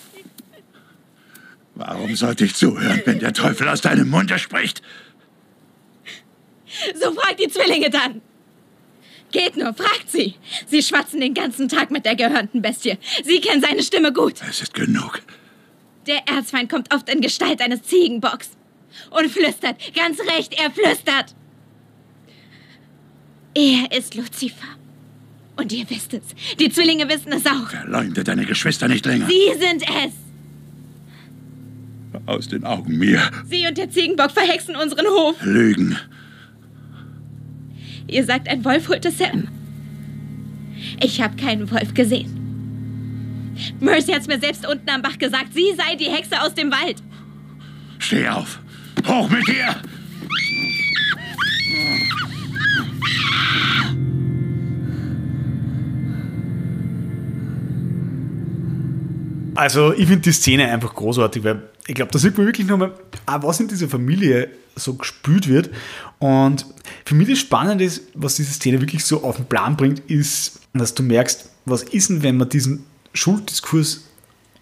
Warum 1.77 2.15
sollte 2.15 2.45
ich 2.45 2.55
zuhören, 2.55 3.01
wenn 3.07 3.21
der 3.21 3.33
Teufel 3.33 3.71
aus 3.71 3.81
deinem 3.81 4.11
Munde 4.11 4.39
spricht? 4.39 4.83
So 6.95 7.15
fragt 7.15 7.41
die 7.41 7.49
Zwillinge 7.49 7.89
dann. 7.89 8.21
Geht 9.33 9.57
nur, 9.57 9.73
fragt 9.73 10.11
sie. 10.11 10.35
Sie 10.67 10.83
schwatzen 10.83 11.23
den 11.23 11.33
ganzen 11.33 11.71
Tag 11.71 11.91
mit 11.91 12.05
der 12.05 12.17
gehörnten 12.17 12.61
Bestie. 12.61 12.99
Sie 13.25 13.41
kennen 13.41 13.63
seine 13.63 13.83
Stimme 13.83 14.13
gut. 14.13 14.43
Es 14.47 14.61
ist 14.61 14.75
genug. 14.75 15.23
Der 16.07 16.29
Erzfeind 16.29 16.71
kommt 16.71 16.95
oft 16.95 17.09
in 17.09 17.21
Gestalt 17.21 17.61
eines 17.61 17.83
Ziegenbocks 17.83 18.51
und 19.11 19.31
flüstert. 19.31 19.77
Ganz 19.95 20.19
recht, 20.21 20.55
er 20.59 20.71
flüstert. 20.71 21.35
Er 23.55 23.97
ist 23.97 24.15
Luzifer. 24.15 24.69
Und 25.57 25.73
ihr 25.73 25.89
wisst 25.89 26.13
es. 26.13 26.23
Die 26.61 26.71
Zwillinge 26.71 27.09
wissen 27.09 27.33
es 27.33 27.47
auch. 27.47 27.71
Verleumde 27.71 28.23
deine 28.23 28.45
Geschwister 28.45 28.89
nicht 28.89 29.07
länger. 29.07 29.27
Sie 29.27 29.59
sind 29.59 29.83
es. 29.83 30.13
Aus 32.27 32.49
den 32.49 32.65
Augen 32.65 32.99
mir. 32.99 33.21
Sie 33.47 33.67
und 33.67 33.79
der 33.79 33.91
Ziegenbock 33.91 34.31
verhexen 34.31 34.77
unseren 34.77 35.07
Hof. 35.07 35.37
Lügen. 35.43 35.97
Ihr 38.09 38.25
sagt, 38.25 38.49
ein 38.49 38.65
Wolf 38.65 38.89
holte 38.89 39.11
Sam. 39.11 39.49
Ich 41.03 41.21
habe 41.21 41.37
keinen 41.37 41.71
Wolf 41.71 41.95
gesehen. 41.95 42.46
Mercy 43.81 44.13
hat's 44.13 44.27
mir 44.27 44.39
selbst 44.39 44.67
unten 44.67 44.89
am 44.89 45.03
Bach 45.03 45.19
gesagt. 45.19 45.53
Sie 45.55 45.73
sei 45.77 45.97
die 45.97 46.11
Hexe 46.11 46.41
aus 46.41 46.55
dem 46.55 46.71
Wald. 46.71 47.03
Steh 47.99 48.29
auf. 48.29 48.61
Hoch 49.07 49.29
mit 49.29 49.47
dir! 49.49 49.77
Also, 59.55 59.95
ich 59.95 60.07
finde 60.07 60.21
die 60.21 60.33
Szene 60.33 60.71
einfach 60.71 60.95
großartig, 60.95 61.43
weil 61.43 61.63
ich 61.87 61.95
glaube, 61.95 62.13
da 62.13 62.19
sieht 62.19 62.37
man 62.37 62.47
wirklich 62.47 62.67
nochmal, 62.67 62.93
auch 63.25 63.43
was 63.43 63.59
in 63.59 63.69
dieser 63.69 63.89
Familie 63.89 64.51
so 64.75 64.95
gespült 64.95 65.49
wird. 65.49 65.71
Und 66.19 66.67
für 67.07 67.15
mich 67.15 67.29
das 67.29 67.39
Spannende 67.39 67.85
ist, 67.85 68.03
was 68.15 68.35
diese 68.35 68.53
Szene 68.53 68.81
wirklich 68.83 69.05
so 69.05 69.23
auf 69.23 69.37
den 69.37 69.47
Plan 69.47 69.77
bringt, 69.77 70.01
ist, 70.11 70.61
dass 70.75 70.95
du 70.95 71.03
merkst, 71.03 71.49
was 71.65 71.83
ist 71.85 72.11
denn, 72.11 72.23
wenn 72.23 72.37
man 72.37 72.51
diesen 72.51 72.85
Schulddiskurs 73.17 74.05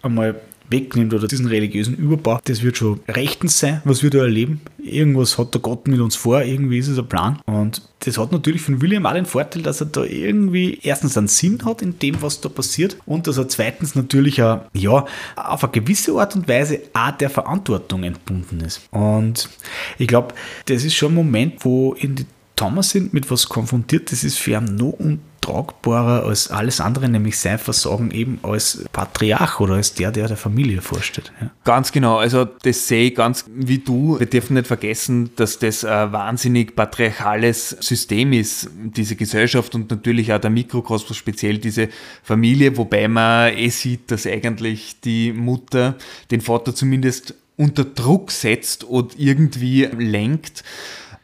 einmal 0.01 0.35
wegnimmt 0.69 1.13
oder 1.13 1.27
diesen 1.27 1.47
religiösen 1.47 1.95
Überbau, 1.95 2.39
das 2.43 2.63
wird 2.63 2.77
schon 2.77 2.99
rechtens 3.07 3.59
sein, 3.59 3.81
was 3.85 4.03
wir 4.03 4.09
da 4.09 4.19
erleben. 4.19 4.61
Irgendwas 4.81 5.37
hat 5.37 5.53
der 5.53 5.61
Gott 5.61 5.87
mit 5.87 5.99
uns 5.99 6.15
vor, 6.15 6.41
irgendwie 6.41 6.79
ist 6.79 6.87
es 6.87 6.97
ein 6.97 7.07
Plan. 7.07 7.39
Und 7.45 7.81
das 7.99 8.17
hat 8.17 8.31
natürlich 8.31 8.61
von 8.61 8.81
William 8.81 9.05
auch 9.05 9.13
den 9.13 9.25
Vorteil, 9.25 9.61
dass 9.61 9.81
er 9.81 9.87
da 9.87 10.03
irgendwie 10.03 10.79
erstens 10.83 11.17
einen 11.17 11.27
Sinn 11.27 11.63
hat 11.65 11.81
in 11.81 11.97
dem, 11.99 12.21
was 12.21 12.41
da 12.41 12.49
passiert 12.49 12.97
und 13.05 13.27
dass 13.27 13.37
er 13.37 13.47
zweitens 13.47 13.95
natürlich 13.95 14.41
auch, 14.41 14.61
ja, 14.73 15.05
auf 15.35 15.63
eine 15.63 15.71
gewisse 15.71 16.13
Art 16.13 16.35
und 16.35 16.47
Weise 16.47 16.81
auch 16.93 17.11
der 17.11 17.29
Verantwortung 17.29 18.03
entbunden 18.03 18.61
ist. 18.61 18.81
Und 18.91 19.49
ich 19.97 20.07
glaube, 20.07 20.33
das 20.65 20.83
ist 20.83 20.95
schon 20.95 21.11
ein 21.11 21.15
Moment, 21.15 21.65
wo 21.65 21.93
in 21.93 22.15
die 22.15 22.25
Thomas 22.55 22.91
sind 22.91 23.13
mit 23.13 23.29
was 23.29 23.49
konfrontiert, 23.49 24.11
das 24.11 24.23
ist 24.23 24.39
für 24.39 24.51
ihn 24.51 24.75
noch 24.75 24.93
untragbarer 24.93 26.25
als 26.25 26.49
alles 26.49 26.79
andere, 26.79 27.09
nämlich 27.09 27.37
sein 27.37 27.59
Versagen 27.59 28.11
eben 28.11 28.39
als 28.43 28.85
Patriarch 28.93 29.59
oder 29.59 29.75
als 29.75 29.93
der, 29.93 30.11
der 30.11 30.27
der 30.27 30.37
Familie 30.37 30.81
vorsteht. 30.81 31.33
Ja. 31.41 31.51
Ganz 31.65 31.91
genau, 31.91 32.17
also 32.17 32.45
das 32.45 32.87
sehe 32.87 33.09
ich 33.09 33.15
ganz 33.15 33.45
wie 33.53 33.79
du. 33.79 34.17
Wir 34.19 34.27
dürfen 34.27 34.53
nicht 34.53 34.67
vergessen, 34.67 35.31
dass 35.35 35.59
das 35.59 35.83
ein 35.83 36.13
wahnsinnig 36.13 36.75
patriarchales 36.75 37.69
System 37.81 38.31
ist, 38.31 38.69
diese 38.73 39.15
Gesellschaft 39.15 39.75
und 39.75 39.91
natürlich 39.91 40.31
auch 40.31 40.39
der 40.39 40.49
Mikrokosmos, 40.49 41.17
speziell 41.17 41.57
diese 41.57 41.89
Familie, 42.23 42.77
wobei 42.77 43.07
man 43.07 43.53
eh 43.53 43.69
sieht, 43.69 44.11
dass 44.11 44.25
eigentlich 44.25 45.01
die 45.01 45.33
Mutter 45.33 45.95
den 46.31 46.41
Vater 46.41 46.73
zumindest 46.73 47.33
unter 47.57 47.85
Druck 47.85 48.31
setzt 48.31 48.83
und 48.83 49.17
irgendwie 49.17 49.85
lenkt. 49.97 50.63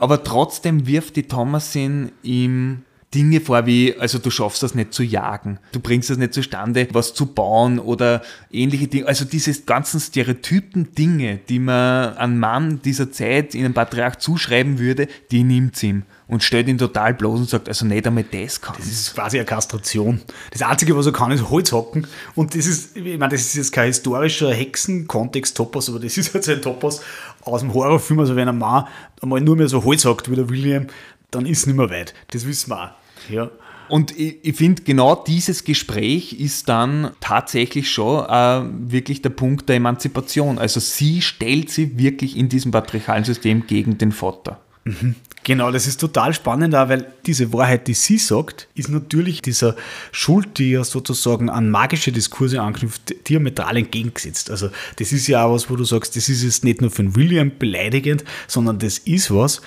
Aber 0.01 0.23
trotzdem 0.23 0.87
wirft 0.87 1.15
die 1.15 1.27
Thomasin 1.27 2.11
ihm 2.23 2.81
Dinge 3.13 3.39
vor 3.39 3.67
wie, 3.67 3.95
also 3.99 4.17
du 4.17 4.31
schaffst 4.31 4.63
das 4.63 4.73
nicht 4.73 4.95
zu 4.95 5.03
jagen, 5.03 5.59
du 5.73 5.79
bringst 5.79 6.09
das 6.09 6.17
nicht 6.17 6.33
zustande, 6.33 6.87
was 6.91 7.13
zu 7.13 7.27
bauen 7.27 7.77
oder 7.77 8.23
ähnliche 8.49 8.87
Dinge. 8.87 9.05
Also 9.05 9.25
diese 9.25 9.53
ganzen 9.61 9.99
Stereotypen 9.99 10.95
Dinge, 10.95 11.39
die 11.49 11.59
man 11.59 12.15
an 12.15 12.39
Mann 12.39 12.81
dieser 12.81 13.11
Zeit 13.11 13.53
in 13.53 13.63
einem 13.63 13.75
Patriarch 13.75 14.17
zuschreiben 14.17 14.79
würde, 14.79 15.07
die 15.29 15.43
nimmt 15.43 15.83
ihm 15.83 16.01
und 16.31 16.41
stellt 16.43 16.69
ihn 16.69 16.77
total 16.77 17.13
bloß 17.13 17.41
und 17.41 17.49
sagt, 17.49 17.67
also 17.67 17.85
nicht 17.85 18.07
einmal 18.07 18.23
das 18.23 18.61
kann. 18.61 18.73
Das 18.77 18.87
ist 18.87 19.13
quasi 19.13 19.37
eine 19.37 19.45
Kastration. 19.45 20.21
Das 20.51 20.61
Einzige, 20.61 20.95
was 20.95 21.05
er 21.05 21.11
kann, 21.11 21.29
ist 21.29 21.49
Holz 21.49 21.73
hocken. 21.73 22.07
Und 22.35 22.55
das 22.55 22.67
ist, 22.67 22.95
ich 22.95 23.03
meine, 23.17 23.33
das 23.33 23.41
ist 23.41 23.55
jetzt 23.55 23.73
kein 23.73 23.87
historischer 23.87 24.53
Hexen-Kontext-Topos, 24.53 25.89
aber 25.89 25.99
das 25.99 26.17
ist 26.17 26.33
halt 26.33 26.45
so 26.45 26.53
ein 26.53 26.61
Topos 26.61 27.01
aus 27.43 27.59
dem 27.59 27.73
Horrorfilm. 27.73 28.21
Also 28.21 28.37
wenn 28.37 28.47
ein 28.47 28.57
Mann 28.57 28.87
einmal 29.21 29.41
nur 29.41 29.57
mehr 29.57 29.67
so 29.67 29.83
Holz 29.83 30.05
hockt 30.05 30.31
wie 30.31 30.35
der 30.35 30.49
William, 30.49 30.87
dann 31.31 31.45
ist 31.45 31.59
es 31.59 31.67
nicht 31.67 31.75
mehr 31.75 31.89
weit. 31.89 32.13
Das 32.31 32.47
wissen 32.47 32.69
wir 32.69 32.81
auch. 32.81 33.29
Ja. 33.29 33.51
Und 33.89 34.17
ich, 34.17 34.37
ich 34.41 34.55
finde, 34.55 34.83
genau 34.83 35.15
dieses 35.15 35.65
Gespräch 35.65 36.31
ist 36.39 36.69
dann 36.69 37.11
tatsächlich 37.19 37.91
schon 37.91 38.23
äh, 38.23 38.61
wirklich 38.89 39.21
der 39.21 39.31
Punkt 39.31 39.67
der 39.67 39.75
Emanzipation. 39.75 40.59
Also 40.59 40.79
sie 40.79 41.21
stellt 41.21 41.69
sie 41.69 41.97
wirklich 41.97 42.37
in 42.37 42.47
diesem 42.47 42.71
patriarchalen 42.71 43.25
System 43.25 43.67
gegen 43.67 43.97
den 43.97 44.13
Vater. 44.13 44.61
Mhm. 44.85 45.15
Genau, 45.43 45.71
das 45.71 45.87
ist 45.87 45.99
total 45.99 46.33
spannend, 46.35 46.75
auch, 46.75 46.87
weil 46.87 47.13
diese 47.25 47.51
Wahrheit, 47.51 47.87
die 47.87 47.95
sie 47.95 48.19
sagt, 48.19 48.67
ist 48.75 48.89
natürlich 48.89 49.41
dieser 49.41 49.75
Schuld, 50.11 50.59
die 50.59 50.71
ja 50.71 50.83
sozusagen 50.83 51.49
an 51.49 51.71
magische 51.71 52.11
Diskurse 52.11 52.61
anknüpft, 52.61 53.27
diametral 53.27 53.77
entgegengesetzt. 53.77 54.51
Also 54.51 54.69
das 54.97 55.11
ist 55.11 55.25
ja 55.25 55.45
auch 55.45 55.53
was, 55.53 55.69
wo 55.69 55.75
du 55.75 55.83
sagst, 55.83 56.15
das 56.15 56.29
ist 56.29 56.43
jetzt 56.43 56.63
nicht 56.63 56.81
nur 56.81 56.91
für 56.91 57.15
William 57.15 57.51
beleidigend, 57.57 58.23
sondern 58.47 58.77
das 58.77 58.99
ist 58.99 59.33
was, 59.33 59.61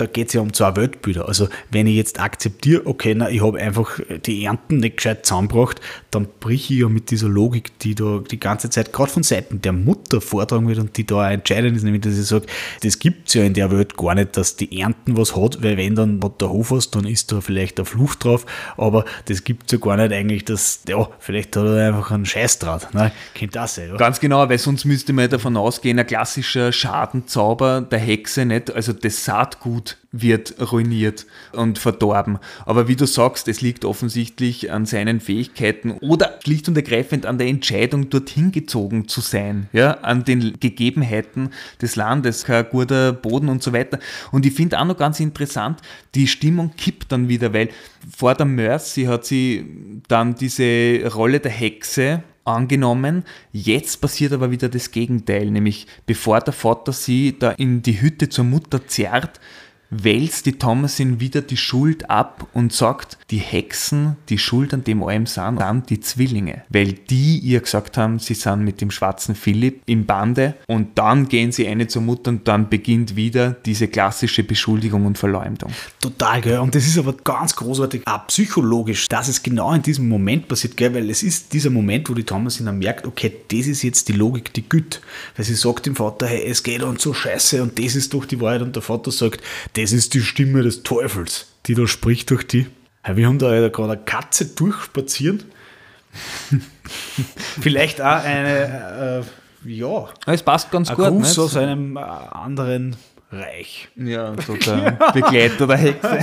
da 0.00 0.06
geht 0.06 0.28
es 0.28 0.34
ja 0.34 0.40
um 0.40 0.52
zwei 0.52 0.74
Weltbilder. 0.74 1.28
Also 1.28 1.48
wenn 1.70 1.86
ich 1.86 1.94
jetzt 1.94 2.18
akzeptiere, 2.18 2.86
okay, 2.86 3.14
na, 3.14 3.30
ich 3.30 3.42
habe 3.42 3.58
einfach 3.60 4.00
die 4.26 4.44
Ernten 4.44 4.78
nicht 4.78 4.96
gescheit 4.96 5.26
zusammengebracht, 5.26 5.80
dann 6.10 6.26
brich 6.40 6.70
ich 6.70 6.78
ja 6.78 6.88
mit 6.88 7.10
dieser 7.10 7.28
Logik, 7.28 7.78
die 7.80 7.94
da 7.94 8.20
die 8.28 8.40
ganze 8.40 8.70
Zeit 8.70 8.92
gerade 8.92 9.12
von 9.12 9.22
Seiten 9.22 9.62
der 9.62 9.72
Mutter 9.72 10.20
vortragen 10.20 10.66
wird 10.66 10.78
und 10.78 10.96
die 10.96 11.06
da 11.06 11.30
entscheidend 11.30 11.76
ist, 11.76 11.84
nämlich 11.84 12.02
dass 12.02 12.18
ich 12.18 12.26
sage, 12.26 12.46
das 12.82 12.98
gibt 12.98 13.28
es 13.28 13.34
ja 13.34 13.44
in 13.44 13.54
der 13.54 13.70
Welt 13.70 13.96
gar 13.96 14.14
nicht, 14.14 14.36
dass 14.36 14.56
die 14.56 14.80
Ernten 14.80 15.16
was 15.20 15.36
hat, 15.36 15.62
weil 15.62 15.76
wenn 15.76 15.94
dann 15.94 16.20
hat 16.22 16.40
der 16.40 16.50
Hof 16.50 16.70
was, 16.70 16.90
dann 16.90 17.04
ist 17.04 17.30
da 17.32 17.40
vielleicht 17.40 17.78
eine 17.78 17.84
Flucht 17.84 18.24
drauf, 18.24 18.46
aber 18.76 19.04
das 19.26 19.44
gibt 19.44 19.66
es 19.66 19.72
ja 19.72 19.78
gar 19.78 19.96
nicht 19.96 20.12
eigentlich, 20.12 20.44
dass, 20.44 20.82
ja, 20.88 21.08
vielleicht 21.18 21.56
hat 21.56 21.64
er 21.64 21.88
einfach 21.88 22.10
einen 22.10 22.26
Scheißdraht. 22.26 22.94
Ne? 22.94 23.12
Kennt 23.34 23.54
das 23.54 23.76
ja. 23.76 23.96
Ganz 23.96 24.20
genau, 24.20 24.48
weil 24.48 24.58
sonst 24.58 24.84
müsste 24.84 25.12
man 25.12 25.28
davon 25.30 25.56
ausgehen, 25.56 25.98
ein 25.98 26.06
klassischer 26.06 26.72
Schadenzauber 26.72 27.82
der 27.82 27.98
Hexe 27.98 28.44
nicht, 28.44 28.72
also 28.72 28.92
das 28.92 29.24
Saatgut 29.24 29.98
wird 30.12 30.72
ruiniert 30.72 31.26
und 31.52 31.78
verdorben. 31.78 32.38
Aber 32.66 32.88
wie 32.88 32.96
du 32.96 33.06
sagst, 33.06 33.46
es 33.46 33.60
liegt 33.60 33.84
offensichtlich 33.84 34.72
an 34.72 34.84
seinen 34.84 35.20
Fähigkeiten 35.20 35.92
oder 35.92 36.38
schlicht 36.42 36.68
und 36.68 36.76
ergreifend 36.76 37.26
an 37.26 37.38
der 37.38 37.46
Entscheidung, 37.46 38.10
dorthin 38.10 38.50
gezogen 38.50 39.06
zu 39.06 39.20
sein, 39.20 39.68
ja, 39.72 39.92
an 40.02 40.24
den 40.24 40.58
Gegebenheiten 40.58 41.50
des 41.80 41.94
Landes, 41.94 42.44
kein 42.44 42.68
guter 42.68 43.12
Boden 43.12 43.48
und 43.48 43.62
so 43.62 43.72
weiter. 43.72 44.00
Und 44.32 44.46
ich 44.46 44.54
finde 44.54 44.80
auch 44.80 44.84
noch 44.84 44.96
ganz 44.96 45.20
interessant, 45.20 45.80
die 46.16 46.26
Stimmung 46.26 46.72
kippt 46.76 47.12
dann 47.12 47.28
wieder, 47.28 47.52
weil 47.52 47.68
vor 48.16 48.34
der 48.34 48.46
Mercy 48.46 49.04
hat 49.04 49.24
sie 49.24 50.00
dann 50.08 50.34
diese 50.34 51.08
Rolle 51.14 51.38
der 51.38 51.52
Hexe 51.52 52.24
angenommen. 52.44 53.24
Jetzt 53.52 54.00
passiert 54.00 54.32
aber 54.32 54.50
wieder 54.50 54.68
das 54.68 54.90
Gegenteil, 54.90 55.50
nämlich 55.50 55.86
bevor 56.06 56.40
der 56.40 56.52
Vater 56.52 56.92
sie 56.92 57.38
da 57.38 57.52
in 57.52 57.82
die 57.82 58.00
Hütte 58.00 58.28
zur 58.28 58.44
Mutter 58.44 58.86
zerrt, 58.86 59.40
wälzt 59.90 60.46
die 60.46 60.58
Thomasin 60.58 61.20
wieder 61.20 61.42
die 61.42 61.56
Schuld 61.56 62.08
ab 62.08 62.46
und 62.54 62.72
sagt, 62.72 63.18
die 63.30 63.38
Hexen, 63.38 64.16
die 64.28 64.38
schuld 64.38 64.72
an 64.72 64.84
dem 64.84 65.02
allem 65.02 65.26
sind, 65.26 65.58
sind 65.58 65.90
die 65.90 66.00
Zwillinge. 66.00 66.62
Weil 66.68 66.92
die 66.92 67.38
ihr 67.38 67.60
gesagt 67.60 67.96
haben, 67.96 68.18
sie 68.18 68.34
sind 68.34 68.64
mit 68.64 68.80
dem 68.80 68.90
schwarzen 68.90 69.34
Philipp 69.34 69.82
im 69.86 70.06
Bande 70.06 70.54
und 70.66 70.98
dann 70.98 71.28
gehen 71.28 71.52
sie 71.52 71.66
eine 71.66 71.88
zur 71.88 72.02
Mutter 72.02 72.30
und 72.30 72.46
dann 72.46 72.68
beginnt 72.68 73.16
wieder 73.16 73.52
diese 73.66 73.88
klassische 73.88 74.44
Beschuldigung 74.44 75.06
und 75.06 75.18
Verleumdung. 75.18 75.72
Total, 76.00 76.40
gell. 76.40 76.58
Und 76.58 76.74
das 76.74 76.86
ist 76.86 76.98
aber 76.98 77.14
ganz 77.14 77.56
großartig, 77.56 78.02
auch 78.06 78.26
psychologisch, 78.28 79.08
dass 79.08 79.28
es 79.28 79.42
genau 79.42 79.72
in 79.72 79.82
diesem 79.82 80.08
Moment 80.08 80.48
passiert, 80.48 80.76
gell, 80.76 80.94
weil 80.94 81.10
es 81.10 81.22
ist 81.22 81.52
dieser 81.52 81.70
Moment, 81.70 82.08
wo 82.08 82.14
die 82.14 82.24
Thomasin 82.24 82.66
dann 82.66 82.78
merkt, 82.78 83.06
okay, 83.06 83.32
das 83.48 83.66
ist 83.66 83.82
jetzt 83.82 84.08
die 84.08 84.12
Logik, 84.12 84.52
die 84.52 84.68
Güte. 84.68 85.00
Weil 85.36 85.44
sie 85.44 85.54
sagt 85.54 85.86
dem 85.86 85.96
Vater, 85.96 86.26
hey, 86.26 86.44
es 86.46 86.62
geht 86.62 86.82
uns 86.82 87.02
so 87.02 87.12
scheiße 87.12 87.62
und 87.62 87.78
das 87.78 87.96
ist 87.96 88.14
doch 88.14 88.24
die 88.24 88.40
Wahrheit 88.40 88.62
und 88.62 88.76
der 88.76 88.82
Vater 88.82 89.10
sagt, 89.10 89.42
ist 89.82 90.14
die 90.14 90.20
Stimme 90.20 90.62
des 90.62 90.82
Teufels, 90.82 91.48
die 91.66 91.74
da 91.74 91.86
spricht 91.86 92.30
durch 92.30 92.46
die. 92.46 92.66
Wir 93.06 93.26
haben 93.26 93.38
da 93.38 93.68
gerade 93.68 93.92
eine 93.92 94.02
Katze 94.02 94.46
durchspazieren. 94.46 95.44
Vielleicht 97.60 98.00
auch 98.00 98.24
eine, 98.24 99.24
äh, 99.64 99.70
ja. 99.70 100.08
Es 100.26 100.42
passt 100.42 100.70
ganz 100.70 100.90
ein 100.90 100.96
gut. 100.96 101.06
Gruß 101.06 101.38
aus 101.38 101.56
einem 101.56 101.96
äh, 101.96 102.00
anderen 102.00 102.96
Reich. 103.32 103.88
Ja, 103.96 104.34
so 104.46 104.54
der 104.54 104.98
Begleiter 105.12 105.66
der 105.66 105.76
Hexe. 105.76 106.18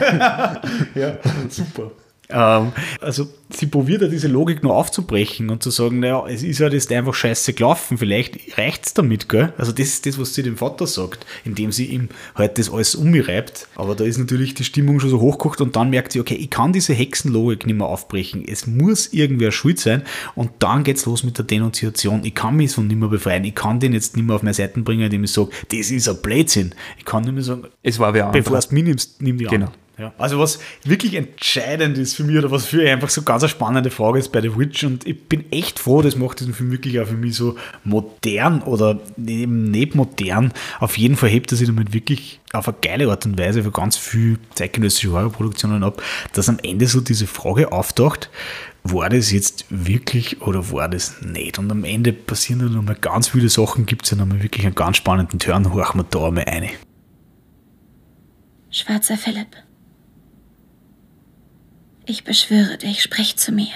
ja, 0.95 1.17
super. 1.49 1.91
Ähm, 2.29 2.73
also 2.99 3.29
sie 3.49 3.67
probiert 3.67 4.01
ja 4.01 4.07
diese 4.09 4.27
Logik 4.27 4.61
nur 4.61 4.75
aufzubrechen 4.75 5.49
und 5.49 5.63
zu 5.63 5.69
sagen, 5.69 6.01
naja, 6.01 6.25
es 6.27 6.43
ist 6.43 6.59
halt 6.59 6.73
jetzt 6.73 6.91
einfach 6.91 7.13
scheiße 7.13 7.53
gelaufen, 7.53 7.97
vielleicht 7.97 8.57
reicht 8.57 8.85
es 8.85 8.93
damit, 8.93 9.29
gell? 9.29 9.53
Also 9.57 9.71
das 9.71 9.87
ist 9.87 10.05
das, 10.05 10.19
was 10.19 10.33
sie 10.33 10.43
dem 10.43 10.57
Vater 10.57 10.87
sagt, 10.87 11.25
indem 11.45 11.71
sie 11.71 11.85
ihm 11.85 12.09
halt 12.35 12.57
das 12.57 12.69
alles 12.69 12.95
umreibt. 12.95 13.67
Aber 13.75 13.95
da 13.95 14.03
ist 14.03 14.17
natürlich 14.17 14.53
die 14.53 14.65
Stimmung 14.65 14.99
schon 14.99 15.09
so 15.09 15.21
hochgekocht 15.21 15.61
und 15.61 15.75
dann 15.75 15.89
merkt 15.89 16.11
sie, 16.11 16.19
okay, 16.19 16.35
ich 16.35 16.49
kann 16.49 16.73
diese 16.73 16.93
Hexenlogik 16.93 17.65
nicht 17.65 17.77
mehr 17.77 17.87
aufbrechen. 17.87 18.43
Es 18.45 18.67
muss 18.67 19.07
irgendwer 19.13 19.51
schuld 19.51 19.79
sein 19.79 20.03
und 20.35 20.51
dann 20.59 20.83
geht's 20.83 21.05
los 21.05 21.23
mit 21.23 21.37
der 21.37 21.45
Denunziation. 21.45 22.25
Ich 22.25 22.35
kann 22.35 22.57
mich 22.57 22.73
so 22.73 22.81
nicht 22.81 22.99
mehr 22.99 23.09
befreien. 23.09 23.45
Ich 23.45 23.55
kann 23.55 23.79
den 23.79 23.93
jetzt 23.93 24.17
nicht 24.17 24.25
mehr 24.25 24.35
auf 24.35 24.43
meine 24.43 24.53
Seiten 24.53 24.83
bringen, 24.83 25.03
indem 25.03 25.23
ich 25.23 25.31
sage, 25.31 25.51
das 25.71 25.91
ist 25.91 26.09
ein 26.09 26.21
Blödsinn. 26.21 26.75
Ich 26.97 27.05
kann 27.05 27.23
nicht 27.23 27.33
mehr 27.33 27.43
sagen, 27.43 27.63
es 27.83 27.99
war 27.99 28.13
wer 28.13 28.31
bevor 28.31 28.59
du 28.59 28.73
mich 28.73 28.83
nimmst, 28.83 29.21
nimm 29.21 29.37
die 29.37 29.45
genau. 29.45 29.67
an. 29.67 29.71
Ja. 29.97 30.13
Also 30.19 30.37
was 30.37 30.59
wirklich 30.83 31.15
entscheidend 31.15 31.97
ist 31.97 32.15
für 32.15 32.23
mich 32.23 32.37
oder 32.37 32.51
was 32.51 32.67
für 32.67 32.87
einfach 32.87 33.09
so 33.09 33.23
ganz 33.23 33.41
eine 33.41 33.49
spannende 33.49 33.89
Frage 33.89 34.19
ist 34.19 34.31
bei 34.31 34.41
The 34.41 34.55
Witch 34.55 34.83
und 34.83 35.07
ich 35.07 35.27
bin 35.27 35.51
echt 35.51 35.79
froh, 35.79 36.03
das 36.03 36.15
macht 36.15 36.39
diesen 36.39 36.53
Film 36.53 36.71
wirklich 36.71 36.99
auch 36.99 37.07
für 37.07 37.15
mich 37.15 37.35
so 37.35 37.55
modern 37.83 38.61
oder 38.61 38.99
eben 39.17 39.71
nicht 39.71 39.95
modern. 39.95 40.53
Auf 40.79 40.99
jeden 40.99 41.15
Fall 41.15 41.29
hebt 41.29 41.51
er 41.51 41.57
sich 41.57 41.67
damit 41.67 41.93
wirklich 41.93 42.39
auf 42.53 42.67
eine 42.67 42.77
geile 42.79 43.09
Art 43.09 43.25
und 43.25 43.39
Weise 43.39 43.63
für 43.63 43.71
ganz 43.71 43.97
viele 43.97 44.37
zeitgenössische 44.53 45.11
Horrorproduktionen 45.11 45.83
ab, 45.83 46.03
dass 46.33 46.47
am 46.47 46.59
Ende 46.61 46.85
so 46.85 47.01
diese 47.01 47.25
Frage 47.25 47.71
auftaucht, 47.71 48.29
war 48.83 49.09
das 49.09 49.31
jetzt 49.31 49.65
wirklich 49.69 50.43
oder 50.43 50.71
war 50.71 50.89
das 50.89 51.23
nicht? 51.23 51.57
Und 51.57 51.71
am 51.71 51.83
Ende 51.83 52.13
passieren 52.13 52.59
dann 52.59 52.73
nochmal 52.73 52.95
ganz 52.95 53.29
viele 53.29 53.49
Sachen, 53.49 53.87
gibt 53.87 54.05
es 54.05 54.11
ja 54.11 54.17
nochmal 54.17 54.43
wirklich 54.43 54.63
einen 54.63 54.75
ganz 54.75 54.97
spannenden 54.97 55.39
Turn, 55.39 55.73
horchen 55.73 56.01
wir 56.01 56.05
da 56.09 56.27
einmal 56.27 56.45
eine. 56.45 56.69
Schwarzer 58.69 59.17
Philipp. 59.17 59.66
Ich 62.09 62.23
beschwöre 62.23 62.77
dich, 62.77 63.03
sprich 63.03 63.35
zu 63.35 63.51
mir. 63.51 63.73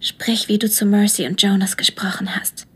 Sprich, 0.00 0.48
wie 0.48 0.58
du 0.58 0.68
zu 0.68 0.84
Mercy 0.84 1.24
und 1.24 1.40
Jonas 1.40 1.76
gesprochen 1.76 2.34
hast. 2.34 2.66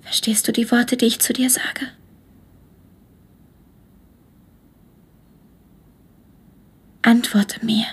Verstehst 0.00 0.48
du 0.48 0.52
die 0.52 0.68
Worte, 0.72 0.96
die 0.96 1.06
ich 1.06 1.20
zu 1.20 1.32
dir 1.32 1.50
sage? 1.50 1.86
Antworte 7.02 7.64
mir. 7.64 7.86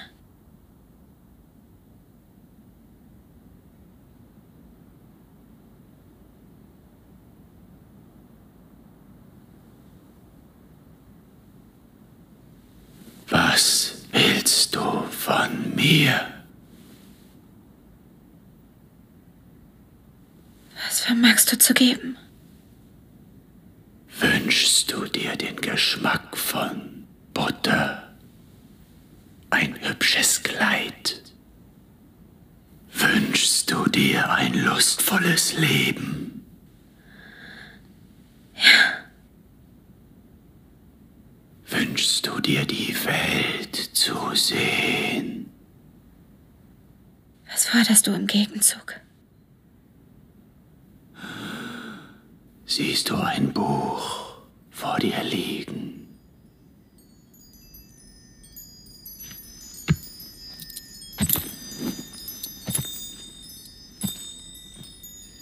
Was 13.29 14.05
willst 14.11 14.75
du 14.75 15.03
von 15.03 15.75
mir? 15.75 16.33
Was 20.85 21.01
vermagst 21.01 21.51
du 21.51 21.57
zu 21.57 21.73
geben? 21.73 22.17
Wünschst 24.19 24.91
du 24.91 25.05
dir 25.05 25.35
den 25.35 25.57
Geschmack 25.57 26.37
von 26.37 27.05
Butter? 27.33 28.15
Ein 29.49 29.77
hübsches 29.81 30.43
Kleid? 30.43 31.21
Wünschst 32.93 33.69
du 33.69 33.85
dir 33.89 34.29
ein 34.31 34.53
lustvolles 34.53 35.53
Leben? 35.53 36.45
Ja. 38.55 38.96
Wünschst 41.69 42.25
du 42.25 42.39
dir 42.39 42.65
die 42.65 42.95
Welt 43.05 43.75
zu 43.75 44.33
sehen? 44.33 45.51
Was 47.51 47.67
forderst 47.67 48.07
du 48.07 48.11
im 48.11 48.25
Gegenzug? 48.25 48.93
Siehst 52.65 53.09
du 53.09 53.15
ein 53.15 53.51
Buch 53.51 54.37
vor 54.69 54.97
dir 54.99 55.21
liegen? 55.23 56.17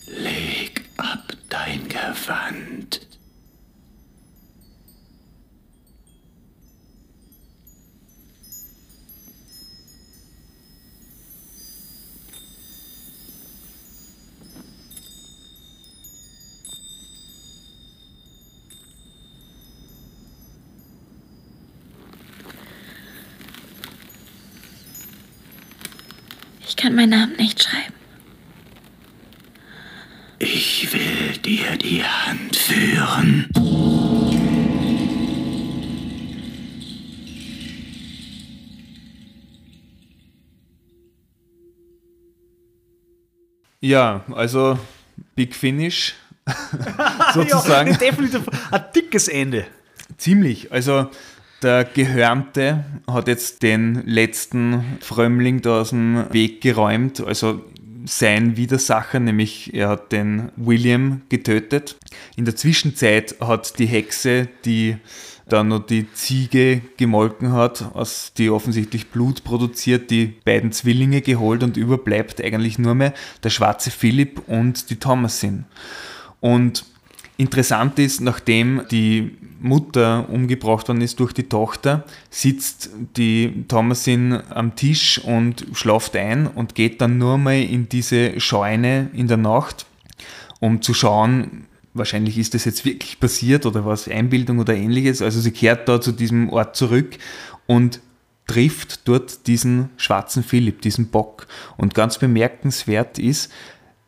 Leg 0.07 0.85
ab 0.97 1.33
dein 1.49 1.87
Gewand 1.87 3.14
kann 26.85 26.93
meinen 26.93 27.09
Namen 27.09 27.35
nicht 27.37 27.63
schreiben. 27.63 27.93
Ich 30.37 30.93
will 30.93 31.35
dir 31.39 31.75
die 31.77 32.03
Hand 32.03 32.55
führen. 32.55 33.49
Ja, 43.81 44.23
also 44.31 44.77
Big 45.33 45.55
Finish 45.55 46.13
sozusagen. 47.33 47.93
Ja, 47.93 47.97
definitiv 47.97 48.43
ein 48.69 48.83
dickes 48.95 49.27
Ende. 49.27 49.65
Ziemlich. 50.17 50.71
Also 50.71 51.09
der 51.61 51.83
Gehörnte 51.85 52.85
hat 53.09 53.27
jetzt 53.27 53.63
den 53.63 54.03
letzten 54.05 54.97
Frömmling 55.01 55.61
da 55.61 55.81
aus 55.81 55.89
dem 55.89 56.25
Weg 56.31 56.61
geräumt. 56.61 57.21
Also 57.21 57.63
sein 58.05 58.55
Widersacher, 58.57 59.19
nämlich 59.19 59.73
er 59.73 59.89
hat 59.89 60.11
den 60.11 60.51
William 60.55 61.21
getötet. 61.29 61.97
In 62.35 62.45
der 62.45 62.55
Zwischenzeit 62.55 63.35
hat 63.39 63.79
die 63.79 63.87
Hexe, 63.87 64.47
die 64.63 64.97
dann 65.47 65.67
noch 65.67 65.85
die 65.85 66.11
Ziege 66.13 66.81
gemolken 66.97 67.53
hat, 67.53 67.93
aus 67.93 68.33
die 68.35 68.49
offensichtlich 68.49 69.09
Blut 69.09 69.43
produziert, 69.43 70.09
die 70.09 70.33
beiden 70.43 70.71
Zwillinge 70.71 71.21
geholt 71.21 71.61
und 71.61 71.77
überbleibt 71.77 72.43
eigentlich 72.43 72.79
nur 72.79 72.95
mehr 72.95 73.13
der 73.43 73.51
schwarze 73.51 73.91
Philipp 73.91 74.41
und 74.47 74.89
die 74.89 74.95
Thomasin. 74.95 75.65
Und 76.39 76.85
interessant 77.37 77.99
ist, 77.99 78.21
nachdem 78.21 78.83
die 78.89 79.37
Mutter 79.65 80.29
umgebracht 80.29 80.87
worden 80.87 81.01
ist 81.01 81.19
durch 81.19 81.33
die 81.33 81.49
Tochter, 81.49 82.05
sitzt 82.29 82.89
die 83.17 83.65
Thomasin 83.67 84.41
am 84.49 84.75
Tisch 84.75 85.19
und 85.19 85.65
schlaft 85.73 86.15
ein 86.15 86.47
und 86.47 86.75
geht 86.75 87.01
dann 87.01 87.17
nur 87.17 87.37
mal 87.37 87.61
in 87.61 87.89
diese 87.89 88.39
Scheune 88.39 89.09
in 89.13 89.27
der 89.27 89.37
Nacht, 89.37 89.85
um 90.59 90.81
zu 90.81 90.93
schauen, 90.93 91.65
wahrscheinlich 91.93 92.37
ist 92.37 92.53
das 92.53 92.65
jetzt 92.65 92.85
wirklich 92.85 93.19
passiert 93.19 93.65
oder 93.65 93.85
was 93.85 94.07
Einbildung 94.07 94.59
oder 94.59 94.75
ähnliches. 94.75 95.21
Also 95.21 95.39
sie 95.39 95.51
kehrt 95.51 95.89
da 95.89 95.99
zu 95.99 96.11
diesem 96.11 96.49
Ort 96.49 96.75
zurück 96.75 97.17
und 97.65 98.01
trifft 98.47 99.07
dort 99.07 99.47
diesen 99.47 99.89
schwarzen 99.97 100.43
Philipp, 100.43 100.81
diesen 100.81 101.07
Bock. 101.07 101.47
Und 101.77 101.95
ganz 101.95 102.19
bemerkenswert 102.19 103.17
ist, 103.17 103.51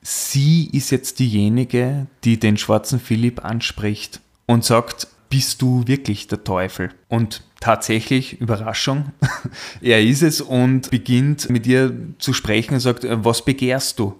sie 0.01 0.69
ist 0.71 0.91
jetzt 0.91 1.19
diejenige, 1.19 2.07
die 2.23 2.39
den 2.39 2.57
schwarzen 2.57 2.99
Philipp 2.99 3.43
anspricht 3.43 4.21
und 4.45 4.63
sagt, 4.63 5.07
bist 5.29 5.61
du 5.61 5.87
wirklich 5.87 6.27
der 6.27 6.43
Teufel? 6.43 6.91
Und 7.07 7.43
tatsächlich, 7.59 8.39
Überraschung, 8.39 9.11
er 9.81 10.03
ist 10.03 10.21
es 10.21 10.41
und 10.41 10.89
beginnt 10.91 11.49
mit 11.49 11.67
ihr 11.67 11.95
zu 12.19 12.33
sprechen 12.33 12.75
und 12.75 12.79
sagt, 12.79 13.05
was 13.09 13.43
begehrst 13.43 13.99
du? 13.99 14.15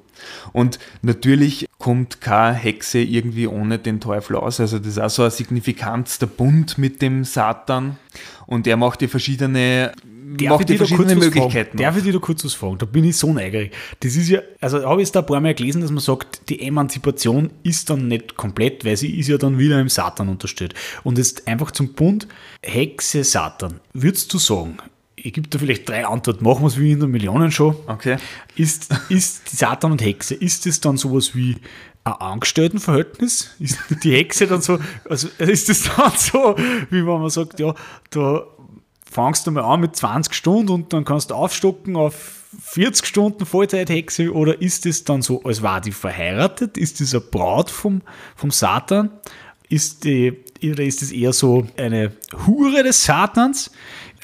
Und 0.53 0.79
natürlich 1.01 1.67
kommt 1.77 2.21
keine 2.21 2.55
Hexe 2.55 2.99
irgendwie 2.99 3.47
ohne 3.47 3.79
den 3.79 3.99
Teufel 3.99 4.35
aus. 4.35 4.59
Also 4.59 4.79
das 4.79 4.87
ist 4.87 4.99
auch 4.99 5.09
so 5.09 5.23
ein 5.23 5.31
Signifikanz, 5.31 6.19
der 6.19 6.27
Bund 6.27 6.77
mit 6.77 7.01
dem 7.01 7.23
Satan. 7.23 7.97
Und 8.45 8.65
er 8.67 8.77
macht 8.77 9.01
dir 9.01 9.09
verschiedene, 9.09 9.91
Darf 10.35 10.49
macht 10.49 10.61
ich 10.61 10.65
dir 10.65 10.73
dir 10.73 10.79
da 10.79 10.85
verschiedene 10.85 11.05
kurz 11.05 11.17
was 11.17 11.25
Möglichkeiten. 11.25 11.77
Fragen? 11.77 11.83
Darf 11.83 11.97
ich 11.97 12.03
dir 12.03 12.13
da 12.13 12.19
kurz 12.19 12.45
was 12.45 12.53
fragen? 12.53 12.77
Da 12.79 12.85
bin 12.85 13.03
ich 13.05 13.17
so 13.17 13.31
neugierig. 13.31 13.71
Das 14.01 14.15
ist 14.15 14.27
ja, 14.27 14.41
also 14.59 14.83
habe 14.83 15.01
ich 15.01 15.07
es 15.07 15.11
da 15.11 15.21
ein 15.21 15.25
paar 15.25 15.39
Mal 15.39 15.53
gelesen, 15.53 15.81
dass 15.81 15.91
man 15.91 15.99
sagt, 15.99 16.49
die 16.49 16.61
Emanzipation 16.61 17.51
ist 17.63 17.89
dann 17.89 18.07
nicht 18.07 18.35
komplett, 18.35 18.83
weil 18.83 18.97
sie 18.97 19.17
ist 19.17 19.27
ja 19.27 19.37
dann 19.37 19.57
wieder 19.57 19.79
im 19.79 19.89
Satan 19.89 20.27
unterstellt. 20.27 20.73
Und 21.03 21.17
jetzt 21.17 21.47
einfach 21.47 21.71
zum 21.71 21.93
Bund, 21.93 22.27
Hexe, 22.61 23.23
Satan. 23.23 23.79
Würdest 23.93 24.33
du 24.33 24.37
sagen, 24.37 24.77
ich 25.15 25.33
gebe 25.33 25.47
da 25.47 25.59
vielleicht 25.59 25.87
drei 25.87 26.05
Antworten, 26.05 26.43
machen 26.43 26.61
wir 26.61 26.67
es 26.67 26.79
wie 26.79 26.91
in 26.91 26.99
der 26.99 27.07
Millionenshow. 27.07 27.75
Okay. 27.87 28.17
Ist, 28.55 28.93
ist 29.09 29.51
die 29.51 29.55
Satan 29.55 29.91
und 29.93 30.01
Hexe, 30.01 30.35
ist 30.35 30.67
es 30.67 30.79
dann 30.81 30.97
sowas 30.97 31.35
wie 31.35 31.55
ein 32.03 32.13
Angestelltenverhältnis? 32.13 33.55
Ist 33.59 33.79
die 34.03 34.13
Hexe 34.13 34.47
dann 34.47 34.61
so, 34.61 34.79
also 35.09 35.27
ist 35.37 35.69
es 35.69 35.83
dann 35.83 36.11
so, 36.15 36.55
wie 36.89 37.05
wenn 37.05 37.19
man 37.19 37.29
sagt, 37.29 37.59
ja, 37.59 37.73
da 38.09 38.45
fangst 39.09 39.47
du 39.47 39.51
mal 39.51 39.63
an 39.63 39.81
mit 39.81 39.95
20 39.95 40.33
Stunden 40.33 40.71
und 40.71 40.93
dann 40.93 41.05
kannst 41.05 41.31
du 41.31 41.35
aufstocken 41.35 41.95
auf 41.95 42.45
40 42.61 43.05
Stunden 43.05 43.45
Vollzeithexe 43.45 44.33
oder 44.33 44.61
ist 44.61 44.85
es 44.85 45.03
dann 45.03 45.21
so, 45.21 45.43
als 45.43 45.61
war 45.61 45.81
die 45.81 45.91
verheiratet? 45.91 46.77
Ist 46.77 47.01
das 47.01 47.13
eine 47.13 47.21
Braut 47.21 47.69
vom, 47.69 48.01
vom 48.35 48.51
Satan? 48.51 49.11
Ist 49.69 50.05
die, 50.05 50.33
oder 50.63 50.83
ist 50.83 51.01
es 51.01 51.11
eher 51.11 51.33
so 51.33 51.67
eine 51.77 52.13
Hure 52.45 52.83
des 52.83 53.03
Satans? 53.03 53.71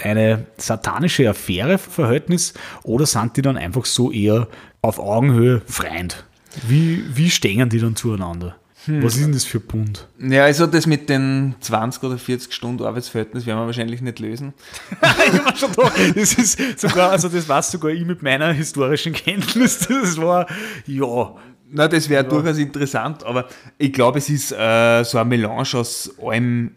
Eine 0.02 0.48
satanische 0.58 1.30
Affäre-Verhältnis? 1.30 2.54
Oder 2.84 3.06
sind 3.06 3.38
die 3.38 3.42
dann 3.42 3.58
einfach 3.58 3.86
so 3.86 4.12
eher 4.12 4.48
auf 4.82 5.00
Augenhöhe 5.00 5.62
Freund? 5.66 6.26
Wie, 6.68 7.04
wie 7.16 7.30
stehen 7.30 7.70
die 7.70 7.80
dann 7.80 7.96
zueinander? 7.96 8.56
Was 8.88 9.16
ist 9.16 9.24
denn 9.24 9.32
das 9.32 9.46
für 9.46 9.60
ein 9.60 9.66
Bund? 9.68 10.08
Ja, 10.20 10.44
also 10.44 10.68
das 10.68 10.88
mit 10.88 11.10
den 11.10 11.56
20 11.60 12.04
oder 12.04 12.18
40 12.18 12.52
Stunden 12.54 12.84
Arbeitsverhältnis 12.84 13.46
werden 13.46 13.60
wir 13.60 13.66
wahrscheinlich 13.66 14.02
nicht 14.02 14.20
lösen. 14.20 14.54
ich 14.92 15.46
war 15.46 15.56
schon 15.56 15.72
da. 15.76 15.92
Das 16.16 16.34
ist 16.34 16.80
sogar, 16.80 17.12
also 17.12 17.30
das 17.30 17.48
weiß 17.48 17.72
sogar 17.72 17.92
ich 17.92 18.06
mit 18.06 18.22
meiner 18.22 18.52
historischen 18.52 19.14
Kenntnis. 19.14 19.88
Das 19.88 20.18
war, 20.18 20.48
ja. 20.86 21.36
Na, 21.76 21.88
das 21.88 22.08
wäre 22.08 22.24
durchaus 22.24 22.60
interessant, 22.60 23.24
aber 23.26 23.48
ich 23.80 23.92
glaube, 23.92 24.20
es 24.20 24.30
ist 24.30 24.52
äh, 24.52 25.04
so 25.04 25.18
eine 25.18 25.30
Melange 25.30 25.74
aus 25.74 26.12
allem, 26.22 26.76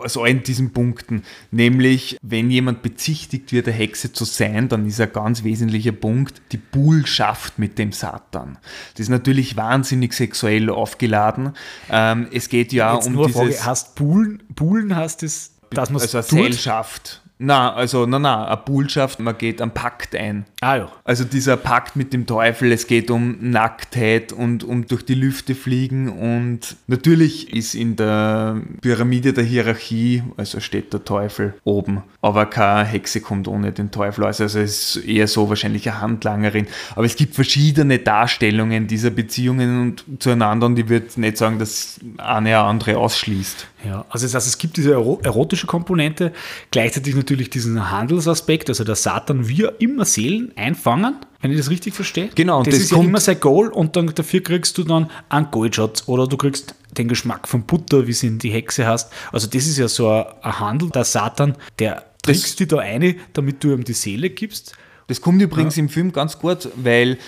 aus 0.00 0.16
allen 0.16 0.42
diesen 0.42 0.72
Punkten. 0.72 1.22
Nämlich, 1.50 2.16
wenn 2.22 2.50
jemand 2.50 2.82
bezichtigt 2.82 3.52
wird, 3.52 3.68
eine 3.68 3.76
Hexe 3.76 4.12
zu 4.12 4.24
sein, 4.24 4.68
dann 4.68 4.86
ist 4.86 5.00
ein 5.00 5.12
ganz 5.12 5.44
wesentlicher 5.44 5.92
Punkt 5.92 6.42
die 6.52 6.56
Buhlschaft 6.56 7.58
mit 7.58 7.78
dem 7.78 7.92
Satan. 7.92 8.58
Das 8.94 9.00
ist 9.00 9.08
natürlich 9.08 9.56
wahnsinnig 9.56 10.12
sexuell 10.12 10.70
aufgeladen. 10.70 11.52
Ähm, 11.90 12.28
es 12.32 12.48
geht 12.48 12.72
ja 12.72 12.94
Jetzt 12.94 13.06
um 13.06 13.14
nur 13.14 13.26
dieses... 13.26 13.40
Frage, 13.40 13.66
heißt 13.66 13.94
Buhlen, 13.94 14.42
Buhlen 14.48 14.94
heißt 14.96 15.22
es, 15.22 15.52
dass 15.70 15.90
man 15.90 16.02
es 16.02 16.14
also? 16.14 16.36
Gesellschaft. 16.36 17.22
Na, 17.42 17.72
also, 17.72 18.04
na, 18.04 18.18
na, 18.18 18.46
eine 18.48 18.56
Bullschaft, 18.58 19.18
man 19.18 19.38
geht 19.38 19.62
einen 19.62 19.70
Pakt 19.70 20.14
ein. 20.14 20.44
Ah 20.60 20.76
ja. 20.76 20.92
Also 21.04 21.24
dieser 21.24 21.56
Pakt 21.56 21.96
mit 21.96 22.12
dem 22.12 22.26
Teufel, 22.26 22.70
es 22.70 22.86
geht 22.86 23.10
um 23.10 23.38
Nacktheit 23.40 24.34
und 24.34 24.62
um 24.62 24.86
durch 24.86 25.06
die 25.06 25.14
Lüfte 25.14 25.54
fliegen 25.54 26.10
und 26.10 26.76
natürlich 26.86 27.54
ist 27.54 27.74
in 27.74 27.96
der 27.96 28.60
Pyramide 28.82 29.32
der 29.32 29.44
Hierarchie, 29.44 30.22
also 30.36 30.60
steht 30.60 30.92
der 30.92 31.04
Teufel 31.06 31.54
oben, 31.64 32.02
aber 32.20 32.44
keine 32.44 32.86
Hexe 32.86 33.22
kommt 33.22 33.48
ohne 33.48 33.72
den 33.72 33.90
Teufel 33.90 34.24
aus, 34.24 34.40
also 34.42 34.58
es 34.58 34.96
ist 34.96 35.04
eher 35.06 35.26
so 35.26 35.48
wahrscheinlich 35.48 35.88
eine 35.88 36.00
Handlangerin. 36.02 36.66
Aber 36.94 37.06
es 37.06 37.16
gibt 37.16 37.34
verschiedene 37.34 38.00
Darstellungen 38.00 38.86
dieser 38.86 39.08
Beziehungen 39.10 39.80
und 39.80 40.22
zueinander 40.22 40.66
und 40.66 40.78
ich 40.78 40.90
würde 40.90 41.18
nicht 41.18 41.38
sagen, 41.38 41.58
dass 41.58 41.98
eine 42.18 42.50
eine 42.50 42.58
andere 42.58 42.98
ausschließt. 42.98 43.66
Ja, 43.86 44.04
also 44.10 44.26
das 44.26 44.34
heißt, 44.34 44.46
es 44.46 44.58
gibt 44.58 44.76
diese 44.76 44.92
ero- 44.92 45.20
erotische 45.22 45.66
Komponente, 45.66 46.32
gleichzeitig 46.70 47.14
natürlich 47.14 47.29
diesen 47.36 47.90
Handelsaspekt, 47.90 48.68
also 48.68 48.84
der 48.84 48.96
Satan 48.96 49.48
will 49.48 49.72
immer 49.78 50.04
Seelen 50.04 50.52
einfangen, 50.56 51.16
wenn 51.40 51.50
ich 51.50 51.58
das 51.58 51.70
richtig 51.70 51.94
verstehe. 51.94 52.30
Genau, 52.34 52.58
und 52.58 52.66
das, 52.66 52.74
das 52.74 52.84
ist 52.84 52.92
ja 52.92 52.98
immer 52.98 53.20
sein 53.20 53.40
Goal 53.40 53.68
und 53.68 53.96
dann 53.96 54.12
dafür 54.14 54.42
kriegst 54.42 54.76
du 54.78 54.84
dann 54.84 55.10
einen 55.28 55.50
Goldschatz 55.50 56.04
oder 56.06 56.26
du 56.26 56.36
kriegst 56.36 56.74
den 56.96 57.08
Geschmack 57.08 57.48
von 57.48 57.62
Butter, 57.62 58.06
wie 58.06 58.10
es 58.10 58.22
in 58.22 58.38
die 58.38 58.50
Hexe 58.50 58.86
heißt. 58.86 59.12
Also 59.32 59.46
das 59.46 59.66
ist 59.66 59.78
ja 59.78 59.88
so 59.88 60.08
ein, 60.08 60.24
ein 60.42 60.60
Handel, 60.60 60.90
der 60.90 61.04
Satan, 61.04 61.56
der 61.78 62.04
trickst 62.22 62.60
dich 62.60 62.68
da 62.68 62.78
eine, 62.78 63.16
damit 63.32 63.62
du 63.62 63.72
ihm 63.72 63.84
die 63.84 63.92
Seele 63.92 64.30
gibst. 64.30 64.74
Das 65.06 65.20
kommt 65.20 65.42
übrigens 65.42 65.76
im 65.76 65.88
Film 65.88 66.12
ganz 66.12 66.38
gut, 66.38 66.68
weil 66.76 67.18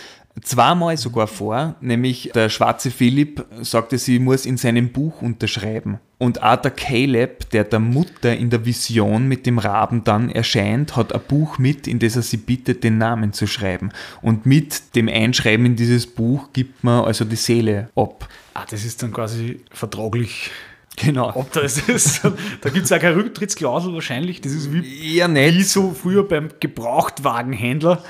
zweimal 0.41 0.97
sogar 0.97 1.27
vor, 1.27 1.74
nämlich 1.81 2.31
der 2.35 2.49
schwarze 2.49 2.91
Philipp 2.91 3.45
sagte, 3.62 3.99
sie 3.99 4.19
muss 4.19 4.47
in 4.47 4.57
seinem 4.57 4.91
Buch 4.91 5.20
unterschreiben. 5.20 5.99
Und 6.23 6.40
auch 6.40 6.55
der 6.55 6.70
Caleb, 6.70 7.51
der 7.51 7.65
der 7.65 7.81
Mutter 7.81 8.36
in 8.36 8.49
der 8.49 8.65
Vision 8.65 9.27
mit 9.27 9.44
dem 9.44 9.59
Raben 9.59 10.05
dann 10.05 10.31
erscheint, 10.31 10.94
hat 10.94 11.12
ein 11.12 11.20
Buch 11.27 11.59
mit, 11.59 11.89
in 11.89 11.99
das 11.99 12.15
er 12.15 12.23
sie 12.23 12.36
bittet, 12.36 12.85
den 12.85 12.97
Namen 12.97 13.32
zu 13.32 13.49
schreiben. 13.49 13.90
Und 14.20 14.47
mit 14.47 14.94
dem 14.94 15.09
Einschreiben 15.09 15.66
in 15.66 15.74
dieses 15.74 16.07
Buch 16.07 16.51
gibt 16.53 16.85
man 16.85 17.05
also 17.07 17.24
die 17.24 17.35
Seele 17.35 17.89
ab. 17.97 18.28
Ah, 18.55 18.65
das 18.70 18.85
ist 18.85 19.03
dann 19.03 19.12
quasi 19.12 19.62
vertraglich. 19.73 20.53
Genau. 20.94 21.32
Ob 21.35 21.51
das 21.55 21.89
ist, 21.89 22.20
da 22.61 22.70
gibt 22.70 22.85
es 22.86 22.93
auch 22.93 23.01
keine 23.01 23.16
Rücktrittsklausel 23.16 23.93
wahrscheinlich. 23.93 24.40
Das 24.43 24.53
ist 24.53 24.73
wie, 24.73 25.16
Eher 25.16 25.27
nicht. 25.27 25.57
wie 25.57 25.62
so 25.65 25.90
früher 25.90 26.23
beim 26.28 26.51
Gebrauchtwagenhändler. 26.61 28.01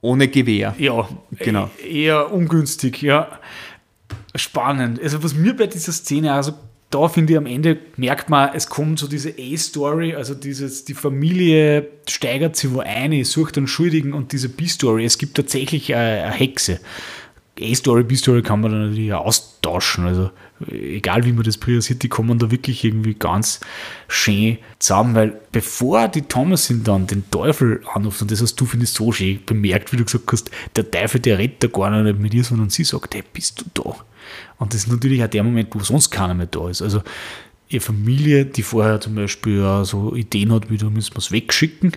Ohne 0.00 0.28
Gewehr. 0.28 0.74
Ja, 0.78 1.06
Genau. 1.38 1.68
e- 1.84 2.04
Eher 2.04 2.32
ungünstig, 2.32 3.02
ja. 3.02 3.38
Spannend. 4.34 4.98
Also 5.02 5.22
was 5.22 5.34
mir 5.34 5.54
bei 5.54 5.66
dieser 5.66 5.92
Szene, 5.92 6.32
also 6.32 6.54
da 6.94 7.08
finde 7.08 7.32
ich 7.32 7.38
am 7.38 7.46
Ende 7.46 7.76
merkt 7.96 8.30
man, 8.30 8.50
es 8.54 8.68
kommt 8.68 9.00
so 9.00 9.08
diese 9.08 9.34
A-Story, 9.36 10.14
also 10.14 10.34
dieses, 10.34 10.84
die 10.84 10.94
Familie 10.94 11.88
steigert 12.08 12.54
sich 12.54 12.72
wo 12.72 12.80
ein, 12.80 13.24
sucht 13.24 13.58
einen 13.58 13.66
Schuldigen 13.66 14.12
und 14.12 14.30
diese 14.30 14.48
B-Story, 14.48 15.04
es 15.04 15.18
gibt 15.18 15.36
tatsächlich 15.36 15.92
eine, 15.92 16.30
Hexe. 16.30 16.78
A-Story, 17.60 18.04
B-Story 18.04 18.42
kann 18.42 18.60
man 18.60 18.70
dann 18.70 18.88
natürlich 18.90 19.12
austauschen, 19.12 20.06
also 20.06 20.30
egal 20.70 21.24
wie 21.24 21.32
man 21.32 21.42
das 21.42 21.58
priorisiert, 21.58 22.04
die 22.04 22.08
kommen 22.08 22.38
da 22.38 22.52
wirklich 22.52 22.84
irgendwie 22.84 23.14
ganz 23.14 23.58
schön 24.06 24.58
zusammen, 24.78 25.16
weil 25.16 25.40
bevor 25.50 26.06
die 26.06 26.22
Thomasin 26.22 26.84
dann 26.84 27.08
den 27.08 27.28
Teufel 27.30 27.82
anruft, 27.92 28.22
und 28.22 28.30
das 28.30 28.40
hast 28.40 28.54
du, 28.60 28.66
finde 28.66 28.84
ich, 28.84 28.92
so 28.92 29.10
schön 29.10 29.40
bemerkt, 29.44 29.92
wie 29.92 29.96
du 29.96 30.04
gesagt 30.04 30.30
hast, 30.30 30.50
der 30.76 30.88
Teufel, 30.88 31.20
der 31.20 31.38
da 31.48 31.66
gar 31.66 31.90
nicht 32.02 32.20
mit 32.20 32.34
ihr, 32.34 32.44
sondern 32.44 32.70
sie 32.70 32.84
sagt, 32.84 33.16
hey, 33.16 33.24
bist 33.32 33.64
du 33.74 33.82
da? 33.82 33.96
Und 34.64 34.72
das 34.72 34.84
ist 34.84 34.88
natürlich 34.88 35.22
auch 35.22 35.28
der 35.28 35.42
Moment, 35.42 35.68
wo 35.72 35.80
sonst 35.80 36.10
keiner 36.10 36.32
mehr 36.32 36.46
da 36.46 36.70
ist. 36.70 36.80
Also 36.80 37.02
ihre 37.68 37.82
Familie, 37.82 38.46
die 38.46 38.62
vorher 38.62 38.98
zum 38.98 39.14
Beispiel 39.14 39.58
ja 39.58 39.84
so 39.84 40.14
Ideen 40.14 40.50
hat, 40.52 40.70
wie 40.70 40.78
da 40.78 40.88
müssen 40.88 41.12
wir 41.12 41.18
es 41.18 41.30
wegschicken, 41.30 41.92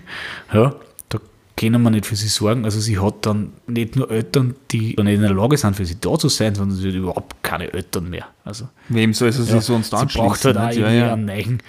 ja, 0.52 0.74
da 1.08 1.18
können 1.56 1.80
wir 1.80 1.88
nicht 1.88 2.04
für 2.04 2.14
sie 2.14 2.28
sorgen. 2.28 2.66
Also 2.66 2.78
sie 2.78 2.98
hat 2.98 3.24
dann 3.24 3.54
nicht 3.66 3.96
nur 3.96 4.10
Eltern, 4.10 4.54
die 4.70 4.88
nicht 4.88 4.98
in 4.98 5.22
der 5.22 5.32
Lage 5.32 5.56
sind, 5.56 5.76
für 5.76 5.86
sie 5.86 5.98
da 5.98 6.18
zu 6.18 6.28
sein, 6.28 6.54
sondern 6.54 6.76
sie 6.76 6.88
hat 6.88 6.94
überhaupt 6.94 7.42
keine 7.42 7.72
Eltern 7.72 8.10
mehr. 8.10 8.26
Also 8.44 8.68
Wem 8.90 9.14
soll 9.14 9.32
sie 9.32 9.44
sich 9.44 9.54
ja, 9.54 9.60
sonst 9.62 9.88
sie 9.88 9.96
anschließen? 9.96 10.28
braucht 10.28 10.44
halt 10.44 10.58
auch 10.58 10.70
ja, 10.70 10.92
ja. 10.92 11.12
einen 11.14 11.24
neuen 11.24 11.62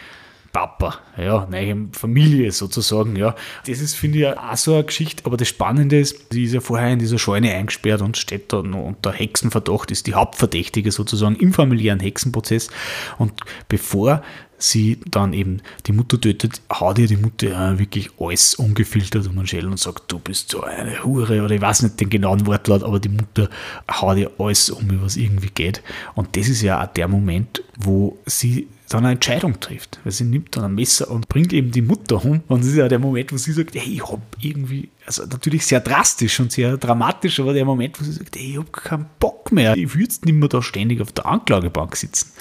Papa, 0.52 1.00
ja, 1.18 1.48
neue 1.50 1.88
Familie 1.92 2.52
sozusagen, 2.52 3.16
ja. 3.16 3.36
Das 3.68 3.80
ist, 3.80 3.96
finde 3.96 4.20
ich, 4.20 4.28
auch 4.28 4.58
so 4.58 4.74
eine 4.74 4.84
Geschichte, 4.84 5.26
aber 5.26 5.38
das 5.38 5.48
Spannende 5.48 6.00
ist, 6.00 6.32
sie 6.32 6.44
ist 6.44 6.54
ja 6.54 6.60
vorher 6.60 6.92
in 6.92 7.00
dieser 7.00 7.20
Scheune 7.20 7.54
eingesperrt 7.54 8.02
und 8.02 8.18
steht 8.18 8.52
da 8.52 8.62
noch 8.62 8.86
unter 8.86 9.12
Hexenverdacht, 9.12 9.92
ist 9.92 10.08
die 10.08 10.16
Hauptverdächtige 10.16 10.92
sozusagen 10.92 11.36
im 11.36 11.54
familiären 11.54 12.00
Hexenprozess 12.00 12.70
und 13.18 13.34
bevor 13.68 14.24
sie 14.60 15.00
dann 15.10 15.34
eben 15.34 15.62
die 15.86 15.94
Mutter 15.94 16.20
tötet, 16.20 16.62
haut 16.72 17.00
ihr 17.00 17.08
die 17.08 17.18
Mutter 17.18 17.50
ja 17.50 17.80
wirklich 17.80 18.10
alles 18.20 18.56
ungefiltert 18.56 19.28
um 19.28 19.38
den 19.38 19.48
Schädel 19.48 19.70
und 19.70 19.80
sagt, 19.80 20.12
du 20.12 20.20
bist 20.20 20.52
so 20.52 20.62
eine 20.62 21.04
Hure 21.04 21.44
oder 21.44 21.56
ich 21.56 21.62
weiß 21.62 21.84
nicht 21.84 22.00
den 22.00 22.10
genauen 22.10 22.46
Wortlaut, 22.46 22.84
aber 22.84 23.00
die 23.00 23.10
Mutter 23.10 23.50
haut 23.90 24.18
ihr 24.18 24.32
alles 24.38 24.70
um, 24.70 25.02
was 25.02 25.16
irgendwie 25.16 25.50
geht. 25.50 25.82
Und 26.16 26.36
das 26.36 26.50
ist 26.50 26.62
ja 26.62 26.84
auch 26.84 26.88
der 26.88 27.08
Moment, 27.08 27.64
wo 27.78 28.18
sie 28.26 28.68
dann 28.90 29.06
eine 29.06 29.14
Entscheidung 29.14 29.60
trifft. 29.60 30.00
Weil 30.04 30.12
sie 30.12 30.26
nimmt 30.26 30.56
dann 30.56 30.66
ein 30.66 30.76
Messer 30.76 31.10
und 31.10 31.30
bringt 31.30 31.54
eben 31.54 31.72
die 31.72 31.82
Mutter 31.82 32.24
um. 32.24 32.42
Und 32.48 32.62
das 32.62 32.68
ist 32.68 32.76
ja 32.76 32.88
der 32.88 33.00
Moment, 33.00 33.32
wo 33.32 33.38
sie 33.38 33.54
sagt, 33.54 33.76
hey, 33.76 33.94
ich 33.94 34.04
hab 34.04 34.22
irgendwie, 34.42 34.90
also 35.06 35.26
natürlich 35.26 35.66
sehr 35.66 35.80
drastisch 35.80 36.40
und 36.40 36.52
sehr 36.52 36.78
dramatisch, 36.78 37.40
aber 37.40 37.54
der 37.54 37.66
Moment, 37.66 38.00
wo 38.00 38.04
sie 38.04 38.12
sagt, 38.12 38.36
hey, 38.36 38.52
ich 38.52 38.58
hab 38.58 38.74
keinen 38.74 39.06
Bock 39.20 39.52
mehr. 39.52 39.78
Ich 39.78 39.96
jetzt 39.96 40.26
nicht 40.26 40.36
mehr 40.36 40.50
da 40.50 40.62
ständig 40.62 41.02
auf 41.02 41.12
der 41.12 41.26
Anklagebank 41.26 41.96
sitzen. 41.96 42.32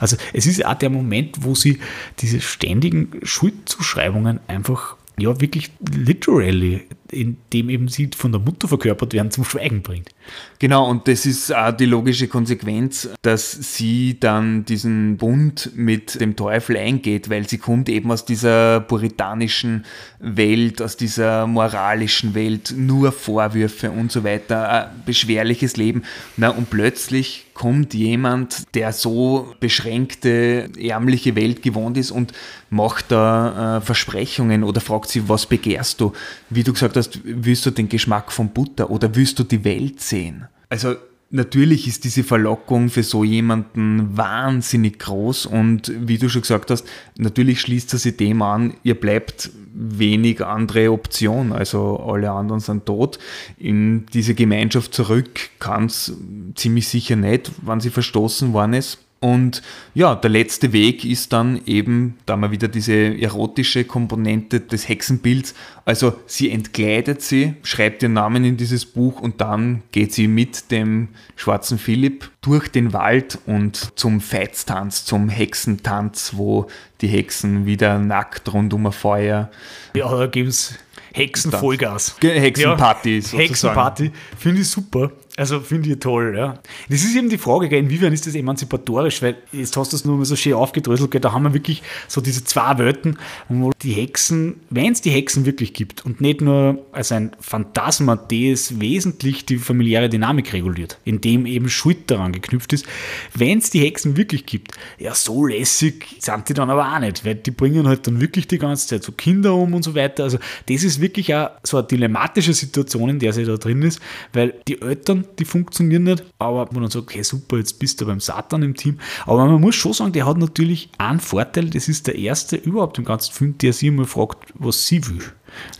Also 0.00 0.16
es 0.32 0.46
ist 0.46 0.64
auch 0.64 0.74
der 0.74 0.90
Moment, 0.90 1.44
wo 1.44 1.54
sie 1.54 1.78
diese 2.18 2.40
ständigen 2.40 3.20
Schuldzuschreibungen 3.22 4.40
einfach 4.48 4.96
ja, 5.18 5.40
wirklich 5.40 5.72
literally, 5.80 6.86
indem 7.12 7.70
eben 7.70 7.88
sie 7.88 8.10
von 8.16 8.32
der 8.32 8.40
Mutter 8.40 8.68
verkörpert 8.68 9.12
werden, 9.12 9.30
zum 9.30 9.44
Schweigen 9.44 9.82
bringt. 9.82 10.10
Genau, 10.58 10.88
und 10.88 11.08
das 11.08 11.26
ist 11.26 11.54
auch 11.54 11.72
die 11.72 11.86
logische 11.86 12.28
Konsequenz, 12.28 13.08
dass 13.22 13.52
sie 13.52 14.18
dann 14.18 14.64
diesen 14.64 15.16
Bund 15.16 15.70
mit 15.74 16.20
dem 16.20 16.36
Teufel 16.36 16.76
eingeht, 16.76 17.30
weil 17.30 17.48
sie 17.48 17.58
kommt 17.58 17.88
eben 17.88 18.10
aus 18.10 18.24
dieser 18.24 18.80
puritanischen 18.80 19.84
Welt, 20.18 20.82
aus 20.82 20.96
dieser 20.96 21.46
moralischen 21.46 22.34
Welt, 22.34 22.74
nur 22.76 23.12
Vorwürfe 23.12 23.90
und 23.90 24.12
so 24.12 24.24
weiter, 24.24 24.68
ein 24.68 25.02
beschwerliches 25.06 25.76
Leben. 25.76 26.02
Na, 26.36 26.50
und 26.50 26.70
plötzlich 26.70 27.46
kommt 27.58 27.92
jemand, 27.92 28.74
der 28.76 28.92
so 28.92 29.52
beschränkte, 29.58 30.70
ärmliche 30.78 31.34
Welt 31.34 31.60
gewohnt 31.60 31.96
ist 31.96 32.12
und 32.12 32.32
macht 32.70 33.06
da 33.10 33.78
äh, 33.78 33.80
Versprechungen 33.80 34.62
oder 34.62 34.80
fragt 34.80 35.08
sie, 35.08 35.28
was 35.28 35.46
begehrst 35.46 36.00
du? 36.00 36.12
Wie 36.50 36.62
du 36.62 36.72
gesagt 36.72 36.96
hast, 36.96 36.97
willst 37.24 37.66
du 37.66 37.70
den 37.70 37.88
Geschmack 37.88 38.32
von 38.32 38.50
Butter 38.50 38.90
oder 38.90 39.14
willst 39.14 39.38
du 39.38 39.44
die 39.44 39.64
Welt 39.64 40.00
sehen? 40.00 40.46
Also 40.68 40.96
natürlich 41.30 41.86
ist 41.86 42.04
diese 42.04 42.24
Verlockung 42.24 42.88
für 42.88 43.02
so 43.02 43.24
jemanden 43.24 44.16
wahnsinnig 44.16 44.98
groß 44.98 45.46
und 45.46 45.92
wie 45.94 46.18
du 46.18 46.28
schon 46.28 46.42
gesagt 46.42 46.70
hast, 46.70 46.86
natürlich 47.16 47.60
schließt 47.60 47.92
er 47.92 47.98
sich 47.98 48.16
dem 48.16 48.42
an, 48.42 48.74
ihr 48.82 48.94
bleibt 48.94 49.50
wenig 49.74 50.44
andere 50.44 50.90
Option, 50.90 51.52
also 51.52 51.98
alle 51.98 52.30
anderen 52.30 52.60
sind 52.60 52.86
tot. 52.86 53.18
In 53.58 54.06
diese 54.06 54.34
Gemeinschaft 54.34 54.94
zurück 54.94 55.50
kann 55.58 55.86
es 55.86 56.12
ziemlich 56.54 56.88
sicher 56.88 57.16
nicht, 57.16 57.52
wann 57.62 57.80
sie 57.80 57.90
verstoßen 57.90 58.52
worden 58.52 58.74
ist. 58.74 58.98
Und 59.20 59.62
ja, 59.94 60.14
der 60.14 60.30
letzte 60.30 60.72
Weg 60.72 61.04
ist 61.04 61.32
dann 61.32 61.60
eben, 61.66 62.16
da 62.24 62.36
wir 62.36 62.52
wieder 62.52 62.68
diese 62.68 63.20
erotische 63.20 63.84
Komponente 63.84 64.60
des 64.60 64.88
Hexenbilds. 64.88 65.54
Also 65.84 66.14
sie 66.26 66.50
entkleidet 66.50 67.20
sie, 67.20 67.54
schreibt 67.64 68.02
ihren 68.02 68.12
Namen 68.12 68.44
in 68.44 68.56
dieses 68.56 68.86
Buch 68.86 69.20
und 69.20 69.40
dann 69.40 69.82
geht 69.90 70.12
sie 70.12 70.28
mit 70.28 70.70
dem 70.70 71.08
schwarzen 71.34 71.78
Philipp 71.78 72.30
durch 72.42 72.68
den 72.68 72.92
Wald 72.92 73.38
und 73.46 73.98
zum 73.98 74.20
Feitstanz, 74.20 75.04
zum 75.04 75.28
Hexentanz, 75.28 76.34
wo 76.36 76.68
die 77.00 77.08
Hexen 77.08 77.66
wieder 77.66 77.98
nackt 77.98 78.52
rund 78.52 78.72
um 78.72 78.86
ein 78.86 78.92
Feuer. 78.92 79.50
Ja, 79.94 80.16
da 80.16 80.26
geben 80.28 80.48
es 80.48 80.74
Hexenvollgas. 81.12 82.16
Hexenparty 82.20 83.18
Ja. 83.18 83.38
Hexenparty, 83.38 84.12
finde 84.38 84.60
ich 84.60 84.68
super. 84.68 85.10
Also 85.38 85.60
finde 85.60 85.90
ich 85.90 86.00
toll, 86.00 86.34
ja. 86.36 86.58
Das 86.88 87.04
ist 87.04 87.14
eben 87.14 87.28
die 87.28 87.38
Frage, 87.38 87.68
gell, 87.68 87.78
inwiefern 87.78 88.12
ist 88.12 88.26
das 88.26 88.34
emanzipatorisch, 88.34 89.22
weil 89.22 89.36
jetzt 89.52 89.76
hast 89.76 89.92
du 89.92 89.96
es 89.96 90.04
nur 90.04 90.16
mal 90.16 90.24
so 90.24 90.34
schön 90.34 90.54
aufgedröselt, 90.54 91.12
gell, 91.12 91.20
da 91.20 91.30
haben 91.30 91.44
wir 91.44 91.54
wirklich 91.54 91.80
so 92.08 92.20
diese 92.20 92.42
zwei 92.42 92.76
Welten, 92.78 93.18
wo 93.48 93.70
die 93.80 93.92
Hexen, 93.92 94.56
wenn 94.68 94.94
es 94.94 95.00
die 95.00 95.10
Hexen 95.10 95.46
wirklich 95.46 95.74
gibt 95.74 96.04
und 96.04 96.20
nicht 96.20 96.40
nur 96.40 96.84
als 96.90 97.12
ein 97.12 97.36
Phantasma, 97.38 98.16
das 98.16 98.80
wesentlich 98.80 99.46
die 99.46 99.58
familiäre 99.58 100.08
Dynamik 100.08 100.52
reguliert, 100.52 100.98
indem 101.04 101.46
eben 101.46 101.70
Schuld 101.70 102.10
daran 102.10 102.32
geknüpft 102.32 102.72
ist, 102.72 102.86
wenn 103.32 103.58
es 103.58 103.70
die 103.70 103.78
Hexen 103.78 104.16
wirklich 104.16 104.44
gibt, 104.44 104.72
ja, 104.98 105.14
so 105.14 105.46
lässig 105.46 106.16
sind 106.18 106.48
die 106.48 106.54
dann 106.54 106.68
aber 106.68 106.92
auch 106.92 106.98
nicht, 106.98 107.24
weil 107.24 107.36
die 107.36 107.52
bringen 107.52 107.86
halt 107.86 108.08
dann 108.08 108.20
wirklich 108.20 108.48
die 108.48 108.58
ganze 108.58 108.88
Zeit 108.88 109.04
so 109.04 109.12
Kinder 109.12 109.54
um 109.54 109.72
und 109.72 109.84
so 109.84 109.94
weiter. 109.94 110.24
Also 110.24 110.38
das 110.68 110.82
ist 110.82 111.00
wirklich 111.00 111.32
auch 111.32 111.50
so 111.62 111.76
eine 111.76 111.86
dilematische 111.86 112.54
Situation, 112.54 113.08
in 113.10 113.18
der 113.20 113.32
sie 113.32 113.44
da 113.44 113.56
drin 113.56 113.82
ist, 113.82 114.00
weil 114.32 114.54
die 114.66 114.82
Eltern, 114.82 115.27
die 115.38 115.44
funktionieren 115.44 116.04
nicht, 116.04 116.24
aber 116.38 116.68
man 116.72 116.82
dann 116.82 116.90
sagt, 116.90 117.08
okay, 117.08 117.22
super, 117.22 117.58
jetzt 117.58 117.78
bist 117.78 118.00
du 118.00 118.06
beim 118.06 118.20
Satan 118.20 118.62
im 118.62 118.74
Team. 118.74 118.98
Aber 119.26 119.46
man 119.46 119.60
muss 119.60 119.74
schon 119.74 119.92
sagen, 119.92 120.12
der 120.12 120.26
hat 120.26 120.38
natürlich 120.38 120.90
einen 120.98 121.20
Vorteil, 121.20 121.70
das 121.70 121.88
ist 121.88 122.06
der 122.06 122.16
erste 122.16 122.56
überhaupt 122.56 122.98
im 122.98 123.04
ganzen 123.04 123.32
Film, 123.32 123.58
der 123.58 123.72
sie 123.72 123.88
immer 123.88 124.04
fragt, 124.04 124.52
was 124.54 124.86
sie 124.86 125.06
will. 125.06 125.22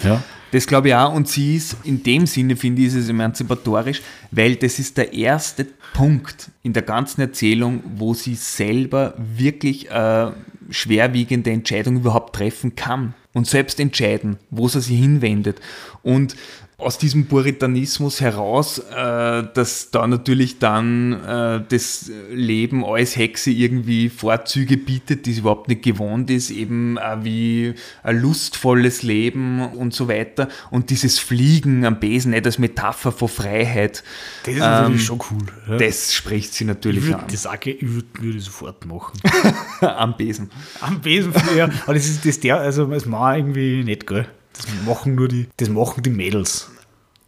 Ja. 0.03 0.23
Das 0.51 0.67
glaube 0.67 0.89
ich 0.89 0.95
auch. 0.95 1.15
Und 1.15 1.29
sie 1.29 1.57
ist 1.57 1.77
in 1.85 2.03
dem 2.03 2.27
Sinne, 2.27 2.57
finde 2.57 2.83
ich, 2.83 2.89
ist 2.89 2.95
es 2.95 3.09
emanzipatorisch, 3.09 4.01
weil 4.31 4.57
das 4.57 4.79
ist 4.79 4.97
der 4.97 5.13
erste 5.13 5.67
Punkt 5.93 6.51
in 6.63 6.73
der 6.73 6.83
ganzen 6.83 7.21
Erzählung, 7.21 7.83
wo 7.97 8.15
sie 8.15 8.35
selber 8.35 9.15
wirklich 9.19 9.91
eine 9.93 10.35
schwerwiegende 10.71 11.51
Entscheidung 11.51 11.97
überhaupt 11.97 12.37
treffen 12.37 12.77
kann 12.77 13.15
und 13.33 13.47
selbst 13.47 13.81
entscheiden, 13.81 14.39
wo 14.51 14.69
sie 14.69 14.81
sich 14.81 14.99
hinwendet. 14.99 15.61
Und 16.03 16.35
aus 16.81 16.97
diesem 16.97 17.27
Puritanismus 17.27 18.21
heraus, 18.21 18.79
äh, 18.79 19.43
dass 19.53 19.91
da 19.91 20.07
natürlich 20.07 20.61
dann 20.61 21.13
äh, 21.25 21.61
das 21.69 22.09
Leben 22.33 22.85
als 22.85 23.17
Hexe 23.17 23.51
irgendwie 23.51 24.09
Vorzüge 24.09 24.77
bietet, 24.77 25.27
die 25.27 25.33
sie 25.33 25.41
überhaupt 25.41 25.67
nicht 25.67 25.83
gewohnt 25.83 26.31
ist, 26.31 26.51
eben 26.51 26.97
äh, 26.97 27.25
wie 27.25 27.75
ein 28.05 28.21
lustvolles 28.23 29.03
Leben 29.03 29.61
und 29.73 29.93
so 29.93 30.07
weiter. 30.07 30.47
Und 30.71 30.91
dieses 30.91 31.19
Fliegen 31.19 31.85
am 31.85 31.99
Besen 31.99 32.31
nicht 32.31 32.47
als 32.47 32.61
Metapher 32.61 33.11
von 33.11 33.29
Freiheit. 33.29 34.05
Das 34.45 34.55
ist 34.55 34.61
natürlich 34.61 35.01
ähm, 35.01 35.05
schon 35.05 35.21
cool. 35.33 35.47
Ja. 35.69 35.77
Das 35.79 36.15
spricht 36.15 36.55
sie 36.55 36.63
ich 36.63 36.69
natürlich 36.69 37.03
würde 37.03 37.19
an. 37.19 37.25
das 37.29 37.45
auch, 37.49 37.59
ge- 37.59 37.75
ich 37.75 37.89
würde 37.93 38.07
würde 38.21 38.39
sofort 38.41 38.87
machen. 38.87 39.21
am 39.81 40.17
Besen. 40.17 40.49
Am 40.81 41.01
Besen 41.01 41.33
früher. 41.33 41.71
Aber 41.87 41.95
das 41.95 42.07
ist 42.07 42.25
das 42.25 42.39
der, 42.39 42.59
also 42.61 42.85
das 42.87 43.05
ich 43.05 43.11
irgendwie 43.11 43.83
nicht, 43.83 44.07
gell? 44.07 44.29
Das 44.59 44.67
machen 44.85 45.15
nur 45.15 45.29
die, 45.29 45.49
das 45.57 45.69
machen 45.69 46.03
die 46.03 46.11
Mädels. 46.11 46.71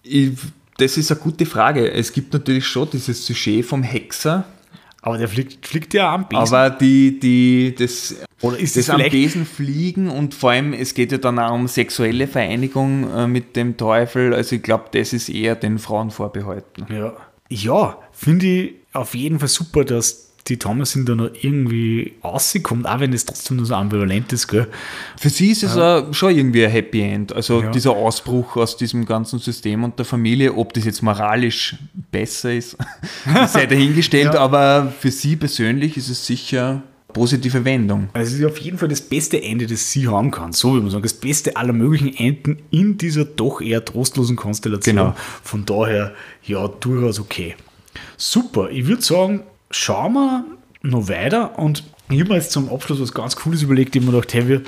Ich, 0.02 0.32
das 0.78 0.96
ist 0.96 1.10
eine 1.10 1.20
gute 1.20 1.46
Frage. 1.46 1.90
Es 1.90 2.12
gibt 2.12 2.32
natürlich 2.32 2.66
schon 2.66 2.88
dieses 2.90 3.24
Sujet 3.24 3.64
vom 3.64 3.82
Hexer, 3.82 4.44
Aber 5.02 5.16
der 5.16 5.28
fliegt, 5.28 5.66
fliegt 5.66 5.94
ja 5.94 6.14
am 6.14 6.28
Besen. 6.28 6.42
Aber 6.42 6.70
die, 6.70 7.18
die, 7.20 7.74
das, 7.78 8.16
Oder 8.40 8.58
ist 8.58 8.76
das 8.76 8.86
das 8.86 8.94
am 8.94 9.10
Besen 9.10 9.46
fliegen 9.46 10.10
und 10.10 10.34
vor 10.34 10.50
allem, 10.50 10.72
es 10.72 10.94
geht 10.94 11.12
ja 11.12 11.18
dann 11.18 11.38
auch 11.38 11.54
um 11.54 11.68
sexuelle 11.68 12.26
Vereinigung 12.26 13.10
äh, 13.14 13.26
mit 13.26 13.56
dem 13.56 13.76
Teufel. 13.76 14.34
Also 14.34 14.56
ich 14.56 14.62
glaube, 14.62 14.86
das 14.92 15.12
ist 15.12 15.28
eher 15.28 15.54
den 15.54 15.78
Frauen 15.78 16.10
vorbehalten. 16.10 16.86
Ja, 16.90 17.14
ja 17.48 17.98
finde 18.12 18.46
ich 18.46 18.74
auf 18.92 19.14
jeden 19.14 19.38
Fall 19.38 19.48
super, 19.48 19.84
dass 19.84 20.29
die 20.48 20.58
Thomasin 20.58 21.04
da 21.06 21.14
noch 21.14 21.30
irgendwie 21.42 22.14
rauskommt, 22.24 22.86
auch 22.86 23.00
wenn 23.00 23.12
es 23.12 23.24
trotzdem 23.26 23.58
nur 23.58 23.66
so 23.66 23.74
ambivalent 23.74 24.32
ist, 24.32 24.48
gell? 24.48 24.66
Für 25.18 25.28
sie 25.30 25.50
ist 25.50 25.62
es 25.62 25.76
auch 25.76 26.12
schon 26.14 26.34
irgendwie 26.36 26.64
ein 26.64 26.70
Happy 26.70 27.02
End. 27.02 27.32
Also 27.32 27.62
Ja. 27.62 27.70
dieser 27.70 27.90
Ausbruch 27.92 28.56
aus 28.56 28.76
diesem 28.76 29.04
ganzen 29.06 29.38
System 29.38 29.84
und 29.84 29.98
der 29.98 30.06
Familie, 30.06 30.54
ob 30.54 30.72
das 30.72 30.84
jetzt 30.84 31.02
moralisch 31.02 31.76
besser 32.10 32.52
ist, 32.54 32.76
sei 33.48 33.66
dahingestellt, 33.66 34.34
Ja. 34.34 34.40
aber 34.40 34.92
für 34.98 35.10
sie 35.10 35.36
persönlich 35.36 35.96
ist 35.96 36.08
es 36.08 36.26
sicher 36.26 36.68
eine 36.70 36.82
positive 37.12 37.64
Wendung. 37.64 38.08
Also 38.12 38.32
es 38.34 38.40
ist 38.40 38.46
auf 38.46 38.58
jeden 38.58 38.78
Fall 38.78 38.88
das 38.88 39.00
beste 39.02 39.42
Ende, 39.42 39.66
das 39.66 39.90
sie 39.92 40.08
haben 40.08 40.30
kann. 40.30 40.52
So 40.52 40.74
wie 40.76 40.80
man 40.80 40.90
sagen, 40.90 41.02
das 41.02 41.14
beste 41.14 41.56
aller 41.56 41.72
möglichen 41.72 42.14
Enden 42.16 42.58
in 42.70 42.96
dieser 42.98 43.24
doch 43.24 43.60
eher 43.60 43.84
trostlosen 43.84 44.36
Konstellation. 44.36 44.96
Genau. 44.96 45.14
Von 45.42 45.64
daher, 45.66 46.14
ja, 46.44 46.66
durchaus 46.68 47.20
okay. 47.20 47.56
Super, 48.16 48.70
ich 48.70 48.86
würde 48.86 49.02
sagen, 49.02 49.42
schauen 49.70 50.12
wir 50.14 50.44
noch 50.82 51.08
weiter 51.08 51.58
und 51.58 51.84
ich 52.08 52.20
habe 52.20 52.30
mir 52.30 52.36
jetzt 52.36 52.52
zum 52.52 52.68
Abschluss 52.72 53.00
was 53.00 53.14
ganz 53.14 53.36
Cooles 53.36 53.62
überlegt. 53.62 53.94
Ich 53.94 54.02
mir 54.02 54.10
gedacht, 54.10 54.34
hey, 54.34 54.48
wir 54.48 54.62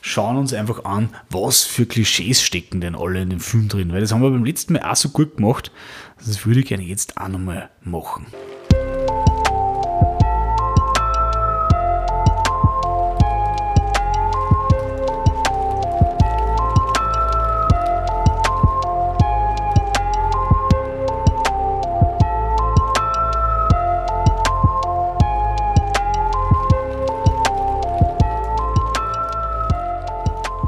schauen 0.00 0.36
uns 0.36 0.52
einfach 0.52 0.84
an, 0.84 1.08
was 1.30 1.64
für 1.64 1.86
Klischees 1.86 2.42
stecken 2.42 2.80
denn 2.80 2.94
alle 2.94 3.22
in 3.22 3.30
dem 3.30 3.40
Film 3.40 3.68
drin. 3.68 3.92
Weil 3.92 4.00
das 4.00 4.12
haben 4.12 4.22
wir 4.22 4.30
beim 4.30 4.44
letzten 4.44 4.74
Mal 4.74 4.82
auch 4.82 4.96
so 4.96 5.08
gut 5.08 5.36
gemacht. 5.36 5.72
Das 6.24 6.46
würde 6.46 6.60
ich 6.60 6.66
gerne 6.66 6.84
jetzt 6.84 7.16
auch 7.16 7.28
nochmal 7.28 7.70
machen. 7.82 8.26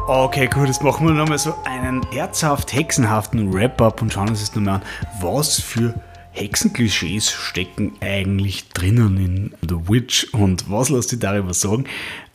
Okay, 0.09 0.47
gut, 0.47 0.69
jetzt 0.69 0.85
machen 0.85 1.05
wir 1.09 1.15
nochmal 1.15 1.37
so 1.37 1.53
einen 1.65 2.01
herzhaft 2.13 2.73
hexenhaften 2.73 3.53
Wrap-up 3.53 4.01
und 4.01 4.13
schauen 4.13 4.29
uns 4.29 4.39
das 4.39 4.55
nochmal 4.55 4.77
an. 4.77 4.83
Was 5.21 5.61
für 5.61 5.95
Hexenklischees 6.31 7.29
stecken 7.29 7.93
eigentlich 8.01 8.69
drinnen 8.69 9.17
in 9.17 9.55
The 9.69 9.89
Witch 9.89 10.33
und 10.33 10.71
was 10.71 10.91
lässt 10.91 11.11
dich 11.11 11.19
darüber 11.19 11.53
sagen? 11.55 11.87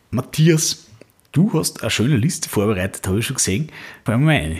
Matthias, 0.09 0.87
du 1.31 1.53
hast 1.53 1.81
eine 1.81 1.91
schöne 1.91 2.17
Liste 2.17 2.49
vorbereitet, 2.49 3.07
habe 3.07 3.19
ich 3.19 3.27
schon 3.27 3.37
gesehen. 3.37 3.71
Fangen 4.03 4.23
wir 4.23 4.25
mal 4.25 4.35
rein. 4.35 4.59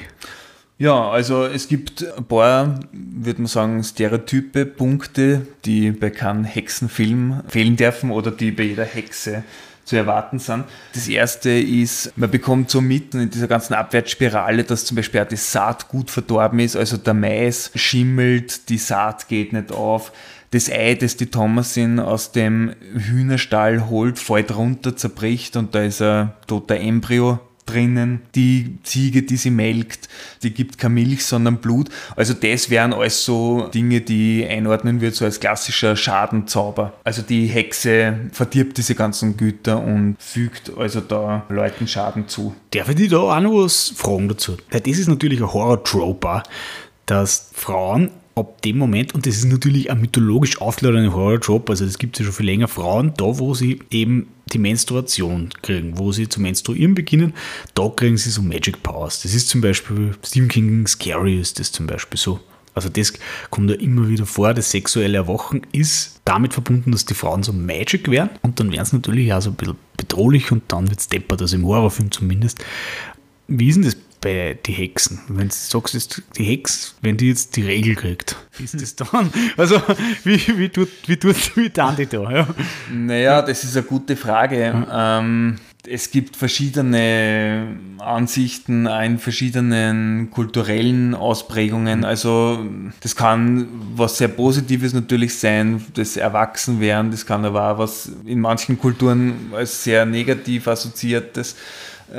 Ja, 0.77 1.09
also 1.09 1.43
es 1.43 1.67
gibt 1.67 2.05
ein 2.17 2.23
paar, 2.23 2.79
würde 2.93 3.41
man 3.41 3.47
sagen, 3.47 3.83
Stereotype, 3.83 4.65
Punkte, 4.65 5.47
die 5.65 5.91
bei 5.91 6.11
keinem 6.11 6.45
Hexenfilm 6.45 7.41
fehlen 7.49 7.75
dürfen 7.75 8.09
oder 8.09 8.31
die 8.31 8.51
bei 8.51 8.63
jeder 8.63 8.85
Hexe 8.85 9.43
zu 9.91 9.97
erwarten 9.97 10.39
sind. 10.39 10.63
Das 10.93 11.09
erste 11.09 11.49
ist, 11.49 12.13
man 12.15 12.31
bekommt 12.31 12.69
so 12.69 12.79
mitten 12.79 13.19
in 13.19 13.29
dieser 13.29 13.49
ganzen 13.49 13.73
Abwärtsspirale, 13.73 14.63
dass 14.63 14.85
zum 14.85 14.95
Beispiel 14.95 15.19
auch 15.19 15.27
die 15.27 15.35
Saat 15.35 15.89
gut 15.89 16.09
verdorben 16.09 16.59
ist, 16.59 16.77
also 16.77 16.95
der 16.95 17.13
Mais 17.13 17.71
schimmelt, 17.75 18.69
die 18.69 18.77
Saat 18.77 19.27
geht 19.27 19.51
nicht 19.51 19.73
auf. 19.73 20.13
Das 20.51 20.69
Ei, 20.69 20.95
das 20.95 21.17
die 21.17 21.25
Thomasin 21.25 21.99
aus 21.99 22.31
dem 22.31 22.73
Hühnerstall 22.93 23.89
holt, 23.89 24.17
fällt 24.17 24.55
runter, 24.55 24.95
zerbricht 24.95 25.57
und 25.57 25.75
da 25.75 25.83
ist 25.83 26.01
ein 26.01 26.31
toter 26.47 26.77
Embryo 26.77 27.39
drinnen. 27.71 28.21
Die 28.35 28.77
Ziege, 28.83 29.23
die 29.23 29.37
sie 29.37 29.49
melkt, 29.49 30.09
die 30.43 30.51
gibt 30.51 30.77
keine 30.77 30.95
Milch, 30.95 31.25
sondern 31.25 31.57
Blut. 31.57 31.89
Also 32.15 32.33
das 32.33 32.69
wären 32.69 32.93
alles 32.93 33.25
so 33.25 33.67
Dinge, 33.73 34.01
die 34.01 34.45
einordnen 34.47 35.01
würde, 35.01 35.15
so 35.15 35.25
als 35.25 35.39
klassischer 35.39 35.95
Schadenzauber. 35.95 36.93
Also 37.03 37.21
die 37.21 37.47
Hexe 37.47 38.19
verdirbt 38.31 38.77
diese 38.77 38.95
ganzen 38.95 39.37
Güter 39.37 39.81
und 39.81 40.15
fügt 40.19 40.71
also 40.77 41.01
da 41.01 41.45
Leuten 41.49 41.87
Schaden 41.87 42.27
zu. 42.27 42.55
Darf 42.71 42.89
ich 42.89 42.95
dich 42.95 43.09
da 43.09 43.17
auch 43.17 43.39
noch 43.39 43.63
was 43.63 43.93
fragen 43.95 44.29
dazu? 44.29 44.57
Weil 44.69 44.81
das 44.81 44.97
ist 44.97 45.07
natürlich 45.07 45.39
ein 45.41 45.51
Horror-Trope, 45.51 46.43
dass 47.05 47.51
Frauen 47.53 48.11
ab 48.35 48.61
dem 48.61 48.77
Moment, 48.77 49.13
und 49.13 49.25
das 49.25 49.35
ist 49.35 49.45
natürlich 49.45 49.91
ein 49.91 49.99
mythologisch 49.99 50.61
aufgeladene 50.61 51.13
Horror-Trope, 51.13 51.71
also 51.71 51.85
das 51.85 51.97
gibt 51.97 52.15
es 52.15 52.19
ja 52.19 52.25
schon 52.25 52.35
viel 52.35 52.45
länger, 52.45 52.67
Frauen, 52.67 53.13
da 53.17 53.25
wo 53.25 53.53
sie 53.53 53.81
eben 53.91 54.27
die 54.53 54.59
Menstruation 54.59 55.49
kriegen, 55.61 55.97
wo 55.97 56.11
sie 56.11 56.29
zu 56.29 56.41
menstruieren 56.41 56.95
beginnen, 56.95 57.33
da 57.73 57.89
kriegen 57.89 58.17
sie 58.17 58.29
so 58.29 58.41
Magic 58.41 58.83
Powers. 58.83 59.21
Das 59.21 59.33
ist 59.33 59.49
zum 59.49 59.61
Beispiel, 59.61 60.15
Stephen 60.23 60.47
King 60.47 60.87
Scary 60.87 61.39
ist 61.39 61.59
das 61.59 61.71
zum 61.71 61.87
Beispiel 61.87 62.19
so. 62.19 62.39
Also 62.73 62.87
das 62.87 63.13
kommt 63.49 63.69
ja 63.69 63.75
immer 63.75 64.07
wieder 64.07 64.25
vor, 64.25 64.53
das 64.53 64.71
sexuelle 64.71 65.17
Erwachen 65.17 65.61
ist 65.73 66.21
damit 66.23 66.53
verbunden, 66.53 66.91
dass 66.91 67.05
die 67.05 67.13
Frauen 67.13 67.43
so 67.43 67.51
Magic 67.51 68.09
werden 68.09 68.29
und 68.43 68.59
dann 68.59 68.71
werden 68.71 68.85
sie 68.85 68.95
natürlich 68.95 69.33
auch 69.33 69.41
so 69.41 69.49
ein 69.49 69.55
bisschen 69.55 69.75
bedrohlich 69.97 70.51
und 70.51 70.63
dann 70.69 70.89
wird 70.89 70.99
es 70.99 71.09
deppert, 71.09 71.41
also 71.41 71.55
im 71.55 71.65
Horrorfilm 71.65 72.11
zumindest. 72.11 72.63
Wie 73.47 73.67
ist 73.67 73.75
denn 73.75 73.83
das 73.83 73.97
bei 74.21 74.57
den 74.65 74.75
Hexen? 74.75 75.19
Wenn 75.27 75.49
du 75.49 75.53
sagst, 75.53 75.93
jetzt 75.93 76.21
die 76.37 76.43
Hex, 76.43 76.95
wenn 77.01 77.17
die 77.17 77.29
jetzt 77.29 77.55
die 77.55 77.63
Regel 77.63 77.95
kriegt, 77.95 78.37
ist 78.63 78.81
das 78.81 78.95
dann? 78.95 79.31
Also 79.57 79.81
wie, 80.23 80.39
wie, 80.57 80.69
tut, 80.69 80.89
wie, 81.07 81.17
tut, 81.17 81.57
wie 81.57 81.69
die 81.69 81.73
da? 81.73 82.31
Ja? 82.31 82.47
Naja, 82.93 83.41
das 83.41 83.63
ist 83.63 83.75
eine 83.75 83.85
gute 83.85 84.15
Frage. 84.15 84.87
Ähm, 84.91 85.57
es 85.87 86.11
gibt 86.11 86.35
verschiedene 86.35 87.75
Ansichten 87.97 88.85
in 88.85 89.17
verschiedenen 89.17 90.29
kulturellen 90.29 91.15
Ausprägungen. 91.15 92.05
Also 92.05 92.65
das 93.01 93.15
kann 93.15 93.67
was 93.95 94.17
sehr 94.17 94.27
Positives 94.27 94.93
natürlich 94.93 95.39
sein, 95.39 95.83
das 95.95 96.17
Erwachsenwerden. 96.17 97.11
Das 97.11 97.25
kann 97.25 97.45
aber 97.45 97.71
auch 97.71 97.77
was 97.79 98.11
in 98.25 98.39
manchen 98.39 98.77
Kulturen 98.77 99.51
als 99.53 99.83
sehr 99.83 100.05
negativ 100.05 100.67
assoziiertes 100.67 101.55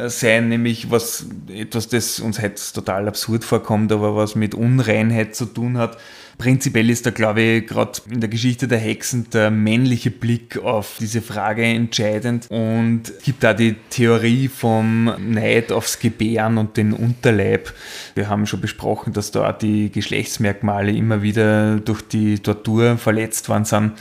sein, 0.07 0.49
nämlich 0.49 0.91
was 0.91 1.27
etwas, 1.49 1.89
das 1.89 2.21
uns 2.21 2.39
jetzt 2.39 2.73
total 2.73 3.09
absurd 3.09 3.45
vorkommt, 3.45 3.93
aber 3.93 4.17
was 4.17 4.35
mit 4.35 4.55
Unreinheit 4.55 5.35
zu 5.35 5.47
tun 5.47 5.79
hat. 5.79 5.99
Prinzipiell 6.39 6.91
ist 6.91 7.07
da, 7.07 7.11
glaube 7.11 7.43
ich, 7.43 7.67
gerade 7.67 8.01
in 8.11 8.21
der 8.21 8.29
Geschichte 8.29 8.67
der 8.67 8.79
Hexen 8.79 9.29
der 9.31 9.51
männliche 9.51 10.11
Blick 10.11 10.59
auf 10.59 10.97
diese 10.99 11.23
Frage 11.23 11.63
entscheidend 11.63 12.47
und 12.51 13.13
gibt 13.23 13.45
da 13.45 13.55
die 13.55 13.77
Theorie 13.91 14.49
vom 14.49 15.13
Neid 15.31 15.71
aufs 15.71 15.99
Gebären 15.99 16.59
und 16.59 16.77
den 16.77 16.95
Unterleib. 16.95 17.73
Wir 18.15 18.29
haben 18.29 18.47
schon 18.47 18.61
besprochen, 18.61 19.13
dass 19.13 19.31
da 19.31 19.51
auch 19.51 19.59
die 19.59 19.93
Geschlechtsmerkmale 19.93 20.93
immer 20.93 21.23
wieder 21.23 21.77
durch 21.77 22.03
die 22.03 22.39
Tortur 22.39 22.97
verletzt 22.97 23.49
worden 23.49 23.65
sind. 23.65 23.93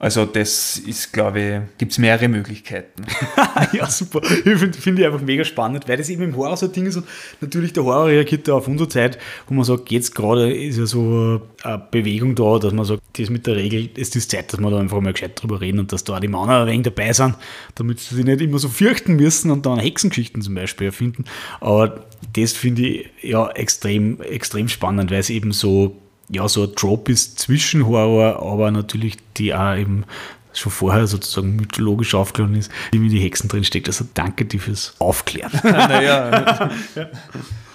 Also 0.00 0.24
das 0.26 0.78
ist, 0.78 1.12
glaube 1.12 1.40
ich, 1.40 1.78
gibt 1.78 1.90
es 1.90 1.98
mehrere 1.98 2.28
Möglichkeiten. 2.28 3.02
ja, 3.72 3.90
super. 3.90 4.20
Ich 4.22 4.58
finde 4.58 4.78
find 4.78 4.98
ich 5.00 5.04
einfach 5.04 5.20
mega 5.20 5.42
spannend, 5.42 5.88
weil 5.88 5.96
das 5.96 6.08
eben 6.08 6.22
im 6.22 6.36
Horror 6.36 6.56
so 6.56 6.66
ein 6.66 6.72
Ding 6.72 6.86
ist 6.86 6.96
und 6.96 7.06
natürlich 7.40 7.72
der 7.72 7.82
Horror 7.82 8.06
reagiert 8.06 8.46
da 8.46 8.54
auf 8.54 8.68
unsere 8.68 8.88
Zeit, 8.88 9.18
wo 9.48 9.54
man 9.54 9.64
sagt, 9.64 9.90
jetzt 9.90 10.14
gerade 10.14 10.54
ist 10.54 10.78
ja 10.78 10.86
so 10.86 11.42
eine 11.64 11.82
Bewegung 11.90 12.36
da, 12.36 12.60
dass 12.60 12.72
man 12.72 12.84
sagt, 12.84 13.02
das 13.18 13.28
mit 13.28 13.48
der 13.48 13.56
Regel 13.56 13.90
ist 13.96 14.14
die 14.14 14.20
Zeit, 14.20 14.52
dass 14.52 14.60
wir 14.60 14.70
da 14.70 14.78
einfach 14.78 15.00
mal 15.00 15.12
gescheit 15.12 15.42
drüber 15.42 15.60
reden 15.60 15.80
und 15.80 15.92
dass 15.92 16.04
da 16.04 16.20
die 16.20 16.28
Männer 16.28 16.60
ein 16.60 16.68
wenig 16.68 16.84
dabei 16.84 17.12
sind, 17.12 17.34
damit 17.74 17.98
sie 17.98 18.14
sich 18.14 18.24
nicht 18.24 18.40
immer 18.40 18.60
so 18.60 18.68
fürchten 18.68 19.16
müssen 19.16 19.50
und 19.50 19.66
dann 19.66 19.80
Hexengeschichten 19.80 20.42
zum 20.42 20.54
Beispiel 20.54 20.86
erfinden. 20.86 21.24
Aber 21.60 22.04
das 22.34 22.52
finde 22.52 22.86
ich 22.86 23.10
ja 23.22 23.50
extrem, 23.50 24.20
extrem 24.20 24.68
spannend, 24.68 25.10
weil 25.10 25.18
es 25.18 25.30
eben 25.30 25.50
so 25.50 25.96
ja, 26.28 26.48
so 26.48 26.64
ein 26.64 26.74
Trope 26.74 27.12
ist 27.12 27.38
zwischen 27.38 27.86
Horror, 27.86 28.42
aber 28.42 28.70
natürlich 28.70 29.16
die 29.36 29.54
auch 29.54 29.76
eben 29.76 30.04
schon 30.52 30.72
vorher 30.72 31.06
sozusagen 31.06 31.56
mythologisch 31.56 32.14
aufgeladen 32.14 32.56
ist, 32.56 32.70
wie 32.90 33.00
wie 33.00 33.08
die 33.08 33.20
Hexen 33.20 33.48
drin 33.48 33.64
steckt. 33.64 33.86
Also 33.88 34.06
danke 34.14 34.44
dir 34.44 34.60
fürs 34.60 34.94
Aufklären. 34.98 35.52
naja, 35.62 36.70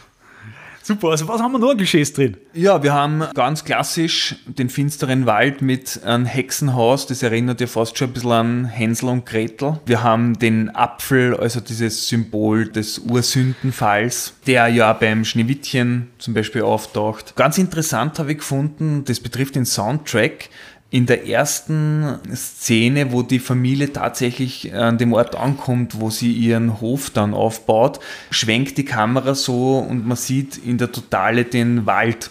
Super, 0.86 1.12
also 1.12 1.30
was 1.30 1.42
haben 1.42 1.54
wir 1.54 1.60
noch 1.60 1.70
an 1.72 1.78
Klischees 1.78 2.12
drin? 2.12 2.36
Ja, 2.52 2.84
wir 2.84 2.94
haben 2.94 3.24
ganz 3.36 3.64
klassisch 3.64 4.36
den 4.46 4.70
finsteren 4.70 5.26
Wald 5.26 5.62
mit 5.62 6.04
einem 6.04 6.26
Hexenhaus. 6.26 7.08
Das 7.08 7.24
erinnert 7.24 7.62
ja 7.62 7.68
fast 7.68 7.98
schon 7.98 8.10
ein 8.10 8.14
bisschen 8.14 8.32
an 8.32 8.66
Hänsel 8.66 9.08
und 9.08 9.26
Gretel. 9.26 9.80
Wir 9.86 10.04
haben 10.04 10.38
den 10.38 10.76
Apfel, 10.76 11.38
also 11.38 11.62
dieses 11.62 12.10
Symbol 12.10 12.68
des 12.68 13.00
Ursündenfalls, 13.00 14.34
der 14.46 14.68
ja 14.68 14.92
beim 14.92 15.24
Schneewittchen 15.24 16.10
zum 16.18 16.34
Beispiel 16.34 16.64
auftaucht. 16.64 17.34
Ganz 17.38 17.58
interessant 17.58 18.20
habe 18.20 18.34
ich 18.34 18.40
gefunden, 18.40 19.06
das 19.06 19.22
betrifft 19.22 19.56
den 19.56 19.66
Soundtrack. 19.66 20.50
In 20.94 21.08
der 21.08 21.28
ersten 21.28 22.20
Szene, 22.36 23.12
wo 23.12 23.24
die 23.24 23.40
Familie 23.40 23.92
tatsächlich 23.92 24.76
an 24.76 25.00
dem 25.00 25.12
Ort 25.14 25.36
ankommt, 25.36 26.00
wo 26.00 26.12
sie 26.12 26.32
ihren 26.32 26.82
Hof 26.82 27.10
dann 27.10 27.34
aufbaut, 27.34 28.00
schwenkt 28.30 28.78
die 28.78 28.86
Kamera 28.86 29.34
so 29.34 29.80
und 29.80 30.06
man 30.06 30.18
sieht 30.18 30.56
in 30.56 30.78
der 30.78 30.92
Totale 30.92 31.46
den 31.46 31.88
Wald. 31.88 32.30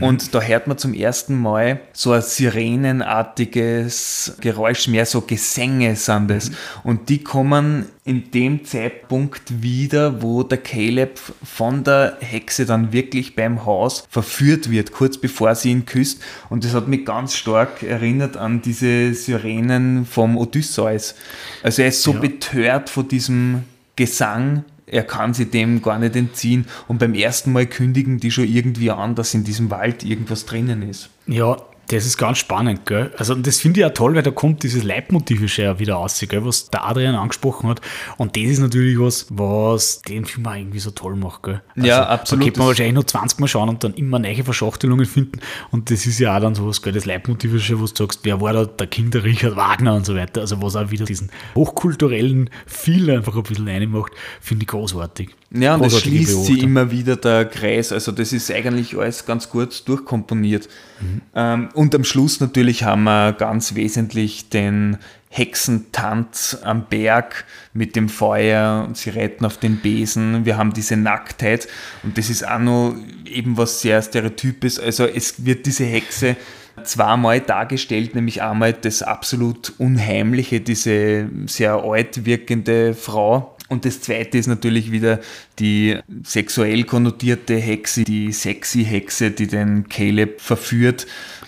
Und 0.00 0.34
da 0.34 0.40
hört 0.40 0.66
man 0.66 0.78
zum 0.78 0.94
ersten 0.94 1.40
Mal 1.40 1.80
so 1.92 2.12
ein 2.12 2.22
sirenenartiges 2.22 4.36
Geräusch, 4.40 4.88
mehr 4.88 5.06
so 5.06 5.20
Gesänge 5.20 5.96
sind 5.96 6.30
es. 6.30 6.50
Und 6.82 7.08
die 7.08 7.22
kommen 7.22 7.86
in 8.04 8.30
dem 8.30 8.64
Zeitpunkt 8.64 9.62
wieder, 9.62 10.22
wo 10.22 10.42
der 10.42 10.58
Caleb 10.58 11.18
von 11.42 11.84
der 11.84 12.18
Hexe 12.20 12.66
dann 12.66 12.92
wirklich 12.92 13.34
beim 13.34 13.64
Haus 13.64 14.04
verführt 14.10 14.70
wird, 14.70 14.92
kurz 14.92 15.18
bevor 15.18 15.54
sie 15.54 15.70
ihn 15.70 15.86
küsst. 15.86 16.20
Und 16.50 16.64
das 16.64 16.74
hat 16.74 16.88
mich 16.88 17.04
ganz 17.04 17.34
stark 17.34 17.82
erinnert 17.82 18.36
an 18.36 18.62
diese 18.62 19.14
Sirenen 19.14 20.06
vom 20.06 20.36
Odysseus. 20.36 21.14
Also 21.62 21.82
er 21.82 21.88
ist 21.88 22.02
so 22.02 22.12
Ja. 22.12 22.20
betört 22.20 22.90
von 22.90 23.08
diesem 23.08 23.64
Gesang, 23.96 24.64
er 24.86 25.02
kann 25.02 25.34
sich 25.34 25.50
dem 25.50 25.82
gar 25.82 25.98
nicht 25.98 26.16
entziehen. 26.16 26.66
Und 26.88 26.98
beim 26.98 27.14
ersten 27.14 27.52
Mal 27.52 27.66
kündigen 27.66 28.18
die 28.18 28.30
schon 28.30 28.48
irgendwie 28.48 28.90
an, 28.90 29.14
dass 29.14 29.34
in 29.34 29.44
diesem 29.44 29.70
Wald 29.70 30.04
irgendwas 30.04 30.46
drinnen 30.46 30.82
ist. 30.82 31.10
Ja, 31.26 31.56
das 31.88 32.06
ist 32.06 32.16
ganz 32.16 32.38
spannend, 32.38 32.86
gell? 32.86 33.12
Also, 33.16 33.34
das 33.34 33.60
finde 33.60 33.80
ich 33.80 33.86
auch 33.86 33.92
toll, 33.92 34.14
weil 34.14 34.22
da 34.22 34.30
kommt 34.30 34.62
dieses 34.62 34.82
Leitmotiv 34.82 35.50
schon 35.52 35.64
ja 35.64 35.78
wieder 35.78 35.94
raus, 35.94 36.22
gell? 36.28 36.44
Was 36.44 36.70
der 36.70 36.86
Adrian 36.86 37.14
angesprochen 37.14 37.68
hat. 37.68 37.80
Und 38.16 38.36
das 38.36 38.44
ist 38.44 38.58
natürlich 38.60 38.98
was, 38.98 39.26
was 39.30 40.02
den 40.02 40.24
Film 40.24 40.46
auch 40.46 40.54
irgendwie 40.54 40.78
so 40.78 40.90
toll 40.90 41.16
macht, 41.16 41.42
gell? 41.42 41.62
Also, 41.76 41.88
Ja, 41.88 42.06
absolut. 42.06 42.42
Da 42.42 42.44
könnte 42.46 42.58
man 42.60 42.68
wahrscheinlich 42.68 42.94
noch 42.94 43.04
20 43.04 43.40
Mal 43.40 43.48
schauen 43.48 43.68
und 43.68 43.84
dann 43.84 43.94
immer 43.94 44.18
neue 44.18 44.44
Verschachtelungen 44.44 45.06
finden. 45.06 45.40
Und 45.70 45.90
das 45.90 46.06
ist 46.06 46.18
ja 46.18 46.36
auch 46.36 46.40
dann 46.40 46.54
sowas, 46.54 46.82
gell? 46.82 46.92
Das 46.92 47.04
Leitmotiv 47.04 47.54
ist 47.54 47.64
schon, 47.64 47.80
wo 47.80 47.86
du 47.86 47.94
sagst, 47.94 48.20
wer 48.22 48.40
war 48.40 48.52
da 48.52 48.64
der 48.64 48.86
King, 48.86 49.10
der 49.10 49.24
Richard 49.24 49.56
Wagner 49.56 49.94
und 49.94 50.06
so 50.06 50.14
weiter. 50.14 50.40
Also, 50.40 50.62
was 50.62 50.76
auch 50.76 50.90
wieder 50.90 51.04
diesen 51.04 51.30
hochkulturellen 51.54 52.50
Feel 52.66 53.10
einfach 53.10 53.36
ein 53.36 53.42
bisschen 53.42 53.68
reinmacht, 53.68 54.12
finde 54.40 54.62
ich 54.62 54.68
großartig. 54.68 55.30
Ja, 55.56 55.76
und 55.76 55.84
es 55.84 56.00
schließt 56.00 56.46
sie 56.46 56.58
immer 56.60 56.90
wieder 56.90 57.16
der 57.16 57.44
Kreis. 57.44 57.92
Also 57.92 58.10
das 58.10 58.32
ist 58.32 58.50
eigentlich 58.50 58.98
alles 58.98 59.24
ganz 59.24 59.48
gut 59.48 59.86
durchkomponiert. 59.86 60.68
Mhm. 61.00 61.68
Und 61.74 61.94
am 61.94 62.02
Schluss 62.02 62.40
natürlich 62.40 62.82
haben 62.82 63.04
wir 63.04 63.32
ganz 63.32 63.76
wesentlich 63.76 64.48
den 64.48 64.98
Hexentanz 65.28 66.58
am 66.62 66.86
Berg 66.86 67.44
mit 67.72 67.94
dem 67.94 68.08
Feuer 68.08 68.84
und 68.86 68.96
sie 68.96 69.10
reiten 69.10 69.44
auf 69.44 69.56
den 69.56 69.76
Besen. 69.76 70.44
Wir 70.44 70.56
haben 70.56 70.72
diese 70.72 70.96
Nacktheit 70.96 71.68
und 72.02 72.18
das 72.18 72.30
ist 72.30 72.46
auch 72.46 72.58
noch 72.58 72.96
eben 73.24 73.56
was 73.56 73.80
sehr 73.80 74.02
Stereotypes. 74.02 74.78
Also 74.80 75.06
es 75.06 75.44
wird 75.44 75.66
diese 75.66 75.84
Hexe 75.84 76.36
zweimal 76.82 77.40
dargestellt, 77.40 78.16
nämlich 78.16 78.42
einmal 78.42 78.72
das 78.72 79.02
absolut 79.02 79.72
Unheimliche, 79.78 80.60
diese 80.60 81.28
sehr 81.46 81.74
alt 81.84 82.24
wirkende 82.24 82.94
Frau. 82.94 83.53
Und 83.74 83.84
das 83.84 84.00
zweite 84.00 84.38
ist 84.38 84.46
natürlich 84.46 84.90
wieder 84.90 85.20
die 85.58 85.98
sexuell 86.22 86.84
konnotierte 86.84 87.56
Hexe, 87.56 88.04
die 88.04 88.32
sexy 88.32 88.84
Hexe, 88.84 89.30
die 89.30 89.46
den 89.46 89.88
Caleb 89.88 90.40
verführt. 90.40 91.06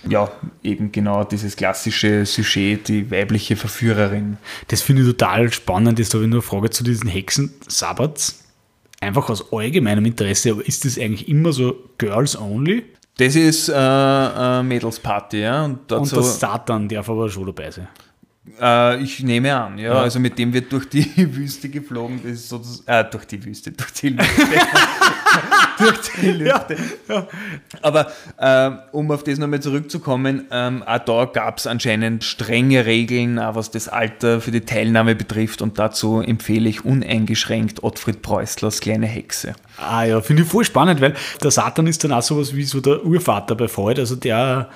Ja, 0.08 0.30
eben 0.62 0.92
genau 0.92 1.24
dieses 1.24 1.56
klassische 1.56 2.26
Sujet, 2.26 2.88
die 2.88 3.10
weibliche 3.10 3.56
Verführerin. 3.56 4.36
Das 4.68 4.82
finde 4.82 5.02
ich 5.02 5.08
total 5.08 5.52
spannend. 5.52 5.98
Jetzt 5.98 6.14
habe 6.14 6.24
ich 6.24 6.30
nur 6.30 6.40
eine 6.40 6.42
Frage 6.42 6.70
zu 6.70 6.84
diesen 6.84 7.08
Hexen. 7.08 7.54
Sabbats, 7.66 8.44
einfach 9.00 9.30
aus 9.30 9.52
allgemeinem 9.52 10.04
Interesse, 10.04 10.50
aber 10.50 10.66
ist 10.66 10.84
das 10.84 10.98
eigentlich 10.98 11.28
immer 11.28 11.52
so 11.52 11.76
Girls 11.98 12.38
only? 12.38 12.84
Das 13.18 13.34
ist 13.34 13.70
äh, 13.74 14.62
Mädelsparty, 14.62 15.40
ja. 15.40 15.64
Und, 15.64 15.90
Und 15.90 16.12
der 16.12 16.22
Satan 16.22 16.88
darf 16.88 17.08
aber 17.08 17.30
schon 17.30 17.46
dabei 17.46 17.70
sein. 17.70 17.88
Äh, 18.60 19.02
ich 19.02 19.22
nehme 19.22 19.54
an, 19.54 19.78
ja, 19.78 19.94
Ja. 19.94 20.00
Also 20.00 20.18
mit 20.20 20.38
dem 20.38 20.52
wird 20.52 20.72
durch 20.72 20.88
die 20.88 21.06
Wüste 21.34 21.68
geflogen, 21.68 22.20
das 22.22 22.32
ist 22.32 22.48
sozusagen, 22.48 23.06
äh, 23.06 23.10
durch 23.10 23.26
die 23.26 23.44
Wüste, 23.44 23.72
durch 23.72 23.92
die 23.92 24.10
Lüfte. 24.10 24.42
durch 25.78 26.00
die 26.20 26.30
Lüfte. 26.30 26.76
Aber 27.82 28.10
ähm, 28.40 28.78
um 28.92 29.10
auf 29.10 29.24
das 29.24 29.38
nochmal 29.38 29.60
zurückzukommen, 29.60 30.46
ähm, 30.50 30.82
auch 30.84 30.98
da 30.98 31.24
gab 31.26 31.58
es 31.58 31.66
anscheinend 31.66 32.24
strenge 32.24 32.86
Regeln, 32.86 33.38
auch 33.38 33.54
was 33.54 33.70
das 33.70 33.88
Alter 33.88 34.40
für 34.40 34.50
die 34.50 34.62
Teilnahme 34.62 35.14
betrifft 35.14 35.62
und 35.62 35.78
dazu 35.78 36.20
empfehle 36.20 36.68
ich 36.68 36.84
uneingeschränkt 36.84 37.82
Ottfried 37.82 38.22
Preußlers 38.22 38.80
Kleine 38.80 39.06
Hexe. 39.06 39.54
Ah 39.78 40.04
ja, 40.04 40.20
finde 40.20 40.42
ich 40.42 40.48
voll 40.48 40.64
spannend, 40.64 41.00
weil 41.00 41.14
der 41.42 41.50
Satan 41.50 41.86
ist 41.86 42.04
dann 42.04 42.12
auch 42.12 42.22
sowas 42.22 42.54
wie 42.54 42.64
so 42.64 42.80
der 42.80 43.04
Urvater 43.04 43.54
bei 43.54 43.68
Freud. 43.68 44.00
Also 44.00 44.16
der, 44.16 44.70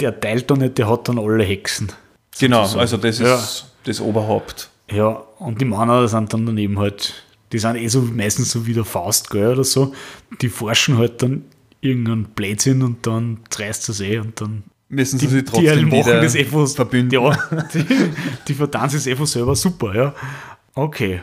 der 0.00 0.20
teilt 0.20 0.50
da 0.50 0.56
nicht, 0.56 0.78
der 0.78 0.88
hat 0.90 1.08
dann 1.08 1.18
alle 1.18 1.44
Hexen. 1.44 1.92
Genau, 2.38 2.64
sozusagen. 2.64 2.80
also 2.80 2.96
das 2.96 3.20
ist 3.20 3.66
das 3.84 4.00
Oberhaupt. 4.00 4.70
Ja, 4.90 5.22
und 5.38 5.60
die 5.60 5.64
Männer 5.64 6.06
sind 6.08 6.32
dann 6.32 6.46
daneben 6.46 6.78
halt, 6.78 7.24
die 7.52 7.58
sind 7.58 7.76
eh 7.76 7.88
so 7.88 8.02
meistens 8.02 8.50
so 8.50 8.66
wie 8.66 8.74
der 8.74 8.84
Faust, 8.84 9.30
gell, 9.30 9.52
oder 9.52 9.64
so. 9.64 9.94
Die 10.40 10.48
forschen 10.48 10.98
halt 10.98 11.22
dann 11.22 11.44
irgendeinen 11.80 12.24
Blödsinn 12.24 12.82
und 12.82 13.06
dann 13.06 13.40
reißt 13.56 13.88
es 13.88 14.00
eh 14.00 14.18
und 14.18 14.40
dann 14.40 14.64
Müssen 14.88 15.18
sie 15.18 15.26
die, 15.26 15.36
die 15.36 15.44
trotzdem 15.44 15.88
machen 15.88 16.06
wieder 16.06 16.20
das 16.20 16.34
eh 16.34 16.44
von, 16.44 16.66
verbünden. 16.66 17.10
Ja, 17.20 17.30
die, 17.74 17.84
die 18.46 18.54
vertanzen 18.54 18.98
es 18.98 19.06
eh 19.06 19.16
von 19.16 19.26
selber 19.26 19.56
super, 19.56 19.94
ja. 19.94 20.14
Okay. 20.74 21.22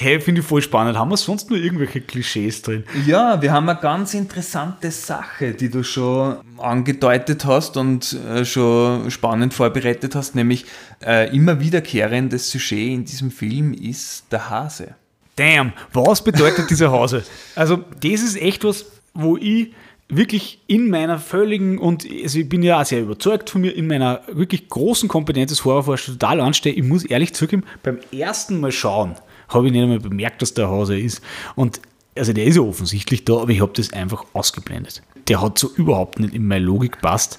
Hey, 0.00 0.20
finde 0.20 0.40
ich 0.40 0.46
voll 0.46 0.62
spannend. 0.62 0.98
Haben 0.98 1.10
wir 1.10 1.18
sonst 1.18 1.50
nur 1.50 1.58
irgendwelche 1.58 2.00
Klischees 2.00 2.62
drin? 2.62 2.84
Ja, 3.06 3.40
wir 3.42 3.52
haben 3.52 3.68
eine 3.68 3.78
ganz 3.78 4.14
interessante 4.14 4.90
Sache, 4.90 5.52
die 5.52 5.68
du 5.68 5.82
schon 5.82 6.38
angedeutet 6.58 7.44
hast 7.44 7.76
und 7.76 8.14
äh, 8.14 8.44
schon 8.44 9.10
spannend 9.10 9.52
vorbereitet 9.52 10.14
hast, 10.14 10.34
nämlich 10.34 10.64
äh, 11.04 11.34
immer 11.36 11.60
wiederkehrendes 11.60 12.50
Sujet 12.50 12.92
in 12.92 13.04
diesem 13.04 13.30
Film 13.30 13.74
ist 13.74 14.24
der 14.32 14.48
Hase. 14.48 14.94
Damn, 15.36 15.74
was 15.92 16.24
bedeutet 16.24 16.70
dieser 16.70 16.90
Hase? 16.90 17.22
Also, 17.54 17.76
das 17.76 18.22
ist 18.22 18.40
echt 18.40 18.64
was, 18.64 18.86
wo 19.12 19.36
ich 19.36 19.74
wirklich 20.08 20.62
in 20.66 20.88
meiner 20.88 21.18
völligen 21.18 21.78
und 21.78 22.06
also 22.22 22.38
ich 22.38 22.48
bin 22.48 22.62
ja 22.62 22.80
auch 22.80 22.84
sehr 22.84 23.00
überzeugt 23.00 23.50
von 23.50 23.60
mir, 23.60 23.74
in 23.74 23.86
meiner 23.86 24.22
wirklich 24.30 24.68
großen 24.68 25.08
Kompetenz 25.08 25.50
des 25.50 25.64
Horrorforschers 25.64 26.14
total 26.18 26.40
anstehe. 26.40 26.72
Ich 26.72 26.82
muss 26.82 27.04
ehrlich 27.04 27.34
zugeben, 27.34 27.64
beim 27.82 27.98
ersten 28.10 28.60
Mal 28.60 28.72
schauen 28.72 29.16
habe 29.54 29.66
ich 29.66 29.72
nicht 29.72 29.82
einmal 29.82 30.00
bemerkt, 30.00 30.42
dass 30.42 30.54
der 30.54 30.68
Hase 30.68 30.98
ist. 30.98 31.22
Und 31.54 31.80
also 32.16 32.32
der 32.32 32.44
ist 32.44 32.56
ja 32.56 32.62
offensichtlich 32.62 33.24
da, 33.24 33.38
aber 33.38 33.50
ich 33.50 33.60
habe 33.60 33.72
das 33.74 33.92
einfach 33.92 34.24
ausgeblendet. 34.32 35.02
Der 35.28 35.40
hat 35.40 35.58
so 35.58 35.70
überhaupt 35.74 36.18
nicht 36.18 36.34
in 36.34 36.46
meine 36.46 36.64
Logik 36.64 37.00
passt. 37.00 37.38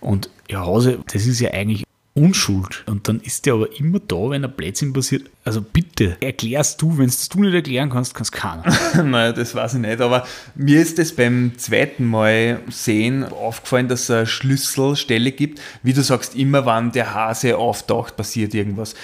Und 0.00 0.30
ja, 0.48 0.64
Hase, 0.64 0.98
das 1.12 1.26
ist 1.26 1.40
ja 1.40 1.50
eigentlich 1.50 1.84
Unschuld. 2.14 2.84
Und 2.86 3.08
dann 3.08 3.20
ist 3.20 3.46
der 3.46 3.54
aber 3.54 3.74
immer 3.78 3.98
da, 3.98 4.28
wenn 4.28 4.44
ein 4.44 4.52
Blödsinn 4.52 4.92
passiert. 4.92 5.30
Also 5.44 5.62
bitte, 5.62 6.18
erklärst 6.20 6.82
du, 6.82 6.98
wenn 6.98 7.06
es 7.06 7.26
du 7.30 7.40
nicht 7.40 7.54
erklären 7.54 7.88
kannst, 7.88 8.14
kannst 8.14 8.32
keiner. 8.32 8.64
naja, 9.02 9.32
das 9.32 9.54
weiß 9.54 9.74
ich 9.74 9.80
nicht, 9.80 9.98
aber 10.00 10.26
mir 10.54 10.82
ist 10.82 10.98
es 10.98 11.16
beim 11.16 11.52
zweiten 11.56 12.04
Mal 12.04 12.60
sehen 12.68 13.24
aufgefallen, 13.24 13.88
dass 13.88 14.02
es 14.02 14.10
eine 14.10 14.26
Schlüsselstelle 14.26 15.32
gibt. 15.32 15.62
Wie 15.82 15.94
du 15.94 16.02
sagst, 16.02 16.36
immer 16.36 16.66
wann 16.66 16.92
der 16.92 17.14
Hase 17.14 17.56
auftaucht, 17.56 18.14
passiert 18.14 18.52
irgendwas. 18.52 18.94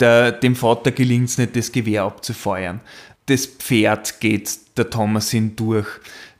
Der, 0.00 0.32
dem 0.32 0.56
Vater 0.56 0.90
gelingt 0.90 1.30
es 1.30 1.38
nicht, 1.38 1.56
das 1.56 1.72
Gewehr 1.72 2.02
abzufeuern. 2.02 2.80
Das 3.26 3.46
Pferd 3.46 4.20
geht 4.20 4.50
der 4.76 4.90
Thomasin 4.90 5.56
durch. 5.56 5.86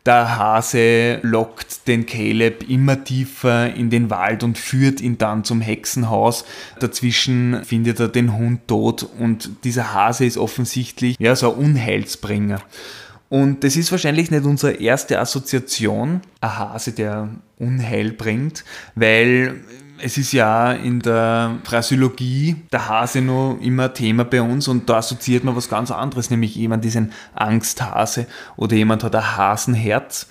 Der 0.06 0.36
Hase 0.36 1.18
lockt 1.22 1.88
den 1.88 2.06
Caleb 2.06 2.68
immer 2.68 3.02
tiefer 3.02 3.74
in 3.74 3.90
den 3.90 4.08
Wald 4.08 4.44
und 4.44 4.56
führt 4.56 5.00
ihn 5.00 5.18
dann 5.18 5.42
zum 5.42 5.60
Hexenhaus. 5.60 6.44
Dazwischen 6.78 7.64
findet 7.64 7.98
er 7.98 8.06
den 8.06 8.36
Hund 8.36 8.68
tot 8.68 9.02
und 9.18 9.64
dieser 9.64 9.94
Hase 9.94 10.24
ist 10.24 10.38
offensichtlich 10.38 11.16
ja, 11.18 11.34
so 11.34 11.52
ein 11.52 11.58
Unheilsbringer. 11.58 12.60
Und 13.28 13.64
das 13.64 13.74
ist 13.74 13.90
wahrscheinlich 13.90 14.30
nicht 14.30 14.44
unsere 14.44 14.74
erste 14.74 15.18
Assoziation, 15.18 16.20
ein 16.40 16.58
Hase, 16.58 16.92
der 16.92 17.28
Unheil 17.58 18.12
bringt, 18.12 18.64
weil 18.94 19.64
es 19.98 20.18
ist 20.18 20.32
ja 20.32 20.72
in 20.72 21.00
der 21.00 21.58
Phrasiologie 21.64 22.56
der 22.72 22.88
Hase 22.88 23.20
noch 23.20 23.58
immer 23.60 23.92
Thema 23.92 24.24
bei 24.24 24.42
uns 24.42 24.68
und 24.68 24.88
da 24.88 24.98
assoziiert 24.98 25.44
man 25.44 25.56
was 25.56 25.68
ganz 25.68 25.90
anderes, 25.90 26.30
nämlich 26.30 26.54
jemand 26.54 26.84
ist 26.84 26.96
ein 26.96 27.12
Angsthase 27.34 28.26
oder 28.56 28.76
jemand 28.76 29.04
hat 29.04 29.14
ein 29.14 29.36
Hasenherz. 29.36 30.26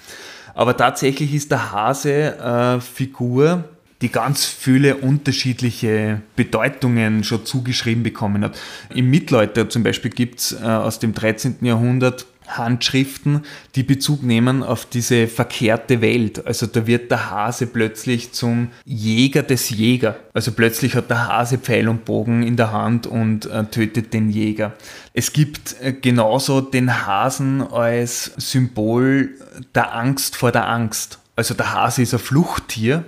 Aber 0.54 0.78
tatsächlich 0.78 1.34
ist 1.34 1.52
der 1.52 1.72
Hase 1.72 2.38
eine 2.42 2.82
Figur, 2.82 3.66
die 4.02 4.10
ganz 4.10 4.46
viele 4.46 4.98
unterschiedliche 4.98 6.22
Bedeutungen 6.36 7.24
schon 7.24 7.46
zugeschrieben 7.46 8.04
bekommen 8.04 8.44
hat. 8.44 8.58
Im 8.94 9.10
Mittelalter 9.10 9.70
zum 9.70 9.84
Beispiel 9.84 10.12
gibt 10.12 10.40
es 10.40 10.52
äh, 10.54 10.66
aus 10.66 11.00
dem 11.00 11.14
13. 11.14 11.58
Jahrhundert 11.62 12.26
Handschriften, 12.48 13.44
die 13.76 13.84
Bezug 13.84 14.24
nehmen 14.24 14.64
auf 14.64 14.86
diese 14.86 15.28
verkehrte 15.28 16.02
Welt. 16.02 16.46
Also 16.46 16.66
da 16.66 16.88
wird 16.88 17.12
der 17.12 17.30
Hase 17.30 17.68
plötzlich 17.68 18.32
zum 18.32 18.70
Jäger 18.86 19.44
des 19.44 19.70
Jäger. 19.70 20.18
Also 20.34 20.52
plötzlich 20.52 20.96
hat 20.96 21.10
der 21.10 21.28
Hase 21.28 21.58
Pfeil 21.58 21.88
und 21.88 22.06
Bogen 22.06 22.44
in 22.44 22.58
der 22.58 22.72
Hand 22.72 23.08
und 23.08 23.46
äh, 23.46 23.66
tötet 23.66 24.14
den 24.14 24.30
Jäger. 24.30 24.74
Es 25.14 25.34
gibt 25.34 25.76
äh, 25.82 25.94
genauso 25.94 26.62
den 26.62 27.06
Hasen 27.06 27.62
als 27.62 28.32
Symbol 28.38 29.30
der 29.74 29.94
Angst 29.96 30.36
vor 30.36 30.52
der 30.52 30.68
Angst. 30.68 31.20
Also 31.36 31.54
der 31.54 31.74
Hase 31.74 32.02
ist 32.02 32.14
ein 32.14 32.20
Fluchttier 32.20 33.04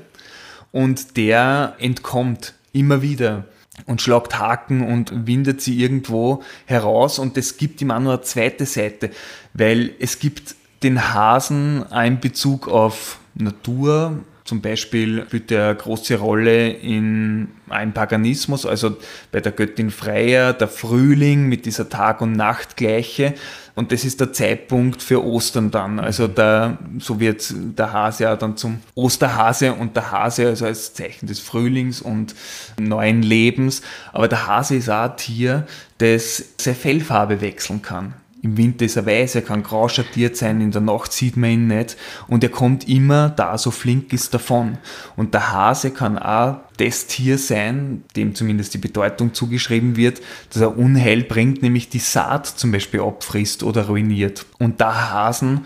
und 0.71 1.17
der 1.17 1.75
entkommt 1.79 2.53
immer 2.73 3.01
wieder 3.01 3.45
und 3.85 4.01
schlagt 4.01 4.39
Haken 4.39 4.81
und 4.81 5.27
windet 5.27 5.61
sie 5.61 5.79
irgendwo 5.79 6.43
heraus 6.65 7.19
und 7.19 7.37
es 7.37 7.57
gibt 7.57 7.81
auch 7.83 7.99
noch 7.99 8.11
eine 8.13 8.21
zweite 8.21 8.65
Seite, 8.65 9.11
weil 9.53 9.91
es 9.99 10.19
gibt 10.19 10.55
den 10.83 11.13
Hasen 11.13 11.85
in 11.91 12.19
Bezug 12.19 12.67
auf 12.67 13.19
Natur. 13.35 14.19
Zum 14.43 14.61
Beispiel 14.61 15.25
spielt 15.27 15.51
er 15.51 15.69
eine 15.69 15.75
große 15.75 16.15
Rolle 16.15 16.69
in 16.69 17.49
einem 17.69 17.91
Paganismus, 17.91 18.65
also 18.65 18.95
bei 19.31 19.41
der 19.41 19.51
Göttin 19.51 19.91
Freya, 19.91 20.53
der 20.53 20.69
Frühling 20.69 21.49
mit 21.49 21.65
dieser 21.65 21.89
Tag- 21.89 22.21
und 22.21 22.31
Nachtgleiche. 22.31 23.33
Und 23.77 23.91
das 23.91 24.03
ist 24.05 24.19
der 24.19 24.33
Zeitpunkt 24.33 25.03
für 25.03 25.23
Ostern 25.23 25.69
dann. 25.69 25.99
Also 25.99 26.27
der, 26.27 26.79
so 26.97 27.19
wird 27.19 27.53
der 27.77 27.93
Hase 27.93 28.23
ja 28.23 28.35
dann 28.35 28.57
zum 28.57 28.79
Osterhase 28.95 29.71
und 29.71 29.95
der 29.95 30.11
Hase 30.11 30.47
also 30.47 30.65
als 30.65 30.95
Zeichen 30.95 31.27
des 31.27 31.39
Frühlings 31.39 32.01
und 32.01 32.33
neuen 32.79 33.21
Lebens. 33.21 33.83
Aber 34.13 34.27
der 34.27 34.47
Hase 34.47 34.77
ist 34.77 34.89
auch 34.89 35.11
ein 35.11 35.17
Tier, 35.17 35.67
das 35.99 36.43
seine 36.57 36.75
Fellfarbe 36.75 37.39
wechseln 37.39 37.83
kann. 37.83 38.15
Im 38.43 38.55
Winter 38.55 38.85
ist 38.85 38.95
er 38.95 39.05
weiß, 39.05 39.35
er 39.35 39.41
kann 39.41 39.63
grau 39.63 39.89
schattiert 39.89 40.37
sein, 40.37 40.61
in 40.61 40.71
der 40.71 40.81
Nacht 40.81 41.11
sieht 41.11 41.37
man 41.37 41.49
ihn 41.49 41.67
nicht 41.67 41.97
und 42.27 42.43
er 42.43 42.49
kommt 42.49 42.87
immer 42.87 43.29
da 43.29 43.57
so 43.57 43.71
flink 43.71 44.13
ist 44.13 44.33
davon. 44.33 44.77
Und 45.15 45.33
der 45.33 45.51
Hase 45.51 45.91
kann 45.91 46.19
auch 46.19 46.57
das 46.77 47.07
Tier 47.07 47.39
sein, 47.39 48.03
dem 48.15 48.35
zumindest 48.35 48.75
die 48.75 48.79
Bedeutung 48.79 49.33
zugeschrieben 49.33 49.95
wird, 49.95 50.21
dass 50.53 50.61
er 50.61 50.77
Unheil 50.77 51.23
bringt, 51.23 51.63
nämlich 51.63 51.89
die 51.89 51.99
Saat 51.99 52.45
zum 52.45 52.71
Beispiel 52.71 53.01
abfrisst 53.01 53.63
oder 53.63 53.87
ruiniert. 53.87 54.45
Und 54.59 54.81
da 54.81 55.11
Hasen 55.11 55.65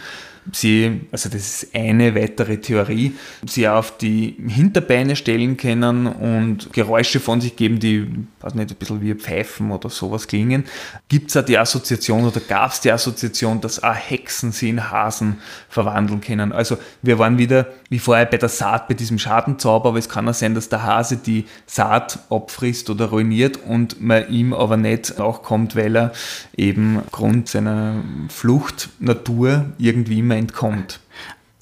sie, 0.52 1.02
also 1.12 1.30
das 1.30 1.64
ist 1.64 1.76
eine 1.76 2.16
weitere 2.16 2.58
Theorie, 2.58 3.14
sie 3.46 3.68
auf 3.68 3.98
die 3.98 4.36
Hinterbeine 4.48 5.16
stellen 5.16 5.58
können 5.58 6.08
und 6.08 6.74
Geräusche 6.74 7.20
von 7.20 7.42
sich 7.42 7.56
geben, 7.56 7.80
die, 7.80 8.08
weiß 8.40 8.56
nicht, 8.56 8.72
ein 8.72 8.76
bisschen 8.76 9.02
wie 9.02 9.14
Pfeifen 9.14 9.72
oder 9.72 9.90
sowas 9.90 10.28
klingen. 10.28 10.66
Gibt 11.10 11.30
es 11.30 11.38
auch 11.38 11.46
die 11.46 11.58
Assoziation 11.58 12.26
oder 12.26 12.40
gab 12.40 12.72
es 12.72 12.82
die 12.82 12.92
Assoziation, 12.92 13.62
dass 13.62 13.84
auch 13.84 13.94
Hexen 13.94 14.52
sie 14.52 14.70
in 14.70 14.90
Hasen 14.90 15.38
verwandeln 15.70 16.22
können? 16.22 16.52
Also 16.52 16.78
wir 17.02 17.20
waren 17.20 17.38
wieder, 17.38 17.68
wie 17.90 18.00
vorher 18.00 18.26
bei 18.26 18.38
der 18.38 18.50
Saat, 18.50 18.88
bei 18.88 18.94
diesem 18.94 19.20
Schadenzauber, 19.20 19.90
aber 19.90 20.00
es 20.00 20.10
kann 20.10 20.28
auch 20.28 20.34
sein, 20.34 20.56
dass 20.56 20.70
der 20.70 20.84
Hase 20.84 21.18
die 21.18 21.46
Saat 21.66 22.20
abfrisst 22.30 22.90
oder 22.90 23.06
ruiniert 23.06 23.58
und 23.58 24.02
man 24.02 24.28
ihm 24.30 24.54
aber 24.54 24.78
nicht 24.78 25.18
nachkommt, 25.20 25.76
weil 25.76 25.96
er 25.96 26.12
eben 26.58 27.00
aufgrund 27.00 27.48
seiner 27.50 27.96
Fluchtnatur 28.30 29.66
irgendwie 29.78 30.20
immer 30.20 30.31
entkommt. 30.38 31.00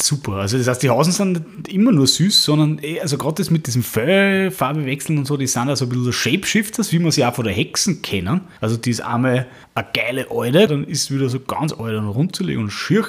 Super. 0.01 0.33
Also 0.33 0.57
das 0.57 0.67
heißt, 0.67 0.83
die 0.83 0.89
Hausen 0.89 1.11
sind 1.11 1.67
immer 1.67 1.91
nur 1.91 2.07
süß, 2.07 2.43
sondern 2.43 2.79
eh, 2.81 3.01
also 3.01 3.17
gerade 3.17 3.35
das 3.35 3.49
mit 3.49 3.67
diesem 3.67 3.83
Fellfarbe 3.83 4.85
wechseln 4.85 5.17
und 5.17 5.25
so, 5.25 5.35
die 5.35 5.47
sind 5.47 5.67
also 5.67 5.85
ein 5.85 5.89
bisschen 5.89 6.05
so 6.05 6.11
Shapeshifters, 6.11 6.91
wie 6.93 6.99
man 6.99 7.11
sie 7.11 7.25
auch 7.25 7.35
von 7.35 7.45
der 7.45 7.53
Hexen 7.53 8.01
kennen. 8.01 8.41
Also 8.61 8.77
die 8.77 8.91
ist 8.91 9.01
einmal 9.01 9.47
eine 9.75 9.87
geile 9.93 10.27
Alte, 10.31 10.67
dann 10.67 10.83
ist 10.85 11.13
wieder 11.13 11.29
so 11.29 11.39
ganz 11.39 11.73
alt 11.73 11.97
und 11.97 12.07
rundzulegen 12.07 12.63
und 12.63 12.69
schier. 12.69 13.05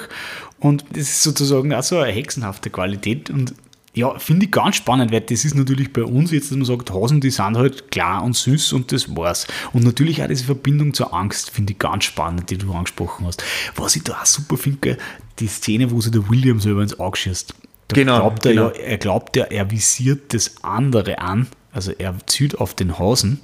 Und 0.59 0.83
das 0.91 1.03
ist 1.03 1.23
sozusagen 1.23 1.73
auch 1.73 1.83
so 1.83 1.97
eine 1.97 2.11
hexenhafte 2.11 2.69
Qualität 2.69 3.29
und 3.29 3.53
ja, 3.93 4.17
finde 4.19 4.45
ich 4.45 4.51
ganz 4.51 4.77
spannend, 4.77 5.11
weil 5.11 5.19
das 5.19 5.43
ist 5.43 5.53
natürlich 5.53 5.91
bei 5.91 6.03
uns 6.03 6.31
jetzt, 6.31 6.49
dass 6.49 6.57
man 6.57 6.65
sagt, 6.65 6.93
Hasen, 6.93 7.19
die 7.19 7.29
sind 7.29 7.57
halt 7.57 7.91
klar 7.91 8.23
und 8.23 8.37
süß 8.37 8.71
und 8.71 8.91
das 8.93 9.13
war's. 9.17 9.47
Und 9.73 9.83
natürlich 9.83 10.23
auch 10.23 10.27
diese 10.27 10.45
Verbindung 10.45 10.93
zur 10.93 11.13
Angst 11.13 11.49
finde 11.49 11.73
ich 11.73 11.79
ganz 11.79 12.05
spannend, 12.05 12.49
die 12.49 12.57
du 12.57 12.71
angesprochen 12.71 13.27
hast. 13.27 13.43
Was 13.75 13.97
ich 13.97 14.03
da 14.03 14.13
auch 14.21 14.25
super 14.25 14.55
finde, 14.55 14.97
die 15.41 15.47
Szene, 15.47 15.91
wo 15.91 15.99
sich 15.99 16.11
der 16.11 16.29
William 16.29 16.59
selber 16.59 16.81
ins 16.81 16.99
Auge 16.99 17.17
schießt. 17.17 17.53
Da 17.87 17.95
Genau, 17.95 18.19
Glaubt 18.19 18.45
er, 18.45 18.51
genau. 18.53 18.67
ja, 18.67 18.75
er 18.75 18.97
glaubt 18.97 19.35
ja, 19.35 19.45
er 19.45 19.69
visiert 19.71 20.33
das 20.33 20.63
andere 20.63 21.19
an. 21.19 21.47
Also 21.73 21.91
er 21.97 22.15
zieht 22.27 22.59
auf 22.59 22.73
den 22.73 22.99
Hasen 22.99 23.39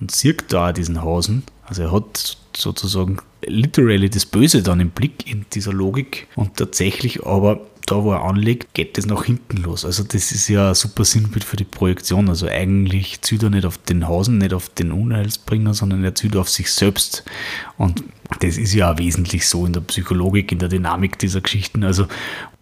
und 0.00 0.10
sieht 0.10 0.52
da 0.52 0.72
diesen 0.72 1.02
Hasen. 1.02 1.44
Also 1.64 1.82
er 1.82 1.92
hat 1.92 2.36
sozusagen 2.56 3.18
literally 3.44 4.10
das 4.10 4.26
Böse 4.26 4.62
dann 4.62 4.80
im 4.80 4.90
Blick 4.90 5.30
in 5.30 5.46
dieser 5.52 5.72
Logik 5.72 6.26
und 6.36 6.56
tatsächlich 6.56 7.24
aber 7.24 7.60
da, 7.86 8.02
wo 8.02 8.12
er 8.12 8.24
anlegt, 8.24 8.74
geht 8.74 8.96
das 8.96 9.06
nach 9.06 9.24
hinten 9.24 9.58
los. 9.58 9.84
Also 9.84 10.04
das 10.04 10.32
ist 10.32 10.48
ja 10.48 10.70
ein 10.70 10.74
super 10.74 11.04
Sinnbild 11.04 11.44
für 11.44 11.56
die 11.56 11.64
Projektion. 11.64 12.28
Also 12.28 12.46
eigentlich 12.46 13.22
zieht 13.22 13.42
er 13.42 13.50
nicht 13.50 13.66
auf 13.66 13.78
den 13.78 14.08
Hasen, 14.08 14.38
nicht 14.38 14.54
auf 14.54 14.68
den 14.68 14.92
Unheilsbringer, 14.92 15.74
sondern 15.74 16.04
er 16.04 16.14
zieht 16.14 16.36
auf 16.36 16.48
sich 16.48 16.72
selbst. 16.72 17.24
Und 17.78 18.04
das 18.40 18.56
ist 18.56 18.74
ja 18.74 18.92
auch 18.92 18.98
wesentlich 18.98 19.48
so 19.48 19.66
in 19.66 19.72
der 19.72 19.80
Psychologik, 19.80 20.52
in 20.52 20.58
der 20.58 20.68
Dynamik 20.68 21.18
dieser 21.18 21.40
Geschichten. 21.40 21.84
Also 21.84 22.06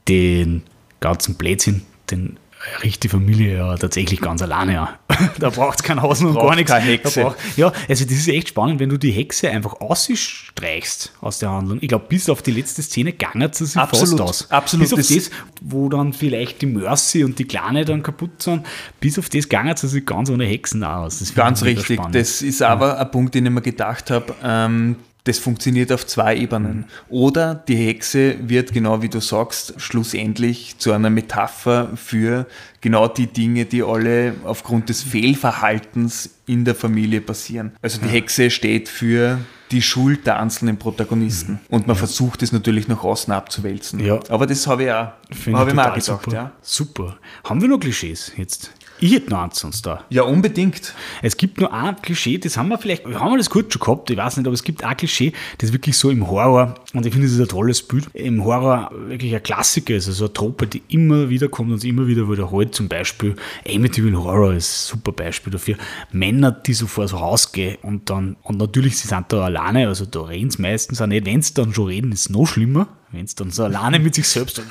den 0.09 0.62
ganzen 1.01 1.34
Blödsinn, 1.34 1.82
den 2.10 2.38
riecht 2.82 3.03
die 3.05 3.09
Familie 3.09 3.57
ja 3.57 3.77
tatsächlich 3.77 4.20
ganz 4.20 4.43
alleine 4.43 4.81
an. 4.81 4.89
da 5.39 5.51
braucht 5.51 5.78
es 5.81 5.82
kein 5.82 6.01
Hasen 6.03 6.28
und 6.28 6.35
gar 6.35 6.55
nichts. 6.55 6.70
keine 6.70 6.85
Hexe. 6.85 7.23
Braucht- 7.23 7.37
ja, 7.57 7.73
also 7.89 8.05
das 8.05 8.15
ist 8.15 8.28
echt 8.28 8.49
spannend, 8.51 8.81
wenn 8.81 8.89
du 8.91 8.99
die 8.99 9.11
Hexe 9.12 9.51
einfach 9.51 9.81
ausstreichst 9.81 11.12
aus 11.20 11.39
der 11.39 11.51
Handlung. 11.51 11.78
Ich 11.81 11.89
glaube, 11.89 12.07
bis 12.09 12.28
auf 12.28 12.43
die 12.43 12.51
letzte 12.53 12.82
Szene 12.82 13.12
gangert 13.12 13.55
sie 13.55 13.66
sich 13.66 13.77
Absolut, 13.77 14.19
fast 14.19 14.43
aus. 14.45 14.51
absolut. 14.51 14.85
Bis 14.89 14.93
auf 14.93 15.16
Das- 15.16 15.31
wo 15.62 15.89
dann 15.89 16.12
vielleicht 16.12 16.62
die 16.62 16.66
Mercy 16.66 17.24
und 17.24 17.39
die 17.39 17.45
Kleine 17.45 17.85
dann 17.85 18.03
kaputt 18.03 18.43
sind, 18.43 18.66
bis 19.01 19.19
auf 19.19 19.28
das 19.28 19.49
gangert 19.49 19.78
sie 19.78 19.89
sich 19.89 20.05
ganz 20.07 20.31
ohne 20.31 20.45
Hexen 20.45 20.85
aus. 20.85 21.32
Ganz 21.35 21.62
richtig. 21.62 22.01
Das 22.12 22.43
ist 22.43 22.62
aber 22.62 22.99
ein 22.99 23.11
Punkt, 23.11 23.35
den 23.35 23.47
ich 23.47 23.53
mir 23.53 23.62
gedacht 23.62 24.11
habe. 24.11 24.35
Ähm, 24.43 24.97
das 25.24 25.38
funktioniert 25.38 25.92
auf 25.92 26.06
zwei 26.06 26.36
Ebenen. 26.36 26.86
Oder 27.09 27.55
die 27.55 27.76
Hexe 27.76 28.36
wird, 28.40 28.72
genau 28.72 29.02
wie 29.02 29.09
du 29.09 29.20
sagst, 29.20 29.74
schlussendlich 29.78 30.76
zu 30.78 30.92
einer 30.92 31.10
Metapher 31.10 31.90
für 31.94 32.47
genau 32.80 33.09
die 33.09 33.26
Dinge, 33.26 33.64
die 33.66 33.82
alle 33.82 34.34
aufgrund 34.44 34.88
des 34.88 35.02
Fehlverhaltens 35.02 36.30
in 36.47 36.64
der 36.64 36.74
Familie 36.74 37.20
passieren. 37.20 37.72
Also 37.82 38.01
die 38.01 38.09
Hexe 38.09 38.51
steht 38.51 38.88
für 38.88 39.38
die 39.70 39.82
Schuld 39.82 40.26
der 40.26 40.40
einzelnen 40.40 40.78
Protagonisten. 40.78 41.60
Und 41.68 41.86
man 41.86 41.94
versucht 41.94 42.42
es 42.42 42.51
natürlich 42.51 42.88
nach 42.88 43.05
außen 43.05 43.32
abzuwälzen. 43.32 44.01
Ja. 44.05 44.18
Aber 44.28 44.47
das 44.47 44.66
habe 44.66 44.84
ich 44.84 44.90
auch, 44.90 44.94
habe 44.94 45.14
ich 45.30 45.47
mir 45.47 45.60
auch 45.60 45.66
gedacht. 45.66 46.02
super. 46.02 46.32
Ja. 46.32 46.52
super. 46.60 47.18
Haben 47.44 47.60
wir 47.60 47.68
noch 47.68 47.78
Klischees 47.78 48.32
jetzt? 48.36 48.72
Ich 49.01 49.14
hätte 49.14 49.31
noch 49.31 49.43
eins 49.43 49.59
sonst 49.59 49.86
da. 49.86 50.05
ja, 50.10 50.22
unbedingt. 50.22 50.94
Es 51.22 51.36
gibt 51.36 51.59
nur 51.59 51.72
ein 51.72 51.97
Klischee, 52.02 52.39
das 52.39 52.56
haben 52.56 52.68
wir 52.68 52.78
vielleicht, 52.78 53.06
haben 53.06 53.32
wir 53.32 53.39
das 53.39 53.48
kurz 53.48 53.72
schon 53.72 53.81
gehabt, 53.81 54.10
ich 54.10 54.16
weiß 54.16 54.36
nicht, 54.36 54.47
aber 54.47 54.55
es 54.55 54.62
gibt 54.62 54.85
ein 54.85 54.97
Klischee, 54.97 55.32
das 55.59 55.72
wirklich 55.72 55.97
so 55.97 56.10
im 56.10 56.28
Horror, 56.28 56.74
und 56.93 57.06
ich 57.06 57.12
finde, 57.12 57.27
das 57.27 57.36
ist 57.36 57.40
ein 57.40 57.48
tolles 57.48 57.82
Bild, 57.82 58.09
im 58.14 58.44
Horror 58.44 58.90
wirklich 59.06 59.35
ein 59.35 59.43
Klassiker 59.43 59.94
ist, 59.94 60.09
also 60.09 60.27
eine 60.27 60.35
Trope, 60.35 60.66
die 60.66 60.82
immer 60.89 61.31
wieder 61.31 61.48
kommt 61.48 61.72
und 61.72 61.78
sich 61.78 61.90
immer 61.90 62.06
wieder 62.06 62.28
wiederholt, 62.31 62.74
zum 62.74 62.89
Beispiel 62.89 63.36
Amityville 63.66 64.22
Horror 64.22 64.52
ist 64.52 64.86
ein 64.86 64.97
super 64.98 65.12
Beispiel 65.12 65.52
dafür. 65.52 65.77
Männer, 66.12 66.52
die 66.52 66.74
so 66.74 66.86
vor 66.86 67.05
das 67.05 67.12
Haus 67.12 67.52
gehen 67.52 67.78
und 67.82 68.10
dann, 68.10 68.36
und 68.43 68.59
natürlich, 68.59 68.98
sie 68.98 69.09
sind 69.09 69.32
da 69.32 69.44
alleine, 69.44 69.89
also 69.89 70.05
da 70.05 70.22
reden 70.22 70.51
sie 70.51 70.60
meistens 70.60 71.01
auch 71.01 71.06
nicht, 71.06 71.24
wenn 71.24 71.43
sie 71.43 71.55
dann 71.55 71.72
schon 71.72 71.86
reden, 71.86 72.12
ist 72.12 72.20
es 72.20 72.31
noch 72.31 72.47
schlimmer, 72.47 72.89
wenn 73.12 73.24
es 73.24 73.35
dann 73.35 73.51
so 73.51 73.65
alleine 73.65 73.99
mit 73.99 74.15
sich 74.15 74.28
selbst, 74.28 74.62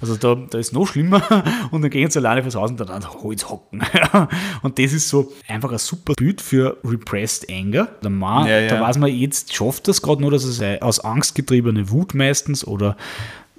also 0.00 0.16
da, 0.16 0.34
da 0.34 0.58
ist 0.58 0.72
noch 0.72 0.86
schlimmer 0.86 1.44
und 1.70 1.82
dann 1.82 1.90
gehen 1.90 2.10
sie 2.10 2.18
alleine 2.18 2.42
fürs 2.42 2.54
Haus 2.54 2.70
und 2.70 2.78
dann 2.78 2.88
an 2.88 3.04
Holz 3.22 3.48
hocken. 3.48 3.82
und 4.62 4.78
das 4.78 4.92
ist 4.92 5.08
so 5.08 5.32
einfach 5.48 5.72
ein 5.72 5.78
super 5.78 6.14
Bild 6.14 6.40
für 6.40 6.78
Repressed 6.84 7.50
Anger. 7.50 7.88
Der 8.02 8.10
Mann, 8.10 8.46
Ja, 8.46 8.60
ja. 8.60 8.68
da 8.68 8.80
weiß 8.80 8.98
man, 8.98 9.12
jetzt 9.12 9.54
schafft 9.54 9.88
das 9.88 10.00
gerade 10.00 10.20
nur, 10.20 10.30
dass 10.30 10.44
es 10.44 10.62
aus 10.80 11.00
Angst 11.00 11.34
getriebene 11.34 11.90
Wut 11.90 12.14
meistens 12.14 12.64
oder 12.64 12.96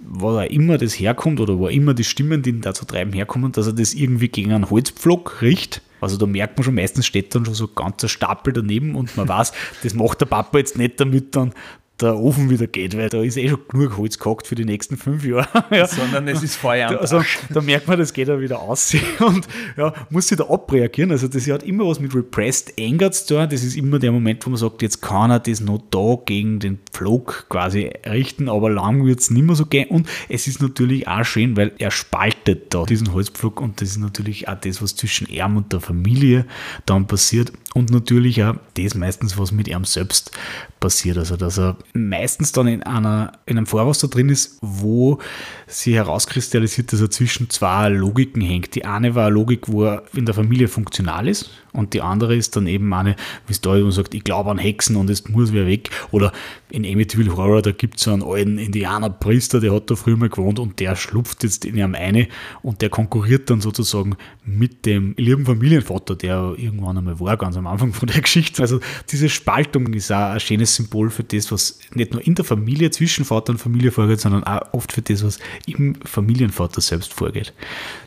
wo 0.03 0.37
er 0.37 0.49
immer 0.51 0.77
das 0.77 0.93
herkommt 0.93 1.39
oder 1.39 1.59
wo 1.59 1.67
immer 1.67 1.93
die 1.93 2.03
Stimmen, 2.03 2.41
die 2.41 2.49
ihn 2.51 2.61
dazu 2.61 2.85
treiben, 2.85 3.13
herkommen, 3.13 3.51
dass 3.51 3.67
er 3.67 3.73
das 3.73 3.93
irgendwie 3.93 4.29
gegen 4.29 4.51
einen 4.51 4.69
Holzpflock 4.69 5.41
riecht. 5.41 5.81
Also 5.99 6.17
da 6.17 6.25
merkt 6.25 6.57
man 6.57 6.63
schon, 6.63 6.73
meistens 6.73 7.05
steht 7.05 7.35
dann 7.35 7.45
schon 7.45 7.53
so 7.53 7.65
ein 7.65 7.75
ganzer 7.75 8.09
Stapel 8.09 8.53
daneben 8.53 8.95
und 8.95 9.15
man 9.15 9.27
weiß, 9.27 9.53
das 9.83 9.93
macht 9.93 10.21
der 10.21 10.25
Papa 10.25 10.57
jetzt 10.57 10.77
nicht, 10.77 10.99
damit 10.99 11.35
dann 11.35 11.53
der 12.01 12.17
Ofen 12.17 12.49
wieder 12.49 12.67
geht, 12.67 12.97
weil 12.97 13.09
da 13.09 13.21
ist 13.21 13.37
eh 13.37 13.49
schon 13.49 13.59
genug 13.67 13.97
Holz 13.97 14.17
gehackt 14.17 14.47
für 14.47 14.55
die 14.55 14.65
nächsten 14.65 14.97
fünf 14.97 15.25
Jahre. 15.25 15.47
ja. 15.71 15.87
Sondern 15.87 16.27
es 16.27 16.43
ist 16.43 16.55
Feuer 16.55 16.89
am 16.89 16.97
Also 16.97 17.21
da 17.49 17.61
merkt 17.61 17.87
man, 17.87 17.99
das 17.99 18.13
geht 18.13 18.27
er 18.27 18.39
wieder 18.39 18.59
aus 18.59 18.93
und 19.19 19.47
ja, 19.77 19.93
muss 20.09 20.27
sich 20.27 20.37
da 20.37 20.45
abreagieren. 20.45 21.11
Also 21.11 21.27
das 21.27 21.47
hat 21.47 21.63
immer 21.63 21.85
was 21.85 21.99
mit 21.99 22.15
Repressed 22.15 22.73
Anger 22.79 23.11
zu 23.11 23.35
tun. 23.35 23.47
Das 23.49 23.63
ist 23.63 23.75
immer 23.75 23.99
der 23.99 24.11
Moment, 24.11 24.45
wo 24.45 24.49
man 24.49 24.57
sagt, 24.57 24.81
jetzt 24.81 25.01
kann 25.01 25.31
er 25.31 25.39
das 25.39 25.61
noch 25.61 25.81
da 25.91 26.17
gegen 26.25 26.59
den 26.59 26.79
Pflog 26.91 27.45
quasi 27.49 27.91
richten, 28.05 28.49
aber 28.49 28.69
lang 28.69 29.05
wird 29.05 29.19
es 29.19 29.29
nicht 29.29 29.43
mehr 29.43 29.55
so 29.55 29.65
gehen. 29.65 29.89
Und 29.89 30.07
es 30.29 30.47
ist 30.47 30.61
natürlich 30.61 31.07
auch 31.07 31.23
schön, 31.23 31.55
weil 31.57 31.71
er 31.77 31.91
spaltet 31.91 32.73
da 32.73 32.83
diesen 32.85 33.13
Holzpflug 33.13 33.61
und 33.61 33.81
das 33.81 33.89
ist 33.89 33.97
natürlich 33.97 34.47
auch 34.47 34.59
das, 34.59 34.81
was 34.81 34.95
zwischen 34.95 35.27
ihm 35.27 35.57
und 35.57 35.73
der 35.73 35.81
Familie 35.81 36.45
dann 36.85 37.07
passiert. 37.07 37.51
Und 37.73 37.89
natürlich 37.89 38.43
auch 38.43 38.55
das 38.73 38.95
meistens, 38.95 39.37
was 39.37 39.51
mit 39.51 39.67
ihm 39.67 39.85
selbst 39.85 40.31
passiert. 40.79 41.17
Also 41.17 41.37
dass 41.37 41.57
er 41.57 41.77
meistens 41.93 42.51
dann 42.51 42.67
in, 42.67 42.83
einer, 42.83 43.33
in 43.45 43.57
einem 43.57 43.67
Vorwasser 43.67 44.07
drin 44.07 44.29
ist, 44.29 44.57
wo 44.61 45.19
sie 45.67 45.95
herauskristallisiert, 45.95 46.93
dass 46.93 47.01
er 47.01 47.09
zwischen 47.09 47.49
zwei 47.49 47.89
Logiken 47.89 48.41
hängt. 48.41 48.75
Die 48.75 48.85
eine 48.85 49.15
war 49.15 49.27
eine 49.27 49.35
Logik, 49.35 49.67
wo 49.67 49.85
er 49.85 50.03
in 50.13 50.25
der 50.25 50.35
Familie 50.35 50.67
funktional 50.67 51.27
ist 51.27 51.51
und 51.73 51.93
die 51.93 52.01
andere 52.01 52.35
ist 52.35 52.55
dann 52.55 52.67
eben 52.67 52.93
eine, 52.93 53.15
wie 53.47 53.53
es 53.53 53.61
da 53.61 53.75
immer 53.75 53.91
sagt, 53.91 54.13
ich 54.13 54.23
glaube 54.23 54.51
an 54.51 54.57
Hexen 54.57 54.95
und 54.95 55.09
es 55.09 55.27
muss 55.29 55.53
wer 55.53 55.67
weg. 55.67 55.89
Oder 56.11 56.31
in 56.69 56.85
Amityville 56.85 57.35
Horror, 57.35 57.61
da 57.61 57.71
gibt 57.71 57.97
es 57.97 58.03
so 58.03 58.11
einen 58.11 58.23
alten 58.23 58.57
Indianerpriester, 58.57 59.59
der 59.59 59.73
hat 59.73 59.89
da 59.89 59.95
früher 59.95 60.17
mal 60.17 60.29
gewohnt 60.29 60.59
und 60.59 60.79
der 60.79 60.95
schlupft 60.95 61.43
jetzt 61.43 61.65
in 61.65 61.77
ihm 61.77 61.95
eine 61.95 62.27
und 62.61 62.81
der 62.81 62.89
konkurriert 62.89 63.49
dann 63.49 63.61
sozusagen 63.61 64.15
mit 64.43 64.85
dem 64.85 65.13
lieben 65.17 65.45
Familienvater, 65.45 66.15
der 66.15 66.55
irgendwann 66.57 66.97
einmal 66.97 67.19
war, 67.19 67.37
ganz 67.37 67.55
am 67.55 67.67
Anfang 67.67 67.93
von 67.93 68.07
der 68.07 68.21
Geschichte. 68.21 68.61
Also 68.61 68.79
diese 69.09 69.29
Spaltung 69.29 69.93
ist 69.93 70.11
auch 70.11 70.31
ein 70.31 70.39
schönes 70.39 70.75
Symbol 70.75 71.09
für 71.09 71.23
das, 71.23 71.51
was 71.51 71.79
nicht 71.93 72.11
nur 72.11 72.25
in 72.25 72.35
der 72.35 72.45
Familie 72.45 72.91
zwischen 72.91 73.25
Vater 73.25 73.53
und 73.53 73.59
Familie 73.59 73.91
vorgeht, 73.91 74.19
sondern 74.19 74.43
auch 74.43 74.73
oft 74.73 74.91
für 74.91 75.01
das, 75.01 75.23
was 75.23 75.39
im 75.65 75.95
Familienvater 76.03 76.81
selbst 76.81 77.13
vorgeht. 77.13 77.53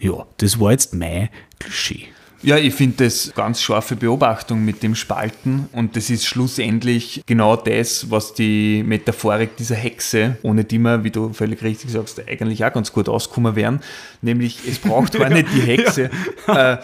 Ja, 0.01 0.27
das 0.39 0.61
war 0.61 0.73
jetzt 0.73 0.95
mein 0.95 1.31
Klischee. 1.59 2.09
Ja, 2.45 2.59
ich 2.59 2.75
finde 2.75 3.05
das 3.05 3.33
ganz 3.35 3.63
scharfe 3.63 3.97
Beobachtung 3.97 4.67
mit 4.67 4.83
dem 4.83 4.95
Spalten 4.95 5.67
und 5.73 5.97
das 5.97 6.11
ist 6.11 6.27
schlussendlich 6.27 7.23
genau 7.25 7.57
das, 7.57 8.11
was 8.11 8.35
die 8.35 8.83
Metaphorik 8.87 9.57
dieser 9.57 9.77
Hexe, 9.77 10.37
ohne 10.43 10.63
die 10.63 10.79
wir, 10.79 11.05
wie 11.05 11.11
du 11.11 11.33
völlig 11.33 11.63
richtig 11.63 11.93
sagst, 11.93 12.21
eigentlich 12.29 12.63
auch 12.63 12.73
ganz 12.75 12.93
gut 12.93 13.09
auskommen 13.09 13.57
wären, 13.57 13.81
nämlich 14.21 14.59
es 14.69 14.79
braucht 14.79 15.19
gar 15.19 15.31
nicht 15.31 15.47
die 15.55 15.61
Hexe, 15.67 16.11
äh, 16.47 16.77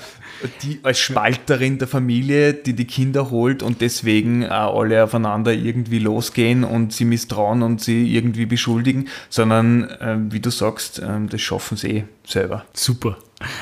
die 0.63 0.81
als 0.83 0.99
Spalterin 0.99 1.77
der 1.77 1.89
Familie, 1.89 2.55
die 2.55 2.73
die 2.73 2.87
Kinder 2.87 3.31
holt 3.31 3.63
und 3.63 3.83
deswegen 3.83 4.47
auch 4.47 4.81
alle 4.81 5.05
aufeinander 5.05 5.53
irgendwie 5.53 5.99
losgehen 5.99 6.65
und 6.65 6.95
sie 6.95 7.05
misstrauen 7.05 7.63
und 7.63 7.83
sie 7.83 8.15
irgendwie 8.17 8.47
beschuldigen, 8.47 9.09
sondern 9.29 9.91
äh, 9.91 10.17
wie 10.31 10.41
du 10.41 10.49
sagst, 10.49 11.01
äh, 11.01 11.07
das 11.29 11.43
schaffen 11.43 11.77
sie 11.77 11.89
eh 11.89 12.05
selber. 12.27 12.65
Super. 12.73 13.19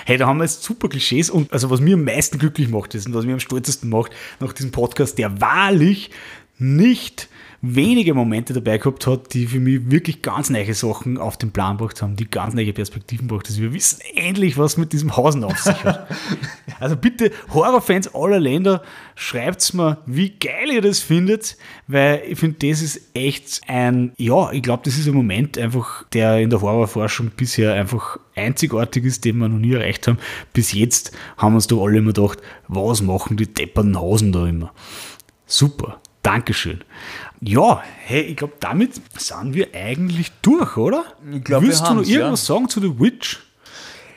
Hey, 0.06 0.16
da 0.16 0.26
haben 0.26 0.38
wir 0.38 0.44
jetzt 0.44 0.62
super 0.64 0.88
Klischees 0.88 1.30
und 1.30 1.52
also 1.52 1.70
was 1.70 1.80
mir 1.80 1.94
am 1.94 2.04
meisten 2.04 2.38
glücklich 2.38 2.68
macht 2.68 2.94
ist 2.94 3.06
und 3.06 3.14
was 3.14 3.24
mir 3.24 3.34
am 3.34 3.40
stolzesten 3.40 3.88
macht 3.88 4.12
nach 4.40 4.52
diesem 4.52 4.72
Podcast, 4.72 5.18
der 5.18 5.40
wahrlich 5.40 6.10
nicht 6.58 7.28
wenige 7.60 8.14
Momente 8.14 8.52
dabei 8.52 8.78
gehabt 8.78 9.06
hat, 9.08 9.34
die 9.34 9.46
für 9.46 9.58
mich 9.58 9.90
wirklich 9.90 10.22
ganz 10.22 10.48
neue 10.48 10.74
Sachen 10.74 11.18
auf 11.18 11.36
den 11.36 11.50
Plan 11.50 11.76
gebracht 11.76 12.00
haben, 12.02 12.14
die 12.14 12.30
ganz 12.30 12.54
neue 12.54 12.72
Perspektiven 12.72 13.26
gebracht 13.26 13.48
haben. 13.48 13.56
Wir 13.56 13.72
wissen 13.72 14.00
endlich, 14.14 14.56
was 14.56 14.76
mit 14.76 14.92
diesem 14.92 15.16
Hausen 15.16 15.42
auf 15.42 15.58
sich 15.58 15.82
hat. 15.82 16.08
also 16.80 16.96
bitte, 16.96 17.32
Horrorfans 17.52 18.14
aller 18.14 18.38
Länder, 18.38 18.82
schreibt 19.16 19.74
mir, 19.74 19.98
wie 20.06 20.30
geil 20.30 20.70
ihr 20.72 20.82
das 20.82 21.00
findet, 21.00 21.56
weil 21.88 22.22
ich 22.28 22.38
finde, 22.38 22.68
das 22.68 22.80
ist 22.80 23.00
echt 23.14 23.60
ein, 23.66 24.12
ja, 24.18 24.52
ich 24.52 24.62
glaube, 24.62 24.82
das 24.84 24.96
ist 24.96 25.08
ein 25.08 25.14
Moment 25.14 25.58
einfach, 25.58 26.04
der 26.12 26.38
in 26.38 26.50
der 26.50 26.60
Horrorforschung 26.60 27.32
bisher 27.36 27.74
einfach 27.74 28.20
einzigartig 28.36 29.04
ist, 29.04 29.24
den 29.24 29.38
wir 29.38 29.48
noch 29.48 29.58
nie 29.58 29.72
erreicht 29.72 30.06
haben. 30.06 30.18
Bis 30.52 30.72
jetzt 30.72 31.10
haben 31.36 31.54
wir 31.54 31.56
uns 31.56 31.66
da 31.66 31.74
alle 31.74 31.98
immer 31.98 32.12
gedacht, 32.12 32.38
was 32.68 33.02
machen 33.02 33.36
die 33.36 33.52
depperten 33.52 34.00
Hasen 34.00 34.30
da 34.30 34.46
immer? 34.46 34.72
Super. 35.44 36.00
Dankeschön. 36.22 36.82
Ja, 37.40 37.82
hey, 38.04 38.22
ich 38.22 38.36
glaube, 38.36 38.54
damit 38.60 39.00
sind 39.16 39.54
wir 39.54 39.68
eigentlich 39.74 40.32
durch, 40.42 40.76
oder? 40.76 41.04
Ich 41.32 41.44
glaub, 41.44 41.62
Willst 41.62 41.86
du 41.86 41.94
noch 41.94 42.04
irgendwas 42.04 42.46
ja. 42.46 42.54
sagen 42.54 42.68
zu 42.68 42.80
The 42.80 42.98
Witch? 42.98 43.38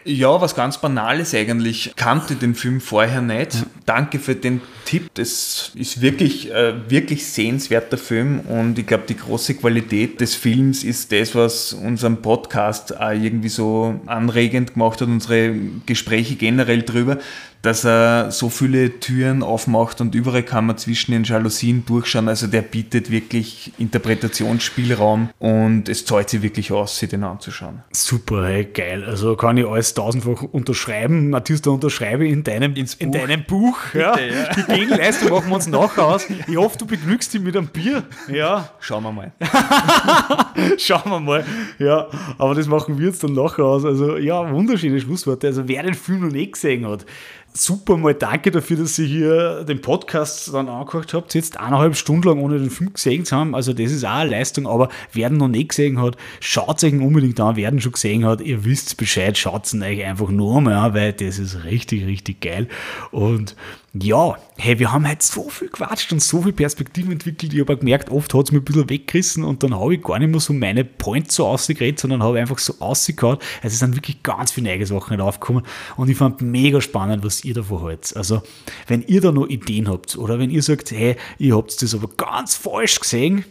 Ja, 0.04 0.42
was 0.42 0.56
ganz 0.56 0.80
Banales 0.80 1.36
eigentlich. 1.36 1.94
Kannte 1.96 2.36
den 2.36 2.56
Film 2.56 2.82
vorher 2.82 3.22
nicht. 3.22 3.54
Ja. 3.54 3.62
Danke 3.86 4.18
für 4.18 4.36
den 4.36 4.62
Tipp. 4.86 5.10
Das 5.14 5.72
ist 5.76 6.02
wirklich, 6.02 6.52
äh, 6.52 6.74
wirklich 6.90 7.28
sehenswerter 7.28 7.98
Film 7.98 8.40
und 8.40 8.80
ich 8.80 8.88
glaube, 8.88 9.04
die 9.08 9.16
große 9.16 9.54
Qualität 9.56 10.20
des 10.20 10.34
Films 10.34 10.84
ist 10.84 11.12
das, 11.12 11.36
was 11.36 11.74
unseren 11.74 12.22
Podcast 12.22 13.00
auch 13.00 13.12
irgendwie 13.12 13.50
so 13.50 14.00
anregend 14.08 14.74
gemacht 14.74 15.02
hat, 15.02 15.08
unsere 15.08 15.54
Gespräche 15.86 16.36
generell 16.36 16.82
drüber, 16.82 17.20
dass 17.62 17.86
er 17.86 18.32
so 18.32 18.50
viele 18.50 19.00
Türen 19.00 19.44
aufmacht 19.44 20.02
und 20.02 20.16
überall 20.16 20.44
kann 20.44 20.66
man 20.66 20.78
zwischen 20.78 21.12
den 21.12 21.24
Jalousien 21.24 21.86
durchschauen. 21.86 22.28
Also 22.28 22.48
der 22.48 22.62
bietet 22.62 23.12
wirklich 23.12 23.72
Interpretationsspielraum 23.78 25.30
und 25.40 25.88
es 25.88 26.06
zahlt 26.06 26.30
sich 26.30 26.42
wirklich 26.42 26.72
aus, 26.72 26.98
sich 26.98 27.10
den 27.10 27.24
anzuschauen. 27.24 27.84
Super, 27.92 28.48
hey, 28.48 28.66
geil. 28.66 29.04
Also 29.06 29.36
kann 29.36 29.58
ich 29.58 29.68
alles 29.68 29.94
tausendfach 29.94 30.42
unterschreiben. 30.44 31.30
Matthias, 31.30 31.62
da 31.62 31.72
unterschreibe 31.72 32.26
ich 32.26 32.34
in 32.34 32.44
deinem, 32.44 32.76
Ins 32.76 32.96
in 32.96 33.12
deinem 33.12 33.44
Buch. 33.44 33.78
Ja. 33.94 34.16
Bitte, 34.16 34.34
ja. 34.34 34.54
Die 34.54 34.80
Gegenleistung 34.80 35.30
machen 35.30 35.50
wir 35.50 35.56
uns 35.56 35.68
nachher 35.68 36.06
aus. 36.06 36.26
Ich 36.48 36.58
hoffe, 36.58 36.78
du 36.78 36.86
beglückst 36.86 37.34
dich 37.34 37.42
mit 37.42 37.56
einem 37.56 37.68
Bier. 37.68 38.04
Ja. 38.28 38.72
Schauen 38.80 39.04
wir 39.04 39.12
mal. 39.12 39.32
Schauen 40.78 41.10
wir 41.12 41.20
mal. 41.20 41.46
Ja, 41.78 42.08
aber 42.38 42.56
das 42.56 42.68
machen 42.68 42.98
wir 42.98 43.08
jetzt 43.08 43.24
dann 43.24 43.34
nachher 43.34 43.66
aus. 43.66 43.86
Also 43.86 44.18
ja, 44.18 44.52
wunderschöne 44.52 45.00
Schlussworte. 45.00 45.48
Also 45.48 45.68
wer 45.68 45.84
den 45.84 45.94
Film 45.94 46.22
noch 46.22 46.32
nicht 46.32 46.54
gesehen 46.54 46.88
hat, 46.88 47.06
super 47.54 47.98
mal 47.98 48.14
danke 48.14 48.52
dafür, 48.52 48.78
dass 48.78 48.98
ihr 49.00 49.06
hier 49.06 49.64
den 49.64 49.82
Podcast 49.82 50.54
dann 50.54 50.70
angehört 50.70 51.14
habt. 51.14 51.34
Jetzt 51.34 51.58
eineinhalb 51.58 51.96
Stunden 51.96 52.28
lang 52.28 52.40
ohne 52.40 52.60
den 52.60 52.70
Film 52.70 52.94
gesehen 52.94 53.26
zu 53.26 53.36
haben. 53.36 53.56
Also 53.56 53.74
das 53.74 53.92
ist 53.92 54.06
auch 54.06 54.12
eine 54.12 54.30
Leistung, 54.30 54.68
aber 54.68 54.90
wer 55.14 55.30
ihn 55.30 55.38
noch 55.38 55.48
nicht 55.48 55.70
gesehen 55.70 56.02
hat, 56.02 56.18
schaut 56.40 56.84
euch 56.84 56.94
unbedingt 56.94 57.40
an. 57.40 57.56
Wer 57.56 57.72
ihn 57.72 57.82
schon 57.82 57.92
gesehen 57.92 58.26
hat, 58.26 58.42
ihr 58.42 58.64
wisst 58.64 58.98
Bescheid, 58.98 59.38
schaut 59.38 59.72
ihn 59.74 59.84
euch 59.84 60.04
einfach 60.04 60.30
nur 60.30 60.62
mal 60.62 60.74
an, 60.74 60.94
weil 60.94 61.14
das 61.14 61.40
ist 61.40 61.64
richtig, 61.66 62.06
richtig 62.06 62.42
geil. 62.42 62.68
Und 63.12 63.56
ja, 63.94 64.38
hey, 64.58 64.80
wir 64.80 64.94
haben 64.94 65.08
heute 65.08 65.26
so 65.26 65.50
viel 65.50 65.68
quatscht 65.68 66.14
und 66.14 66.22
so 66.22 66.42
viel 66.42 66.54
Perspektiven 66.54 67.12
entwickelt. 67.12 67.54
Ich 67.54 67.60
habe 67.60 67.76
gemerkt, 67.76 68.10
oft 68.10 68.34
hat 68.34 68.46
es 68.46 68.52
mir 68.54 68.60
ein 68.60 68.64
bisschen 68.64 68.90
weggerissen 68.90 69.44
und 69.44 69.64
dann 69.64 69.78
habe 69.78 69.96
ich 69.96 70.02
gar 70.02 70.18
nicht 70.18 70.30
mehr 70.30 70.40
so 70.40 70.54
meine 70.54 70.86
Points 70.86 71.36
so 71.36 71.46
ausgeredet, 71.46 72.00
sondern 72.00 72.24
habe 72.24 72.40
einfach 72.40 72.58
so 72.58 72.76
ausgehauen. 72.80 73.38
Also 73.62 73.74
es 73.74 73.80
sind 73.80 73.96
wirklich 73.96 74.24
ganz 74.24 74.54
viele 74.54 74.70
neue 74.70 74.86
Sachen 74.86 75.20
aufgekommen 75.20 75.64
und 75.98 76.10
ich 76.10 76.16
fand 76.16 76.42
mega 76.42 76.80
spannend, 76.80 77.26
was 77.26 77.44
ihr 77.44 77.54
davon 77.54 77.82
haltet. 77.82 78.16
Also, 78.16 78.42
wenn 78.88 79.02
ihr 79.02 79.20
da 79.20 79.34
noch 79.34 79.48
Ideen 79.48 79.90
habt 79.90 80.18
oder 80.18 80.40
wenn 80.40 80.52
ihr 80.52 80.64
sagt, 80.64 80.92
hey, 80.92 81.18
ihr 81.38 81.58
habt 81.58 81.82
das 81.82 81.94
aber 81.94 82.08
ganz 82.16 82.56
falsch 82.56 82.98
gesehen, 83.02 83.44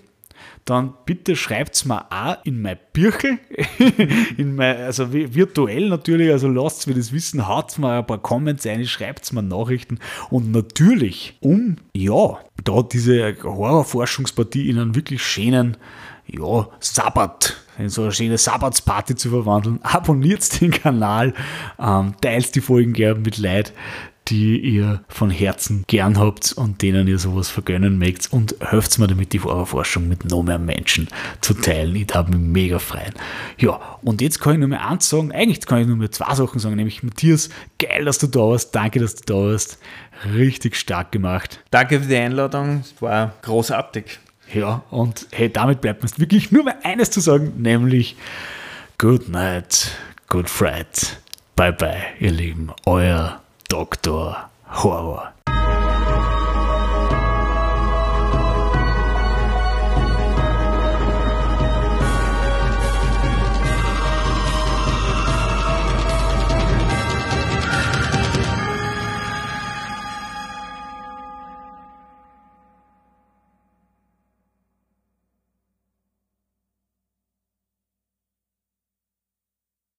dann 0.65 0.95
bitte 1.05 1.37
schreibt 1.37 1.75
es 1.75 1.85
mir 1.85 2.05
auch 2.13 2.37
in 2.45 2.63
mein 2.63 2.79
Büchel, 2.93 3.39
in 4.37 4.55
mein, 4.55 4.77
also 4.77 5.13
virtuell 5.13 5.89
natürlich, 5.89 6.31
also 6.31 6.49
lasst 6.49 6.87
mir 6.87 6.95
das 6.95 7.13
wissen, 7.13 7.49
haut 7.49 7.79
mir 7.79 7.99
ein 7.99 8.07
paar 8.07 8.19
Comments 8.19 8.65
ein, 8.67 8.87
schreibt 8.87 9.33
mir 9.33 9.43
Nachrichten. 9.43 9.99
Und 10.31 10.53
natürlich, 10.53 11.37
um 11.41 11.77
ja, 11.95 12.39
da 12.65 12.83
diese 12.83 13.37
Horrorforschungspartie 13.43 14.69
in 14.69 14.79
einen 14.79 14.95
wirklich 14.95 15.23
schönen 15.23 15.77
ja, 16.27 16.69
Sabbat, 16.79 17.57
in 17.79 17.89
so 17.89 18.03
eine 18.03 18.13
schöne 18.13 18.39
Sabbatsparty 18.39 19.17
zu 19.17 19.31
verwandeln, 19.31 19.81
abonniert 19.83 20.61
den 20.61 20.71
Kanal, 20.71 21.35
ähm, 21.79 22.15
teilt 22.21 22.55
die 22.55 22.61
Folgen 22.61 22.93
gerne 22.93 23.21
mit 23.21 23.39
Leid, 23.39 23.73
die 24.31 24.59
ihr 24.61 25.03
von 25.09 25.31
Herzen 25.31 25.85
gern 25.89 26.19
habt 26.19 26.53
und 26.53 26.83
denen 26.83 27.09
ihr 27.09 27.19
sowas 27.19 27.49
vergönnen 27.49 27.99
mögt 27.99 28.33
und 28.33 28.55
helft 28.61 28.99
mir 28.99 29.09
damit, 29.09 29.33
die 29.33 29.41
Horrorforschung 29.41 30.09
mit 30.09 30.25
noch 30.25 30.43
mehr 30.43 30.59
Menschen 30.59 31.09
zu 31.41 31.55
teilen. 31.55 31.97
Ich 31.97 32.07
darf 32.07 32.29
mich 32.29 32.39
mega 32.39 32.79
freuen. 32.79 33.13
Ja, 33.59 33.99
und 34.03 34.21
jetzt 34.21 34.41
kann 34.41 34.55
ich 34.55 34.59
nur 34.61 34.69
mehr 34.69 34.87
eins 34.87 35.09
sagen, 35.09 35.33
eigentlich 35.33 35.67
kann 35.67 35.81
ich 35.81 35.87
nur 35.87 35.97
mehr 35.97 36.13
zwei 36.13 36.35
Sachen 36.35 36.61
sagen, 36.61 36.77
nämlich 36.77 37.03
Matthias, 37.03 37.51
geil, 37.79 38.05
dass 38.05 38.19
du 38.19 38.29
da 38.29 38.41
warst, 38.41 38.75
danke, 38.75 39.01
dass 39.01 39.17
du 39.17 39.23
da 39.27 39.35
warst, 39.35 39.79
richtig 40.33 40.77
stark 40.77 41.13
gemacht. 41.13 41.61
Danke 41.71 42.01
für 42.01 42.07
die 42.07 42.17
Einladung, 42.17 42.81
es 42.81 43.03
war 43.03 43.35
großartig. 43.43 44.21
Ja, 44.55 44.83
und 44.91 45.27
hey, 45.33 45.53
damit 45.53 45.81
bleibt 45.81 46.03
mir 46.03 46.11
wirklich 46.17 46.51
nur 46.51 46.65
mehr 46.65 46.85
eines 46.85 47.11
zu 47.11 47.21
sagen, 47.21 47.55
nämlich 47.59 48.17
Good 48.99 49.29
Night, 49.29 49.93
Good 50.29 50.49
Fright. 50.49 51.21
Bye 51.57 51.73
bye, 51.73 52.03
ihr 52.19 52.31
Lieben, 52.31 52.71
euer 52.87 53.41
Dr. 53.71 54.35
Horror. 54.67 55.33